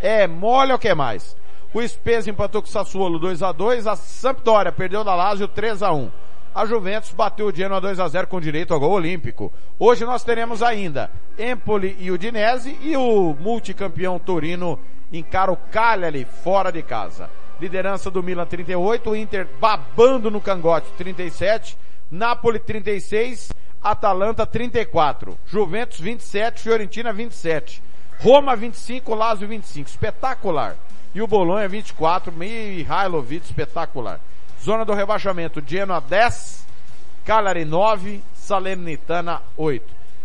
É, 0.00 0.28
mole 0.28 0.72
o 0.72 0.78
que 0.78 0.94
mais. 0.94 1.36
O 1.74 1.86
Spezia 1.86 2.30
empatou 2.30 2.62
com 2.62 2.68
o 2.68 2.70
Sassuolo 2.70 3.18
2 3.18 3.42
a 3.42 3.50
2 3.50 3.88
a 3.88 3.96
Sampdoria 3.96 4.70
perdeu 4.70 5.02
da 5.02 5.14
Lazio 5.14 5.46
3 5.48 5.82
a 5.82 5.92
1 5.92 6.10
A 6.54 6.64
Juventus 6.64 7.10
bateu 7.12 7.46
o 7.46 7.54
Genoa 7.54 7.80
2 7.80 8.00
a 8.00 8.08
0 8.08 8.26
com 8.28 8.40
direito 8.40 8.72
ao 8.72 8.80
gol 8.80 8.92
olímpico. 8.92 9.52
Hoje 9.76 10.04
nós 10.04 10.22
teremos 10.22 10.62
ainda 10.62 11.10
Empoli 11.36 11.96
e 11.98 12.12
Udinese 12.12 12.78
e 12.80 12.96
o 12.96 13.34
multicampeão 13.34 14.20
Torino 14.20 14.78
encara 15.12 15.50
o 15.50 15.56
Cagliari 15.56 16.24
fora 16.24 16.70
de 16.70 16.82
casa. 16.82 17.28
Liderança 17.60 18.10
do 18.10 18.22
Milan 18.22 18.46
38, 18.46 19.10
o 19.10 19.16
Inter 19.16 19.48
babando 19.60 20.30
no 20.30 20.40
cangote 20.40 20.88
37, 20.96 21.76
Napoli 22.10 22.60
36, 22.60 23.52
Atalanta 23.82 24.46
34, 24.46 25.36
Juventus 25.46 25.98
27, 25.98 26.62
Fiorentina 26.62 27.12
27, 27.12 27.82
Roma 28.20 28.54
25, 28.54 29.14
Lazio 29.14 29.48
25, 29.48 29.88
espetacular. 29.88 30.76
E 31.14 31.20
o 31.20 31.26
Bolonha 31.26 31.68
24, 31.68 32.32
Mihailovic, 32.32 33.46
espetacular. 33.46 34.20
Zona 34.62 34.84
do 34.84 34.92
rebaixamento, 34.92 35.62
Genoa 35.66 36.00
10, 36.00 36.64
Cagliari 37.24 37.64
9, 37.64 38.22
Salernitana 38.34 39.42
8. 39.56 39.84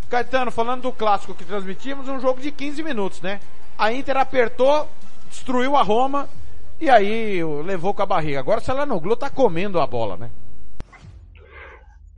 Caetano, 0.10 0.51
falando 0.51 0.84
do 0.84 0.91
clássico 0.91 1.34
que 1.34 1.45
transmitimos, 1.45 2.07
um 2.07 2.19
jogo 2.19 2.39
de 2.39 2.51
15 2.51 2.84
minutos, 2.84 3.22
né? 3.22 3.39
A 3.76 3.91
Inter 3.91 4.18
apertou, 4.18 4.88
destruiu 5.30 5.76
a 5.76 5.81
Roma 5.81 6.30
e 6.84 6.89
aí 6.89 7.41
levou 7.64 7.93
com 7.93 8.01
a 8.01 8.05
barriga. 8.05 8.39
Agora 8.39 8.60
o 8.60 8.64
Salanoglu 8.64 9.15
tá 9.15 9.30
comendo 9.30 9.80
a 9.80 9.88
bola, 9.88 10.18
né? 10.18 10.30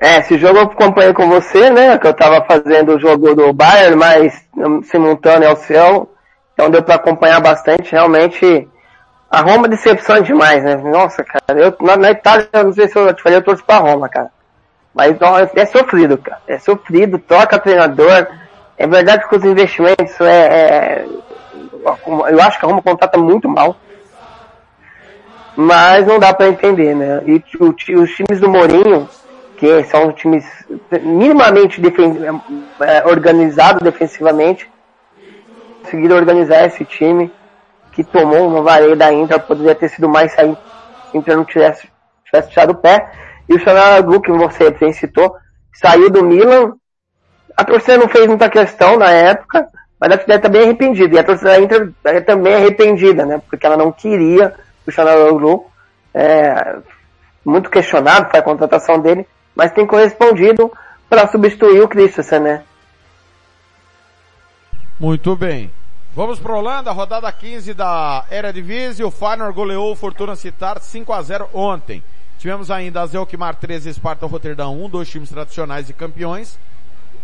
É, 0.01 0.17
esse 0.17 0.39
jogo 0.39 0.57
eu 0.57 0.63
acompanhei 0.63 1.13
com 1.13 1.29
você, 1.29 1.69
né? 1.69 1.99
Que 1.99 2.07
eu 2.07 2.13
tava 2.15 2.43
fazendo 2.45 2.95
o 2.95 2.99
jogo 2.99 3.35
do 3.35 3.53
Bayern, 3.53 3.95
mas 3.95 4.43
hum, 4.57 4.81
simultâneo 4.81 5.49
ao 5.49 5.55
seu. 5.55 6.11
Então 6.53 6.71
deu 6.71 6.81
pra 6.81 6.95
acompanhar 6.95 7.39
bastante. 7.39 7.91
Realmente, 7.91 8.67
a 9.29 9.41
Roma 9.41 9.67
decepciona 9.67 10.21
demais, 10.21 10.63
né? 10.63 10.75
Nossa, 10.77 11.23
cara. 11.23 11.59
Eu, 11.59 11.75
na, 11.81 11.95
na 11.95 12.11
Itália, 12.11 12.49
eu 12.51 12.63
não 12.63 12.73
sei 12.73 12.87
se 12.87 12.97
eu 12.97 13.13
te 13.13 13.21
falei, 13.21 13.37
eu 13.37 13.43
torço 13.43 13.63
pra 13.63 13.77
Roma, 13.77 14.09
cara. 14.09 14.31
Mas 14.95 15.15
ó, 15.21 15.39
é 15.39 15.65
sofrido, 15.67 16.17
cara. 16.17 16.41
É 16.47 16.57
sofrido, 16.57 17.19
troca 17.19 17.59
treinador. 17.59 18.27
É 18.77 18.87
verdade 18.87 19.29
que 19.29 19.35
os 19.35 19.43
investimentos 19.45 20.19
é, 20.21 20.47
é- 20.47 21.05
eu 22.31 22.41
acho 22.41 22.59
que 22.59 22.65
a 22.65 22.69
Roma 22.69 22.81
contrata 22.81 23.17
muito 23.17 23.47
mal. 23.47 23.75
Mas 25.55 26.05
não 26.05 26.19
dá 26.19 26.33
pra 26.33 26.49
entender, 26.49 26.93
né? 26.95 27.23
E 27.25 27.41
o 27.59 27.69
os 28.01 28.11
times 28.11 28.39
do 28.39 28.49
Mourinho, 28.49 29.07
que 29.57 29.83
são 29.85 30.11
times 30.11 30.45
minimamente 31.01 31.79
defen 31.79 32.17
é, 32.81 33.05
organizados 33.07 33.81
defensivamente, 33.81 34.69
conseguiram 35.81 36.17
organizar 36.17 36.65
esse 36.65 36.83
time 36.83 37.31
que 37.93 38.03
tomou 38.03 38.47
uma 38.47 38.61
vareia 38.61 38.95
da 38.95 39.13
Inter, 39.13 39.39
poderia 39.39 39.73
ter 39.73 39.87
sido 39.89 40.09
mais 40.09 40.33
se 40.33 40.41
a 40.41 40.57
Inter 41.13 41.37
não 41.37 41.45
tivesse, 41.45 41.87
tivesse 42.25 42.49
tirado 42.49 42.71
o 42.71 42.75
pé. 42.75 43.09
E 43.47 43.53
o 43.53 43.59
Xanadu, 43.59 44.19
que 44.19 44.31
você 44.31 44.71
bem 44.71 44.91
citou, 44.91 45.33
saiu 45.73 46.09
do 46.09 46.23
Milan. 46.23 46.73
A 47.55 47.63
torcida 47.63 47.97
não 47.97 48.09
fez 48.09 48.27
muita 48.27 48.49
questão 48.49 48.97
na 48.97 49.09
época, 49.11 49.69
mas 49.97 50.11
a 50.11 50.17
torcida 50.17 50.35
está 50.35 50.49
bem 50.49 50.63
arrependida. 50.63 51.15
E 51.15 51.19
a 51.19 51.23
torcida 51.23 51.51
da 51.51 51.59
Inter 51.59 51.93
é 52.03 52.19
também 52.19 52.55
arrependida, 52.55 53.25
né? 53.25 53.41
Porque 53.49 53.65
ela 53.65 53.77
não 53.77 53.93
queria 53.93 54.53
o 54.87 54.91
Xanadu. 54.91 55.65
É, 56.13 56.77
muito 57.43 57.69
questionado 57.69 58.29
foi 58.29 58.39
a 58.39 58.43
contratação 58.43 58.99
dele, 58.99 59.27
mas 59.55 59.71
tem 59.71 59.85
correspondido 59.85 60.71
para 61.09 61.27
substituir 61.27 61.81
o 61.81 61.87
Christensen, 61.87 62.39
né? 62.39 62.63
Muito 64.99 65.35
bem. 65.35 65.71
Vamos 66.15 66.39
para 66.39 66.55
Holanda, 66.55 66.91
rodada 66.91 67.29
15 67.29 67.73
da 67.73 68.25
Eredivisie. 68.31 69.03
O 69.03 69.11
Feyenoord 69.11 69.53
goleou 69.53 69.91
o 69.91 69.95
Fortuna 69.95 70.35
Citar 70.35 70.79
5 70.79 71.11
a 71.11 71.21
0 71.21 71.49
ontem. 71.53 72.01
Tivemos 72.39 72.71
ainda 72.71 73.01
a 73.01 73.05
Zelkmar 73.05 73.55
13 73.55 73.93
Sparta 73.93 74.25
Rotterdam 74.25 74.69
1, 74.69 74.89
dois 74.89 75.09
times 75.09 75.29
tradicionais 75.29 75.89
e 75.89 75.93
campeões. 75.93 76.57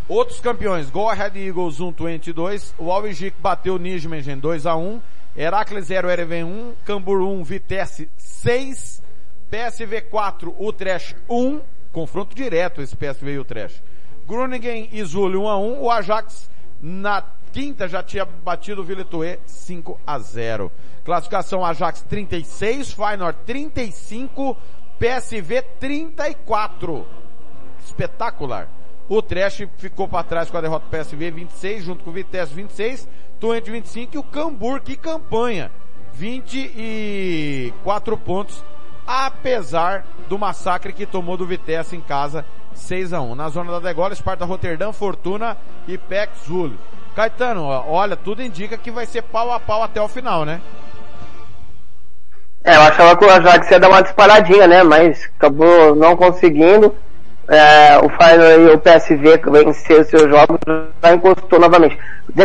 Outros 0.09 0.41
campeões, 0.41 0.89
Go 0.89 1.09
Ahead 1.09 1.39
Eagles 1.39 1.79
1, 1.79 1.91
22. 1.91 2.75
O 2.77 2.91
Alvijik 2.91 3.35
bateu 3.39 3.75
o 3.75 3.79
Nijmegen 3.79 4.37
2 4.37 4.65
a 4.65 4.75
1. 4.75 4.99
Heracles 5.35 5.85
0, 5.85 6.09
Ereven 6.09 6.43
1. 6.43 6.73
Cambur 6.85 7.21
1, 7.21 7.43
Vitesse 7.43 8.09
6. 8.17 9.01
PSV 9.49 10.01
4, 10.09 10.55
Utrecht 10.59 11.15
1. 11.29 11.61
Confronto 11.91 12.35
direto 12.35 12.81
esse 12.81 12.95
PSV 12.95 13.31
e 13.31 13.39
Utrecht. 13.39 13.83
Groningen 14.27 14.89
e 14.91 15.03
Zul 15.03 15.37
1 15.41 15.47
a 15.47 15.57
1. 15.57 15.81
O 15.81 15.91
Ajax 15.91 16.49
na 16.81 17.23
quinta 17.51 17.87
já 17.87 18.01
tinha 18.01 18.25
batido 18.25 18.81
o 18.81 18.83
Villetoe 18.83 19.39
5 19.45 19.99
a 20.05 20.19
0. 20.19 20.71
Classificação 21.03 21.65
Ajax 21.65 22.01
36, 22.03 22.93
Feyenoord 22.93 23.39
35, 23.45 24.57
PSV 24.97 25.61
34. 25.79 27.07
Espetacular. 27.85 28.69
O 29.09 29.21
Trash 29.21 29.67
ficou 29.77 30.07
para 30.07 30.23
trás 30.23 30.49
com 30.49 30.57
a 30.57 30.61
derrota 30.61 30.85
do 30.85 30.89
PSV 30.89 31.31
26, 31.31 31.83
junto 31.83 32.03
com 32.03 32.09
o 32.09 32.13
Vitesse 32.13 32.53
26, 32.53 33.09
Twente 33.41 33.69
25 33.71 34.15
e 34.15 34.19
o 34.19 34.23
Cambur, 34.23 34.79
que 34.81 34.95
campanha. 34.95 35.71
24 36.13 38.15
pontos, 38.15 38.63
apesar 39.07 40.05
do 40.29 40.37
massacre 40.37 40.93
que 40.93 41.07
tomou 41.07 41.35
do 41.35 41.47
Vitesse 41.47 41.95
em 41.95 42.01
casa 42.01 42.45
6 42.75 43.13
a 43.13 43.21
1 43.21 43.33
Na 43.33 43.49
zona 43.49 43.71
da 43.71 43.79
degola, 43.79 44.13
Sparta 44.13 44.45
Rotterdam, 44.45 44.93
Fortuna 44.93 45.57
e 45.87 45.97
PEC 45.97 46.29
Zul. 46.45 46.73
Caetano, 47.15 47.63
olha, 47.63 48.15
tudo 48.15 48.43
indica 48.43 48.77
que 48.77 48.91
vai 48.91 49.07
ser 49.07 49.23
pau 49.23 49.51
a 49.51 49.59
pau 49.59 49.81
até 49.81 49.99
o 49.99 50.07
final, 50.07 50.45
né? 50.45 50.61
É, 52.63 52.75
eu 52.75 52.81
achava 52.81 53.17
que 53.17 53.25
o 53.25 53.31
Ajax 53.31 53.71
ia 53.71 53.79
dar 53.79 53.89
uma 53.89 54.03
disparadinha, 54.03 54.67
né? 54.67 54.83
Mas 54.83 55.25
acabou 55.35 55.95
não 55.95 56.15
conseguindo. 56.15 56.95
É, 57.51 57.97
o 57.97 58.05
e 58.05 58.73
o 58.73 58.79
PSV 58.79 59.37
que 59.39 59.49
venceram 59.49 59.99
os 59.99 60.07
seus 60.07 60.29
jogos 60.29 60.57
já 61.03 61.13
encostou 61.13 61.59
novamente. 61.59 61.99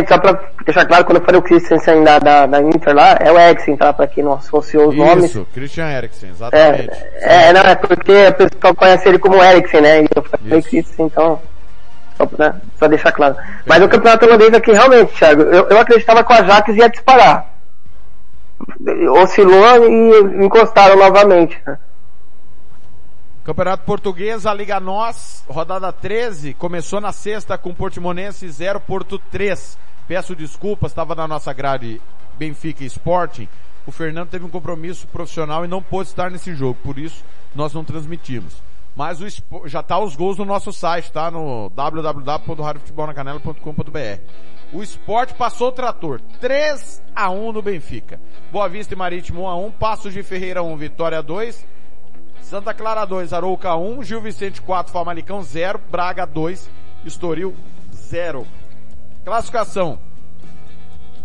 Só 0.05 0.17
pra 0.17 0.37
deixar 0.65 0.85
claro, 0.85 1.05
quando 1.05 1.19
eu 1.19 1.23
falei 1.23 1.39
o 1.39 1.43
Christensen 1.43 2.03
da, 2.03 2.19
da, 2.19 2.45
da 2.45 2.61
Inter 2.61 2.93
lá, 2.93 3.15
é 3.21 3.31
o 3.31 3.39
Eriksen, 3.39 3.77
tá? 3.77 3.93
Pra 3.93 4.05
quem 4.05 4.21
não 4.21 4.33
associou 4.33 4.89
os 4.89 4.97
nomes. 4.97 5.29
Isso, 5.29 5.47
Christian 5.53 5.89
Eriksen, 5.89 6.31
exatamente. 6.31 6.91
É, 7.21 7.47
é, 7.47 7.53
não, 7.53 7.61
é 7.61 7.75
porque 7.75 8.27
o 8.27 8.33
pessoal 8.33 8.75
conhece 8.75 9.07
ele 9.07 9.17
como 9.17 9.41
Eriksen, 9.41 9.79
né? 9.79 10.01
E 10.01 10.07
eu 10.13 10.23
falei 10.23 10.61
Christensen, 10.61 11.05
então. 11.05 11.41
Só 12.17 12.27
né, 12.37 12.59
deixar 12.89 13.13
claro. 13.13 13.37
Mas 13.65 13.81
o 13.81 13.87
campeonato 13.87 14.25
holandês 14.25 14.53
aqui, 14.53 14.73
realmente, 14.73 15.13
Thiago, 15.13 15.43
eu, 15.43 15.69
eu 15.69 15.79
acreditava 15.79 16.21
que 16.21 16.33
o 16.33 16.35
Ajax 16.35 16.75
ia 16.75 16.89
disparar. 16.89 17.45
Oscilou 19.21 19.87
e 19.87 20.43
encostaram 20.43 20.97
novamente, 20.97 21.57
né? 21.65 21.77
Campeonato 23.47 23.85
Português, 23.85 24.45
a 24.45 24.53
Liga 24.53 24.77
Nós, 24.77 25.45
rodada 25.47 25.93
13, 25.93 26.53
começou 26.55 26.99
na 26.99 27.13
sexta 27.13 27.57
com 27.57 27.73
Portimonense 27.73 28.45
0, 28.45 28.81
Porto 28.81 29.17
3. 29.17 29.79
Peço 30.05 30.35
desculpas, 30.35 30.91
estava 30.91 31.15
na 31.15 31.25
nossa 31.29 31.53
grade 31.53 32.01
Benfica 32.37 32.83
e 32.83 32.87
Sporting. 32.87 33.47
O 33.85 33.91
Fernando 33.91 34.27
teve 34.27 34.43
um 34.43 34.49
compromisso 34.49 35.07
profissional 35.07 35.63
e 35.63 35.67
não 35.69 35.81
pôde 35.81 36.09
estar 36.09 36.29
nesse 36.29 36.53
jogo, 36.53 36.77
por 36.83 36.99
isso 36.99 37.23
nós 37.55 37.73
não 37.73 37.85
transmitimos. 37.85 38.61
Mas 38.93 39.21
o 39.21 39.27
já 39.65 39.81
tá 39.81 39.97
os 39.97 40.13
gols 40.13 40.37
no 40.37 40.43
nosso 40.43 40.73
site, 40.73 41.09
tá? 41.09 41.31
No 41.31 41.69
www.radiofutebolnacanela.com.br. 41.69 44.21
O 44.73 44.83
esporte 44.83 45.33
passou 45.35 45.69
o 45.69 45.71
trator. 45.71 46.19
3 46.41 47.01
a 47.15 47.29
1 47.29 47.53
no 47.53 47.61
Benfica. 47.61 48.19
Boa 48.51 48.67
Vista 48.67 48.93
e 48.93 48.97
Marítimo 48.97 49.43
1 49.43 49.47
a 49.47 49.55
1, 49.55 49.71
Passos 49.71 50.13
de 50.13 50.21
Ferreira 50.21 50.61
1, 50.61 50.75
Vitória 50.75 51.23
2, 51.23 51.65
Santa 52.47 52.73
Clara 52.73 53.03
2, 53.03 53.33
Arouca 53.33 53.75
1, 53.75 54.03
Gil 54.03 54.21
Vicente 54.21 54.61
4, 54.61 54.93
Famalicão 54.93 55.43
0, 55.43 55.81
Braga 55.91 56.25
2, 56.25 56.69
Estoril 57.03 57.53
0. 57.93 58.47
Classificação. 59.25 59.99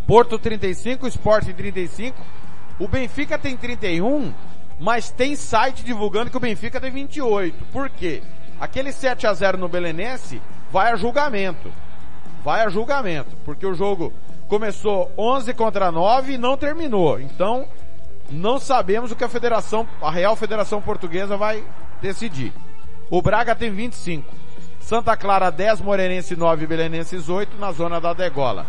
Porto 0.04 0.36
35, 0.36 1.06
Sport 1.06 1.44
35. 1.54 2.20
O 2.76 2.88
Benfica 2.88 3.38
tem 3.38 3.56
31, 3.56 4.34
mas 4.80 5.10
tem 5.10 5.36
site 5.36 5.84
divulgando 5.84 6.28
que 6.28 6.36
o 6.36 6.40
Benfica 6.40 6.80
tem 6.80 6.90
28. 6.90 7.66
Por 7.66 7.88
quê? 7.88 8.20
Aquele 8.58 8.90
7 8.90 9.24
a 9.24 9.32
0 9.32 9.58
no 9.58 9.68
Belenense 9.68 10.42
vai 10.72 10.90
a 10.90 10.96
julgamento. 10.96 11.72
Vai 12.42 12.62
a 12.62 12.68
julgamento, 12.68 13.36
porque 13.44 13.64
o 13.64 13.74
jogo 13.74 14.12
começou 14.48 15.08
11 15.16 15.54
contra 15.54 15.92
9 15.92 16.32
e 16.32 16.38
não 16.38 16.56
terminou. 16.56 17.20
Então, 17.20 17.68
não 18.30 18.58
sabemos 18.58 19.10
o 19.10 19.16
que 19.16 19.24
a 19.24 19.28
Federação, 19.28 19.86
a 20.00 20.10
Real 20.10 20.36
Federação 20.36 20.80
Portuguesa 20.80 21.36
vai 21.36 21.64
decidir. 22.00 22.52
O 23.10 23.20
Braga 23.20 23.54
tem 23.54 23.70
25. 23.70 24.32
Santa 24.80 25.16
Clara 25.16 25.50
10, 25.50 25.80
Moreirense 25.80 26.34
9, 26.34 26.66
Belenenses 26.66 27.28
8 27.28 27.56
na 27.58 27.72
zona 27.72 28.00
da 28.00 28.12
degola. 28.12 28.66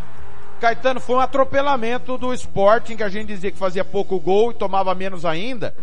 Caetano, 0.60 1.02
foi 1.02 1.16
um 1.16 1.20
atropelamento 1.20 2.18
do 2.18 2.34
Sporting, 2.34 2.96
que 2.96 3.04
a 3.04 3.10
gente 3.10 3.28
dizia 3.28 3.52
que 3.52 3.58
fazia 3.58 3.84
pouco 3.84 4.20
gol 4.20 4.52
e 4.52 4.54
tomava 4.54 4.94
menos 4.96 5.26
ainda. 5.26 5.76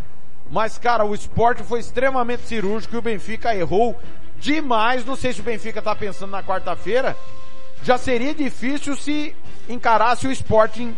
Mas, 0.51 0.79
cara, 0.79 1.05
o 1.05 1.15
Sporting 1.15 1.65
foi 1.65 1.81
extremamente 1.81 2.43
cirúrgico 2.43 2.95
e 2.95 2.99
o 2.99 3.03
Benfica 3.03 3.55
errou 3.55 4.01
demais. 4.39 5.05
Não 5.05 5.17
sei 5.17 5.33
se 5.33 5.41
o 5.41 5.45
Benfica 5.45 5.83
tá 5.83 5.95
pensando 5.95 6.31
na 6.31 6.43
quarta-feira. 6.43 7.17
Já 7.83 7.99
seria 7.99 8.35
difícil 8.35 8.97
se 8.97 9.35
encarasse 9.69 10.27
o 10.27 10.33
Sporting 10.33 10.97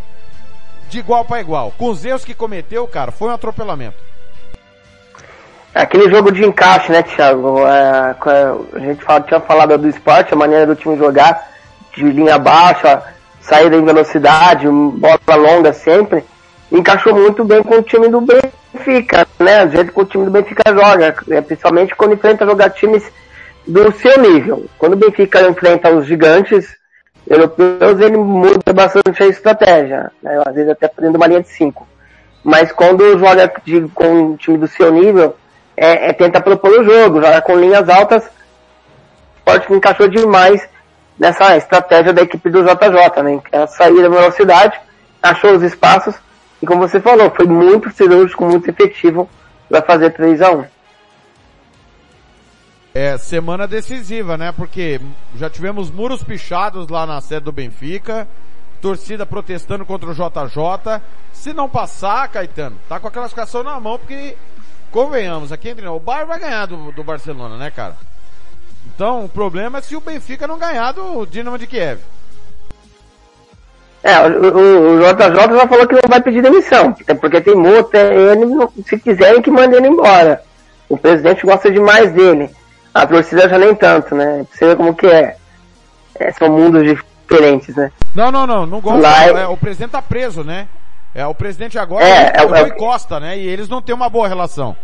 de 0.93 0.99
igual 0.99 1.25
para 1.25 1.41
igual. 1.41 1.73
Com 1.79 1.89
os 1.89 2.05
erros 2.05 2.25
que 2.25 2.35
cometeu, 2.35 2.87
cara, 2.87 3.11
foi 3.11 3.29
um 3.29 3.33
atropelamento. 3.33 3.97
É 5.75 5.83
Aquele 5.83 6.11
jogo 6.11 6.31
de 6.31 6.45
encaixe, 6.45 6.93
né, 6.93 7.03
Thiago? 7.03 7.67
É, 7.67 8.15
a 8.75 8.79
gente 8.79 9.03
fala- 9.03 9.23
tinha 9.23 9.41
falado 9.41 9.79
do 9.79 9.89
esporte, 9.89 10.35
a 10.35 10.37
maneira 10.37 10.67
do 10.67 10.77
time 10.77 10.97
jogar, 10.99 11.51
de 11.97 12.05
linha 12.05 12.39
baixa, 12.39 13.03
saída 13.41 13.75
em 13.77 13.85
velocidade, 13.85 14.69
bola 14.69 15.19
longa 15.35 15.73
sempre, 15.73 16.23
encaixou 16.71 17.15
muito 17.15 17.43
bem 17.43 17.63
com 17.63 17.77
o 17.77 17.83
time 17.83 18.09
do 18.09 18.21
Benfica, 18.21 19.27
né? 19.39 19.65
Do 19.65 19.73
jeito 19.73 19.93
que 19.93 20.01
o 20.01 20.05
time 20.05 20.27
do 20.27 20.31
Benfica 20.31 20.63
joga, 20.73 21.15
é, 21.31 21.41
principalmente 21.41 21.95
quando 21.97 22.15
enfrenta 22.15 22.45
jogar 22.45 22.69
times 22.71 23.03
do 23.67 23.91
seu 23.93 24.19
nível. 24.21 24.67
Quando 24.79 24.93
o 24.93 24.97
Benfica 24.97 25.41
enfrenta 25.49 25.91
os 25.91 26.07
gigantes 26.07 26.67
europeus, 27.29 28.01
ele 28.01 28.17
muda 28.17 28.73
bastante 28.73 29.23
a 29.23 29.27
estratégia, 29.27 30.11
né? 30.23 30.43
Às 30.47 30.55
vezes 30.55 30.71
até 30.71 30.89
fazendo 30.89 31.17
uma 31.17 31.27
linha 31.27 31.43
de 31.43 31.49
cinco. 31.49 31.87
Mas 32.43 32.73
quando 32.73 33.19
joga 33.19 33.53
de- 33.65 33.89
com 33.95 34.05
um 34.07 34.37
time 34.37 34.59
do 34.59 34.67
seu 34.67 34.91
nível, 34.93 35.37
é, 35.77 36.09
é 36.09 36.13
tenta 36.13 36.41
propor 36.41 36.71
o 36.81 36.85
jogo, 36.85 37.23
joga 37.23 37.41
com 37.41 37.57
linhas 37.57 37.89
altas, 37.89 38.25
o 38.25 39.39
Sport 39.39 39.71
encaixou 39.71 40.09
demais 40.09 40.67
nessa 41.19 41.57
estratégia 41.57 42.13
da 42.13 42.23
equipe 42.23 42.51
do 42.51 42.63
JJ, 42.63 43.23
né? 43.23 43.41
A 43.53 43.67
saída 43.67 44.03
da 44.03 44.09
velocidade, 44.09 44.81
achou 45.23 45.53
os 45.53 45.63
espaços, 45.63 46.15
e 46.61 46.67
como 46.67 46.81
você 46.87 47.01
falou, 47.01 47.31
foi 47.31 47.47
muito 47.47 47.91
cirúrgico, 47.91 48.45
muito 48.45 48.69
efetivo 48.69 49.29
para 49.69 49.83
fazer 49.83 50.11
3 50.11 50.43
a 50.43 50.51
1 50.51 50.65
É 52.95 53.17
semana 53.17 53.67
decisiva, 53.67 54.37
né? 54.37 54.53
Porque 54.53 55.01
já 55.37 55.49
tivemos 55.49 55.91
muros 55.91 56.23
pichados 56.23 56.89
lá 56.89 57.07
na 57.07 57.21
sede 57.23 57.45
do 57.47 57.53
Benfica, 57.53 58.29
torcida 58.83 59.25
protestando 59.25 59.87
contra 59.87 60.11
o 60.11 60.15
JJ. 60.15 61.01
Se 61.33 61.55
não 61.55 61.69
passar, 61.69 62.29
Caetano, 62.29 62.77
tá 62.89 63.01
com 63.01 63.09
a 63.09 63.11
classificação 63.11 63.63
na 63.63 63.81
mão, 63.81 63.99
porque, 63.99 64.37
convenhamos, 64.91 65.51
aqui 65.53 65.71
entre 65.71 65.85
nós, 65.87 65.97
o 65.97 66.01
Bayern 66.01 66.29
vai 66.29 66.39
ganhar 66.39 66.67
do, 66.67 66.93
do 66.93 67.03
Barcelona, 67.03 67.57
né, 67.57 67.71
cara? 67.71 67.97
Então, 68.95 69.25
o 69.25 69.29
problema 69.29 69.79
é 69.79 69.81
se 69.81 69.97
o 69.97 70.01
Benfica 70.01 70.47
não 70.47 70.59
ganhar 70.59 70.93
do 70.93 71.25
Dinamo 71.25 71.57
de 71.59 71.67
Kiev. 71.67 71.99
É, 74.03 74.19
o, 74.21 74.43
o- 74.43 74.97
o 74.97 74.99
JJ 74.99 75.57
já 75.57 75.67
falou 75.69 75.87
que 75.87 75.95
não 75.95 76.09
vai 76.09 76.21
pedir 76.21 76.43
demissão, 76.43 76.93
porque 77.21 77.41
tem 77.41 77.55
multa, 77.55 77.97
ele, 77.99 78.45
se 78.85 78.99
quiserem 78.99 79.41
que 79.41 79.51
mandem 79.51 79.79
ele 79.79 79.89
embora. 79.89 80.43
O 80.89 80.99
presidente 80.99 81.47
gosta 81.47 81.71
demais 81.71 82.13
dele. 82.13 82.51
A 82.95 83.07
torcida 83.07 83.49
já 83.49 83.59
nem 83.59 83.75
tanto, 83.75 84.15
né? 84.15 84.45
Você 84.53 84.67
vê 84.67 84.77
como 84.77 84.95
que 84.95 85.07
é. 85.07 85.37
É, 86.19 86.31
são 86.33 86.49
mundos 86.51 86.83
diferentes, 86.85 87.75
né? 87.75 87.91
Não, 88.15 88.31
não, 88.31 88.47
não, 88.47 88.67
não 88.67 88.81
gosta. 88.81 89.01
Lá 89.01 89.25
É, 89.25 89.43
é- 89.43 89.47
o 89.47 89.57
presidente 89.57 89.93
tá 89.93 90.03
preso, 90.03 90.45
né? 90.45 90.69
É, 91.15 91.27
o 91.27 91.35
presidente 91.35 91.79
agora 91.79 92.05
É, 92.05 92.11
é, 92.11 92.33
é 92.37 92.47
o 92.47 92.55
é 92.55 92.61
o- 92.61 92.65
Rui 92.65 92.71
Costa, 92.73 93.19
né? 93.19 93.39
E 93.39 93.47
eles 93.47 93.69
não 93.69 93.81
têm 93.83 93.95
uma 93.95 94.09
boa 94.11 94.29
relação. 94.29 94.77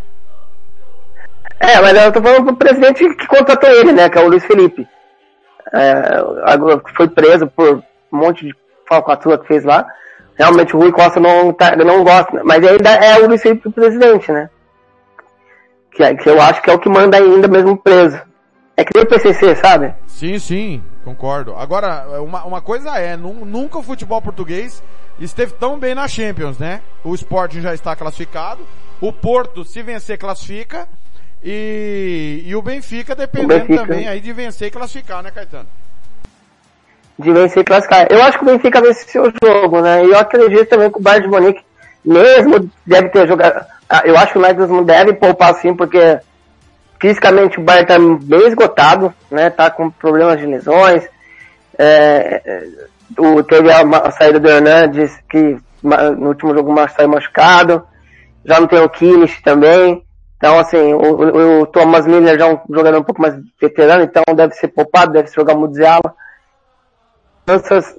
É, 1.60 1.80
mas 1.80 1.97
eu 1.97 2.12
tô 2.12 2.22
falando 2.22 2.44
pro 2.47 2.56
presidente 2.56 3.14
que 3.14 3.26
contratou 3.26 3.68
ele, 3.70 3.93
né? 3.93 4.09
Que 4.09 4.18
é 4.18 4.22
o 4.22 4.28
Luiz 4.28 4.44
Felipe. 4.44 4.86
Agora 6.44 6.80
foi 6.97 7.09
preso 7.09 7.47
por 7.48 7.82
um 8.12 8.16
monte 8.16 8.47
de 8.47 8.55
falcatrua 8.89 9.39
que 9.39 9.47
fez 9.47 9.64
lá. 9.64 9.86
Realmente 10.36 10.74
o 10.74 10.78
Rui 10.78 10.93
Costa 10.93 11.18
não, 11.20 11.52
tá, 11.52 11.74
não 11.76 12.05
gosta, 12.05 12.43
mas 12.44 12.64
ainda 12.64 12.90
é 12.90 13.18
o 13.18 13.26
Luiz 13.26 13.43
Felipe 13.43 13.68
o 13.68 13.72
presidente, 13.72 14.30
né? 14.30 14.48
Que, 15.98 16.04
é- 16.04 16.14
que 16.14 16.28
eu 16.30 16.40
acho 16.40 16.62
que 16.62 16.70
é 16.70 16.72
o 16.72 16.78
que 16.78 16.88
manda 16.88 17.16
ainda 17.16 17.48
mesmo 17.48 17.76
preso. 17.76 18.20
É 18.76 18.84
que 18.84 18.92
nem 18.94 19.02
o 19.02 19.08
PCC, 19.08 19.56
sabe? 19.56 19.92
Sim, 20.06 20.38
sim, 20.38 20.80
concordo. 21.04 21.56
Agora, 21.56 22.20
uma, 22.22 22.44
uma 22.44 22.60
coisa 22.60 22.96
é, 22.96 23.16
nu- 23.16 23.44
nunca 23.44 23.78
o 23.78 23.82
futebol 23.82 24.22
português 24.22 24.80
esteve 25.18 25.54
tão 25.54 25.76
bem 25.76 25.96
na 25.96 26.06
Champions, 26.06 26.56
né? 26.56 26.82
O 27.02 27.12
Sporting 27.16 27.60
já 27.62 27.74
está 27.74 27.96
classificado, 27.96 28.60
o 29.00 29.12
Porto, 29.12 29.64
se 29.64 29.82
vencer, 29.82 30.16
classifica, 30.18 30.86
e, 31.42 32.44
e 32.46 32.54
o 32.54 32.62
Benfica 32.62 33.16
dependendo 33.16 33.64
Benfica. 33.66 33.80
também 33.80 34.06
aí 34.06 34.20
de 34.20 34.32
vencer 34.32 34.68
e 34.68 34.70
classificar, 34.70 35.20
né, 35.20 35.32
Caetano? 35.32 35.66
de 37.18 37.32
vencer 37.32 37.62
e 37.62 37.64
classificar. 37.64 38.06
Eu 38.08 38.22
acho 38.22 38.38
que 38.38 38.44
o 38.44 38.46
Benfica 38.46 38.80
venceu 38.80 39.24
o 39.24 39.32
jogo, 39.44 39.80
né? 39.80 40.04
E 40.04 40.10
eu 40.10 40.18
acredito 40.20 40.66
também 40.68 40.88
que 40.92 40.98
o 40.98 41.02
Bayern 41.02 41.26
de 41.26 41.32
Munique, 41.34 41.64
mesmo 42.04 42.70
deve 42.86 43.08
ter 43.08 43.26
jogado. 43.26 43.66
Ah, 43.89 44.02
Eu 44.05 44.16
acho 44.16 44.32
que 44.32 44.39
o 44.39 44.43
Leipzig 44.43 44.73
não 44.73 44.85
deve 44.85 45.12
poupar 45.15 45.51
assim, 45.51 45.74
porque 45.74 46.19
fisicamente 47.01 47.59
o 47.59 47.62
Bayern 47.62 47.86
tá 47.86 47.97
bem 47.98 48.47
esgotado, 48.48 49.12
né? 49.31 49.51
Tá 49.51 49.70
com 49.70 49.90
problemas 49.90 50.39
de 50.39 50.47
lesões. 50.47 51.09
É, 51.78 52.43
é, 52.44 52.65
o, 53.19 53.43
teve 53.43 53.70
a, 53.70 53.81
a 53.81 54.10
saída 54.10 54.40
do 54.40 54.48
Hernandes, 54.48 55.16
que 55.31 55.56
no 55.82 56.28
último 56.28 56.55
jogo 56.55 56.74
saiu 56.89 57.09
machucado. 57.09 57.82
Já 58.44 58.59
não 58.60 58.66
tem 58.66 58.81
o 58.81 58.89
Kimmich 58.89 59.43
também. 59.43 60.05
Então, 60.36 60.59
assim, 60.59 60.93
o, 60.94 60.98
o- 60.98 61.60
o 61.62 61.66
Thomas 61.66 62.06
Miller 62.06 62.39
já 62.39 62.47
é 62.47 62.55
um 62.55 62.60
jogador 62.70 62.98
um 62.98 63.02
pouco 63.05 63.20
mais 63.20 63.35
veterano, 63.60 64.05
então 64.05 64.23
deve 64.36 64.55
ser 64.55 64.69
poupado, 64.69 65.12
deve 65.12 65.28
jogar 65.32 65.55
Mudziala 65.56 66.15
mudanças 67.47 67.97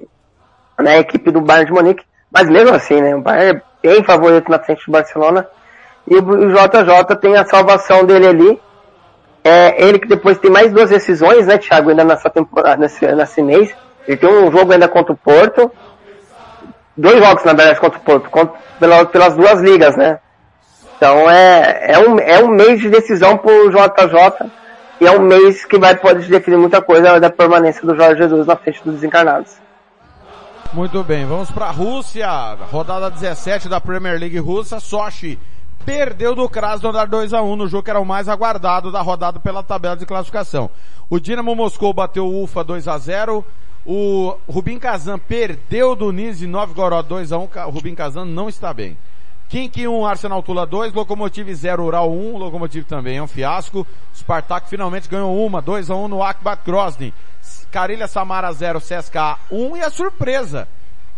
na 0.78 0.98
equipe 0.98 1.32
do 1.32 1.42
Bayern 1.42 1.66
de 1.66 1.74
Munique, 1.74 2.06
mas 2.32 2.48
mesmo 2.50 2.74
assim, 2.76 3.02
né, 3.02 3.16
o 3.16 3.22
Bayern 3.22 3.58
é 3.84 3.88
bem 3.88 4.04
favorito 4.04 4.50
na 4.50 4.60
frente 4.60 4.86
do 4.86 4.92
Barcelona, 4.92 5.48
e 6.08 6.16
o 6.16 6.50
JJ 6.50 7.16
tem 7.22 7.36
a 7.38 7.46
salvação 7.46 8.04
dele 8.06 8.28
ali, 8.28 8.62
é, 9.44 9.84
ele 9.84 10.00
que 10.00 10.08
depois 10.08 10.38
tem 10.38 10.52
mais 10.52 10.72
duas 10.72 10.90
decisões, 10.90 11.46
né, 11.48 11.58
Thiago, 11.58 11.90
ainda 11.90 12.04
nessa 12.04 12.30
temporada, 12.30 12.78
nesse, 12.78 13.06
nesse 13.08 13.42
mês, 13.42 13.74
ele 14.08 14.18
tem 14.18 14.30
um 14.30 14.52
jogo 14.52 14.72
ainda 14.74 14.88
contra 14.88 15.14
o 15.14 15.18
Porto, 15.18 15.72
dois 16.98 17.24
jogos, 17.24 17.44
na 17.44 17.54
verdade, 17.54 17.80
contra 17.80 18.00
o 18.00 18.02
Porto, 18.02 18.30
contra, 18.30 18.54
pela- 18.80 19.06
pelas 19.06 19.36
duas 19.36 19.62
ligas, 19.62 19.96
né, 19.96 20.20
então 20.98 21.30
é, 21.30 21.92
é, 21.94 22.00
um, 22.00 22.20
é 22.20 22.44
um 22.44 22.50
mês 22.50 22.82
de 22.82 22.90
decisão 22.90 23.38
pro 23.38 23.70
JJ, 23.70 24.50
e 25.02 25.08
é 25.08 25.12
um 25.12 25.22
mês 25.22 25.64
que 25.64 25.78
vai 25.80 25.96
pode 25.96 26.28
definir 26.28 26.58
muita 26.58 26.82
coisa 26.82 27.20
da 27.22 27.30
permanência 27.30 27.82
do 27.88 27.96
Jorge 27.96 28.18
Jesus 28.22 28.46
na 28.46 28.56
frente 28.58 28.84
dos 28.84 28.96
desencarnados. 28.96 29.54
Muito 30.74 31.02
bem, 31.04 31.26
vamos 31.26 31.50
para 31.50 31.68
a 31.68 31.72
Rússia, 31.72 32.28
rodada 32.70 33.10
17 33.10 33.70
da 33.70 33.80
Premier 33.80 34.20
League 34.20 34.38
russa, 34.38 34.80
Sochi 34.82 35.40
perdeu 35.86 36.36
do 36.36 36.48
Krasnodar 36.50 37.08
2 37.08 37.34
a 37.34 37.42
1 37.42 37.56
no 37.56 37.68
jogo 37.68 37.84
que 37.84 37.90
era 37.90 38.00
o 38.00 38.06
mais 38.06 38.28
aguardado 38.28 38.92
da 38.92 39.02
rodada 39.02 39.40
pela 39.40 39.64
tabela 39.64 39.96
de 39.96 40.06
classificação. 40.06 40.70
O 41.10 41.20
Dinamo 41.20 41.56
Moscou 41.56 41.94
bateu 41.94 42.28
o 42.28 42.44
Ufa 42.44 42.64
2 42.64 42.88
a 42.88 42.98
0 42.98 43.46
o 43.86 44.36
Rubin 44.48 44.78
Kazan 44.78 45.18
perdeu 45.18 45.96
do 45.96 46.12
Nizhny 46.12 46.48
Novgorod 46.48 47.08
2 47.08 47.32
a 47.32 47.38
1 47.38 47.50
o 47.68 47.70
Rubin 47.70 47.96
Kazan 47.96 48.26
não 48.26 48.50
está 48.50 48.74
bem. 48.74 48.98
Kink 49.50 49.88
1, 49.88 50.06
Arsenal 50.06 50.44
Tula 50.44 50.68
2, 50.68 50.94
Lokomotiv 50.94 51.52
0, 51.52 51.84
Ural 51.84 52.12
1, 52.12 52.38
Lokomotiv 52.38 52.86
também 52.86 53.18
é 53.18 53.24
um 53.24 53.28
fiasco. 53.28 53.86
Spartak 54.16 54.70
finalmente 54.70 55.10
ganhou 55.10 55.44
uma, 55.44 55.60
2 55.60 55.90
a 55.90 55.96
1 55.96 56.08
no 56.08 56.22
Akbat 56.22 56.62
Grozny. 56.64 57.12
Karelia 57.72 58.08
Samara 58.08 58.52
0, 58.52 58.80
CSKA 58.80 59.40
1 59.50 59.78
e 59.78 59.82
a 59.82 59.90
surpresa. 59.90 60.68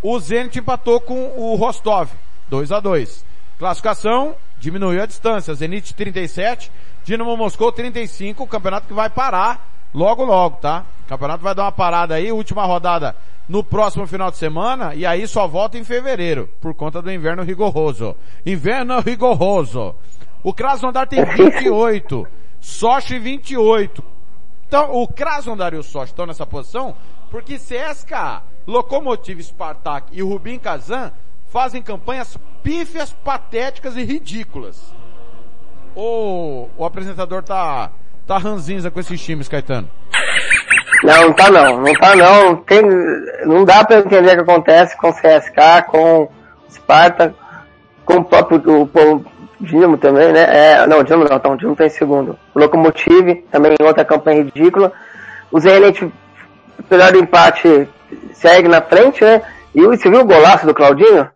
O 0.02 0.18
Zenit 0.18 0.60
empatou 0.60 1.02
com 1.02 1.34
o 1.38 1.56
Rostov, 1.56 2.10
2 2.50 2.72
a 2.72 2.80
2 2.80 3.26
Classificação, 3.60 4.34
Diminuiu 4.62 5.02
a 5.02 5.08
distância. 5.08 5.56
Zenit 5.56 5.94
37, 5.94 6.72
Dinamo 7.04 7.36
Moscou 7.36 7.72
35, 7.72 8.44
o 8.44 8.48
campeonato 8.48 8.88
que 8.88 8.94
vai 8.94 9.10
parar 9.10 9.68
logo 9.92 10.24
logo, 10.24 10.58
tá? 10.58 10.86
O 11.04 11.10
campeonato 11.10 11.44
vai 11.44 11.56
dar 11.56 11.64
uma 11.64 11.72
parada 11.72 12.14
aí, 12.14 12.32
última 12.32 12.64
rodada 12.64 13.16
no 13.50 13.64
próximo 13.64 14.06
final 14.06 14.30
de 14.30 14.38
semana, 14.38 14.94
e 14.94 15.04
aí 15.04 15.28
só 15.28 15.48
volta 15.48 15.80
em 15.80 15.84
fevereiro, 15.84 16.48
por 16.62 16.76
conta 16.76 17.02
do 17.02 17.12
inverno 17.12 17.44
rigoroso. 17.44 18.16
Inverno 18.46 19.00
rigoroso. 19.02 19.96
O 20.44 20.54
Krasnodar 20.54 21.08
tem 21.08 21.26
28, 21.26 22.28
Sochi 22.60 23.18
28. 23.18 24.04
Então, 24.68 24.94
o 24.94 25.08
Krasnodar 25.08 25.74
e 25.74 25.78
o 25.78 25.84
Sochi 25.84 26.12
estão 26.12 26.28
nessa 26.28 26.46
posição 26.46 26.96
porque 27.32 27.58
CSKA, 27.58 28.44
Lokomotiv 28.68 29.42
Spartak 29.42 30.08
e 30.12 30.22
o 30.22 30.30
Rubin 30.30 30.60
Kazan 30.60 31.12
fazem 31.52 31.82
campanhas 31.82 32.38
pífias, 32.64 33.12
patéticas 33.12 33.98
e 33.98 34.04
ridículas. 34.04 34.82
O, 35.96 36.70
o 36.78 36.86
apresentador 36.86 37.44
tá, 37.44 37.92
tá 38.26 38.38
ranzinza 38.38 38.90
com 38.90 39.00
esses 39.00 39.22
times, 39.22 39.50
Caetano. 39.50 39.90
Não, 41.04 41.24
não 41.24 41.34
tá 41.34 41.52
não, 41.52 41.82
não 41.82 41.94
tá 41.94 42.16
não. 42.16 42.56
Tem, 42.56 42.82
não 43.46 43.66
dá 43.66 43.84
pra 43.84 44.00
entender 44.00 44.32
o 44.32 44.46
que 44.46 44.52
acontece 44.52 44.96
com 44.96 45.10
o 45.10 45.14
CSK, 45.14 45.88
com 45.90 46.24
o 46.24 46.32
Sparta, 46.70 47.36
com 48.06 48.18
o 48.18 48.24
próprio 48.24 48.62
o, 48.66 48.84
o 48.84 49.26
Dinamo 49.60 49.98
também, 49.98 50.32
né? 50.32 50.48
É, 50.50 50.88
não, 50.88 51.00
o 51.00 51.04
Dinamo 51.04 51.28
não, 51.30 51.40
tá, 51.40 51.50
o 51.50 51.58
Dinamo 51.58 51.76
tá 51.76 51.86
em 51.86 51.90
segundo. 51.90 52.40
O 52.56 52.60
Lokomotiv, 52.60 53.44
também 53.52 53.76
outra 53.82 54.06
campanha 54.06 54.44
ridícula. 54.44 54.94
O 55.52 55.60
Zenit, 55.60 56.10
apesar 56.80 57.12
do 57.12 57.20
empate, 57.20 57.90
segue 58.34 58.70
na 58.70 58.82
frente, 58.82 59.22
né? 59.22 59.42
E 59.76 59.82
você 59.82 60.10
viu 60.10 60.22
o 60.22 60.26
golaço 60.26 60.66
do 60.66 60.74
Claudinho? 60.74 61.28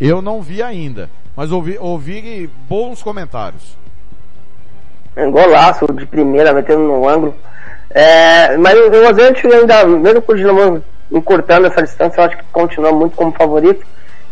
Eu 0.00 0.22
não 0.22 0.40
vi 0.40 0.62
ainda, 0.62 1.10
mas 1.36 1.50
ouvi, 1.50 1.76
ouvi 1.78 2.48
bons 2.68 3.02
comentários. 3.02 3.76
Golaço 5.16 5.86
de 5.92 6.06
primeira, 6.06 6.52
metendo 6.52 6.82
no 6.82 7.08
ângulo. 7.08 7.34
É, 7.90 8.56
mas 8.56 8.78
o 8.78 9.14
Zenit 9.14 9.46
ainda, 9.46 9.84
mesmo 9.84 10.22
com 10.22 10.32
o 10.32 10.36
Dinamo 10.36 10.84
encurtando 11.10 11.66
essa 11.66 11.82
distância, 11.82 12.20
eu 12.20 12.24
acho 12.24 12.36
que 12.36 12.44
continua 12.52 12.92
muito 12.92 13.16
como 13.16 13.32
favorito. 13.32 13.84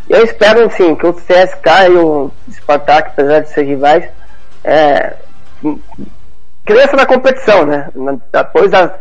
E 0.09 0.12
eu 0.12 0.22
espero, 0.22 0.64
assim, 0.64 0.94
que 0.94 1.06
o 1.06 1.12
CSK 1.12 1.88
e 1.90 1.97
o 1.97 2.30
Spartak, 2.52 3.10
apesar 3.10 3.40
de 3.40 3.48
ser 3.48 3.64
rivais, 3.64 4.05
é, 4.62 5.14
cresça 6.64 6.97
na 6.97 7.06
competição, 7.06 7.66
né? 7.66 7.88
Depois 8.32 8.70
da, 8.70 8.94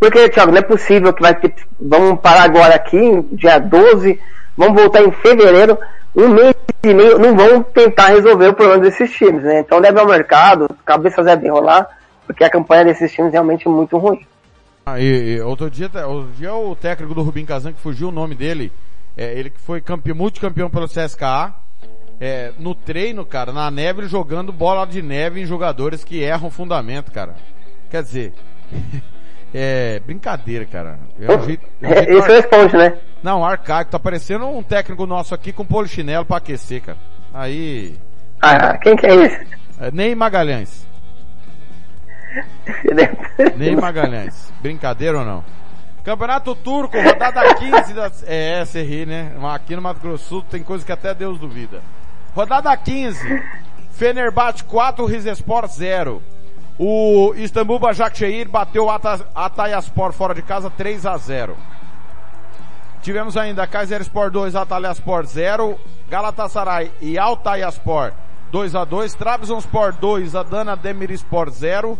porque, 0.00 0.28
Thiago, 0.28 0.52
não 0.52 0.58
é 0.58 0.62
possível 0.62 1.12
que 1.12 1.22
vai 1.22 1.34
ter, 1.34 1.54
vamos 1.80 2.20
parar 2.20 2.42
agora 2.44 2.74
aqui, 2.74 3.00
dia 3.32 3.58
12, 3.58 4.18
vamos 4.56 4.80
voltar 4.80 5.02
em 5.02 5.10
fevereiro, 5.10 5.76
um 6.14 6.28
mês 6.28 6.54
e 6.82 6.94
meio, 6.94 7.18
não 7.18 7.36
vão 7.36 7.62
tentar 7.62 8.08
resolver 8.08 8.48
o 8.48 8.54
problema 8.54 8.82
desses 8.82 9.10
times, 9.12 9.42
né? 9.42 9.60
Então 9.60 9.80
deve 9.80 9.98
ao 9.98 10.06
mercado, 10.06 10.68
cabeças 10.84 11.24
devem 11.24 11.50
rolar, 11.50 11.88
porque 12.26 12.44
a 12.44 12.50
campanha 12.50 12.84
desses 12.84 13.12
times 13.12 13.30
é 13.30 13.32
realmente 13.32 13.68
muito 13.68 13.96
ruim. 13.98 14.26
Ah, 14.86 14.98
e, 14.98 15.34
e 15.34 15.40
outro 15.40 15.70
dia, 15.70 15.90
outro 16.06 16.32
dia 16.32 16.54
o 16.54 16.74
técnico 16.74 17.14
do 17.14 17.22
Rubim 17.22 17.44
Kazan, 17.44 17.72
que 17.72 17.80
fugiu 17.80 18.08
o 18.08 18.12
nome 18.12 18.34
dele, 18.34 18.72
é, 19.16 19.38
ele 19.38 19.50
que 19.50 19.60
foi 19.60 19.80
campeão, 19.80 20.16
multicampeão 20.16 20.70
pelo 20.70 20.86
CSKA, 20.86 21.54
é, 22.20 22.52
no 22.58 22.74
treino, 22.74 23.24
cara, 23.24 23.52
na 23.52 23.70
neve, 23.70 24.00
ele 24.00 24.08
jogando 24.08 24.52
bola 24.52 24.86
de 24.86 25.02
neve 25.02 25.40
em 25.40 25.46
jogadores 25.46 26.02
que 26.02 26.20
erram 26.20 26.50
fundamento, 26.50 27.12
cara. 27.12 27.34
Quer 27.90 28.02
dizer, 28.02 28.32
é 29.54 30.00
brincadeira, 30.00 30.64
cara. 30.64 30.98
É 31.20 31.36
um 31.36 31.42
jeito, 31.42 31.66
é 31.82 31.86
um 31.86 31.94
jeito 31.94 32.12
Isso 32.12 32.28
responde, 32.28 32.76
né? 32.76 32.98
Não, 33.22 33.44
arcaico. 33.44 33.90
Tá 33.90 33.98
parecendo 33.98 34.46
um 34.46 34.62
técnico 34.62 35.06
nosso 35.06 35.34
aqui 35.34 35.52
com 35.52 35.64
polichinelo 35.64 36.24
pra 36.24 36.36
aquecer, 36.38 36.82
cara. 36.82 36.98
Aí... 37.34 37.96
Ah, 38.40 38.76
quem 38.78 38.96
que 38.96 39.06
é 39.06 39.14
esse? 39.14 39.46
É, 39.80 39.90
Ney 39.90 40.14
Magalhães. 40.14 40.86
Ney 43.56 43.76
Magalhães. 43.76 44.52
Brincadeira 44.60 45.18
ou 45.18 45.24
não? 45.24 45.44
Campeonato 46.04 46.54
Turco, 46.54 46.96
rodada 47.00 47.54
15 47.54 47.92
da... 47.92 48.10
É, 48.26 48.64
você 48.64 48.82
ri, 48.82 49.04
né? 49.04 49.32
Aqui 49.52 49.76
no 49.76 49.82
Mato 49.82 50.00
Grosso 50.00 50.24
Sul 50.24 50.42
tem 50.42 50.62
coisa 50.62 50.84
que 50.84 50.92
até 50.92 51.12
Deus 51.14 51.38
duvida. 51.38 51.82
Rodada 52.34 52.74
15. 52.76 53.42
Fenerbahçe 53.92 54.64
4, 54.64 55.04
Rizespor 55.04 55.66
0. 55.66 56.22
O 56.78 57.34
Istambul 57.36 57.78
Başakşehir 57.80 58.48
bateu 58.48 58.84
o 58.84 58.90
Ata- 58.90 59.26
Atayaspor 59.34 60.12
fora 60.12 60.34
de 60.34 60.42
casa 60.42 60.70
3 60.70 61.04
a 61.04 61.16
0. 61.18 61.56
Tivemos 63.02 63.36
ainda 63.36 63.66
Kayserispor 63.66 64.30
2, 64.30 64.54
Atalyaspor 64.56 65.24
0, 65.24 65.78
Galatasaray 66.08 66.90
e 67.00 67.18
Altayaspor 67.18 68.12
2 68.50 68.74
a 68.74 68.84
2, 68.84 69.14
Trabzonspor 69.14 69.92
2, 69.92 70.34
Adana 70.34 70.76
Demirspor 70.76 71.50
0. 71.50 71.98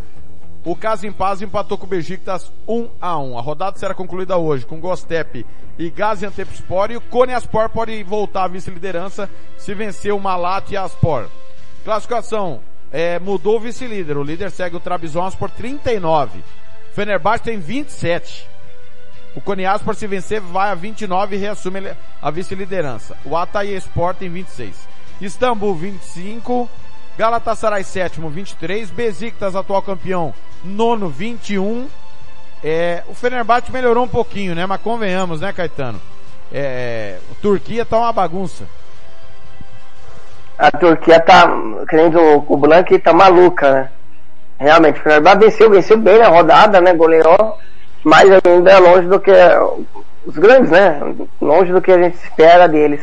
O 0.65 0.75
Kasimpaz 0.75 1.41
empatou 1.41 1.77
com 1.77 1.85
o 1.85 1.89
Besiktas 1.89 2.51
1 2.67 2.89
a 2.99 3.17
1. 3.17 3.37
A 3.37 3.41
rodada 3.41 3.77
será 3.77 3.93
concluída 3.93 4.37
hoje 4.37 4.65
com 4.65 4.79
Gostep 4.79 5.45
e 5.77 5.89
Gaziantepspor 5.89 6.91
e 6.91 6.97
o 6.97 7.01
Konyaspor 7.01 7.69
pode 7.69 8.03
voltar 8.03 8.43
à 8.43 8.47
vice-liderança 8.47 9.29
se 9.57 9.73
vencer 9.73 10.13
o 10.13 10.19
Malat 10.19 10.73
Aspor. 10.73 11.27
Classificação, 11.85 12.59
é, 12.91 13.17
mudou 13.19 13.55
o 13.55 13.59
vice-líder. 13.59 14.17
O 14.17 14.23
líder 14.23 14.51
segue 14.51 14.75
o 14.75 14.79
Trabzonspor 14.79 15.49
39. 15.51 16.43
Fenerbahçe 16.93 17.45
tem 17.45 17.59
27. 17.59 18.45
O 19.39 19.41
Konyaspor 19.41 19.95
se 19.95 20.05
vencer 20.05 20.41
vai 20.41 20.69
a 20.69 20.75
29 20.75 21.33
e 21.33 21.39
reassume 21.39 21.93
a 22.21 22.29
vice-liderança. 22.29 23.15
O 23.23 23.37
Atayaspor 23.37 24.13
tem 24.13 24.27
26. 24.29 24.75
Istambul 25.21 25.75
25. 25.75 26.69
Galatasaray 27.17 27.85
sétimo 27.85 28.29
23. 28.29 28.89
Besiktas 28.89 29.55
atual 29.55 29.81
campeão 29.81 30.33
nono 30.61 31.07
21. 31.07 31.87
É, 32.61 33.01
o 33.07 33.13
Fenerbahçe 33.13 33.71
melhorou 33.71 34.03
um 34.03 34.09
pouquinho, 34.09 34.53
né? 34.53 34.65
Mas 34.65 34.81
convenhamos, 34.81 35.39
né, 35.39 35.53
Caetano? 35.53 36.01
É, 36.51 37.19
o 37.31 37.35
Turquia 37.35 37.85
tá 37.85 37.97
uma 37.97 38.11
bagunça. 38.11 38.65
A 40.57 40.69
Turquia 40.69 41.17
tá, 41.21 41.49
querendo 41.89 42.19
o 42.45 42.57
Blank 42.57 42.99
tá 42.99 43.13
maluca, 43.13 43.71
né? 43.71 43.89
Realmente, 44.59 44.99
o 44.99 45.03
Fenerbahçe 45.03 45.39
venceu, 45.39 45.69
venceu 45.69 45.97
bem 45.97 46.19
na 46.19 46.27
rodada, 46.27 46.81
né? 46.81 46.93
Goleou, 46.93 47.57
mas 48.03 48.29
ainda 48.45 48.71
é 48.71 48.79
longe 48.79 49.07
do 49.07 49.19
que 49.19 49.31
os 50.25 50.37
grandes, 50.37 50.71
né? 50.71 50.99
Longe 51.41 51.71
do 51.71 51.81
que 51.81 51.91
a 51.91 52.01
gente 52.01 52.15
espera 52.15 52.67
deles. 52.67 53.01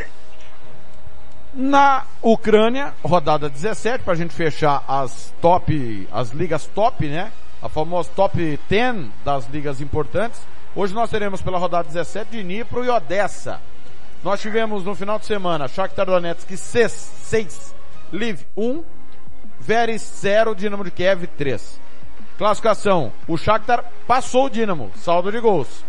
Na 1.55 2.05
Ucrânia, 2.21 2.93
rodada 3.03 3.49
17, 3.49 4.05
pra 4.05 4.15
gente 4.15 4.35
fechar 4.35 4.85
as 4.87 5.33
top, 5.41 6.07
as 6.13 6.31
ligas 6.31 6.67
top, 6.67 7.07
né? 7.07 7.33
A 7.63 7.69
famosa 7.69 8.11
top 8.15 8.61
10 8.69 9.07
das 9.25 9.49
ligas 9.49 9.81
importantes. 9.81 10.41
Hoje 10.75 10.93
nós 10.95 11.11
teremos 11.11 11.41
pela 11.41 11.59
rodada 11.59 11.89
17 11.89 12.31
de 12.31 12.43
Dnipro 12.43 12.85
e 12.85 12.91
Odessa. 12.91 13.61
Nós 14.23 14.41
tivemos 14.41 14.85
no 14.85 14.95
final 14.95 15.19
de 15.19 15.25
semana 15.25 15.67
Shakhtar 15.67 16.05
Donetsk 16.05 16.57
6, 16.57 16.93
6 16.93 17.75
Liv 18.13 18.41
1, 18.57 18.85
Veres 19.59 20.03
0, 20.21 20.55
Dinamo 20.55 20.85
de 20.85 20.91
Kiev 20.91 21.27
3. 21.27 21.81
Classificação, 22.39 23.13
o 23.27 23.39
Shakhtar 23.39 23.85
passou 24.07 24.47
o 24.47 24.51
Dinamo, 24.51 24.91
saldo 24.97 25.33
de 25.33 25.41
gols. 25.41 25.85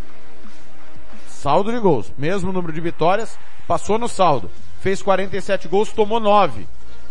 Saldo 1.27 1.71
de 1.71 1.79
gols, 1.79 2.11
mesmo 2.17 2.53
número 2.53 2.73
de 2.73 2.79
vitórias, 2.79 3.37
passou 3.67 3.97
no 3.97 4.07
saldo. 4.07 4.49
Fez 4.79 5.01
47 5.01 5.67
gols, 5.67 5.91
tomou 5.91 6.19
9. 6.19 6.65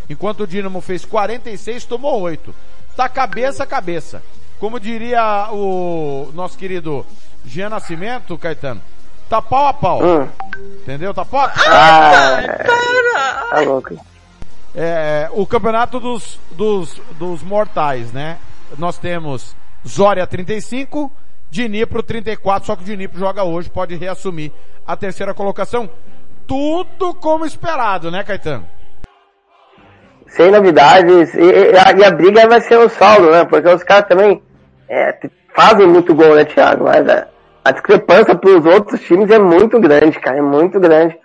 Enquanto 0.09 0.41
o 0.41 0.47
Dinamo 0.47 0.81
fez 0.81 1.05
46, 1.05 1.85
tomou 1.85 2.21
8. 2.21 2.55
Tá 2.97 3.09
cabeça 3.09 3.65
a 3.65 3.67
cabeça. 3.67 4.23
Como 4.59 4.81
diria 4.81 5.49
o 5.53 6.31
nosso 6.33 6.57
querido 6.57 7.05
Jean 7.45 7.69
Nascimento, 7.69 8.39
Caetano, 8.39 8.81
tá 9.29 9.43
pau 9.43 9.67
a 9.67 9.75
pau. 9.75 10.03
Hum. 10.03 10.29
Entendeu? 10.81 11.13
Tá 11.13 11.25
pau 11.25 11.41
a 11.41 11.49
pau. 11.49 11.65
Ah, 11.69 13.49
tá 13.51 13.61
louco. 13.61 13.99
É, 14.75 15.29
o 15.33 15.47
campeonato 15.47 16.01
dos, 16.01 16.39
dos, 16.53 17.01
dos 17.19 17.43
mortais, 17.43 18.13
né? 18.13 18.39
Nós 18.79 18.99
temos 18.99 19.57
Zória 19.87 20.27
35, 20.27 21.11
Dnipro 21.51 22.03
34, 22.03 22.67
só 22.67 22.77
que 22.77 22.83
o 22.83 22.85
Dnipro 22.85 23.19
joga 23.19 23.45
hoje, 23.45 23.71
pode 23.71 23.95
reassumir 23.95 24.53
a 24.87 24.97
terceira 24.97 25.33
colocação. 25.33 25.89
Tudo 26.47 27.15
como 27.15 27.45
esperado, 27.45 28.11
né, 28.11 28.23
Caetano? 28.23 28.67
Sem 30.29 30.51
novidades. 30.51 31.35
E, 31.35 31.77
a, 31.77 31.93
e 31.93 32.05
a 32.05 32.11
briga 32.11 32.49
vai 32.49 32.61
ser 32.61 32.79
o 32.79 32.89
saldo, 32.89 33.31
né? 33.31 33.45
Porque 33.45 33.69
os 33.69 33.83
caras 33.83 34.09
também 34.09 34.43
é, 34.89 35.17
fazem 35.55 35.87
muito 35.87 36.15
gol, 36.15 36.35
né, 36.35 36.45
Thiago? 36.45 36.85
Mas 36.85 37.09
a, 37.09 37.27
a 37.65 37.73
discrepância 37.73 38.35
para 38.35 38.51
os 38.51 38.65
outros 38.67 39.01
times 39.01 39.31
é 39.31 39.39
muito 39.39 39.81
grande, 39.81 40.19
cara. 40.21 40.39
É 40.39 40.43
muito 40.43 40.79
grande. 40.79 41.19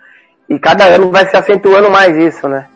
E 0.48 0.58
cada 0.58 0.84
ano 0.84 1.10
vai 1.10 1.26
se 1.28 1.36
acentuando 1.36 1.90
mais 1.90 2.16
isso, 2.16 2.48
né? 2.48 2.66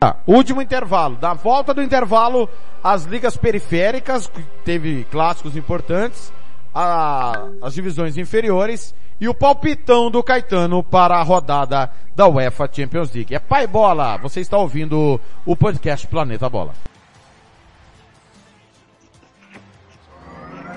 Ah, 0.00 0.16
último 0.26 0.62
intervalo. 0.62 1.16
Da 1.16 1.34
volta 1.34 1.74
do 1.74 1.82
intervalo, 1.82 2.48
as 2.82 3.04
ligas 3.04 3.36
periféricas, 3.36 4.28
que 4.28 4.40
teve 4.64 5.04
clássicos 5.10 5.56
importantes, 5.56 6.32
a- 6.74 7.48
as 7.60 7.74
divisões 7.74 8.16
inferiores 8.16 8.94
e 9.20 9.28
o 9.28 9.34
palpitão 9.34 10.08
do 10.10 10.22
Caetano 10.22 10.84
para 10.84 11.16
a 11.16 11.22
rodada 11.22 11.90
da 12.14 12.28
UEFA 12.28 12.68
Champions 12.72 13.12
League. 13.12 13.34
É 13.34 13.40
Pai 13.40 13.66
Bola, 13.66 14.16
você 14.18 14.40
está 14.40 14.56
ouvindo 14.56 15.20
o 15.44 15.56
podcast 15.56 16.06
Planeta 16.06 16.48
Bola. 16.48 16.72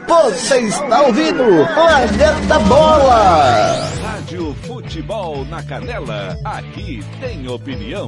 Você 0.08 0.60
está 0.62 1.02
ouvindo 1.04 1.44
Planeta 1.76 2.60
Bola. 2.68 3.76
Rádio 4.02 4.54
Futebol 4.66 5.46
na 5.46 5.62
Canela, 5.64 6.36
aqui 6.44 7.04
tem 7.20 7.48
opinião. 7.48 8.08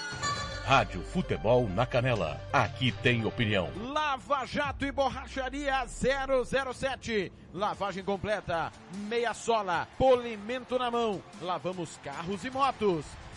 Rádio 0.65 1.01
Futebol 1.01 1.67
na 1.67 1.85
Canela. 1.85 2.39
Aqui 2.53 2.91
tem 2.91 3.25
opinião. 3.25 3.69
Lava 3.91 4.45
Jato 4.45 4.85
e 4.85 4.91
Borracharia 4.91 5.85
007. 5.87 7.31
Lavagem 7.53 8.03
completa, 8.03 8.71
meia 9.07 9.33
sola, 9.33 9.87
polimento 9.97 10.77
na 10.77 10.89
mão. 10.89 11.21
Lavamos 11.41 11.99
carros 12.03 12.45
e 12.45 12.51
motos. 12.51 13.05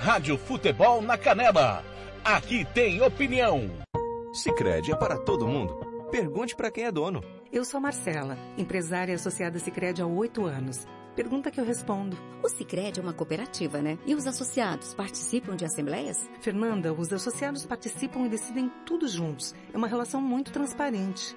Rádio 0.00 0.38
Futebol 0.38 1.02
na 1.02 1.18
Canela. 1.18 1.84
Aqui 2.24 2.64
tem 2.72 3.02
opinião. 3.02 3.68
Sicredi 4.32 4.92
é 4.92 4.96
para 4.96 5.18
todo 5.18 5.48
mundo. 5.48 5.74
Pergunte 6.10 6.56
para 6.56 6.70
quem 6.70 6.84
é 6.84 6.92
dono. 6.92 7.22
Eu 7.52 7.64
sou 7.64 7.80
Marcela, 7.80 8.36
empresária 8.56 9.14
associada 9.14 9.58
Sicredi 9.58 10.00
há 10.02 10.06
oito 10.06 10.44
anos. 10.44 10.86
Pergunta 11.18 11.50
que 11.50 11.58
eu 11.58 11.64
respondo. 11.64 12.16
O 12.44 12.48
Sicredi 12.48 13.00
é 13.00 13.02
uma 13.02 13.12
cooperativa, 13.12 13.82
né? 13.82 13.98
E 14.06 14.14
os 14.14 14.24
associados 14.24 14.94
participam 14.94 15.56
de 15.56 15.64
assembleias? 15.64 16.30
Fernanda, 16.40 16.92
os 16.92 17.12
associados 17.12 17.66
participam 17.66 18.24
e 18.24 18.28
decidem 18.28 18.70
tudo 18.86 19.08
juntos. 19.08 19.52
É 19.74 19.76
uma 19.76 19.88
relação 19.88 20.22
muito 20.22 20.52
transparente. 20.52 21.36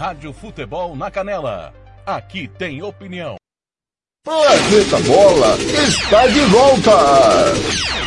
Rádio 0.00 0.32
Futebol 0.32 0.96
na 0.96 1.10
Canela. 1.10 1.74
Aqui 2.06 2.48
tem 2.48 2.82
opinião. 2.82 3.36
Planeta 4.24 4.98
Bola 5.06 5.58
está 5.58 6.26
de 6.26 6.40
volta. 6.46 7.99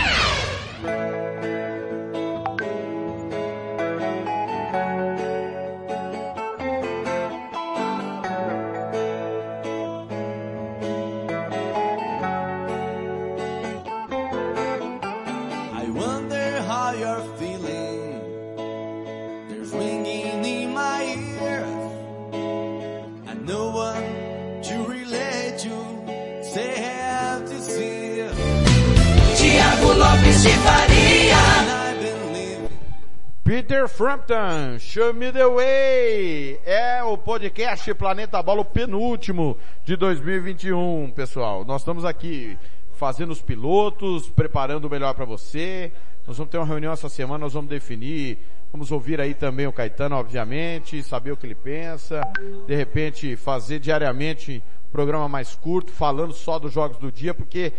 Frampton, 33.95 34.79
Show 34.79 35.13
Me 35.13 35.31
The 35.31 35.45
Way. 35.45 36.59
É 36.65 37.03
o 37.03 37.15
podcast 37.15 37.93
Planeta 37.93 38.41
Bola, 38.41 38.61
o 38.61 38.65
penúltimo 38.65 39.55
de 39.85 39.95
2021, 39.95 41.11
pessoal. 41.11 41.63
Nós 41.63 41.81
estamos 41.81 42.03
aqui 42.03 42.57
fazendo 42.95 43.29
os 43.29 43.39
pilotos, 43.39 44.27
preparando 44.31 44.85
o 44.85 44.89
melhor 44.89 45.13
para 45.13 45.25
você. 45.25 45.91
Nós 46.25 46.35
vamos 46.35 46.49
ter 46.49 46.57
uma 46.57 46.65
reunião 46.65 46.91
essa 46.91 47.07
semana, 47.07 47.37
nós 47.37 47.53
vamos 47.53 47.69
definir, 47.69 48.39
vamos 48.71 48.91
ouvir 48.91 49.21
aí 49.21 49.35
também 49.35 49.67
o 49.67 49.71
Caetano, 49.71 50.15
obviamente, 50.15 51.03
saber 51.03 51.31
o 51.31 51.37
que 51.37 51.45
ele 51.45 51.53
pensa. 51.53 52.21
De 52.65 52.75
repente, 52.75 53.35
fazer 53.35 53.77
diariamente 53.77 54.63
um 54.87 54.91
programa 54.91 55.29
mais 55.29 55.55
curto, 55.55 55.91
falando 55.91 56.33
só 56.33 56.57
dos 56.57 56.73
jogos 56.73 56.97
do 56.97 57.11
dia, 57.11 57.35
porque 57.35 57.71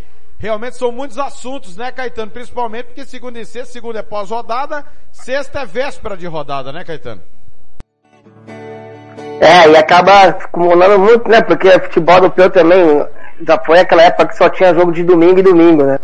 Realmente 0.45 0.77
são 0.77 0.93
muitos 0.93 1.19
assuntos, 1.19 1.75
né, 1.75 1.91
Caetano? 1.91 2.31
Principalmente 2.31 2.89
porque 2.89 3.07
segunda 3.07 3.41
e 3.41 3.47
sexta, 3.47 3.73
segunda 3.73 4.01
é 4.01 4.03
pós-rodada, 4.03 4.85
sexta 5.11 5.61
é 5.61 5.65
véspera 5.65 6.19
de 6.19 6.27
rodada, 6.27 6.71
né, 6.71 6.85
Caetano? 6.85 7.23
É, 9.41 9.67
e 9.71 9.75
acaba 9.75 10.25
acumulando 10.25 10.99
muito, 10.99 11.27
né? 11.31 11.41
Porque 11.41 11.71
futebol 11.81 12.17
europeu 12.17 12.51
também 12.51 13.07
já 13.41 13.59
foi 13.65 13.79
aquela 13.79 14.03
época 14.03 14.27
que 14.27 14.37
só 14.37 14.51
tinha 14.51 14.75
jogo 14.75 14.93
de 14.93 15.03
domingo 15.03 15.39
e 15.39 15.43
domingo, 15.43 15.83
né? 15.83 15.99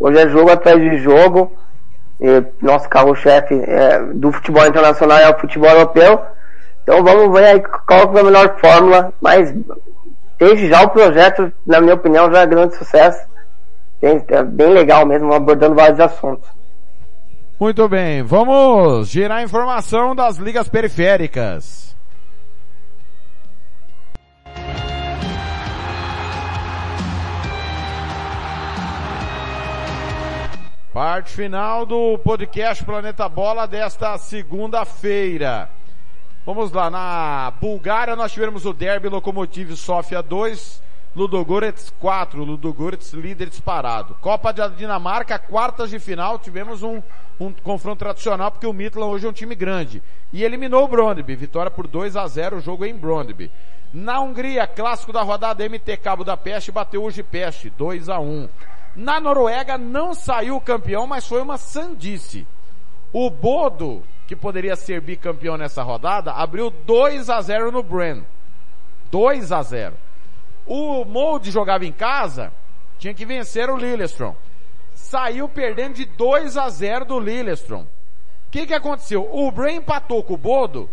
Hoje 0.00 0.20
é 0.20 0.28
jogo 0.30 0.50
atrás 0.50 0.80
de 0.80 0.96
jogo. 0.96 1.52
E 2.18 2.42
nosso 2.64 2.88
carro-chefe 2.88 3.62
é, 3.62 3.98
do 4.14 4.32
futebol 4.32 4.66
internacional 4.66 5.18
é 5.18 5.28
o 5.28 5.38
futebol 5.38 5.68
europeu. 5.68 6.18
Então 6.82 7.04
vamos 7.04 7.30
ver 7.38 7.44
aí 7.44 7.60
qual 7.86 8.16
é 8.16 8.20
a 8.20 8.24
melhor 8.24 8.58
fórmula. 8.58 9.12
Mas 9.20 9.54
desde 10.38 10.70
já 10.70 10.80
o 10.80 10.88
projeto, 10.88 11.52
na 11.66 11.78
minha 11.78 11.92
opinião, 11.92 12.32
já 12.32 12.40
é 12.40 12.46
grande 12.46 12.74
sucesso. 12.74 13.30
É 14.02 14.42
bem 14.42 14.70
legal 14.70 15.06
mesmo, 15.06 15.32
abordando 15.32 15.76
vários 15.76 16.00
assuntos. 16.00 16.48
Muito 17.60 17.88
bem, 17.88 18.24
vamos 18.24 19.08
girar 19.08 19.38
a 19.38 19.42
informação 19.44 20.16
das 20.16 20.36
ligas 20.38 20.68
periféricas. 20.68 21.96
Parte 30.92 31.32
final 31.32 31.86
do 31.86 32.18
podcast 32.18 32.84
Planeta 32.84 33.28
Bola 33.28 33.66
desta 33.66 34.18
segunda-feira. 34.18 35.70
Vamos 36.44 36.72
lá, 36.72 36.90
na 36.90 37.52
Bulgária 37.60 38.16
nós 38.16 38.32
tivemos 38.32 38.66
o 38.66 38.72
Derby 38.72 39.08
Lokomotiv 39.08 39.76
Sofia 39.76 40.20
2, 40.20 40.82
Ludogorets 41.14 41.92
4, 42.00 42.42
Ludogorets 42.42 43.12
líder 43.12 43.50
disparado. 43.50 44.16
Copa 44.20 44.50
da 44.50 44.68
Dinamarca, 44.68 45.38
quartas 45.38 45.90
de 45.90 45.98
final, 45.98 46.38
tivemos 46.38 46.82
um, 46.82 47.02
um 47.38 47.52
confronto 47.52 47.98
tradicional 47.98 48.50
porque 48.50 48.66
o 48.66 48.72
Midland 48.72 49.12
hoje 49.12 49.26
é 49.26 49.28
um 49.28 49.32
time 49.32 49.54
grande. 49.54 50.02
E 50.32 50.42
eliminou 50.42 50.84
o 50.84 50.88
Brondby, 50.88 51.36
vitória 51.36 51.70
por 51.70 51.86
2 51.86 52.16
a 52.16 52.26
0 52.26 52.56
o 52.56 52.60
jogo 52.60 52.86
em 52.86 52.94
Brondby. 52.94 53.50
Na 53.92 54.20
Hungria, 54.20 54.66
clássico 54.66 55.12
da 55.12 55.20
rodada 55.20 55.68
MTK 55.68 56.16
Budapeste 56.16 56.72
bateu 56.72 57.04
o 57.04 57.10
Gipeste, 57.10 57.68
2 57.68 58.08
a 58.08 58.18
1 58.18 58.48
Na 58.96 59.20
Noruega 59.20 59.76
não 59.76 60.14
saiu 60.14 60.58
campeão, 60.62 61.06
mas 61.06 61.26
foi 61.26 61.42
uma 61.42 61.58
sandice. 61.58 62.46
O 63.12 63.28
Bodo, 63.28 64.02
que 64.26 64.34
poderia 64.34 64.76
ser 64.76 65.02
bicampeão 65.02 65.58
nessa 65.58 65.82
rodada, 65.82 66.32
abriu 66.32 66.70
2 66.70 67.28
a 67.28 67.42
0 67.42 67.70
no 67.70 67.82
Bren. 67.82 68.24
2 69.10 69.52
a 69.52 69.62
0. 69.62 69.94
O 70.66 71.04
Molde 71.04 71.50
jogava 71.50 71.84
em 71.84 71.92
casa, 71.92 72.52
tinha 72.98 73.14
que 73.14 73.24
vencer 73.24 73.68
o 73.68 73.76
Lillestrøm. 73.76 74.34
Saiu 74.94 75.48
perdendo 75.48 75.94
de 75.94 76.04
2 76.04 76.56
a 76.56 76.68
0 76.68 77.04
do 77.04 77.20
Lillestrøm. 77.20 77.82
O 77.82 77.86
que 78.50 78.66
que 78.66 78.74
aconteceu? 78.74 79.28
O 79.32 79.50
Bren 79.50 79.76
empatou 79.76 80.22
com 80.22 80.34
o 80.34 80.38
Bodo, 80.38 80.88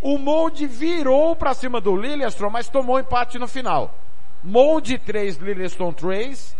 o 0.00 0.18
Molde 0.18 0.66
virou 0.66 1.34
para 1.34 1.54
cima 1.54 1.80
do 1.80 1.96
Lillestrøm, 1.96 2.50
mas 2.50 2.68
tomou 2.68 2.98
empate 2.98 3.38
no 3.38 3.48
final. 3.48 3.94
Molde 4.42 4.98
3, 4.98 5.38
Lillestrøm 5.38 5.92
3, 5.92 6.56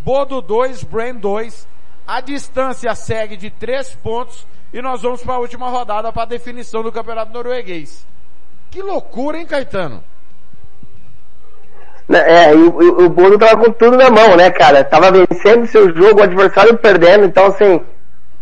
Bodo 0.00 0.40
2, 0.42 0.84
Bren 0.84 1.14
2. 1.14 1.68
A 2.06 2.20
distância 2.20 2.94
segue 2.94 3.36
de 3.36 3.50
3 3.50 3.94
pontos 3.96 4.46
e 4.72 4.82
nós 4.82 5.02
vamos 5.02 5.22
para 5.22 5.34
a 5.34 5.38
última 5.38 5.68
rodada 5.68 6.12
para 6.12 6.22
a 6.22 6.26
definição 6.26 6.82
do 6.82 6.92
campeonato 6.92 7.32
norueguês. 7.32 8.06
Que 8.70 8.82
loucura, 8.82 9.38
hein, 9.38 9.46
Caetano? 9.46 10.02
É, 12.12 12.54
e 12.54 12.56
o, 12.56 13.04
o 13.04 13.08
Bodo 13.08 13.38
tava 13.38 13.56
com 13.56 13.72
tudo 13.72 13.96
na 13.96 14.10
mão, 14.10 14.36
né, 14.36 14.50
cara? 14.50 14.82
Tava 14.82 15.12
vencendo 15.12 15.66
seu 15.66 15.94
jogo, 15.94 16.20
o 16.20 16.24
adversário 16.24 16.76
perdendo, 16.76 17.24
então 17.24 17.46
assim, 17.46 17.80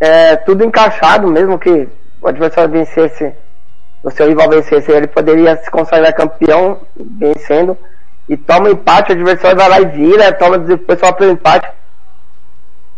é, 0.01 0.37
tudo 0.37 0.65
encaixado, 0.65 1.29
mesmo 1.29 1.59
que 1.59 1.89
o 2.21 2.29
adversário 2.29 2.71
vencesse, 2.71 3.33
o 4.03 4.11
seu 4.11 4.27
rival 4.27 4.49
vencesse, 4.49 4.91
ele 4.91 5.07
poderia 5.07 5.57
se 5.57 5.71
consagrar 5.71 6.15
campeão 6.15 6.81
vencendo, 6.97 7.77
e 8.29 8.37
toma 8.37 8.71
empate, 8.71 9.11
o 9.11 9.15
adversário 9.15 9.57
vai 9.57 9.69
lá 9.69 9.81
e 9.81 9.87
vira, 9.87 10.33
toma 10.33 10.59
depois 10.59 10.99
só 10.99 11.13
pelo 11.13 11.33
empate. 11.33 11.69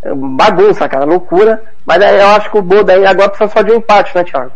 É 0.03 0.15
bagunça, 0.15 0.89
cara, 0.89 1.05
loucura. 1.05 1.63
Mas 1.85 2.03
aí 2.03 2.21
eu 2.21 2.29
acho 2.29 2.51
que 2.51 2.59
o 2.59 2.63
Bodo 2.63 2.91
aí 2.91 3.07
agora 3.07 3.29
precisa 3.29 3.51
só 3.51 3.63
de 3.63 3.71
um 3.71 3.77
empate, 3.77 4.17
né, 4.17 4.25
Thiago? 4.25 4.51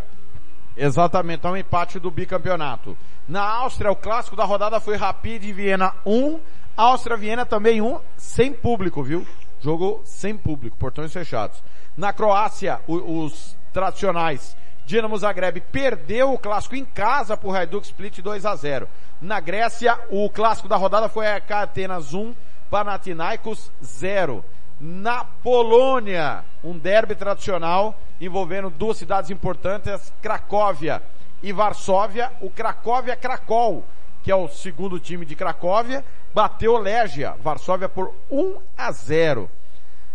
Exatamente, 0.77 1.45
é 1.45 1.49
um 1.49 1.57
empate 1.57 1.99
do 1.99 2.11
bicampeonato. 2.11 2.97
Na 3.27 3.41
Áustria, 3.41 3.91
o 3.91 3.95
clássico 3.95 4.35
da 4.35 4.43
rodada 4.43 4.79
foi 4.79 4.95
Rapid 4.95 5.43
Viena 5.43 5.93
1. 6.05 6.39
Áustria-Viena 6.75 7.45
também 7.45 7.81
1, 7.81 7.99
sem 8.17 8.51
público, 8.51 9.01
viu? 9.01 9.25
Jogo 9.61 10.01
sem 10.03 10.37
público, 10.37 10.77
portões 10.77 11.13
fechados. 11.13 11.63
Na 11.95 12.11
Croácia, 12.11 12.81
o, 12.87 13.23
os 13.23 13.57
tradicionais 13.71 14.55
Dinamo 14.85 15.17
Zagreb 15.17 15.61
perdeu 15.71 16.31
o 16.31 16.37
clássico 16.37 16.75
em 16.75 16.85
casa 16.85 17.35
por 17.35 17.55
Hajduk 17.55 17.85
Split 17.85 18.19
2 18.19 18.45
a 18.45 18.55
0. 18.55 18.87
Na 19.19 19.39
Grécia, 19.39 19.97
o 20.11 20.29
clássico 20.29 20.67
da 20.67 20.75
rodada 20.75 21.09
foi 21.09 21.25
a 21.25 21.37
Atenas 21.37 22.13
1, 22.13 22.35
Panathinaikos 22.69 23.71
0. 23.83 24.45
Na 24.79 25.23
Polônia, 25.23 26.43
um 26.63 26.77
derby 26.77 27.15
tradicional 27.15 27.97
envolvendo 28.19 28.69
duas 28.69 28.97
cidades 28.97 29.29
importantes, 29.29 30.13
Cracóvia 30.21 31.01
e 31.41 31.53
Varsóvia. 31.53 32.31
O 32.41 32.49
Cracóvia 32.49 33.15
Cracol, 33.15 33.85
que 34.21 34.31
é 34.31 34.35
o 34.35 34.47
segundo 34.47 34.99
time 34.99 35.25
de 35.25 35.35
Cracóvia, 35.35 36.03
bateu 36.33 36.77
Legia, 36.77 37.35
Varsóvia 37.41 37.87
por 37.87 38.13
1 38.29 38.57
a 38.77 38.91
0. 38.91 39.49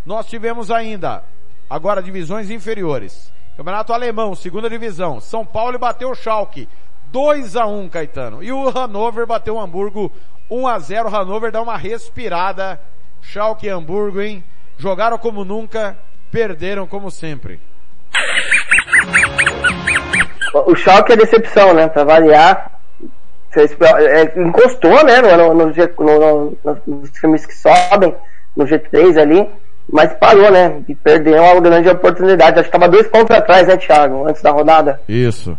Nós 0.04 0.26
tivemos 0.26 0.70
ainda, 0.70 1.24
agora 1.68 2.02
divisões 2.02 2.50
inferiores. 2.50 3.32
Campeonato 3.56 3.92
Alemão, 3.92 4.34
segunda 4.34 4.68
divisão. 4.68 5.20
São 5.20 5.44
Paulo 5.44 5.78
bateu 5.78 6.10
o 6.10 6.14
Schalke, 6.14 6.68
2 7.06 7.56
a 7.56 7.66
1 7.66 7.88
Caetano. 7.88 8.42
E 8.42 8.52
o 8.52 8.68
Hannover 8.68 9.26
bateu 9.26 9.56
o 9.56 9.60
Hamburgo 9.60 10.12
1 10.50 10.66
a 10.66 10.78
0 10.78 11.08
Hannover 11.08 11.52
dá 11.52 11.62
uma 11.62 11.76
respirada 11.76 12.80
Schalke 13.22 13.68
Hamburgo, 13.68 14.20
hein? 14.20 14.44
Jogaram 14.80 15.18
como 15.18 15.44
nunca, 15.44 15.94
perderam 16.32 16.86
como 16.86 17.10
sempre. 17.10 17.60
O 20.54 20.74
Schalke 20.74 21.12
é 21.12 21.16
decepção, 21.16 21.74
né? 21.74 21.86
Pra 21.86 22.02
variar. 22.02 22.80
É, 23.54 24.40
encostou, 24.40 25.04
né? 25.04 25.20
No, 25.20 25.52
no, 25.52 25.66
no, 25.66 26.56
nos 26.86 27.10
times 27.10 27.44
que 27.44 27.54
sobem, 27.54 28.14
no 28.56 28.64
G3 28.64 29.20
ali, 29.20 29.50
mas 29.92 30.14
parou, 30.14 30.50
né? 30.50 30.82
E 30.88 30.94
perdeu 30.94 31.42
uma 31.42 31.60
grande 31.60 31.90
oportunidade. 31.90 32.58
Acho 32.58 32.70
que 32.70 32.74
estava 32.74 32.90
dois 32.90 33.06
pontos 33.08 33.36
atrás, 33.36 33.68
né, 33.68 33.76
Thiago? 33.76 34.26
Antes 34.26 34.40
da 34.40 34.50
rodada. 34.50 34.98
Isso. 35.06 35.58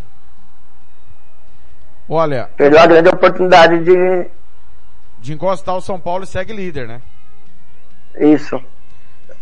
Olha. 2.09 2.49
Perdeu 2.57 2.79
a 2.79 2.87
grande 2.87 3.09
oportunidade 3.09 3.83
de. 3.83 4.31
De 5.19 5.33
encostar 5.33 5.75
o 5.75 5.81
São 5.81 5.99
Paulo 5.99 6.23
e 6.23 6.27
segue 6.27 6.53
líder, 6.53 6.87
né? 6.87 7.03
Isso. 8.19 8.59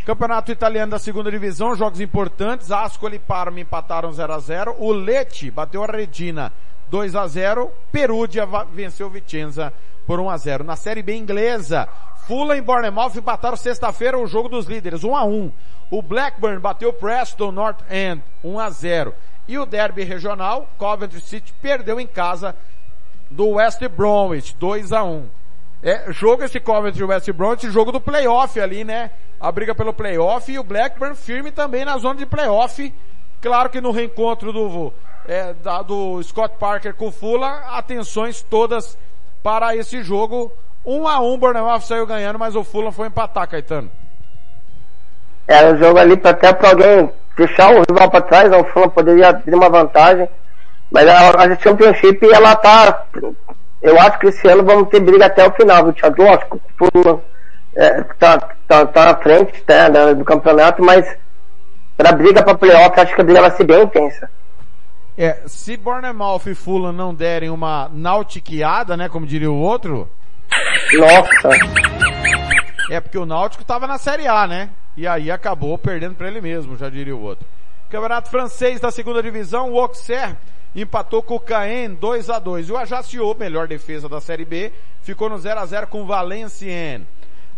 Campeonato 0.09 0.51
Italiano 0.51 0.89
da 0.89 0.97
segunda 0.97 1.29
divisão, 1.29 1.75
jogos 1.75 2.01
importantes. 2.01 2.71
Ascoli 2.71 3.17
e 3.17 3.19
Parma 3.19 3.59
empataram 3.59 4.11
0 4.11 4.33
a 4.33 4.39
0 4.39 4.75
O 4.79 4.91
Lecce 4.91 5.51
bateu 5.51 5.83
a 5.83 5.85
Redina 5.85 6.51
2 6.89 7.15
a 7.15 7.27
0 7.27 7.71
Perugia 7.91 8.43
venceu 8.73 9.07
Vicenza 9.07 9.71
por 10.07 10.19
1 10.19 10.29
a 10.31 10.37
0 10.37 10.63
Na 10.63 10.75
Série 10.75 11.03
B 11.03 11.15
inglesa, 11.15 11.87
Fulham 12.25 12.55
e 12.55 12.61
Bournemouth 12.61 13.15
empataram 13.15 13.55
sexta-feira 13.55 14.17
o 14.17 14.25
jogo 14.25 14.49
dos 14.49 14.65
líderes, 14.65 15.03
1 15.03 15.15
a 15.15 15.23
1 15.23 15.51
O 15.91 16.01
Blackburn 16.01 16.57
bateu 16.57 16.91
Preston 16.91 17.51
North 17.51 17.83
End 17.87 18.23
1 18.43 18.59
a 18.59 18.69
0 18.71 19.13
E 19.47 19.59
o 19.59 19.65
derby 19.67 20.03
regional, 20.03 20.67
Coventry 20.79 21.21
City 21.21 21.53
perdeu 21.61 21.99
em 21.99 22.07
casa 22.07 22.55
do 23.29 23.49
West 23.49 23.87
Bromwich 23.89 24.55
2 24.57 24.91
a 24.91 25.03
1 25.03 25.38
é, 25.81 26.11
jogo 26.11 26.43
esse 26.43 26.59
Coventry 26.59 27.03
West 27.03 27.31
Bromwich, 27.31 27.69
jogo 27.69 27.91
do 27.91 28.01
playoff 28.01 28.59
ali, 28.59 28.83
né? 28.83 29.11
A 29.39 29.51
briga 29.51 29.73
pelo 29.73 29.93
playoff 29.93 30.51
e 30.51 30.59
o 30.59 30.63
Blackburn 30.63 31.15
firme 31.15 31.51
também 31.51 31.85
na 31.85 31.97
zona 31.97 32.15
de 32.15 32.25
playoff. 32.25 32.93
Claro 33.41 33.69
que 33.69 33.79
no 33.79 33.91
reencontro 33.91 34.51
do, 34.51 34.93
é, 35.25 35.53
da, 35.53 35.81
do 35.81 36.21
Scott 36.23 36.55
Parker 36.59 36.93
com 36.93 37.07
o 37.07 37.11
Fula, 37.11 37.63
atenções 37.77 38.41
todas 38.41 38.97
para 39.41 39.73
esse 39.75 40.03
jogo. 40.03 40.51
Um 40.85 41.07
a 41.07 41.21
um, 41.21 41.33
o 41.33 41.37
Bournemouth 41.37 41.81
saiu 41.81 42.05
ganhando, 42.05 42.37
mas 42.37 42.55
o 42.55 42.63
Fulham 42.63 42.91
foi 42.91 43.07
empatar, 43.07 43.47
Caetano. 43.47 43.89
Era 45.47 45.73
um 45.73 45.77
jogo 45.77 45.97
ali 45.97 46.17
para 46.17 46.31
até 46.31 46.51
para 46.51 46.69
alguém 46.69 47.09
deixar 47.37 47.71
o 47.71 47.83
rival 47.89 48.09
para 48.09 48.21
trás, 48.21 48.51
o 48.51 48.63
Fulham 48.65 48.89
poderia 48.89 49.33
ter 49.33 49.55
uma 49.55 49.69
vantagem. 49.69 50.27
Mas 50.91 51.07
a, 51.07 51.29
a 51.29 51.55
Championship, 51.57 52.19
ela 52.33 52.55
tá 52.55 53.05
eu 53.81 53.99
acho 53.99 54.19
que 54.19 54.27
esse 54.27 54.47
ano 54.47 54.63
vamos 54.63 54.89
ter 54.89 54.99
briga 54.99 55.25
até 55.25 55.45
o 55.47 55.51
final, 55.51 55.83
viu, 55.83 55.93
Thiago? 55.93 56.23
Lógico, 56.23 56.61
o 56.79 57.21
é, 57.75 58.01
tá, 58.19 58.37
tá, 58.67 58.85
tá 58.85 59.05
na 59.05 59.15
frente 59.15 59.61
tá, 59.61 59.87
do 60.13 60.25
campeonato, 60.25 60.83
mas 60.83 61.05
pra 61.95 62.11
briga 62.11 62.43
pra 62.43 62.55
playoff, 62.55 62.99
acho 62.99 63.15
que 63.15 63.21
a 63.21 63.23
briga 63.23 63.41
vai 63.41 63.51
ser 63.51 63.63
bem 63.63 63.83
intensa. 63.83 64.29
É, 65.17 65.41
se 65.45 65.75
Bournemouth 65.77 66.47
e 66.47 66.55
Fulham 66.55 66.93
não 66.93 67.13
derem 67.13 67.49
uma 67.49 67.89
nautiqueada, 67.93 68.95
né, 68.95 69.09
como 69.09 69.25
diria 69.25 69.51
o 69.51 69.59
outro... 69.59 70.09
Nossa! 70.93 71.49
É, 72.89 72.99
porque 72.99 73.17
o 73.17 73.25
Náutico 73.25 73.63
tava 73.63 73.85
na 73.85 73.99
Série 73.99 74.27
A, 74.27 74.47
né? 74.47 74.69
E 74.97 75.07
aí 75.07 75.29
acabou 75.29 75.77
perdendo 75.77 76.15
para 76.15 76.27
ele 76.27 76.41
mesmo, 76.41 76.75
já 76.75 76.89
diria 76.89 77.15
o 77.15 77.21
outro. 77.21 77.45
Campeonato 77.89 78.29
francês 78.29 78.79
da 78.79 78.91
segunda 78.91 79.21
divisão, 79.21 79.71
o 79.71 79.79
Auxerre 79.79 80.35
empatou 80.75 81.21
com 81.21 81.35
o 81.35 81.39
Caen 81.39 81.93
2 81.93 82.29
a 82.29 82.39
2 82.39 82.69
E 82.69 82.71
o 82.71 82.77
Ajaccio, 82.77 83.35
melhor 83.37 83.67
defesa 83.67 84.07
da 84.07 84.21
Série 84.21 84.45
B, 84.45 84.71
ficou 85.01 85.29
no 85.29 85.39
0 85.39 85.59
a 85.59 85.65
0 85.65 85.87
com 85.87 86.01
o 86.01 86.05
Valenciennes. 86.05 87.07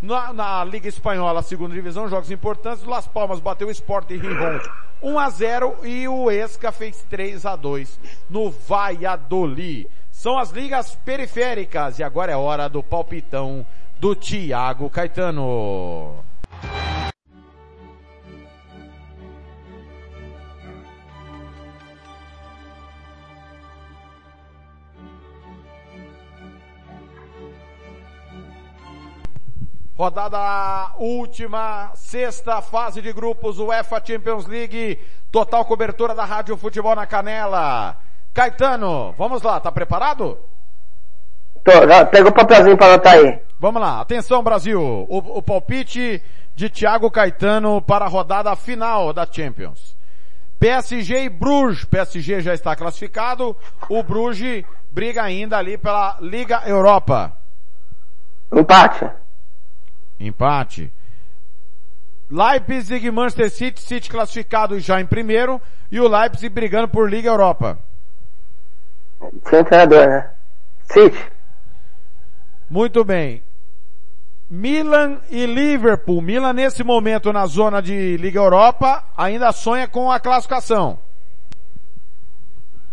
Na, 0.02 0.34
na, 0.34 0.64
Liga 0.64 0.88
Espanhola, 0.88 1.44
segunda 1.44 1.76
divisão, 1.76 2.10
jogos 2.10 2.32
importantes, 2.32 2.84
Las 2.86 3.08
Palmas 3.08 3.40
bateu 3.40 3.68
o 3.68 3.72
Sport 3.72 4.08
de 4.08 4.18
Rijon 4.18 4.60
1 5.02 5.20
a 5.20 5.30
0 5.30 5.78
e 5.84 6.08
o 6.08 6.32
Esca 6.32 6.72
fez 6.72 7.06
3 7.10 7.46
a 7.46 7.56
2 7.56 8.00
no 8.30 8.50
Valladolid. 8.50 9.88
São 10.12 10.38
as 10.38 10.52
ligas 10.52 10.96
periféricas 11.06 12.00
e 12.00 12.04
agora 12.04 12.32
é 12.32 12.36
hora 12.36 12.68
do 12.68 12.84
palpitão 12.84 13.66
do 14.00 14.16
Thiago 14.16 14.90
Caetano. 14.90 16.24
Rodada 30.02 30.96
última, 30.98 31.92
sexta 31.94 32.60
fase 32.60 33.04
de 33.04 33.14
grupos 33.14 33.60
UEFA 33.60 34.02
Champions 34.04 34.48
League. 34.48 34.98
Total 35.32 35.64
cobertura 35.64 36.16
da 36.16 36.26
Rádio 36.26 36.58
Futebol 36.58 36.96
na 36.96 37.06
Canela. 37.06 37.96
Caetano, 38.34 39.14
vamos 39.16 39.44
lá, 39.44 39.60
tá 39.60 39.72
preparado? 39.72 40.40
Tô, 41.64 41.72
pegou 42.10 42.32
o 42.32 42.34
papelzinho 42.34 42.76
pra 42.76 42.88
anotar 42.88 43.14
aí. 43.14 43.40
Vamos 43.60 43.80
lá, 43.80 44.02
atenção 44.02 44.42
Brasil, 44.42 44.82
o, 44.82 45.38
o 45.38 45.44
palpite 45.44 46.20
de 46.56 46.68
Thiago 46.68 47.12
Caetano 47.12 47.80
para 47.80 48.06
a 48.06 48.10
rodada 48.10 48.56
final 48.56 49.14
da 49.14 49.28
Champions. 49.32 49.96
PSG 50.60 51.26
e 51.26 51.30
Bruges, 51.30 51.86
PSG 51.86 52.42
já 52.42 52.56
está 52.56 52.76
classificado, 52.76 53.56
o 53.88 54.02
Bruges 54.02 54.66
briga 54.90 55.22
ainda 55.22 55.60
ali 55.60 55.78
pela 55.78 56.18
Liga 56.22 56.64
Europa. 56.66 57.34
Empate. 58.52 59.21
Empate. 60.22 60.92
Leipzig 62.30 63.06
e 63.06 63.12
Manchester 63.12 63.50
City, 63.50 63.82
City 63.82 64.10
classificado 64.10 64.80
já 64.80 65.02
em 65.02 65.06
primeiro, 65.06 65.62
e 65.92 66.00
o 66.00 66.08
Leipzig 66.08 66.50
brigando 66.50 66.88
por 66.88 67.10
Liga 67.10 67.30
Europa. 67.30 67.78
Sem 69.50 69.64
treinador, 69.64 70.08
né? 70.08 70.32
City. 70.92 71.32
Muito 72.70 73.04
bem. 73.04 73.44
Milan 74.50 75.20
e 75.30 75.46
Liverpool. 75.46 76.22
Milan 76.22 76.54
nesse 76.54 76.84
momento 76.84 77.34
na 77.34 77.46
zona 77.46 77.82
de 77.82 78.18
Liga 78.18 78.40
Europa 78.40 79.04
ainda 79.18 79.52
sonha 79.52 79.88
com 79.88 80.12
a 80.12 80.20
classificação. 80.20 81.00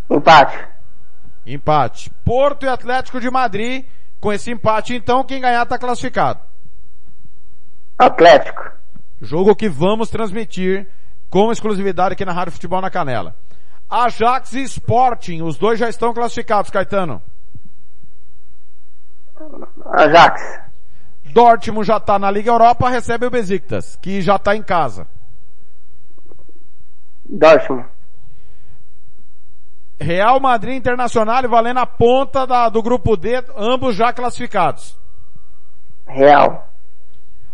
Empate. 0.09 0.67
Empate. 1.45 2.09
Porto 2.25 2.65
e 2.65 2.69
Atlético 2.69 3.19
de 3.19 3.29
Madrid. 3.29 3.85
Com 4.19 4.33
esse 4.33 4.51
empate 4.51 4.93
então, 4.93 5.23
quem 5.23 5.39
ganhar 5.39 5.63
está 5.63 5.77
classificado. 5.77 6.48
Atlético. 7.99 8.71
Jogo 9.21 9.53
que 9.53 9.67
vamos 9.67 10.09
transmitir 10.09 10.87
com 11.29 11.51
exclusividade 11.51 12.13
aqui 12.13 12.23
na 12.23 12.31
Rádio 12.31 12.53
Futebol 12.53 12.79
na 12.79 12.89
Canela. 12.89 13.35
Ajax 13.89 14.53
e 14.53 14.63
Sporting, 14.63 15.41
os 15.41 15.57
dois 15.57 15.77
já 15.77 15.89
estão 15.89 16.13
classificados, 16.13 16.71
Caetano. 16.71 17.21
Ajax. 19.85 20.61
Dortmund 21.33 21.85
já 21.85 21.97
está 21.97 22.17
na 22.17 22.31
Liga 22.31 22.49
Europa, 22.49 22.89
recebe 22.89 23.25
o 23.25 23.29
Besiktas, 23.29 23.97
que 23.97 24.21
já 24.21 24.37
está 24.37 24.55
em 24.55 24.63
casa. 24.63 25.05
Dortmund. 27.25 27.85
Real 29.99 30.39
Madrid 30.39 30.77
Internacional 30.77 31.47
valendo 31.49 31.79
a 31.79 31.85
ponta 31.85 32.47
da, 32.47 32.69
do 32.69 32.81
grupo 32.81 33.17
D, 33.17 33.43
ambos 33.57 33.95
já 33.95 34.13
classificados. 34.13 34.97
Real. 36.07 36.68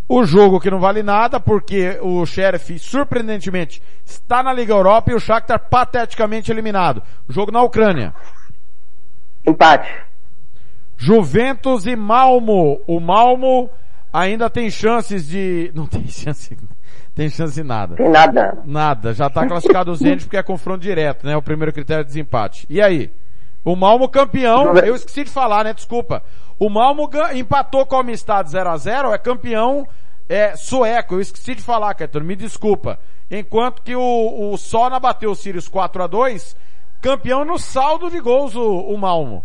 O 0.08 0.24
jogo 0.24 0.60
que 0.60 0.70
não 0.70 0.80
vale 0.80 1.02
nada, 1.02 1.40
porque 1.40 1.98
o 2.02 2.26
Sheriff, 2.26 2.78
surpreendentemente, 2.78 3.82
está 4.06 4.44
na 4.44 4.54
Liga 4.54 4.74
Europa 4.74 5.12
e 5.12 5.16
o 5.16 5.20
Shakhtar 5.20 5.60
pateticamente 5.68 6.52
eliminado. 6.52 7.02
Jogo 7.28 7.52
na 7.52 7.64
Ucrânia. 7.64 8.14
Empate. 9.46 9.92
Juventus 10.96 11.88
e 11.88 11.96
Malmo. 11.96 12.82
O 12.88 13.00
Malmo 13.00 13.70
ainda 14.14 14.50
tem 14.50 14.70
chances 14.70 15.28
de... 15.28 15.72
Não 15.76 15.88
tem 15.88 16.08
chance... 16.08 16.56
Tem 17.16 17.30
chance 17.30 17.56
de 17.56 17.64
nada. 17.64 17.96
Tem 17.96 18.10
nada. 18.10 18.58
Nada. 18.66 19.14
Já 19.14 19.28
está 19.28 19.48
classificado 19.48 19.90
o 19.90 19.96
Zenit 19.96 20.26
porque 20.26 20.36
é 20.36 20.44
confronto 20.44 20.82
direto, 20.82 21.26
né? 21.26 21.36
O 21.38 21.42
primeiro 21.42 21.72
critério 21.72 22.04
de 22.04 22.10
desempate. 22.10 22.68
E 22.70 22.82
aí? 22.82 23.10
O 23.66 23.76
Malmo 23.76 24.08
campeão, 24.08 24.78
eu 24.78 24.96
esqueci 24.96 25.24
de 25.24 25.32
falar, 25.32 25.64
né? 25.64 25.74
Desculpa. 25.74 26.22
O 26.60 26.70
Malmo 26.70 27.10
empatou 27.34 27.84
com 27.86 27.96
o 27.96 28.00
Amistad 28.00 28.48
0 28.48 28.70
a 28.70 28.78
0 28.78 29.14
é 29.14 29.18
campeão 29.18 29.88
é, 30.30 30.56
sueco. 30.56 31.16
Eu 31.16 31.22
esqueci 31.22 31.56
de 31.56 31.64
falar, 31.64 31.96
Caetano, 31.96 32.26
me 32.26 32.36
desculpa. 32.36 33.00
Enquanto 33.30 33.82
que 33.82 33.96
o, 33.96 34.52
o 34.54 34.58
Sona 34.58 35.00
bateu 35.00 35.32
o 35.32 35.36
Sirius 35.36 35.68
4 35.68 36.04
a 36.04 36.08
2 36.08 36.56
campeão 37.02 37.44
no 37.44 37.58
saldo 37.58 38.10
de 38.10 38.20
gols 38.20 38.56
o, 38.56 38.82
o 38.82 38.98
Malmo. 38.98 39.44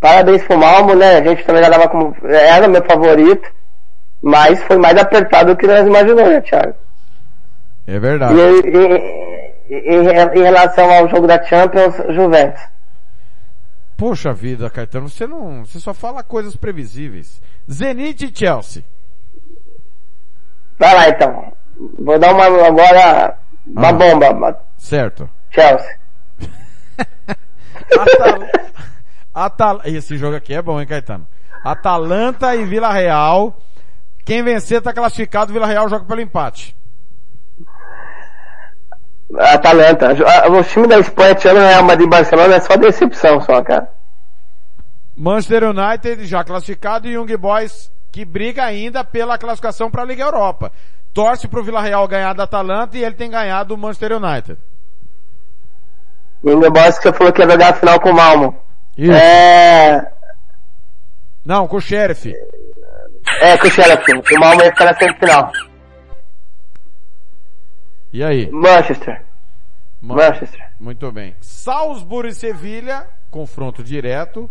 Parabéns 0.00 0.42
pro 0.42 0.58
Malmo, 0.58 0.94
né? 0.94 1.18
A 1.18 1.24
gente 1.24 1.44
também 1.44 1.62
já 1.62 1.70
dava 1.70 1.88
como. 1.88 2.14
Era 2.24 2.66
meu 2.66 2.84
favorito. 2.84 3.48
Mas 4.20 4.60
foi 4.64 4.78
mais 4.78 4.96
apertado 4.96 5.54
do 5.54 5.56
que 5.56 5.66
nós 5.66 5.86
imaginamos, 5.86 6.30
né, 6.30 6.40
Thiago? 6.40 6.74
É 7.86 7.98
verdade. 7.98 8.34
E, 8.34 8.60
e, 8.68 9.21
em 9.74 10.42
relação 10.42 10.90
ao 10.90 11.08
jogo 11.08 11.26
da 11.26 11.42
Champions, 11.42 11.94
Juventus. 12.14 12.60
Poxa 13.96 14.32
vida, 14.32 14.68
Caetano, 14.68 15.08
você 15.08 15.26
não, 15.26 15.64
você 15.64 15.78
só 15.78 15.94
fala 15.94 16.22
coisas 16.22 16.56
previsíveis. 16.56 17.40
Zenit 17.70 18.24
e 18.26 18.36
Chelsea. 18.36 18.84
Vai 20.78 20.94
lá 20.94 21.08
então. 21.08 21.52
Vou 21.98 22.18
dar 22.18 22.34
uma 22.34 22.44
agora 22.66 23.38
uma 23.66 23.88
Ah. 23.88 23.92
bomba. 23.92 24.60
Certo. 24.76 25.28
Chelsea. 25.50 25.98
Atal... 27.98 28.38
Atal... 29.34 29.80
Esse 29.84 30.16
jogo 30.16 30.36
aqui 30.36 30.52
é 30.54 30.60
bom, 30.62 30.80
hein, 30.80 30.86
Caetano? 30.86 31.26
Atalanta 31.64 32.54
e 32.56 32.64
Vila 32.64 32.92
Real. 32.92 33.56
Quem 34.24 34.42
vencer 34.42 34.82
tá 34.82 34.92
classificado, 34.92 35.52
Vila 35.52 35.66
Real 35.66 35.88
joga 35.88 36.04
pelo 36.04 36.20
empate. 36.20 36.76
Atalanta. 39.38 40.08
O 40.50 40.62
time 40.64 40.86
da 40.86 40.98
Espanha 40.98 41.34
tirando 41.34 41.58
o 41.58 41.66
Real 41.66 41.82
Madrid 41.82 42.06
e 42.06 42.10
Barcelona 42.10 42.56
é 42.56 42.60
só 42.60 42.76
decepção 42.76 43.40
só, 43.40 43.62
cara. 43.62 43.88
Manchester 45.16 45.64
United 45.64 46.24
já 46.26 46.42
classificado 46.42 47.06
e 47.06 47.12
Young 47.12 47.36
Boys 47.36 47.90
que 48.10 48.24
briga 48.24 48.64
ainda 48.64 49.02
pela 49.02 49.38
classificação 49.38 49.90
para 49.90 50.02
a 50.02 50.04
Liga 50.04 50.24
Europa. 50.24 50.70
Torce 51.14 51.48
pro 51.48 51.64
Vila 51.64 51.80
Real 51.80 52.06
ganhar 52.06 52.34
da 52.34 52.44
Atalanta 52.44 52.96
e 52.96 53.04
ele 53.04 53.14
tem 53.14 53.30
ganhado 53.30 53.74
o 53.74 53.78
Manchester 53.78 54.12
United. 54.12 54.58
O 56.42 56.70
Boys 56.70 56.98
que 56.98 57.04
você 57.04 57.12
falou 57.12 57.32
que 57.32 57.40
ia 57.40 57.50
jogar 57.50 57.70
a 57.70 57.74
final 57.74 58.00
com 58.00 58.10
o 58.10 58.14
Malmo. 58.14 58.56
Isso. 58.96 59.12
É. 59.12 60.12
Não, 61.44 61.66
com 61.66 61.76
o 61.76 61.80
Sheriff. 61.80 62.34
É, 63.40 63.56
com 63.56 63.66
o 63.66 63.70
Sheriff. 63.70 64.12
O 64.12 64.40
Malmo 64.40 64.62
ia 64.62 64.70
ficar 64.70 64.86
na 64.86 64.94
semifinal. 64.94 65.50
E 68.12 68.22
aí? 68.22 68.50
Manchester. 68.50 69.24
Ma- 70.00 70.16
Manchester. 70.16 70.70
Muito 70.78 71.10
bem. 71.12 71.34
Salzburg 71.40 72.28
e 72.28 72.34
Sevilha, 72.34 73.06
confronto 73.30 73.82
direto. 73.82 74.50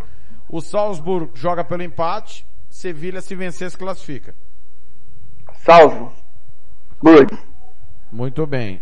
O 0.49 0.61
Salzburg 0.61 1.31
joga 1.35 1.63
pelo 1.63 1.83
empate. 1.83 2.45
Sevilha, 2.69 3.21
se 3.21 3.35
vencer, 3.35 3.69
se 3.69 3.77
classifica. 3.77 4.33
Salvo. 5.55 6.11
Good. 7.01 7.37
Muito 8.11 8.45
bem. 8.47 8.81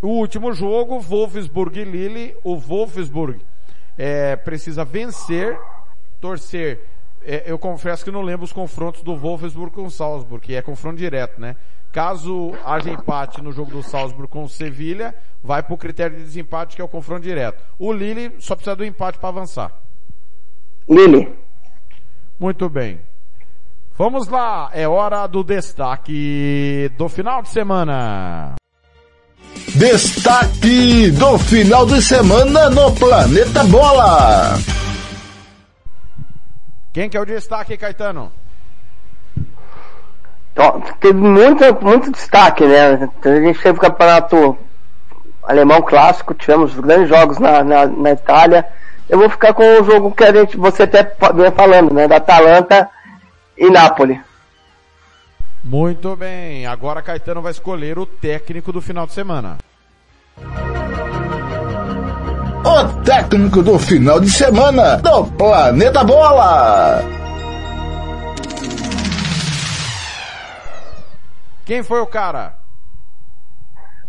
O 0.00 0.08
último 0.08 0.52
jogo, 0.52 1.00
Wolfsburg 1.00 1.80
e 1.80 1.84
Lille. 1.84 2.36
O 2.44 2.56
Wolfsburg 2.56 3.40
é, 3.98 4.36
precisa 4.36 4.84
vencer, 4.84 5.58
torcer. 6.20 6.80
É, 7.22 7.44
eu 7.46 7.58
confesso 7.58 8.04
que 8.04 8.10
não 8.10 8.22
lembro 8.22 8.44
os 8.44 8.52
confrontos 8.52 9.02
do 9.02 9.16
Wolfsburg 9.16 9.74
com 9.74 9.84
o 9.84 9.90
Salzburg, 9.90 10.44
que 10.44 10.54
é 10.54 10.62
confronto 10.62 10.96
direto, 10.96 11.40
né? 11.40 11.56
Caso 11.94 12.52
haja 12.64 12.90
empate 12.90 13.40
no 13.40 13.52
jogo 13.52 13.70
do 13.70 13.80
Salzburg 13.80 14.26
com 14.26 14.42
o 14.42 14.48
Sevilha, 14.48 15.14
vai 15.40 15.62
para 15.62 15.74
o 15.74 15.78
critério 15.78 16.16
de 16.16 16.24
desempate, 16.24 16.74
que 16.74 16.82
é 16.82 16.84
o 16.84 16.88
confronto 16.88 17.22
direto. 17.22 17.62
O 17.78 17.92
Lille 17.92 18.34
só 18.40 18.56
precisa 18.56 18.74
do 18.74 18.84
empate 18.84 19.16
para 19.16 19.28
avançar. 19.28 19.70
Lille. 20.88 21.32
Muito 22.36 22.68
bem. 22.68 22.98
Vamos 23.96 24.26
lá, 24.26 24.70
é 24.72 24.88
hora 24.88 25.24
do 25.28 25.44
destaque 25.44 26.90
do 26.98 27.08
final 27.08 27.42
de 27.42 27.50
semana. 27.50 28.56
Destaque 29.76 31.12
do 31.12 31.38
final 31.38 31.86
de 31.86 32.02
semana 32.02 32.70
no 32.70 32.92
Planeta 32.96 33.62
Bola. 33.62 34.58
Quem 36.92 37.08
que 37.08 37.16
é 37.16 37.20
o 37.20 37.24
destaque, 37.24 37.76
Caetano? 37.76 38.32
Então, 40.54 40.80
teve 41.00 41.18
muito, 41.18 41.64
muito 41.84 42.12
destaque, 42.12 42.64
né? 42.64 43.10
A 43.24 43.40
gente 43.40 43.60
teve 43.60 43.76
o 43.76 43.80
campeonato 43.80 44.56
alemão 45.42 45.82
clássico, 45.82 46.32
tivemos 46.32 46.72
grandes 46.74 47.08
jogos 47.08 47.40
na, 47.40 47.64
na, 47.64 47.86
na 47.86 48.12
Itália. 48.12 48.64
Eu 49.08 49.18
vou 49.18 49.28
ficar 49.28 49.52
com 49.52 49.64
o 49.64 49.84
jogo 49.84 50.12
que 50.12 50.22
a 50.22 50.32
gente, 50.32 50.56
você 50.56 50.84
até 50.84 51.02
vem 51.34 51.50
falando, 51.50 51.92
né? 51.92 52.06
Da 52.06 52.16
Atalanta 52.16 52.88
e 53.58 53.68
Nápoles. 53.68 54.18
Muito 55.62 56.14
bem, 56.14 56.66
agora 56.66 57.02
Caetano 57.02 57.42
vai 57.42 57.50
escolher 57.50 57.98
o 57.98 58.06
técnico 58.06 58.70
do 58.70 58.80
final 58.80 59.06
de 59.06 59.12
semana. 59.12 59.58
O 62.64 63.02
técnico 63.02 63.60
do 63.60 63.76
final 63.76 64.20
de 64.20 64.30
semana 64.30 64.98
do 64.98 65.24
Planeta 65.24 66.04
Bola. 66.04 67.23
Quem 71.64 71.82
foi 71.82 72.00
o 72.00 72.06
cara? 72.06 72.56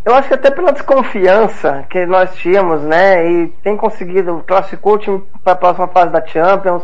Eu 0.04 0.14
acho 0.14 0.28
que 0.28 0.34
até 0.34 0.52
pela 0.52 0.72
desconfiança 0.72 1.84
que 1.90 2.06
nós 2.06 2.36
tínhamos, 2.36 2.82
né? 2.84 3.28
E 3.28 3.48
tem 3.64 3.76
conseguido, 3.78 4.44
classificou 4.46 4.94
o 4.94 5.00
time 5.00 5.24
para 5.44 5.54
a 5.54 5.56
próxima 5.56 5.88
fase 5.88 6.12
da 6.12 6.26
Champions. 6.26 6.84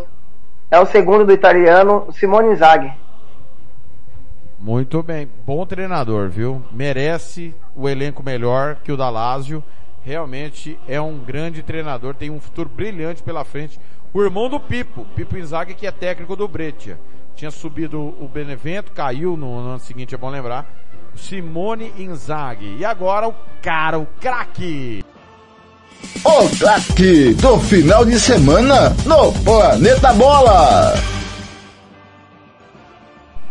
é 0.71 0.79
o 0.79 0.85
segundo 0.85 1.25
do 1.25 1.33
italiano 1.33 2.07
Simone 2.13 2.53
Inzaghi. 2.53 2.91
Muito 4.57 5.03
bem, 5.03 5.29
bom 5.45 5.65
treinador, 5.65 6.29
viu? 6.29 6.63
Merece 6.71 7.53
o 7.75 7.89
elenco 7.89 8.23
melhor 8.23 8.77
que 8.77 8.91
o 8.91 8.97
da 8.97 9.09
Lazio. 9.09 9.63
Realmente 10.03 10.79
é 10.87 10.99
um 11.01 11.19
grande 11.19 11.61
treinador, 11.61 12.15
tem 12.15 12.31
um 12.31 12.39
futuro 12.39 12.69
brilhante 12.69 13.21
pela 13.21 13.43
frente. 13.43 13.79
O 14.13 14.23
irmão 14.23 14.49
do 14.49 14.59
Pipo, 14.59 15.05
Pipo 15.15 15.37
Inzaghi, 15.37 15.73
que 15.73 15.85
é 15.85 15.91
técnico 15.91 16.35
do 16.35 16.47
Breccia. 16.47 16.97
Tinha 17.35 17.51
subido 17.51 17.99
o 17.99 18.29
Benevento, 18.31 18.91
caiu 18.91 19.35
no 19.35 19.57
ano 19.57 19.79
seguinte, 19.79 20.13
é 20.13 20.17
bom 20.17 20.29
lembrar. 20.29 20.65
Simone 21.15 21.91
Inzaghi. 21.97 22.77
E 22.77 22.85
agora 22.85 23.27
o 23.27 23.35
cara, 23.61 23.97
o 23.99 24.07
craque. 24.19 25.03
O 26.23 26.57
craque 26.57 27.33
do 27.35 27.59
final 27.59 28.05
de 28.05 28.19
semana 28.19 28.89
no 29.05 29.31
Planeta 29.43 30.13
Bola. 30.13 30.93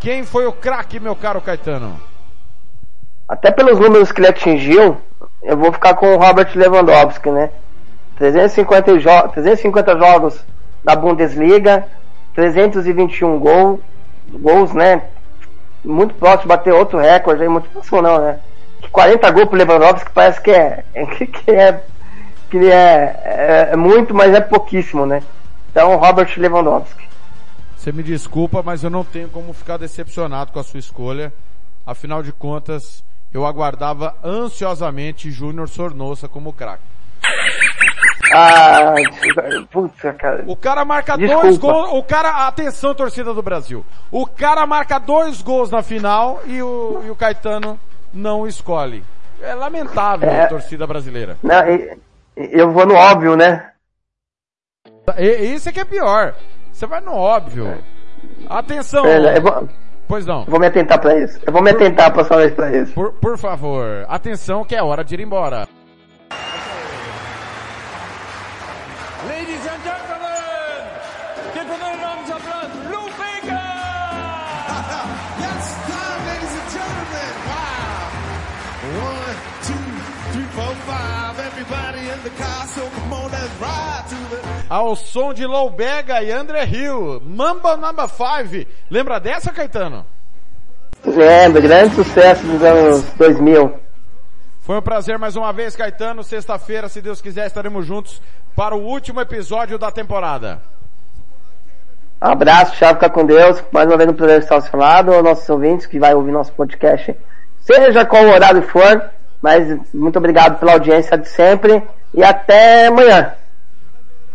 Quem 0.00 0.24
foi 0.24 0.46
o 0.46 0.52
craque, 0.52 0.98
meu 0.98 1.14
caro 1.14 1.40
Caetano? 1.40 2.00
Até 3.28 3.50
pelos 3.50 3.78
números 3.78 4.10
que 4.10 4.20
ele 4.20 4.28
atingiu, 4.28 4.96
eu 5.42 5.56
vou 5.56 5.72
ficar 5.72 5.94
com 5.94 6.14
o 6.14 6.18
Robert 6.18 6.50
Lewandowski, 6.54 7.30
né? 7.30 7.50
350, 8.16 8.98
jo 8.98 9.28
350 9.32 9.98
jogos 9.98 10.44
da 10.82 10.96
Bundesliga, 10.96 11.86
321 12.34 13.38
gol, 13.38 13.80
gols, 14.32 14.72
né? 14.72 15.02
Muito 15.84 16.14
próximo 16.14 16.42
de 16.42 16.48
bater 16.48 16.72
outro 16.72 16.98
recorde 16.98 17.42
aí, 17.42 17.48
muito 17.48 17.68
próximo 17.70 18.02
não, 18.02 18.18
né? 18.18 18.38
40 18.92 19.30
gols 19.30 19.48
pro 19.48 19.58
Lewandowski 19.58 20.10
parece 20.12 20.40
que 20.40 20.50
é, 20.50 20.84
que 21.26 21.50
é, 21.50 21.82
que 22.50 22.70
é, 22.70 23.20
é, 23.24 23.68
é 23.72 23.76
muito, 23.76 24.14
mas 24.14 24.34
é 24.34 24.40
pouquíssimo, 24.40 25.06
né? 25.06 25.22
Então, 25.70 25.96
Robert 25.96 26.32
Lewandowski. 26.36 27.08
Você 27.76 27.92
me 27.92 28.02
desculpa, 28.02 28.62
mas 28.62 28.82
eu 28.82 28.90
não 28.90 29.04
tenho 29.04 29.28
como 29.28 29.52
ficar 29.52 29.76
decepcionado 29.78 30.52
com 30.52 30.58
a 30.58 30.64
sua 30.64 30.80
escolha. 30.80 31.32
Afinal 31.86 32.22
de 32.22 32.32
contas, 32.32 33.02
eu 33.32 33.46
aguardava 33.46 34.14
ansiosamente 34.22 35.30
Júnior 35.30 35.68
Sornosa 35.68 36.28
como 36.28 36.52
craque. 36.52 36.82
Ah, 38.32 38.94
putz, 39.70 40.00
cara. 40.18 40.44
O 40.46 40.56
cara 40.56 40.84
marca 40.84 41.16
Desculpa. 41.16 41.42
dois 41.42 41.58
gols, 41.58 41.90
o 41.92 42.02
cara, 42.02 42.46
atenção 42.46 42.94
torcida 42.94 43.34
do 43.34 43.42
Brasil. 43.42 43.84
O 44.10 44.26
cara 44.26 44.66
marca 44.66 44.98
dois 44.98 45.42
gols 45.42 45.70
na 45.70 45.82
final 45.82 46.40
e 46.46 46.62
o, 46.62 47.02
e 47.06 47.10
o 47.10 47.16
Caetano 47.16 47.78
não 48.12 48.46
escolhe. 48.46 49.02
É 49.42 49.54
lamentável 49.54 50.28
É. 50.28 50.44
a 50.44 50.48
torcida 50.48 50.86
brasileira. 50.86 51.36
Não, 51.42 51.56
eu 52.36 52.70
vou 52.70 52.86
no 52.86 52.94
óbvio, 52.94 53.36
né? 53.36 53.70
Isso 55.18 55.68
é 55.68 55.72
que 55.72 55.80
é 55.80 55.84
pior. 55.84 56.34
Você 56.72 56.86
vai 56.86 57.00
no 57.00 57.14
óbvio. 57.14 57.82
Atenção. 58.48 59.04
É, 59.06 59.40
vou, 59.40 59.68
Pois 60.06 60.26
não. 60.26 60.44
vou 60.44 60.60
me 60.60 60.66
atentar 60.66 61.00
pra 61.00 61.18
isso. 61.18 61.38
Eu 61.46 61.52
vou 61.52 61.62
me 61.62 61.70
atentar 61.70 62.12
vez 62.36 62.52
pra 62.54 62.70
isso. 62.76 62.92
Por, 62.92 63.12
por 63.14 63.38
favor, 63.38 64.04
atenção 64.08 64.64
que 64.64 64.74
é 64.76 64.82
hora 64.82 65.02
de 65.04 65.14
ir 65.14 65.20
embora. 65.20 65.66
Ao 84.70 84.94
som 84.94 85.34
de 85.34 85.44
Low 85.44 85.68
Bega 85.68 86.22
e 86.22 86.30
André 86.30 86.64
Hill, 86.64 87.20
Mamba 87.24 87.76
Number 87.76 88.06
5. 88.06 88.70
Lembra 88.88 89.18
dessa, 89.18 89.50
Caetano? 89.50 90.06
Lembro, 91.04 91.60
grande 91.60 91.96
sucesso 91.96 92.46
dos 92.46 92.62
anos 92.62 93.02
2000. 93.14 93.74
Foi 94.60 94.78
um 94.78 94.80
prazer 94.80 95.18
mais 95.18 95.34
uma 95.34 95.52
vez, 95.52 95.74
Caetano. 95.74 96.22
Sexta-feira, 96.22 96.88
se 96.88 97.02
Deus 97.02 97.20
quiser, 97.20 97.48
estaremos 97.48 97.84
juntos 97.84 98.22
para 98.54 98.76
o 98.76 98.80
último 98.80 99.20
episódio 99.20 99.76
da 99.76 99.90
temporada. 99.90 100.62
Um 102.22 102.28
abraço, 102.28 102.76
tchau, 102.76 102.94
fica 102.94 103.10
com 103.10 103.26
Deus. 103.26 103.60
Mais 103.72 103.88
uma 103.88 103.96
vez 103.96 104.08
um 104.08 104.14
prazer 104.14 104.38
estar 104.38 104.54
ao 104.54 104.60
seu 104.60 104.78
lado, 104.78 105.12
aos 105.12 105.24
nossos 105.24 105.50
ouvintes 105.50 105.86
que 105.86 105.98
vai 105.98 106.14
ouvir 106.14 106.30
nosso 106.30 106.52
podcast, 106.52 107.16
seja 107.60 108.06
qual 108.06 108.22
horário 108.24 108.62
for, 108.62 109.10
mas 109.42 109.76
muito 109.92 110.16
obrigado 110.16 110.60
pela 110.60 110.74
audiência 110.74 111.18
de 111.18 111.28
sempre 111.28 111.82
e 112.14 112.22
até 112.22 112.86
amanhã. 112.86 113.34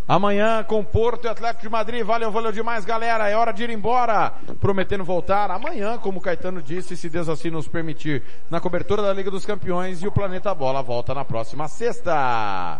Amanhã 0.07 0.64
com 0.64 0.84
Porto 0.84 1.26
e 1.26 1.27
Atlético 1.27 1.64
de 1.64 1.69
Madrid. 1.69 2.06
Valeu, 2.06 2.32
valeu 2.32 2.52
demais, 2.52 2.86
galera. 2.86 3.27
É 3.27 3.36
hora 3.36 3.52
de 3.52 3.64
ir 3.64 3.72
embora. 3.72 4.34
Prometendo 4.60 5.03
voltar 5.03 5.49
amanhã, 5.49 5.98
como 5.98 6.19
o 6.19 6.22
Caetano 6.22 6.61
disse, 6.61 6.95
se 6.95 7.10
Deus 7.10 7.27
assim 7.27 7.49
nos 7.49 7.68
permitir, 7.68 8.22
na 8.49 8.60
cobertura 8.60 9.02
da 9.02 9.11
Liga 9.11 9.32
dos 9.32 9.45
Campeões 9.45 10.03
e 10.03 10.07
o 10.07 10.11
Planeta 10.11 10.53
Bola 10.53 10.84
volta 10.84 11.14
na 11.14 11.26
próxima 11.26 11.68
sexta. 11.68 12.80